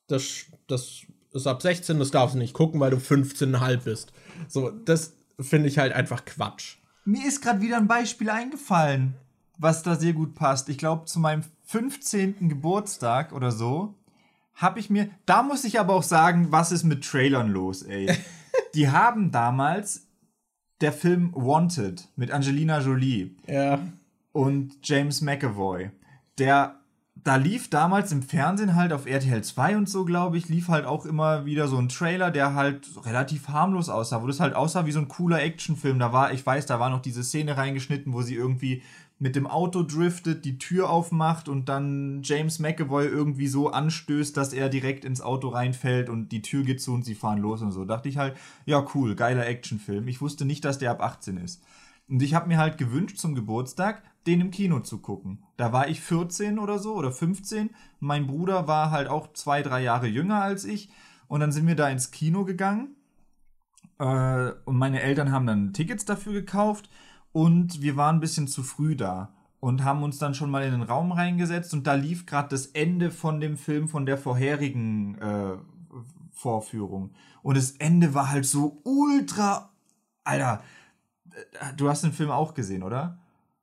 das, 0.07 0.45
das 0.69 1.07
ist 1.33 1.49
ab 1.49 1.61
16, 1.61 1.99
das 1.99 2.13
darfst 2.13 2.37
du 2.37 2.39
nicht 2.39 2.55
gucken, 2.55 2.79
weil 2.79 2.93
du 2.93 2.99
15,5 2.99 3.83
bist. 3.83 4.13
So, 4.47 4.71
das 4.71 5.15
finde 5.41 5.69
ich 5.69 5.79
halt 5.79 5.93
einfach 5.93 6.25
Quatsch. 6.25 6.77
Mir 7.05 7.27
ist 7.27 7.43
gerade 7.43 7.63
wieder 7.63 7.79
ein 7.79 7.89
Beispiel 7.89 8.31
eingefallen, 8.31 9.17
was 9.59 9.83
da 9.83 9.97
sehr 9.97 10.13
gut 10.13 10.37
passt. 10.37 10.69
Ich 10.69 10.79
glaube, 10.79 11.07
zu 11.07 11.19
meinem 11.19 11.43
15. 11.67 12.49
Geburtstag 12.49 13.33
oder 13.33 13.53
so 13.53 13.95
habe 14.55 14.81
ich 14.81 14.89
mir, 14.89 15.11
da 15.27 15.43
muss 15.43 15.65
ich 15.65 15.79
aber 15.79 15.95
auch 15.95 16.03
sagen, 16.03 16.51
was 16.51 16.73
ist 16.73 16.85
mit 16.85 17.05
Trailern 17.05 17.51
los, 17.51 17.83
ey? 17.83 18.11
Die 18.75 18.89
haben 18.89 19.31
damals 19.31 20.07
der 20.81 20.93
Film 20.93 21.33
Wanted 21.35 22.09
mit 22.17 22.31
Angelina 22.31 22.81
Jolie 22.81 23.37
ja. 23.47 23.81
und 24.33 24.75
James 24.83 25.21
McAvoy. 25.21 25.91
Der 26.39 26.77
da 27.25 27.37
lief 27.37 27.71
damals 27.71 28.13
im 28.13 28.23
Fernsehen 28.23 28.77
halt 28.77 28.93
auf 28.93 29.07
RTL 29.07 29.43
2 29.43 29.77
und 29.77 29.89
so, 29.89 30.05
glaube 30.05 30.39
ich, 30.39 30.49
lief 30.49 30.69
halt 30.69 30.85
auch 30.85 31.05
immer 31.05 31.45
wieder 31.45 31.67
so 31.67 31.77
ein 31.79 31.89
Trailer, 31.89 32.31
der 32.31 32.55
halt 32.55 32.89
relativ 33.05 33.49
harmlos 33.49 33.89
aussah, 33.89 34.23
wo 34.23 34.27
das 34.27 34.39
halt 34.39 34.55
aussah 34.55 34.87
wie 34.87 34.93
so 34.93 35.01
ein 35.01 35.09
cooler 35.09 35.43
Actionfilm. 35.43 35.99
Da 35.99 36.13
war, 36.13 36.33
ich 36.33 36.45
weiß, 36.45 36.67
da 36.67 36.79
war 36.79 36.91
noch 36.91 37.03
diese 37.03 37.25
Szene 37.25 37.57
reingeschnitten, 37.57 38.13
wo 38.13 38.23
sie 38.23 38.35
irgendwie 38.35 38.83
mit 39.19 39.35
dem 39.35 39.47
Auto 39.47 39.83
driftet, 39.83 40.45
die 40.45 40.59
Tür 40.59 40.91
aufmacht 40.91 41.49
und 41.49 41.69
dann 41.71 42.21
James 42.23 42.59
McAvoy 42.59 43.07
irgendwie 43.07 43.47
so 43.47 43.71
anstößt, 43.71 44.37
dass 44.37 44.53
er 44.53 44.69
direkt 44.69 45.07
ins 45.07 45.23
Auto 45.23 45.49
reinfällt 45.49 46.11
und 46.11 46.33
die 46.33 46.43
Tür 46.43 46.65
geht 46.65 46.83
zu 46.83 46.93
und 46.93 47.05
sie 47.05 47.15
fahren 47.15 47.39
los 47.39 47.63
und 47.63 47.73
so. 47.73 47.85
Da 47.85 47.97
dachte 47.97 48.11
ich 48.11 48.19
halt, 48.19 48.37
ja 48.67 48.87
cool, 48.95 49.15
geiler 49.15 49.47
Actionfilm. 49.47 50.07
Ich 50.09 50.21
wusste 50.21 50.45
nicht, 50.45 50.65
dass 50.65 50.79
der 50.79 50.91
ab 50.91 51.03
18 51.03 51.39
ist. 51.39 51.63
Und 52.09 52.23
ich 52.23 52.35
habe 52.35 52.49
mir 52.49 52.59
halt 52.59 52.77
gewünscht 52.77 53.17
zum 53.17 53.35
Geburtstag, 53.35 54.03
den 54.27 54.41
im 54.41 54.51
Kino 54.51 54.81
zu 54.81 54.99
gucken. 54.99 55.43
Da 55.57 55.73
war 55.73 55.89
ich 55.89 56.01
14 56.01 56.59
oder 56.59 56.79
so 56.79 56.95
oder 56.95 57.11
15. 57.11 57.71
Mein 58.01 58.27
Bruder 58.27 58.69
war 58.69 58.91
halt 58.91 59.09
auch 59.09 59.33
zwei, 59.33 59.63
drei 59.63 59.83
Jahre 59.83 60.07
jünger 60.07 60.43
als 60.43 60.65
ich. 60.65 60.91
Und 61.27 61.41
dann 61.41 61.53
sind 61.53 61.67
wir 61.67 61.75
da 61.75 61.89
ins 61.89 62.11
Kino 62.11 62.45
gegangen. 62.45 62.97
Äh, 63.99 64.51
und 64.65 64.77
meine 64.77 65.01
Eltern 65.01 65.33
haben 65.33 65.47
dann 65.47 65.73
Tickets 65.73 66.05
dafür 66.05 66.35
gekauft. 66.35 66.91
Und 67.37 67.83
wir 67.83 67.99
waren 67.99 68.17
ein 68.17 68.21
bisschen 68.21 68.49
zu 68.49 68.63
früh 68.63 68.97
da. 68.97 69.29
Und 69.61 69.85
haben 69.85 70.03
uns 70.03 70.17
dann 70.17 70.33
schon 70.33 70.51
mal 70.51 70.65
in 70.65 70.71
den 70.71 70.81
Raum 70.81 71.13
reingesetzt. 71.13 71.75
Und 71.75 71.87
da 71.87 71.93
lief 71.93 72.25
gerade 72.25 72.49
das 72.49 72.69
Ende 72.69 73.11
von 73.11 73.41
dem 73.41 73.59
Film 73.59 73.89
von 73.89 74.07
der 74.07 74.17
vorherigen 74.17 75.19
äh, 75.19 75.57
Vorführung. 76.33 77.11
Und 77.43 77.59
das 77.59 77.73
Ende 77.73 78.15
war 78.15 78.31
halt 78.31 78.47
so 78.47 78.81
ultra. 78.85 79.69
Alter, 80.25 80.63
äh, 81.31 81.75
du 81.77 81.91
hast 81.91 82.05
den 82.05 82.15
Film 82.15 82.31
auch 82.31 82.55
gesehen, 82.55 82.83
oder? 82.83 83.19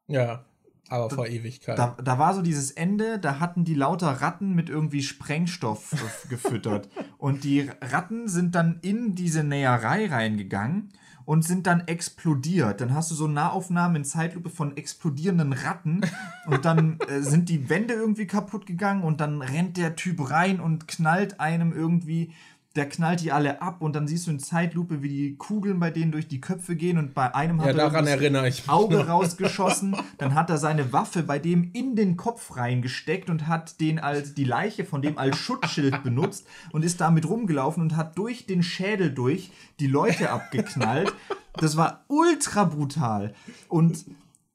Ja. 0.06 0.46
Aber 0.90 1.10
vor 1.10 1.26
Ewigkeit. 1.26 1.80
Da, 1.80 1.98
da 2.00 2.20
war 2.20 2.36
so 2.36 2.44
dieses 2.44 2.70
Ende, 2.70 3.18
da 3.18 3.40
hatten 3.40 3.66
die 3.66 3.74
lauter 3.74 4.22
Ratten 4.22 4.54
mit 4.54 4.70
irgendwie 4.70 5.02
Sprengstoff 5.02 5.96
gefüttert. 6.30 6.90
Und 7.18 7.44
die 7.44 7.72
Ratten 7.82 8.28
sind 8.28 8.54
dann 8.54 8.78
in 8.84 9.16
diese 9.16 9.44
Näherei 9.44 10.06
reingegangen 10.06 10.94
und 11.26 11.44
sind 11.44 11.68
dann 11.68 11.82
explodiert. 11.88 12.82
Dann 12.82 12.94
hast 12.94 13.12
du 13.12 13.16
so 13.16 13.28
Nahaufnahmen 13.28 13.98
in 13.98 14.06
Zeitlupe 14.06 14.50
von 14.50 14.76
explodierenden 14.78 15.54
Ratten 15.54 16.02
und 16.48 16.66
dann 16.66 17.00
äh, 17.08 17.22
sind 17.22 17.50
die 17.50 17.70
Wände 17.70 17.94
irgendwie 17.94 18.28
kaputt 18.28 18.66
gegangen 18.66 19.04
und 19.04 19.22
dann 19.22 19.42
rennt 19.42 19.78
der 19.78 19.96
Typ 19.96 20.30
rein 20.30 20.60
und 20.60 20.88
knallt 20.88 21.40
einem 21.40 21.74
irgendwie 21.74 22.32
der 22.76 22.90
knallt 22.90 23.22
die 23.22 23.32
alle 23.32 23.62
ab 23.62 23.82
und 23.82 23.96
dann 23.96 24.08
siehst 24.08 24.26
du 24.26 24.32
in 24.32 24.40
Zeitlupe, 24.40 25.04
wie 25.04 25.10
die 25.10 25.36
Kugeln 25.36 25.80
bei 25.80 25.92
denen 25.92 26.12
durch 26.12 26.28
die 26.28 26.42
Köpfe 26.42 26.76
gehen 26.76 26.98
und 26.98 27.14
bei 27.14 27.34
einem 27.36 27.62
hat 27.62 27.68
ja, 27.68 27.84
er 27.84 27.92
das 28.32 28.68
Auge 28.68 29.08
rausgeschossen, 29.08 29.96
dann 30.18 30.34
hat 30.34 30.50
er 30.50 30.58
seine 30.58 30.92
Waffe 30.92 31.22
bei 31.22 31.38
dem 31.38 31.70
in 31.74 31.96
den 31.96 32.18
Kopf 32.18 32.58
reingesteckt 32.58 33.30
und 33.30 33.48
hat 33.48 33.80
den 33.80 34.00
als 34.00 34.34
die 34.34 34.44
Leiche 34.44 34.86
von 34.86 35.04
dem 35.04 35.20
als 35.20 35.38
Schutzschild 35.38 36.04
benutzt 36.04 36.48
und 36.72 36.84
ist 36.84 37.00
damit 37.00 37.30
rumgelaufen 37.30 37.84
und 37.84 37.96
hat 37.96 38.18
durch 38.18 38.48
den 38.48 38.64
Schädel 38.64 39.14
durch 39.14 39.52
die 39.80 39.88
Leute 39.88 40.32
abgeknallt. 40.32 41.14
Das 41.54 41.78
war 41.78 42.06
ultra 42.08 42.64
brutal. 42.64 43.36
Und 43.70 44.06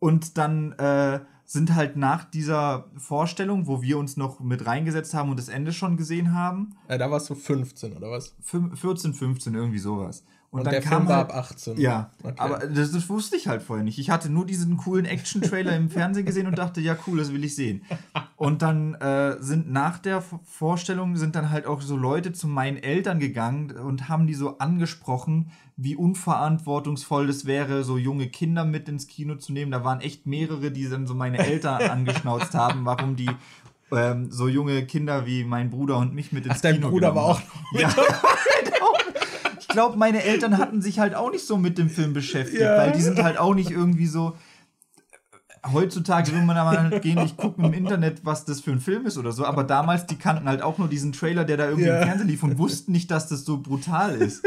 und 0.00 0.38
dann 0.38 0.72
äh, 0.72 1.20
sind 1.50 1.74
halt 1.74 1.96
nach 1.96 2.24
dieser 2.24 2.90
Vorstellung, 2.98 3.66
wo 3.66 3.80
wir 3.80 3.96
uns 3.96 4.18
noch 4.18 4.38
mit 4.38 4.66
reingesetzt 4.66 5.14
haben 5.14 5.30
und 5.30 5.38
das 5.38 5.48
Ende 5.48 5.72
schon 5.72 5.96
gesehen 5.96 6.34
haben. 6.34 6.76
Ja, 6.90 6.98
da 6.98 7.10
warst 7.10 7.30
du 7.30 7.34
15 7.34 7.96
oder 7.96 8.10
was? 8.10 8.36
14, 8.42 9.14
15, 9.14 9.54
irgendwie 9.54 9.78
sowas. 9.78 10.24
Und, 10.50 10.60
und 10.60 10.64
dann 10.64 10.72
der 10.72 10.80
kam 10.80 11.00
Film 11.00 11.08
war 11.08 11.16
halt, 11.18 11.30
ab 11.30 11.36
18. 11.36 11.78
Ja, 11.78 12.10
okay. 12.22 12.34
aber 12.38 12.58
das, 12.66 12.92
das, 12.92 13.08
wusste 13.10 13.36
ich 13.36 13.48
halt 13.48 13.62
vorher 13.62 13.84
nicht. 13.84 13.98
Ich 13.98 14.08
hatte 14.08 14.30
nur 14.30 14.46
diesen 14.46 14.78
coolen 14.78 15.04
Action-Trailer 15.04 15.76
im 15.76 15.90
Fernsehen 15.90 16.24
gesehen 16.24 16.46
und 16.46 16.56
dachte, 16.56 16.80
ja 16.80 16.96
cool, 17.06 17.18
das 17.18 17.34
will 17.34 17.44
ich 17.44 17.54
sehen. 17.54 17.82
Und 18.36 18.62
dann 18.62 18.94
äh, 18.94 19.36
sind 19.40 19.70
nach 19.70 19.98
der 19.98 20.22
Vorstellung 20.22 21.16
sind 21.18 21.36
dann 21.36 21.50
halt 21.50 21.66
auch 21.66 21.82
so 21.82 21.98
Leute 21.98 22.32
zu 22.32 22.48
meinen 22.48 22.78
Eltern 22.78 23.18
gegangen 23.20 23.72
und 23.72 24.08
haben 24.08 24.26
die 24.26 24.32
so 24.32 24.56
angesprochen, 24.56 25.50
wie 25.76 25.96
unverantwortungsvoll 25.96 27.26
das 27.26 27.44
wäre, 27.44 27.84
so 27.84 27.98
junge 27.98 28.28
Kinder 28.28 28.64
mit 28.64 28.88
ins 28.88 29.06
Kino 29.06 29.34
zu 29.34 29.52
nehmen. 29.52 29.70
Da 29.70 29.84
waren 29.84 30.00
echt 30.00 30.26
mehrere, 30.26 30.70
die 30.70 30.88
dann 30.88 31.06
so 31.06 31.14
meine 31.14 31.38
Eltern 31.38 31.82
angeschnauzt 31.90 32.54
haben, 32.54 32.86
warum 32.86 33.16
die 33.16 33.30
ähm, 33.92 34.30
so 34.30 34.48
junge 34.48 34.86
Kinder 34.86 35.26
wie 35.26 35.44
mein 35.44 35.68
Bruder 35.68 35.98
und 35.98 36.14
mich 36.14 36.32
mit 36.32 36.46
ins 36.46 36.56
Ach, 36.56 36.62
Kino 36.62 36.80
dein 36.80 36.90
Bruder 36.90 37.14
war 37.14 37.24
auch 37.24 37.40
ja. 37.72 37.94
ich 39.68 39.74
glaube, 39.74 39.98
meine 39.98 40.22
Eltern 40.22 40.56
hatten 40.56 40.80
sich 40.80 40.98
halt 40.98 41.14
auch 41.14 41.30
nicht 41.30 41.46
so 41.46 41.58
mit 41.58 41.76
dem 41.76 41.90
Film 41.90 42.14
beschäftigt, 42.14 42.62
ja. 42.62 42.78
weil 42.78 42.92
die 42.92 43.02
sind 43.02 43.22
halt 43.22 43.38
auch 43.38 43.54
nicht 43.54 43.70
irgendwie 43.70 44.06
so 44.06 44.34
heutzutage 45.72 46.32
will 46.32 46.42
man 46.42 46.56
aber 46.56 46.78
halt 46.78 47.02
gehen, 47.02 47.20
nicht 47.20 47.36
gucken 47.36 47.64
im 47.64 47.72
Internet, 47.72 48.24
was 48.24 48.44
das 48.44 48.60
für 48.60 48.70
ein 48.70 48.80
Film 48.80 49.06
ist 49.06 49.18
oder 49.18 49.32
so. 49.32 49.44
Aber 49.44 49.64
damals, 49.64 50.06
die 50.06 50.16
kannten 50.16 50.48
halt 50.48 50.62
auch 50.62 50.78
nur 50.78 50.88
diesen 50.88 51.12
Trailer, 51.12 51.44
der 51.44 51.56
da 51.56 51.64
irgendwie 51.66 51.88
ja. 51.88 51.98
im 51.98 52.06
Fernsehen 52.06 52.28
lief 52.28 52.42
und 52.42 52.58
wussten 52.58 52.92
nicht, 52.92 53.10
dass 53.10 53.28
das 53.28 53.44
so 53.44 53.58
brutal 53.58 54.14
ist. 54.16 54.44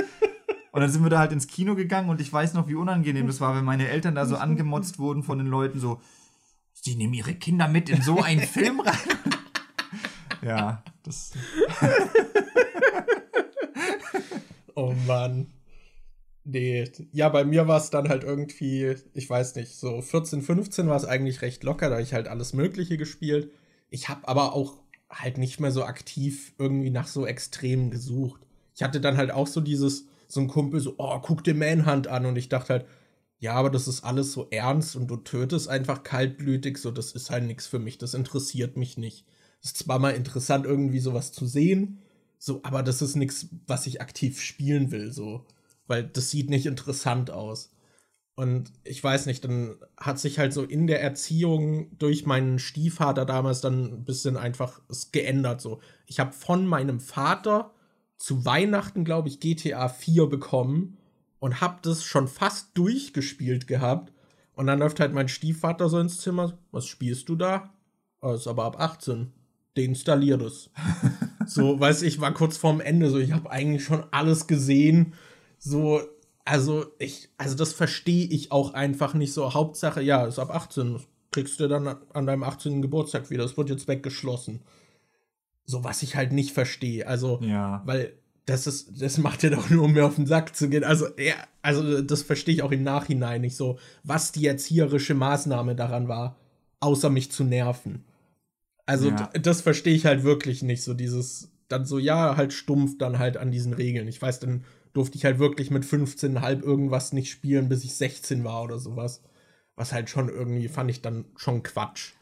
Und 0.72 0.80
dann 0.80 0.90
sind 0.90 1.04
wir 1.04 1.10
da 1.10 1.20
halt 1.20 1.34
ins 1.34 1.48
Kino 1.48 1.76
gegangen 1.76 2.10
und 2.10 2.22
ich 2.22 2.32
weiß 2.32 2.54
noch, 2.54 2.68
wie 2.70 2.76
unangenehm 2.76 3.28
das 3.28 3.42
war, 3.42 3.56
wenn 3.56 3.66
meine 3.66 3.90
Eltern 3.90 4.16
da 4.16 4.26
so 4.26 4.38
angemotzt 4.38 5.00
wurden 5.00 5.22
von 5.22 5.38
den 5.38 5.48
Leuten, 5.48 5.82
so, 5.82 6.00
sie 6.74 6.96
nehmen 6.96 7.14
ihre 7.14 7.34
Kinder 7.34 7.68
mit 7.68 7.90
in 7.90 8.02
so 8.02 8.22
einen 8.22 8.42
Film 8.42 8.80
rein. 8.80 8.96
ja, 10.42 10.82
das. 11.04 11.34
oh 14.76 14.94
Mann. 15.08 15.54
Nee, 16.44 16.90
ja, 17.12 17.30
bei 17.30 17.44
mir 17.44 17.68
war 17.68 17.78
es 17.78 17.92
dann 17.92 18.10
halt 18.10 18.24
irgendwie, 18.24 18.96
ich 19.14 19.30
weiß 19.30 19.56
nicht, 19.56 19.76
so 19.76 20.02
14, 20.02 20.42
15 20.42 20.88
war 20.88 20.96
es 20.96 21.06
eigentlich 21.06 21.42
recht 21.44 21.64
locker, 21.64 21.90
da 21.90 21.96
habe 21.96 22.04
ich 22.04 22.14
halt 22.14 22.28
alles 22.28 22.54
Mögliche 22.54 22.98
gespielt. 22.98 23.52
Ich 23.90 24.10
habe 24.10 24.28
aber 24.28 24.54
auch 24.54 24.80
halt 25.10 25.38
nicht 25.38 25.60
mehr 25.60 25.72
so 25.72 25.84
aktiv 25.84 26.54
irgendwie 26.58 26.90
nach 26.90 27.08
so 27.08 27.28
Extremen 27.28 27.92
gesucht. 27.92 28.42
Ich 28.76 28.82
hatte 28.82 29.02
dann 29.02 29.18
halt 29.18 29.32
auch 29.32 29.48
so 29.48 29.62
dieses, 29.62 30.08
so 30.28 30.40
ein 30.42 30.48
Kumpel 30.48 30.80
so, 30.80 30.96
oh, 30.98 31.20
guck 31.20 31.44
dir 31.44 31.54
Manhunt 31.54 32.08
an. 32.08 32.26
Und 32.26 32.38
ich 32.38 32.50
dachte 32.50 32.74
halt, 32.74 32.86
ja, 33.40 33.54
aber 33.54 33.70
das 33.70 33.88
ist 33.88 34.04
alles 34.04 34.32
so 34.34 34.48
ernst 34.52 34.96
und 34.96 35.08
du 35.08 35.18
tötest 35.18 35.68
einfach 35.68 36.04
kaltblütig, 36.04 36.78
so, 36.78 36.92
das 36.92 37.12
ist 37.12 37.32
halt 37.32 37.44
nichts 37.46 37.66
für 37.68 37.80
mich, 37.80 37.98
das 37.98 38.14
interessiert 38.14 38.78
mich 38.78 38.98
nicht. 38.98 39.26
Es 39.62 39.72
ist 39.72 39.78
zwar 39.80 40.00
mal 40.00 40.12
interessant, 40.12 40.66
irgendwie 40.66 41.00
sowas 41.00 41.32
zu 41.32 41.48
sehen, 41.48 42.00
so, 42.44 42.62
aber 42.64 42.82
das 42.82 43.04
ist 43.04 43.16
nichts, 43.16 43.50
was 43.68 43.86
ich 43.86 44.02
aktiv 44.02 44.42
spielen 44.42 44.90
will, 44.90 45.12
so, 45.12 45.46
weil 45.86 46.04
das 46.04 46.32
sieht 46.32 46.50
nicht 46.50 46.66
interessant 46.66 47.30
aus. 47.30 47.72
Und 48.34 48.72
ich 48.84 49.04
weiß 49.04 49.28
nicht, 49.28 49.44
dann 49.44 49.76
hat 49.96 50.18
sich 50.18 50.40
halt 50.40 50.52
so 50.52 50.64
in 50.64 50.88
der 50.88 51.04
Erziehung 51.04 51.96
durch 52.00 52.26
meinen 52.26 52.58
Stiefvater 52.58 53.26
damals 53.28 53.62
dann 53.62 53.94
ein 53.94 54.06
bisschen 54.06 54.38
einfach 54.38 54.82
es 54.90 55.12
geändert. 55.12 55.62
So, 55.62 55.82
ich 56.08 56.20
habe 56.20 56.32
von 56.32 56.66
meinem 56.66 57.00
Vater 57.00 57.76
zu 58.18 58.44
Weihnachten, 58.44 59.06
glaube 59.06 59.28
ich, 59.28 59.40
GTA 59.40 59.88
4 59.88 60.26
bekommen 60.26 60.98
und 61.38 61.62
hab 61.62 61.84
das 61.84 62.04
schon 62.04 62.28
fast 62.28 62.76
durchgespielt 62.76 63.68
gehabt. 63.68 64.12
Und 64.54 64.66
dann 64.66 64.80
läuft 64.80 65.00
halt 65.00 65.14
mein 65.14 65.28
Stiefvater 65.28 65.90
so 65.90 66.00
ins 66.00 66.18
Zimmer. 66.18 66.58
Was 66.72 66.88
spielst 66.88 67.30
du 67.30 67.36
da? 67.36 67.72
Oh, 68.20 68.34
ist 68.34 68.48
aber 68.48 68.64
ab 68.64 68.80
18. 68.80 69.32
Deinstallier 69.78 70.40
das. 70.40 70.72
so, 71.54 71.80
weiß 71.80 72.02
ich, 72.04 72.20
war 72.22 72.34
kurz 72.34 72.58
vorm 72.58 72.82
Ende. 72.82 73.10
So, 73.10 73.18
ich 73.20 73.32
habe 73.32 73.50
eigentlich 73.52 73.84
schon 73.84 74.04
alles 74.12 74.48
gesehen. 74.48 75.14
So, 75.60 76.02
also 76.46 76.86
ich, 77.00 77.30
also 77.38 77.56
das 77.56 77.74
verstehe 77.74 78.26
ich 78.28 78.52
auch 78.52 78.74
einfach 78.74 79.14
nicht 79.14 79.34
so. 79.34 79.54
Hauptsache, 79.54 80.02
ja, 80.02 80.26
ist 80.26 80.40
ab 80.40 80.50
18. 80.54 80.94
Das 80.94 81.04
kriegst 81.32 81.60
du 81.60 81.68
dann 81.68 81.88
an 82.14 82.26
deinem 82.26 82.44
18. 82.44 82.82
Geburtstag 82.82 83.30
wieder. 83.30 83.44
Das 83.44 83.58
wird 83.58 83.70
jetzt 83.70 83.88
weggeschlossen. 83.88 84.62
So 85.66 85.84
was 85.84 86.04
ich 86.04 86.16
halt 86.16 86.32
nicht 86.34 86.52
verstehe. 86.52 87.08
Also, 87.08 87.40
Ja. 87.42 87.82
weil 87.86 88.14
das 88.46 88.66
ist, 88.68 89.02
das 89.02 89.18
macht 89.20 89.44
ja 89.44 89.52
doch 89.52 89.70
nur, 89.70 89.86
um 89.86 89.94
mir 89.94 90.06
auf 90.06 90.16
den 90.16 90.26
Sack 90.26 90.56
zu 90.56 90.68
gehen. 90.68 90.84
Also, 90.84 91.08
ja, 91.18 91.36
also 91.62 92.02
das 92.02 92.24
verstehe 92.24 92.56
ich 92.56 92.64
auch 92.64 92.72
im 92.72 92.84
Nachhinein 92.84 93.42
nicht 93.42 93.56
so, 93.56 93.78
was 94.04 94.32
die 94.32 94.48
erzieherische 94.48 95.14
Maßnahme 95.14 95.76
daran 95.76 96.08
war, 96.08 96.36
außer 96.80 97.10
mich 97.10 97.32
zu 97.32 97.44
nerven. 97.44 98.04
Also, 98.86 99.10
Ja. 99.10 99.30
das 99.34 99.62
verstehe 99.62 99.94
ich 99.96 100.06
halt 100.06 100.24
wirklich 100.24 100.64
nicht. 100.64 100.84
So 100.84 100.94
dieses, 100.94 101.52
dann 101.68 101.86
so, 101.86 102.00
ja, 102.00 102.36
halt 102.38 102.54
stumpf 102.54 102.98
dann 102.98 103.20
halt 103.20 103.38
an 103.38 103.52
diesen 103.52 103.74
Regeln. 103.74 104.08
Ich 104.08 104.22
weiß, 104.22 104.40
dann 104.40 104.66
durfte 104.94 105.18
ich 105.18 105.26
halt 105.26 105.40
wirklich 105.40 105.72
mit 105.72 105.86
15 105.86 106.42
halb 106.42 106.64
irgendwas 106.64 107.14
nicht 107.14 107.32
spielen, 107.32 107.70
bis 107.70 107.84
ich 107.84 107.96
16 107.96 108.44
war 108.44 108.64
oder 108.64 108.80
sowas. 108.80 109.22
Was 109.76 109.94
halt 109.94 110.10
schon 110.10 110.30
irgendwie, 110.30 110.68
fand 110.68 110.90
ich 110.92 111.02
dann 111.02 111.26
schon 111.38 111.64
Quatsch. 111.64 112.14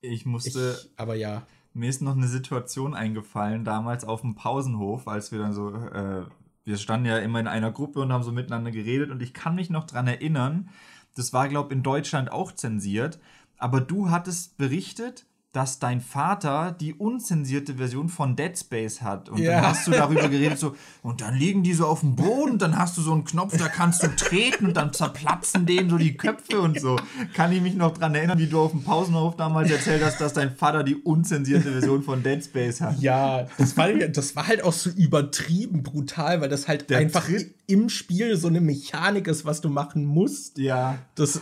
Ich 0.00 0.12
Ich, 0.20 0.26
musste, 0.26 0.76
aber 0.96 1.14
ja. 1.14 1.46
mir 1.72 1.88
ist 1.88 2.02
noch 2.02 2.16
eine 2.16 2.28
Situation 2.28 2.94
eingefallen, 2.94 3.64
damals 3.64 4.04
auf 4.04 4.22
dem 4.22 4.34
Pausenhof, 4.34 5.06
als 5.08 5.32
wir 5.32 5.38
dann 5.38 5.52
so, 5.54 5.74
äh, 5.74 6.24
wir 6.64 6.76
standen 6.78 7.06
ja 7.06 7.18
immer 7.18 7.40
in 7.40 7.46
einer 7.46 7.70
Gruppe 7.70 8.00
und 8.00 8.12
haben 8.12 8.24
so 8.24 8.32
miteinander 8.32 8.70
geredet 8.72 9.10
und 9.10 9.22
ich 9.22 9.32
kann 9.34 9.54
mich 9.54 9.70
noch 9.70 9.84
dran 9.84 10.08
erinnern, 10.08 10.68
das 11.14 11.32
war, 11.32 11.48
glaube 11.48 11.68
ich, 11.72 11.76
in 11.76 11.82
Deutschland 11.82 12.30
auch 12.32 12.52
zensiert, 12.52 13.18
aber 13.56 13.80
du 13.80 14.10
hattest 14.10 14.56
berichtet, 14.58 15.26
dass 15.56 15.78
dein 15.78 16.02
Vater 16.02 16.76
die 16.78 16.92
unzensierte 16.92 17.74
Version 17.76 18.10
von 18.10 18.36
Dead 18.36 18.56
Space 18.58 19.00
hat. 19.00 19.30
Und 19.30 19.38
Ja. 19.38 19.52
dann 19.62 19.66
hast 19.70 19.86
du 19.86 19.90
darüber 19.90 20.28
geredet, 20.28 20.58
so, 20.58 20.76
und 21.02 21.22
dann 21.22 21.34
liegen 21.34 21.62
die 21.62 21.72
so 21.72 21.86
auf 21.86 22.00
dem 22.00 22.14
Boden, 22.14 22.58
dann 22.58 22.76
hast 22.78 22.98
du 22.98 23.00
so 23.00 23.12
einen 23.12 23.24
Knopf, 23.24 23.56
da 23.56 23.68
kannst 23.68 24.02
du 24.02 24.08
treten 24.14 24.66
und 24.66 24.76
dann 24.76 24.92
zerplatzen 24.92 25.64
denen 25.64 25.88
so 25.88 25.96
die 25.96 26.14
Köpfe 26.16 26.60
und 26.60 26.78
so. 26.78 26.96
Kann 27.32 27.52
ich 27.52 27.62
mich 27.62 27.74
noch 27.74 27.96
dran 27.96 28.14
erinnern, 28.14 28.38
wie 28.38 28.48
du 28.48 28.60
auf 28.60 28.72
dem 28.72 28.82
Pausenhof 28.82 29.36
damals 29.36 29.70
erzählt 29.70 30.04
hast, 30.04 30.20
dass 30.20 30.34
dein 30.34 30.54
Vater 30.54 30.82
die 30.84 30.96
unzensierte 30.96 31.72
Version 31.72 32.02
von 32.02 32.22
Dead 32.22 32.44
Space 32.44 32.82
hat. 32.82 33.00
Ja, 33.00 33.46
das 33.56 33.76
war, 33.78 33.88
das 33.92 34.36
war 34.36 34.46
halt 34.46 34.62
auch 34.62 34.74
so 34.74 34.90
übertrieben 34.90 35.82
brutal, 35.82 36.40
weil 36.42 36.48
das 36.50 36.68
halt 36.68 36.90
Der 36.90 36.98
einfach 36.98 37.24
Tritt- 37.26 37.54
im 37.68 37.88
Spiel 37.88 38.36
so 38.36 38.46
eine 38.46 38.60
Mechanik 38.60 39.26
ist, 39.26 39.44
was 39.44 39.60
du 39.60 39.68
machen 39.68 40.04
musst. 40.04 40.58
Ja. 40.58 40.98
Das, 41.16 41.40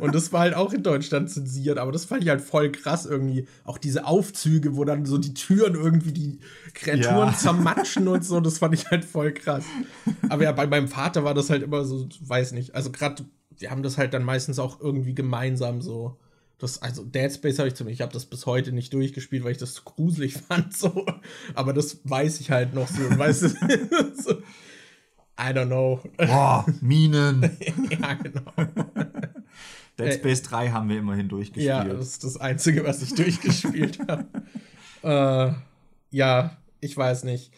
und 0.00 0.14
das 0.14 0.32
war 0.32 0.40
halt 0.40 0.54
auch 0.54 0.72
in 0.72 0.82
Deutschland 0.82 1.28
zensiert, 1.30 1.76
aber 1.78 1.92
das 1.92 2.04
fand 2.06 2.22
ich 2.22 2.28
halt 2.30 2.40
voll 2.40 2.70
krass 2.72 3.04
irgendwie. 3.06 3.46
Auch 3.64 3.78
diese 3.78 4.06
Aufzüge, 4.06 4.76
wo 4.76 4.84
dann 4.84 5.06
so 5.06 5.18
die 5.18 5.34
Türen 5.34 5.74
irgendwie 5.74 6.12
die 6.12 6.38
Kreaturen 6.74 7.28
Ja. 7.28 7.34
zermatschen 7.36 8.08
und 8.08 8.24
so, 8.24 8.40
das 8.40 8.58
fand 8.58 8.74
ich 8.74 8.90
halt 8.90 9.04
voll 9.04 9.32
krass. 9.32 9.64
Aber 10.28 10.44
ja, 10.44 10.52
bei 10.52 10.66
meinem 10.66 10.88
Vater 10.88 11.24
war 11.24 11.34
das 11.34 11.50
halt 11.50 11.62
immer 11.62 11.84
so, 11.84 12.08
weiß 12.20 12.52
nicht. 12.52 12.74
Also 12.74 12.90
gerade, 12.90 13.24
wir 13.58 13.70
haben 13.70 13.82
das 13.82 13.98
halt 13.98 14.14
dann 14.14 14.24
meistens 14.24 14.58
auch 14.58 14.80
irgendwie 14.80 15.14
gemeinsam 15.14 15.82
so. 15.82 16.16
Das, 16.58 16.80
also 16.80 17.04
Dead 17.04 17.30
Space 17.30 17.58
habe 17.58 17.68
ich 17.68 17.74
zum 17.74 17.88
ich 17.88 18.00
habe 18.00 18.12
das 18.12 18.24
bis 18.24 18.46
heute 18.46 18.72
nicht 18.72 18.92
durchgespielt, 18.94 19.44
weil 19.44 19.52
ich 19.52 19.58
das 19.58 19.74
zu 19.74 19.82
gruselig 19.84 20.34
fand, 20.48 20.76
so. 20.76 21.04
Aber 21.54 21.72
das 21.72 22.00
weiß 22.04 22.40
ich 22.40 22.50
halt 22.50 22.74
noch 22.74 22.88
so, 22.88 23.02
weißt 23.18 23.42
du? 23.42 23.48
so. 24.22 24.32
I 25.38 25.52
don't 25.52 25.66
know. 25.66 26.00
Boah, 26.16 26.64
Minen. 26.80 27.58
ja, 27.90 28.14
genau. 28.14 28.52
Dead 29.98 30.14
Space 30.14 30.42
3 30.42 30.70
haben 30.70 30.88
wir 30.88 30.98
immerhin 30.98 31.28
durchgespielt. 31.28 31.66
Ja, 31.66 31.84
das 31.84 32.08
ist 32.08 32.24
das 32.24 32.36
Einzige, 32.36 32.84
was 32.84 33.02
ich 33.02 33.14
durchgespielt 33.14 33.98
habe. 34.08 34.26
Äh, 35.02 35.52
ja, 36.10 36.56
ich 36.80 36.96
weiß 36.96 37.24
nicht. 37.24 37.52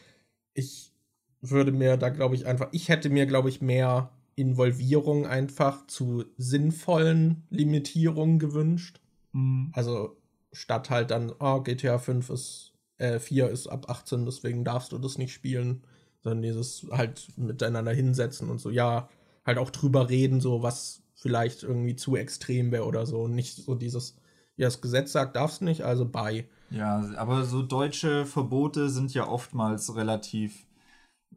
Ich 0.54 0.92
würde 1.40 1.72
mir 1.72 1.96
da, 1.96 2.08
glaube 2.08 2.34
ich, 2.34 2.46
einfach, 2.46 2.68
ich 2.72 2.88
hätte 2.88 3.10
mir, 3.10 3.26
glaube 3.26 3.48
ich, 3.48 3.60
mehr 3.60 4.10
Involvierung 4.34 5.26
einfach 5.26 5.86
zu 5.86 6.24
sinnvollen 6.36 7.42
Limitierungen 7.50 8.38
gewünscht. 8.38 9.00
Mhm. 9.32 9.72
Also 9.74 10.16
statt 10.52 10.90
halt 10.90 11.10
dann, 11.10 11.32
oh, 11.38 11.60
GTA 11.60 11.98
5 11.98 12.30
ist, 12.30 12.72
äh, 12.98 13.18
4 13.18 13.48
ist 13.50 13.66
ab 13.66 13.88
18, 13.88 14.24
deswegen 14.24 14.64
darfst 14.64 14.92
du 14.92 14.98
das 14.98 15.18
nicht 15.18 15.32
spielen, 15.32 15.82
sondern 16.22 16.42
dieses 16.42 16.86
halt 16.90 17.28
miteinander 17.36 17.92
hinsetzen 17.92 18.48
und 18.48 18.60
so, 18.60 18.70
ja, 18.70 19.08
halt 19.44 19.58
auch 19.58 19.70
drüber 19.70 20.08
reden, 20.08 20.40
so 20.40 20.62
was 20.62 21.02
vielleicht 21.18 21.62
irgendwie 21.62 21.96
zu 21.96 22.16
extrem 22.16 22.72
wäre 22.72 22.86
oder 22.86 23.06
so. 23.06 23.28
Nicht 23.28 23.56
so 23.56 23.74
dieses, 23.74 24.16
ja, 24.56 24.66
das 24.66 24.80
Gesetz 24.80 25.12
sagt, 25.12 25.36
darfst 25.36 25.62
nicht, 25.62 25.82
also 25.82 26.06
bei. 26.06 26.48
Ja, 26.70 27.04
aber 27.16 27.44
so 27.44 27.62
deutsche 27.62 28.26
Verbote 28.26 28.90
sind 28.90 29.14
ja 29.14 29.26
oftmals 29.26 29.94
relativ 29.96 30.66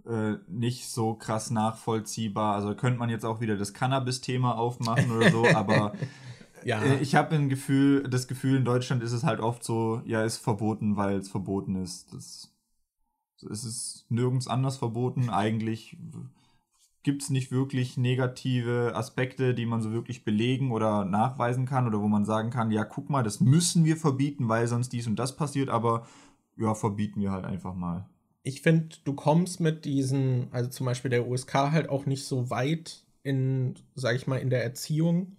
äh, 0.05 0.33
nicht 0.47 0.89
so 0.89 1.15
krass 1.15 1.51
nachvollziehbar. 1.51 2.55
Also 2.55 2.75
könnte 2.75 2.99
man 2.99 3.09
jetzt 3.09 3.25
auch 3.25 3.41
wieder 3.41 3.57
das 3.57 3.73
Cannabis-Thema 3.73 4.57
aufmachen 4.57 5.11
oder 5.11 5.31
so, 5.31 5.45
aber 5.55 5.93
Ja, 6.63 6.81
äh, 6.81 6.99
ich 7.01 7.15
habe 7.15 7.35
ein 7.35 7.49
Gefühl, 7.49 8.03
das 8.03 8.27
Gefühl, 8.27 8.57
in 8.57 8.65
Deutschland 8.65 9.03
ist 9.03 9.11
es 9.13 9.23
halt 9.23 9.39
oft 9.39 9.63
so, 9.63 10.01
ja, 10.05 10.23
ist 10.23 10.37
verboten, 10.37 10.95
weil 10.95 11.17
es 11.17 11.29
verboten 11.29 11.75
ist. 11.75 12.13
Das, 12.13 12.51
so 13.37 13.49
ist 13.49 13.63
es 13.63 14.05
nirgends 14.09 14.47
anders 14.47 14.77
verboten. 14.77 15.29
Eigentlich 15.29 15.97
gibt 17.03 17.23
es 17.23 17.29
nicht 17.29 17.51
wirklich 17.51 17.97
negative 17.97 18.93
Aspekte, 18.95 19.53
die 19.53 19.65
man 19.65 19.81
so 19.81 19.91
wirklich 19.91 20.23
belegen 20.23 20.71
oder 20.71 21.05
nachweisen 21.05 21.65
kann 21.65 21.87
oder 21.87 21.99
wo 22.01 22.07
man 22.07 22.25
sagen 22.25 22.49
kann, 22.49 22.71
ja, 22.71 22.83
guck 22.83 23.09
mal, 23.09 23.23
das 23.23 23.39
müssen 23.39 23.85
wir 23.85 23.97
verbieten, 23.97 24.47
weil 24.49 24.67
sonst 24.67 24.93
dies 24.93 25.07
und 25.07 25.17
das 25.17 25.35
passiert, 25.35 25.69
aber 25.69 26.05
ja, 26.57 26.75
verbieten 26.75 27.21
wir 27.21 27.31
halt 27.31 27.45
einfach 27.45 27.73
mal. 27.73 28.07
ich 28.43 28.61
finde, 28.61 28.95
du 29.03 29.13
kommst 29.13 29.59
mit 29.59 29.85
diesen, 29.85 30.47
also 30.51 30.69
zum 30.69 30.85
Beispiel 30.85 31.11
der 31.11 31.27
USK 31.27 31.53
halt 31.53 31.89
auch 31.89 32.05
nicht 32.05 32.25
so 32.25 32.49
weit 32.49 33.03
in, 33.23 33.75
sag 33.95 34.15
ich 34.15 34.27
mal, 34.27 34.37
in 34.37 34.49
der 34.49 34.63
Erziehung. 34.63 35.37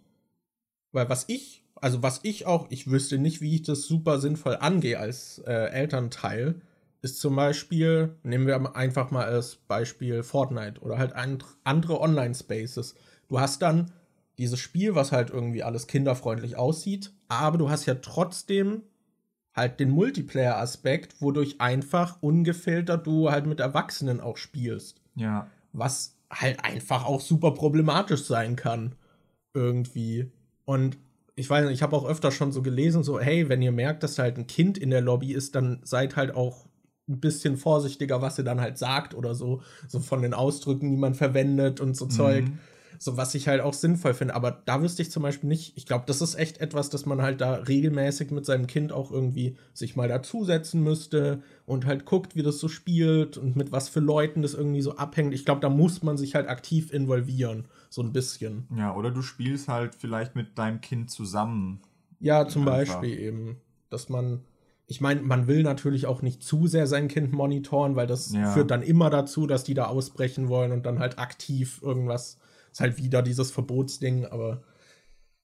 Weil 0.92 1.08
was 1.08 1.24
ich, 1.28 1.64
also 1.74 2.02
was 2.02 2.20
ich 2.22 2.46
auch, 2.46 2.66
ich 2.70 2.90
wüsste 2.90 3.18
nicht, 3.18 3.40
wie 3.40 3.56
ich 3.56 3.62
das 3.62 3.82
super 3.82 4.20
sinnvoll 4.20 4.56
angehe 4.56 4.98
als 4.98 5.38
äh, 5.46 5.70
Elternteil, 5.70 6.60
ist 7.02 7.20
zum 7.20 7.36
Beispiel, 7.36 8.16
nehmen 8.22 8.46
wir 8.46 8.76
einfach 8.76 9.10
mal 9.10 9.24
als 9.24 9.56
Beispiel 9.56 10.22
Fortnite 10.22 10.80
oder 10.80 10.98
halt 10.98 11.14
and 11.14 11.44
andere 11.64 12.00
Online-Spaces. 12.00 12.94
Du 13.28 13.40
hast 13.40 13.60
dann 13.60 13.92
dieses 14.38 14.60
Spiel, 14.60 14.94
was 14.94 15.12
halt 15.12 15.30
irgendwie 15.30 15.62
alles 15.62 15.88
kinderfreundlich 15.88 16.56
aussieht, 16.56 17.12
aber 17.28 17.58
du 17.58 17.68
hast 17.68 17.86
ja 17.86 17.96
trotzdem 17.96 18.82
halt 19.54 19.80
den 19.80 19.90
Multiplayer-Aspekt, 19.90 21.20
wodurch 21.20 21.60
einfach 21.60 22.22
ungefiltert 22.22 23.06
du 23.06 23.30
halt 23.30 23.46
mit 23.46 23.60
Erwachsenen 23.60 24.20
auch 24.20 24.36
spielst. 24.36 25.02
Ja. 25.14 25.48
Was 25.72 26.16
halt 26.30 26.64
einfach 26.64 27.04
auch 27.04 27.20
super 27.20 27.52
problematisch 27.52 28.24
sein 28.24 28.56
kann. 28.56 28.94
Irgendwie. 29.54 30.30
Und 30.64 30.96
ich 31.34 31.50
weiß 31.50 31.64
nicht, 31.64 31.74
ich 31.74 31.82
habe 31.82 31.96
auch 31.96 32.06
öfter 32.06 32.30
schon 32.30 32.52
so 32.52 32.62
gelesen, 32.62 33.02
so, 33.02 33.20
hey, 33.20 33.48
wenn 33.48 33.60
ihr 33.60 33.72
merkt, 33.72 34.02
dass 34.02 34.14
da 34.14 34.22
halt 34.22 34.38
ein 34.38 34.46
Kind 34.46 34.78
in 34.78 34.90
der 34.90 35.02
Lobby 35.02 35.32
ist, 35.32 35.54
dann 35.54 35.80
seid 35.82 36.16
halt 36.16 36.34
auch 36.34 36.68
ein 37.08 37.20
bisschen 37.20 37.56
vorsichtiger, 37.56 38.22
was 38.22 38.38
ihr 38.38 38.44
dann 38.44 38.60
halt 38.60 38.78
sagt 38.78 39.14
oder 39.14 39.34
so. 39.34 39.62
So 39.88 40.00
von 40.00 40.22
den 40.22 40.34
Ausdrücken, 40.34 40.90
die 40.90 40.96
man 40.96 41.14
verwendet 41.14 41.80
und 41.80 41.96
so 41.96 42.06
Zeug. 42.06 42.44
Mhm. 42.44 42.58
So, 42.98 43.16
was 43.16 43.34
ich 43.34 43.48
halt 43.48 43.60
auch 43.60 43.72
sinnvoll 43.72 44.14
finde. 44.14 44.36
Aber 44.36 44.62
da 44.64 44.80
wüsste 44.80 45.02
ich 45.02 45.10
zum 45.10 45.24
Beispiel 45.24 45.48
nicht, 45.48 45.76
ich 45.76 45.86
glaube, 45.86 46.04
das 46.06 46.22
ist 46.22 46.36
echt 46.36 46.60
etwas, 46.60 46.88
dass 46.88 47.04
man 47.04 47.20
halt 47.20 47.40
da 47.40 47.54
regelmäßig 47.54 48.30
mit 48.30 48.46
seinem 48.46 48.68
Kind 48.68 48.92
auch 48.92 49.10
irgendwie 49.10 49.56
sich 49.74 49.96
mal 49.96 50.06
dazusetzen 50.06 50.84
müsste 50.84 51.42
und 51.66 51.84
halt 51.84 52.04
guckt, 52.04 52.36
wie 52.36 52.42
das 52.42 52.60
so 52.60 52.68
spielt 52.68 53.38
und 53.38 53.56
mit 53.56 53.72
was 53.72 53.88
für 53.88 53.98
Leuten 53.98 54.42
das 54.42 54.54
irgendwie 54.54 54.82
so 54.82 54.96
abhängt. 54.98 55.34
Ich 55.34 55.44
glaube, 55.44 55.60
da 55.60 55.68
muss 55.68 56.04
man 56.04 56.16
sich 56.16 56.36
halt 56.36 56.48
aktiv 56.48 56.92
involvieren. 56.92 57.64
So 57.90 58.02
ein 58.02 58.12
bisschen. 58.12 58.68
Ja, 58.76 58.94
oder 58.94 59.10
du 59.10 59.22
spielst 59.22 59.66
halt 59.66 59.96
vielleicht 59.96 60.36
mit 60.36 60.56
deinem 60.56 60.80
Kind 60.80 61.10
zusammen. 61.10 61.80
Ja, 62.20 62.46
zum 62.46 62.68
Einfach. 62.68 63.00
Beispiel 63.00 63.18
eben, 63.18 63.56
dass 63.90 64.08
man. 64.08 64.42
Ich 64.86 65.00
meine, 65.00 65.22
man 65.22 65.46
will 65.46 65.62
natürlich 65.62 66.06
auch 66.06 66.22
nicht 66.22 66.42
zu 66.42 66.66
sehr 66.66 66.86
sein 66.86 67.08
Kind 67.08 67.32
monitoren, 67.32 67.96
weil 67.96 68.06
das 68.06 68.32
Ja. 68.32 68.52
führt 68.52 68.70
dann 68.70 68.82
immer 68.82 69.10
dazu, 69.10 69.46
dass 69.46 69.64
die 69.64 69.74
da 69.74 69.86
ausbrechen 69.86 70.48
wollen 70.48 70.72
und 70.72 70.84
dann 70.84 70.98
halt 70.98 71.18
aktiv 71.18 71.80
irgendwas. 71.82 72.38
Ist 72.72 72.80
halt 72.80 72.98
wieder 72.98 73.22
dieses 73.22 73.50
Verbotsding, 73.50 74.24
aber 74.26 74.62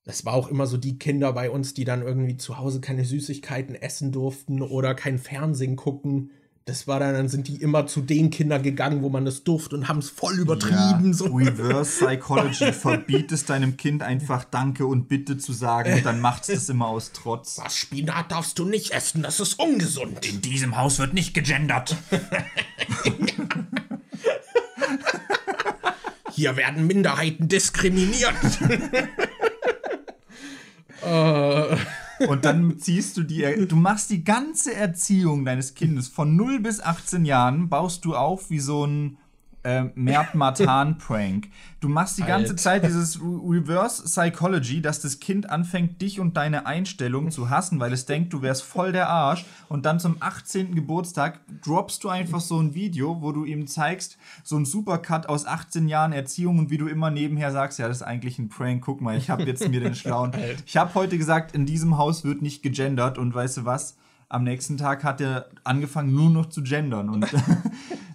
das 0.05 0.25
war 0.25 0.35
auch 0.35 0.49
immer 0.49 0.67
so 0.67 0.79
die 0.79 0.99
Kinder 0.99 1.33
bei 1.35 1.51
uns, 1.51 1.75
die 1.75 1.85
dann 1.85 2.03
irgendwie 2.03 2.37
zu 2.37 2.59
Hause 2.59 2.81
keine 2.81 3.05
Süßigkeiten 3.05 3.75
essen 3.75 4.11
durften 4.11 4.63
oder 4.63 4.95
kein 4.95 5.19
Fernsehen 5.19 5.77
gucken. 5.77 6.31
Das 6.69 6.87
war 6.87 7.01
dann, 7.01 7.15
dann 7.15 7.31
sind 7.31 7.49
die 7.49 7.57
immer 7.57 7.87
zu 7.87 8.03
den 8.03 8.29
Kindern 8.29 8.63
gegangen, 8.63 9.01
wo 9.03 9.09
man 9.09 9.25
das 9.25 9.43
durfte 9.43 9.75
und 9.75 9.89
haben 9.89 10.01
es 10.01 10.11
voll 10.11 10.39
übertrieben. 10.39 11.07
Ja, 11.07 11.13
so. 11.15 11.25
Reverse 11.35 12.05
Psychology. 12.05 12.75
Verbiet 12.75 13.33
es 13.33 13.47
deinem 13.47 13.79
Kind 13.79 14.03
einfach 14.03 14.45
Danke 14.45 14.85
und 14.85 15.09
Bitte 15.09 15.39
zu 15.39 15.55
sagen 15.55 15.95
und 15.95 16.05
dann 16.05 16.21
macht 16.21 16.43
es 16.43 16.49
das 16.55 16.69
immer 16.69 16.89
aus 16.89 17.13
Trotz. 17.13 17.55
Das 17.55 17.75
Spinat 17.75 18.31
darfst 18.31 18.59
du 18.59 18.67
nicht 18.67 18.91
essen, 18.91 19.23
das 19.23 19.41
ist 19.41 19.59
ungesund. 19.59 20.27
In 20.27 20.43
diesem 20.43 20.77
Haus 20.77 20.99
wird 20.99 21.15
nicht 21.15 21.33
gegendert. 21.33 21.97
Hier 26.33 26.55
werden 26.59 26.87
Minderheiten 26.87 27.49
diskriminiert. 27.49 28.35
äh, 31.03 31.77
Und 32.27 32.45
dann 32.45 32.79
ziehst 32.79 33.17
du 33.17 33.23
die, 33.23 33.45
du 33.67 33.77
machst 33.77 34.11
die 34.11 34.25
ganze 34.25 34.75
Erziehung 34.75 35.45
deines 35.45 35.75
Kindes 35.75 36.09
von 36.09 36.35
0 36.37 36.61
bis 36.61 36.81
18 36.81 37.25
Jahren, 37.25 37.69
baust 37.69 38.05
du 38.05 38.17
auf 38.17 38.51
wie 38.51 38.59
so 38.59 38.85
ein 38.85 39.19
ähm, 39.65 39.91
Mert 39.95 40.35
Matan 40.35 40.99
Prank. 40.99 41.49
Du 41.81 41.89
machst 41.89 42.19
die 42.19 42.23
ganze 42.23 42.51
Alter. 42.51 42.57
Zeit 42.57 42.85
dieses 42.85 43.21
Re- 43.21 43.41
Reverse 43.49 44.03
Psychology, 44.05 44.81
dass 44.83 45.01
das 45.01 45.21
Kind 45.21 45.49
anfängt, 45.51 46.01
dich 46.03 46.21
und 46.21 46.37
deine 46.37 46.67
Einstellung 46.67 47.31
zu 47.31 47.51
hassen, 47.51 47.79
weil 47.81 47.93
es 47.93 48.07
denkt, 48.07 48.33
du 48.33 48.43
wärst 48.43 48.63
voll 48.63 48.93
der 48.93 49.09
Arsch. 49.09 49.45
Und 49.69 49.87
dann 49.87 50.01
zum 50.01 50.17
18. 50.21 50.75
Geburtstag 50.75 51.41
droppst 51.63 52.03
du 52.05 52.09
einfach 52.09 52.41
so 52.41 52.59
ein 52.61 52.75
Video, 52.75 53.21
wo 53.23 53.33
du 53.33 53.45
ihm 53.45 53.67
zeigst, 53.67 54.17
so 54.43 54.57
ein 54.57 54.65
Supercut 54.65 55.27
aus 55.29 55.47
18 55.47 55.89
Jahren 55.89 56.13
Erziehung 56.13 56.59
und 56.59 56.71
wie 56.71 56.79
du 56.79 56.89
immer 56.89 57.11
nebenher 57.11 57.53
sagst, 57.53 57.79
ja, 57.79 57.89
das 57.89 57.99
ist 57.99 58.03
eigentlich 58.03 58.39
ein 58.39 58.49
Prank. 58.49 58.83
Guck 58.85 59.01
mal, 59.01 59.17
ich 59.17 59.31
habe 59.31 59.45
jetzt 59.45 59.69
mir 59.69 59.81
den 59.81 59.95
schlauen. 59.95 60.33
Ich 60.67 60.77
habe 60.77 60.95
heute 60.95 61.19
gesagt, 61.19 61.55
in 61.55 61.67
diesem 61.67 61.99
Haus 61.99 62.25
wird 62.25 62.43
nicht 62.43 62.63
gegendert 62.63 63.19
und 63.19 63.35
weißt 63.35 63.59
du 63.59 63.65
was? 63.65 63.97
Am 64.29 64.45
nächsten 64.45 64.77
Tag 64.77 65.05
hat 65.05 65.21
er 65.21 65.49
angefangen, 65.65 66.15
nur 66.15 66.29
noch 66.31 66.47
zu 66.47 66.63
gendern. 66.63 67.09
Und 67.09 67.27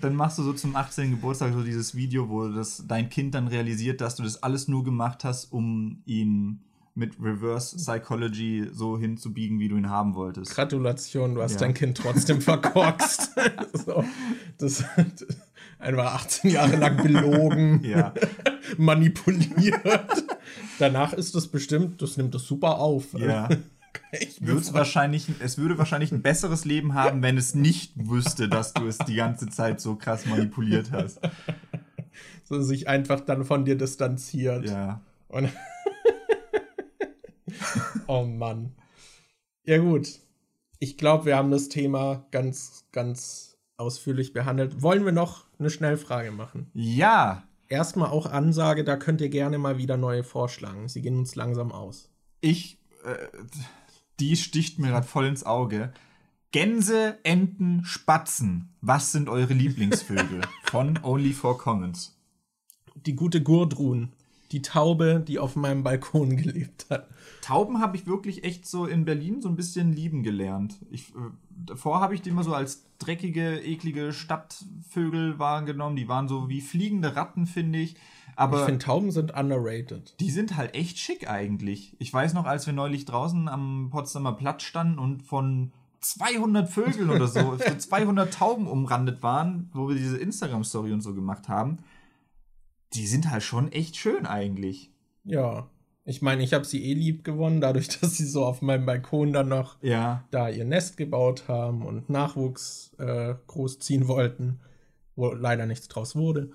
dann 0.00 0.14
machst 0.14 0.38
du 0.38 0.42
so 0.42 0.52
zum 0.52 0.74
18. 0.76 1.10
Geburtstag 1.10 1.52
so 1.52 1.62
dieses 1.62 1.94
Video, 1.94 2.28
wo 2.28 2.48
das, 2.48 2.84
dein 2.86 3.08
Kind 3.10 3.34
dann 3.34 3.48
realisiert, 3.48 4.00
dass 4.00 4.16
du 4.16 4.22
das 4.22 4.42
alles 4.42 4.68
nur 4.68 4.84
gemacht 4.84 5.24
hast, 5.24 5.52
um 5.52 6.02
ihn 6.06 6.60
mit 6.94 7.14
Reverse 7.22 7.76
Psychology 7.76 8.68
so 8.72 8.98
hinzubiegen, 8.98 9.58
wie 9.60 9.68
du 9.68 9.76
ihn 9.76 9.88
haben 9.88 10.14
wolltest. 10.14 10.54
Gratulation, 10.54 11.34
du 11.34 11.42
hast 11.42 11.52
Ja. 11.54 11.58
dein 11.60 11.74
Kind 11.74 11.96
trotzdem 11.96 12.40
verkorkst. 12.42 13.30
so, 13.86 14.04
das, 14.58 14.84
einfach 15.78 16.14
18 16.14 16.50
Jahre 16.50 16.76
lang 16.76 16.96
belogen, 17.02 17.82
Ja, 17.84 18.12
manipuliert. 18.76 19.80
Danach 20.78 21.12
ist 21.12 21.34
das 21.34 21.48
bestimmt, 21.48 22.02
das 22.02 22.16
nimmt 22.16 22.34
das 22.34 22.42
super 22.44 22.78
auf. 22.78 23.12
ja. 23.14 23.48
Wird's 24.40 24.72
wahrscheinlich, 24.72 25.28
es 25.40 25.58
würde 25.58 25.78
wahrscheinlich 25.78 26.12
ein 26.12 26.22
besseres 26.22 26.64
Leben 26.64 26.94
haben, 26.94 27.22
wenn 27.22 27.36
es 27.36 27.54
nicht 27.54 27.92
wüsste, 27.96 28.48
dass 28.48 28.72
du 28.72 28.86
es 28.86 28.98
die 28.98 29.14
ganze 29.14 29.48
Zeit 29.48 29.80
so 29.80 29.96
krass 29.96 30.26
manipuliert 30.26 30.92
hast. 30.92 31.20
so 32.44 32.60
sich 32.60 32.88
einfach 32.88 33.20
dann 33.20 33.44
von 33.44 33.64
dir 33.64 33.76
distanziert. 33.76 34.64
Ja. 34.64 35.00
Und 35.28 35.48
oh 38.06 38.24
Mann. 38.24 38.74
Ja 39.64 39.78
gut. 39.78 40.20
Ich 40.78 40.96
glaube, 40.96 41.26
wir 41.26 41.36
haben 41.36 41.50
das 41.50 41.68
Thema 41.68 42.26
ganz, 42.30 42.86
ganz 42.92 43.58
ausführlich 43.76 44.32
behandelt. 44.32 44.82
Wollen 44.82 45.04
wir 45.04 45.12
noch 45.12 45.44
eine 45.58 45.70
Schnellfrage 45.70 46.32
machen? 46.32 46.70
Ja, 46.72 47.44
Erstmal 47.70 48.10
auch 48.10 48.26
Ansage, 48.26 48.82
da 48.82 48.96
könnt 48.96 49.20
ihr 49.20 49.28
gerne 49.28 49.56
mal 49.56 49.78
wieder 49.78 49.96
neue 49.96 50.24
vorschlagen. 50.24 50.88
Sie 50.88 51.02
gehen 51.02 51.16
uns 51.16 51.36
langsam 51.36 51.70
aus. 51.70 52.10
ich, 52.40 52.78
äh, 53.04 53.28
die 54.20 54.36
sticht 54.36 54.78
mir 54.78 54.88
gerade 54.88 55.06
voll 55.06 55.26
ins 55.26 55.44
Auge. 55.44 55.92
Gänse, 56.52 57.18
Enten, 57.22 57.84
Spatzen. 57.84 58.70
Was 58.80 59.12
sind 59.12 59.28
eure 59.28 59.54
Lieblingsvögel? 59.54 60.42
Von 60.64 60.98
Only 61.02 61.32
for 61.32 61.58
Commons. 61.58 62.18
Die 63.06 63.14
gute 63.14 63.42
Gurdrun, 63.42 64.12
die 64.52 64.60
Taube, 64.60 65.24
die 65.26 65.38
auf 65.38 65.56
meinem 65.56 65.82
Balkon 65.82 66.36
gelebt 66.36 66.86
hat. 66.90 67.08
Tauben 67.40 67.80
habe 67.80 67.96
ich 67.96 68.06
wirklich 68.06 68.44
echt 68.44 68.66
so 68.66 68.86
in 68.86 69.04
Berlin 69.04 69.40
so 69.40 69.48
ein 69.48 69.56
bisschen 69.56 69.92
lieben 69.92 70.22
gelernt. 70.22 70.78
Ich, 70.90 71.10
äh, 71.10 71.30
davor 71.50 72.00
habe 72.00 72.14
ich 72.14 72.20
die 72.20 72.30
immer 72.30 72.44
so 72.44 72.52
als 72.52 72.84
dreckige, 72.98 73.60
eklige 73.60 74.12
Stadtvögel 74.12 75.38
wahrgenommen. 75.38 75.96
Die 75.96 76.08
waren 76.08 76.28
so 76.28 76.48
wie 76.48 76.60
fliegende 76.60 77.16
Ratten, 77.16 77.46
finde 77.46 77.78
ich. 77.78 77.96
Aber 78.36 78.60
ich 78.60 78.64
finde, 78.64 78.84
Tauben 78.84 79.10
sind 79.10 79.32
underrated. 79.34 80.14
die 80.20 80.30
sind 80.30 80.56
halt 80.56 80.74
echt 80.74 80.98
schick 80.98 81.28
eigentlich. 81.28 81.96
Ich 81.98 82.12
weiß 82.12 82.34
noch, 82.34 82.46
als 82.46 82.66
wir 82.66 82.72
neulich 82.72 83.04
draußen 83.04 83.48
am 83.48 83.88
Potsdamer 83.90 84.32
Platz 84.32 84.62
standen 84.62 84.98
und 84.98 85.22
von 85.22 85.72
200 86.00 86.68
Vögeln 86.68 87.10
oder 87.10 87.26
so, 87.28 87.56
so 87.56 87.74
200 87.76 88.32
Tauben 88.32 88.66
umrandet 88.66 89.22
waren, 89.22 89.70
wo 89.74 89.88
wir 89.88 89.96
diese 89.96 90.16
Instagram-Story 90.16 90.92
und 90.92 91.02
so 91.02 91.14
gemacht 91.14 91.48
haben. 91.48 91.78
Die 92.94 93.06
sind 93.06 93.30
halt 93.30 93.42
schon 93.42 93.70
echt 93.72 93.96
schön 93.96 94.26
eigentlich. 94.26 94.90
Ja. 95.24 95.68
Ich 96.04 96.22
meine, 96.22 96.42
ich 96.42 96.54
habe 96.54 96.64
sie 96.64 96.82
eh 96.82 96.94
lieb 96.94 97.22
gewonnen, 97.22 97.60
dadurch, 97.60 97.88
dass 98.00 98.16
sie 98.16 98.24
so 98.26 98.44
auf 98.44 98.62
meinem 98.62 98.86
Balkon 98.86 99.32
dann 99.32 99.48
noch 99.48 99.76
Ja. 99.82 100.24
da 100.30 100.48
ihr 100.48 100.64
Nest 100.64 100.96
gebaut 100.96 101.44
haben 101.46 101.84
und 101.84 102.08
Nachwuchs 102.08 102.92
äh, 102.98 103.34
großziehen 103.46 104.08
wollten, 104.08 104.60
wo 105.14 105.32
leider 105.32 105.66
nichts 105.66 105.88
draus 105.88 106.16
wurde. 106.16 106.50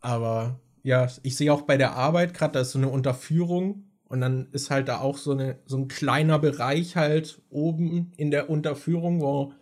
Aber 0.00 0.60
ja, 0.82 1.08
ich 1.22 1.36
sehe 1.36 1.52
auch 1.52 1.62
bei 1.62 1.76
der 1.76 1.94
Arbeit 1.94 2.34
gerade, 2.34 2.52
da 2.52 2.60
ist 2.60 2.72
so 2.72 2.78
eine 2.78 2.88
Unterführung 2.88 3.84
und 4.04 4.20
dann 4.20 4.48
ist 4.52 4.70
halt 4.70 4.88
da 4.88 5.00
auch 5.00 5.18
so, 5.18 5.32
eine, 5.32 5.58
so 5.66 5.76
ein 5.76 5.88
kleiner 5.88 6.38
Bereich 6.38 6.96
halt 6.96 7.40
oben 7.50 8.12
in 8.16 8.30
der 8.30 8.50
Unterführung, 8.50 9.20
wo 9.20 9.52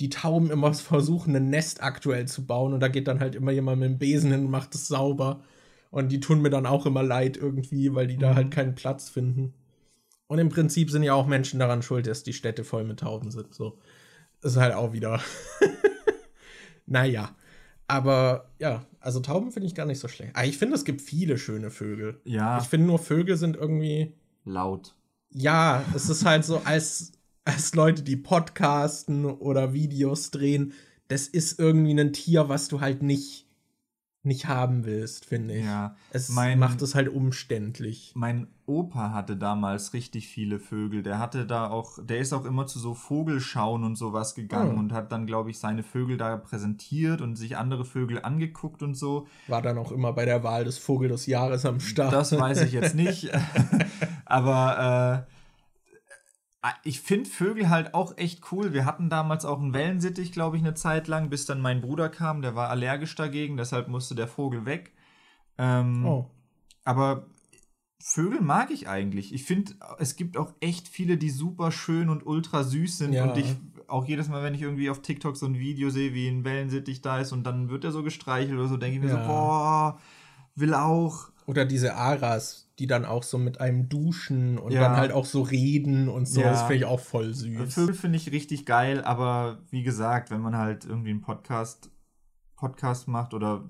die 0.00 0.10
Tauben 0.10 0.50
immer 0.50 0.74
versuchen, 0.74 1.34
ein 1.34 1.50
Nest 1.50 1.82
aktuell 1.82 2.26
zu 2.26 2.46
bauen 2.46 2.72
und 2.72 2.80
da 2.80 2.88
geht 2.88 3.08
dann 3.08 3.20
halt 3.20 3.34
immer 3.34 3.52
jemand 3.52 3.80
mit 3.80 3.90
dem 3.90 3.98
Besen 3.98 4.30
hin 4.30 4.44
und 4.44 4.50
macht 4.50 4.74
es 4.74 4.88
sauber. 4.88 5.42
Und 5.90 6.10
die 6.10 6.20
tun 6.20 6.42
mir 6.42 6.50
dann 6.50 6.66
auch 6.66 6.84
immer 6.84 7.02
leid 7.02 7.36
irgendwie, 7.36 7.94
weil 7.94 8.06
die 8.06 8.18
da 8.18 8.34
halt 8.34 8.50
keinen 8.50 8.74
Platz 8.74 9.08
finden. 9.08 9.54
Und 10.26 10.38
im 10.38 10.48
Prinzip 10.48 10.90
sind 10.90 11.04
ja 11.04 11.14
auch 11.14 11.26
Menschen 11.26 11.60
daran 11.60 11.82
schuld, 11.82 12.06
dass 12.06 12.24
die 12.24 12.32
Städte 12.32 12.64
voll 12.64 12.84
mit 12.84 13.00
Tauben 13.00 13.30
sind. 13.30 13.54
So. 13.54 13.78
Ist 14.42 14.56
halt 14.56 14.74
auch 14.74 14.92
wieder. 14.92 15.20
naja. 16.86 17.34
Aber 17.86 18.50
ja, 18.58 18.84
also 19.06 19.20
Tauben 19.20 19.52
finde 19.52 19.66
ich 19.68 19.74
gar 19.74 19.86
nicht 19.86 20.00
so 20.00 20.08
schlecht. 20.08 20.34
Aber 20.36 20.44
ich 20.46 20.58
finde, 20.58 20.74
es 20.74 20.84
gibt 20.84 21.00
viele 21.00 21.38
schöne 21.38 21.70
Vögel. 21.70 22.20
Ja. 22.24 22.58
Ich 22.60 22.66
finde 22.66 22.86
nur 22.88 22.98
Vögel 22.98 23.36
sind 23.36 23.56
irgendwie. 23.56 24.12
Laut. 24.44 24.94
Ja, 25.30 25.82
es 25.94 26.08
ist 26.10 26.24
halt 26.24 26.44
so, 26.44 26.58
als, 26.64 27.12
als 27.44 27.74
Leute, 27.74 28.02
die 28.02 28.16
podcasten 28.16 29.24
oder 29.24 29.72
Videos 29.72 30.30
drehen, 30.30 30.72
das 31.08 31.28
ist 31.28 31.58
irgendwie 31.58 31.98
ein 31.98 32.12
Tier, 32.12 32.48
was 32.48 32.68
du 32.68 32.80
halt 32.80 33.02
nicht, 33.02 33.46
nicht 34.22 34.46
haben 34.46 34.84
willst, 34.84 35.24
finde 35.24 35.56
ich. 35.56 35.64
Ja. 35.64 35.96
Es 36.10 36.28
Mein- 36.28 36.58
macht 36.58 36.82
es 36.82 36.94
halt 36.94 37.08
umständlich. 37.08 38.12
Mein 38.14 38.48
Opa 38.66 39.12
hatte 39.12 39.36
damals 39.36 39.92
richtig 39.92 40.28
viele 40.28 40.58
Vögel. 40.58 41.02
Der 41.02 41.18
hatte 41.18 41.46
da 41.46 41.68
auch, 41.70 41.98
der 42.02 42.18
ist 42.18 42.32
auch 42.32 42.44
immer 42.44 42.66
zu 42.66 42.78
so 42.78 42.94
Vogelschauen 42.94 43.84
und 43.84 43.96
sowas 43.96 44.34
gegangen 44.34 44.72
Hm. 44.72 44.78
und 44.78 44.92
hat 44.92 45.12
dann, 45.12 45.26
glaube 45.26 45.50
ich, 45.50 45.58
seine 45.58 45.82
Vögel 45.82 46.16
da 46.16 46.36
präsentiert 46.36 47.20
und 47.20 47.36
sich 47.36 47.56
andere 47.56 47.84
Vögel 47.84 48.20
angeguckt 48.22 48.82
und 48.82 48.94
so. 48.96 49.26
War 49.46 49.62
dann 49.62 49.78
auch 49.78 49.92
immer 49.92 50.12
bei 50.12 50.24
der 50.24 50.42
Wahl 50.42 50.64
des 50.64 50.78
Vogel 50.78 51.08
des 51.08 51.26
Jahres 51.26 51.64
am 51.64 51.80
Start. 51.80 52.12
Das 52.12 52.36
weiß 52.36 52.62
ich 52.62 52.72
jetzt 52.72 52.94
nicht. 52.94 53.30
Aber 54.24 55.26
äh, 56.64 56.68
ich 56.82 57.00
finde 57.00 57.30
Vögel 57.30 57.70
halt 57.70 57.94
auch 57.94 58.16
echt 58.18 58.50
cool. 58.50 58.72
Wir 58.72 58.84
hatten 58.84 59.08
damals 59.08 59.44
auch 59.44 59.60
einen 59.60 59.72
Wellensittich, 59.72 60.32
glaube 60.32 60.56
ich, 60.56 60.62
eine 60.62 60.74
Zeit 60.74 61.06
lang, 61.06 61.30
bis 61.30 61.46
dann 61.46 61.60
mein 61.60 61.80
Bruder 61.80 62.08
kam. 62.08 62.42
Der 62.42 62.56
war 62.56 62.70
allergisch 62.70 63.14
dagegen, 63.14 63.56
deshalb 63.56 63.86
musste 63.88 64.16
der 64.16 64.26
Vogel 64.26 64.64
weg. 64.66 64.92
Ähm, 65.58 66.04
Oh. 66.04 66.26
Aber 66.84 67.26
Vögel 68.08 68.40
mag 68.40 68.70
ich 68.70 68.88
eigentlich. 68.88 69.34
Ich 69.34 69.42
finde, 69.42 69.72
es 69.98 70.14
gibt 70.14 70.36
auch 70.36 70.52
echt 70.60 70.86
viele, 70.86 71.16
die 71.16 71.28
super 71.28 71.72
schön 71.72 72.08
und 72.08 72.24
ultra 72.24 72.62
süß 72.62 72.98
sind. 72.98 73.12
Ja. 73.12 73.24
Und 73.24 73.36
ich 73.36 73.56
auch 73.88 74.04
jedes 74.06 74.28
Mal, 74.28 74.44
wenn 74.44 74.54
ich 74.54 74.62
irgendwie 74.62 74.90
auf 74.90 75.02
TikTok 75.02 75.36
so 75.36 75.44
ein 75.46 75.58
Video 75.58 75.90
sehe, 75.90 76.14
wie 76.14 76.28
ein 76.28 76.44
Wellensittich 76.44 77.02
da 77.02 77.18
ist 77.18 77.32
und 77.32 77.42
dann 77.42 77.68
wird 77.68 77.82
er 77.82 77.90
so 77.90 78.04
gestreichelt 78.04 78.56
oder 78.56 78.68
so, 78.68 78.76
denke 78.76 78.98
ich 78.98 79.02
mir 79.02 79.10
Ja. 79.10 79.22
so, 79.22 79.26
boah, 79.28 79.98
will 80.54 80.72
auch. 80.74 81.30
Oder 81.46 81.64
diese 81.64 81.96
Aras, 81.96 82.70
die 82.78 82.86
dann 82.86 83.04
auch 83.04 83.24
so 83.24 83.38
mit 83.38 83.60
einem 83.60 83.88
duschen 83.88 84.56
und 84.58 84.70
Ja. 84.70 84.82
dann 84.82 84.96
halt 84.96 85.10
auch 85.10 85.26
so 85.26 85.42
reden 85.42 86.08
und 86.08 86.26
so. 86.26 86.42
Ja. 86.42 86.50
Das 86.50 86.60
finde 86.60 86.76
ich 86.76 86.84
auch 86.84 87.00
voll 87.00 87.34
süß. 87.34 87.74
Vögel 87.74 87.94
finde 87.96 88.18
ich 88.18 88.30
richtig 88.30 88.66
geil, 88.66 89.02
aber 89.02 89.58
wie 89.70 89.82
gesagt, 89.82 90.30
wenn 90.30 90.40
man 90.42 90.56
halt 90.56 90.84
irgendwie 90.84 91.10
einen 91.10 91.22
Podcast, 91.22 91.90
Podcast 92.54 93.08
macht 93.08 93.34
oder 93.34 93.64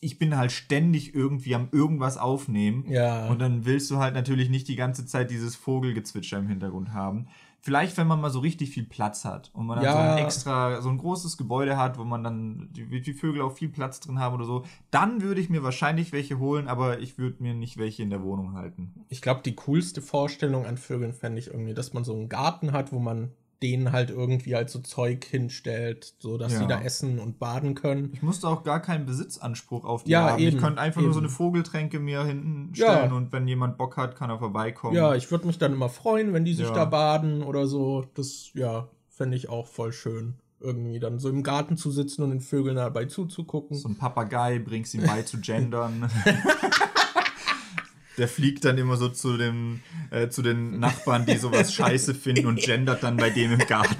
ich 0.00 0.18
bin 0.18 0.36
halt 0.36 0.52
ständig 0.52 1.14
irgendwie 1.14 1.54
am 1.54 1.68
irgendwas 1.72 2.18
aufnehmen. 2.18 2.84
Ja. 2.88 3.28
Und 3.28 3.40
dann 3.40 3.64
willst 3.64 3.90
du 3.90 3.96
halt 3.98 4.14
natürlich 4.14 4.50
nicht 4.50 4.68
die 4.68 4.76
ganze 4.76 5.06
Zeit 5.06 5.30
dieses 5.30 5.56
Vogelgezwitscher 5.56 6.38
im 6.38 6.48
Hintergrund 6.48 6.92
haben. 6.92 7.28
Vielleicht, 7.60 7.96
wenn 7.96 8.06
man 8.06 8.20
mal 8.20 8.30
so 8.30 8.38
richtig 8.38 8.70
viel 8.70 8.84
Platz 8.84 9.24
hat 9.24 9.50
und 9.52 9.66
man 9.66 9.76
dann 9.78 9.84
Ja. 9.86 9.92
so 9.92 9.98
ein 9.98 10.18
extra, 10.24 10.80
so 10.82 10.88
ein 10.88 10.98
großes 10.98 11.36
Gebäude 11.36 11.76
hat, 11.76 11.98
wo 11.98 12.04
man 12.04 12.22
dann 12.22 12.68
die, 12.70 13.00
die 13.00 13.12
Vögel 13.12 13.42
auch 13.42 13.56
viel 13.56 13.68
Platz 13.70 13.98
drin 13.98 14.20
haben 14.20 14.36
oder 14.36 14.44
so, 14.44 14.64
dann 14.92 15.20
würde 15.20 15.40
ich 15.40 15.50
mir 15.50 15.64
wahrscheinlich 15.64 16.12
welche 16.12 16.38
holen, 16.38 16.68
aber 16.68 17.00
ich 17.00 17.18
würde 17.18 17.42
mir 17.42 17.54
nicht 17.54 17.76
welche 17.76 18.04
in 18.04 18.10
der 18.10 18.22
Wohnung 18.22 18.52
halten. 18.52 18.94
Ich 19.08 19.20
glaube, 19.20 19.40
die 19.44 19.56
coolste 19.56 20.00
Vorstellung 20.00 20.64
an 20.64 20.76
Vögeln 20.76 21.12
fände 21.12 21.40
ich 21.40 21.48
irgendwie, 21.48 21.74
dass 21.74 21.92
man 21.92 22.04
so 22.04 22.14
einen 22.14 22.28
Garten 22.28 22.70
hat, 22.70 22.92
wo 22.92 23.00
man 23.00 23.32
denen 23.62 23.92
halt 23.92 24.10
irgendwie 24.10 24.54
halt 24.54 24.68
so 24.70 24.80
Zeug 24.80 25.24
hinstellt, 25.24 26.14
so 26.18 26.36
dass 26.36 26.52
Ja. 26.52 26.58
sie 26.60 26.66
da 26.66 26.80
essen 26.82 27.18
und 27.18 27.38
baden 27.38 27.74
können. 27.74 28.10
Ich 28.12 28.22
musste 28.22 28.48
auch 28.48 28.64
gar 28.64 28.80
keinen 28.80 29.06
Besitzanspruch 29.06 29.84
auf 29.84 30.04
die 30.04 30.10
Ja, 30.10 30.30
haben. 30.32 30.42
eben, 30.42 30.56
ich 30.56 30.62
könnte 30.62 30.80
einfach 30.80 31.00
nur 31.00 31.12
so 31.12 31.20
eben. 31.20 31.26
eine 31.26 31.34
Vogeltränke 31.34 31.98
mir 31.98 32.24
hinten 32.24 32.72
Ja. 32.74 32.92
stellen 32.96 33.12
und 33.12 33.32
wenn 33.32 33.48
jemand 33.48 33.78
Bock 33.78 33.96
hat, 33.96 34.14
kann 34.16 34.28
er 34.30 34.38
vorbeikommen. 34.38 34.94
Ja, 34.94 35.14
ich 35.14 35.30
würde 35.30 35.46
mich 35.46 35.58
dann 35.58 35.72
immer 35.72 35.88
freuen, 35.88 36.32
wenn 36.32 36.44
die 36.44 36.54
sich 36.54 36.68
Ja. 36.68 36.74
da 36.74 36.84
baden 36.84 37.42
oder 37.42 37.66
so. 37.66 38.04
Das, 38.14 38.50
ja, 38.54 38.88
fände 39.08 39.36
ich 39.36 39.48
auch 39.48 39.66
voll 39.66 39.92
schön. 39.92 40.34
Irgendwie 40.60 40.98
dann 41.00 41.18
so 41.18 41.28
im 41.28 41.42
Garten 41.42 41.76
zu 41.76 41.90
sitzen 41.90 42.22
und 42.22 42.30
den 42.30 42.40
Vögeln 42.40 42.76
dabei 42.76 43.04
zuzugucken. 43.06 43.76
So 43.76 43.88
ein 43.88 43.96
Papagei, 43.96 44.58
bringst 44.58 44.94
ihm 44.94 45.04
bei 45.06 45.22
zu 45.22 45.38
gendern. 45.40 46.10
Der 48.18 48.28
fliegt 48.28 48.64
dann 48.64 48.78
immer 48.78 48.96
so 48.96 49.08
zu, 49.08 49.36
dem, 49.36 49.82
äh, 50.10 50.28
zu 50.28 50.42
den 50.42 50.80
Nachbarn, 50.80 51.26
die 51.26 51.36
sowas 51.36 51.74
scheiße 51.74 52.14
finden 52.14 52.46
und 52.46 52.60
gendert 52.60 53.02
dann 53.02 53.16
bei 53.16 53.30
dem 53.30 53.52
im 53.52 53.58
Garten. 53.58 53.96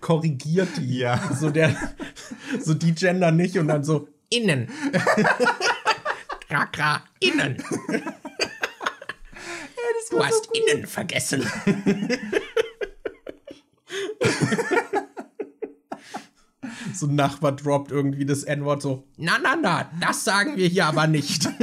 Korrigiert 0.00 0.68
die. 0.76 0.98
Ja. 0.98 1.34
So 1.34 1.50
der, 1.50 1.74
so 2.60 2.74
die 2.74 2.94
Gender 2.94 3.32
nicht 3.32 3.58
und 3.58 3.68
dann 3.68 3.82
so 3.82 4.08
innen. 4.30 4.68
Krakra, 6.48 7.02
innen. 7.18 7.56
du 10.10 10.24
hast 10.24 10.48
innen 10.52 10.86
vergessen. 10.86 11.44
so 16.94 17.06
ein 17.06 17.14
Nachbar 17.14 17.52
droppt 17.52 17.90
irgendwie 17.90 18.24
das 18.26 18.42
N-Wort 18.44 18.82
so, 18.82 19.04
na, 19.16 19.32
na, 19.42 19.56
na, 19.60 19.90
das 20.00 20.24
sagen 20.24 20.56
wir 20.56 20.68
hier 20.68 20.86
aber 20.86 21.06
nicht. 21.06 21.48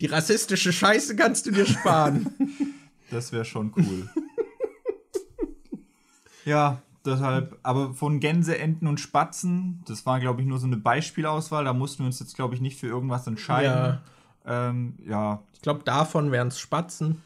Die 0.00 0.06
rassistische 0.06 0.72
Scheiße 0.72 1.16
kannst 1.16 1.46
du 1.46 1.50
dir 1.52 1.66
sparen. 1.66 2.34
Das 3.10 3.32
wäre 3.32 3.44
schon 3.44 3.72
cool. 3.76 4.08
ja, 6.44 6.82
deshalb, 7.04 7.58
aber 7.62 7.94
von 7.94 8.20
Gänse, 8.20 8.58
Enten 8.58 8.86
und 8.86 9.00
Spatzen, 9.00 9.82
das 9.86 10.04
war, 10.04 10.20
glaube 10.20 10.42
ich, 10.42 10.46
nur 10.46 10.58
so 10.58 10.66
eine 10.66 10.76
Beispielauswahl. 10.76 11.64
Da 11.64 11.72
mussten 11.72 12.00
wir 12.00 12.06
uns 12.06 12.20
jetzt, 12.20 12.34
glaube 12.36 12.54
ich, 12.54 12.60
nicht 12.60 12.78
für 12.78 12.86
irgendwas 12.88 13.26
entscheiden. 13.26 14.00
Ja. 14.46 14.68
Ähm, 14.68 14.94
ja. 15.06 15.42
Ich 15.54 15.62
glaube, 15.62 15.84
davon 15.84 16.32
wären 16.32 16.48
es 16.48 16.58
Spatzen. 16.58 17.22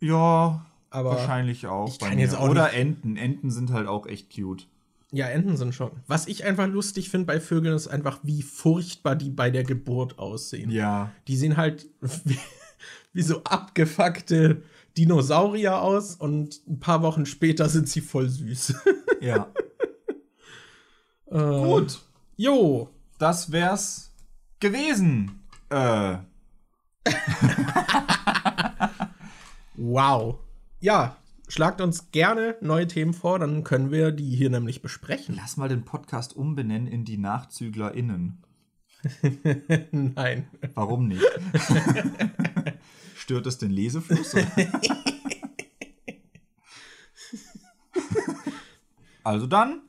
Ja, 0.00 0.66
Aber 0.90 1.10
wahrscheinlich 1.10 1.66
auch. 1.66 1.88
ich 1.88 1.98
kann 1.98 2.18
jetzt 2.18 2.34
auch 2.36 2.48
Oder 2.48 2.64
nicht- 2.64 2.74
Enten. 2.76 3.16
Enten 3.16 3.50
sind 3.50 3.70
halt 3.70 3.86
auch 3.86 4.06
echt 4.06 4.34
cute. 4.34 4.66
Ja, 5.14 5.26
Enten 5.26 5.58
sind 5.58 5.74
schon. 5.74 5.90
Was 6.06 6.26
ich 6.26 6.44
einfach 6.44 6.66
lustig 6.66 7.10
finde 7.10 7.26
bei 7.26 7.38
Vögeln 7.38 7.76
ist 7.76 7.86
einfach, 7.86 8.20
wie 8.22 8.42
furchtbar 8.42 9.14
die 9.14 9.28
bei 9.28 9.50
der 9.50 9.62
Geburt 9.62 10.18
aussehen. 10.18 10.70
Ja. 10.70 11.12
Die 11.28 11.36
sehen 11.36 11.58
halt 11.58 11.86
wie, 12.24 12.38
wie 13.12 13.22
so 13.22 13.44
abgefuckte 13.44 14.62
Dinosaurier 14.96 15.80
aus 15.82 16.16
und 16.16 16.66
ein 16.66 16.80
paar 16.80 17.02
Wochen 17.02 17.26
später 17.26 17.68
sind 17.68 17.88
sie 17.88 18.00
voll 18.00 18.28
süß. 18.28 18.74
Ja. 19.20 19.52
Äh, 21.30 21.38
Gut. 21.38 22.02
Jo, 22.36 22.90
Das 23.18 23.50
wär's 23.52 24.10
gewesen. 24.60 25.40
Äh. 25.70 26.16
wow. 29.76 30.38
Ja, 30.80 31.16
schlagt 31.52 31.82
uns 31.82 32.10
gerne 32.12 32.56
neue 32.62 32.86
Themen 32.86 33.12
vor, 33.12 33.38
dann 33.38 33.62
können 33.62 33.90
wir 33.90 34.10
die 34.10 34.34
hier 34.34 34.48
nämlich 34.48 34.80
besprechen. 34.80 35.34
Lass 35.36 35.58
mal 35.58 35.68
den 35.68 35.84
Podcast 35.84 36.34
umbenennen 36.34 36.88
in 36.88 37.04
die 37.04 37.18
NachzüglerInnen. 37.18 38.42
Nein. 39.92 40.48
Warum 40.72 41.08
nicht? 41.08 41.22
Stört 43.16 43.46
es 43.46 43.58
den 43.58 43.70
Lesefluss? 43.70 44.34
also 49.22 49.46
dann, 49.46 49.82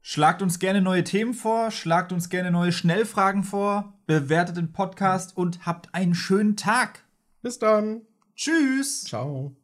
schlagt 0.00 0.42
uns 0.42 0.60
gerne 0.60 0.80
neue 0.80 1.02
Themen 1.02 1.34
vor, 1.34 1.72
schlagt 1.72 2.12
uns 2.12 2.28
gerne 2.28 2.52
neue 2.52 2.70
Schnellfragen 2.70 3.42
vor, 3.42 3.94
bewertet 4.06 4.58
den 4.58 4.72
Podcast 4.72 5.36
und 5.36 5.66
habt 5.66 5.92
einen 5.92 6.14
schönen 6.14 6.56
Tag. 6.56 7.04
Bis 7.42 7.58
dann. 7.58 8.02
Tschüss! 8.36 9.02
Ciao. 9.02 9.56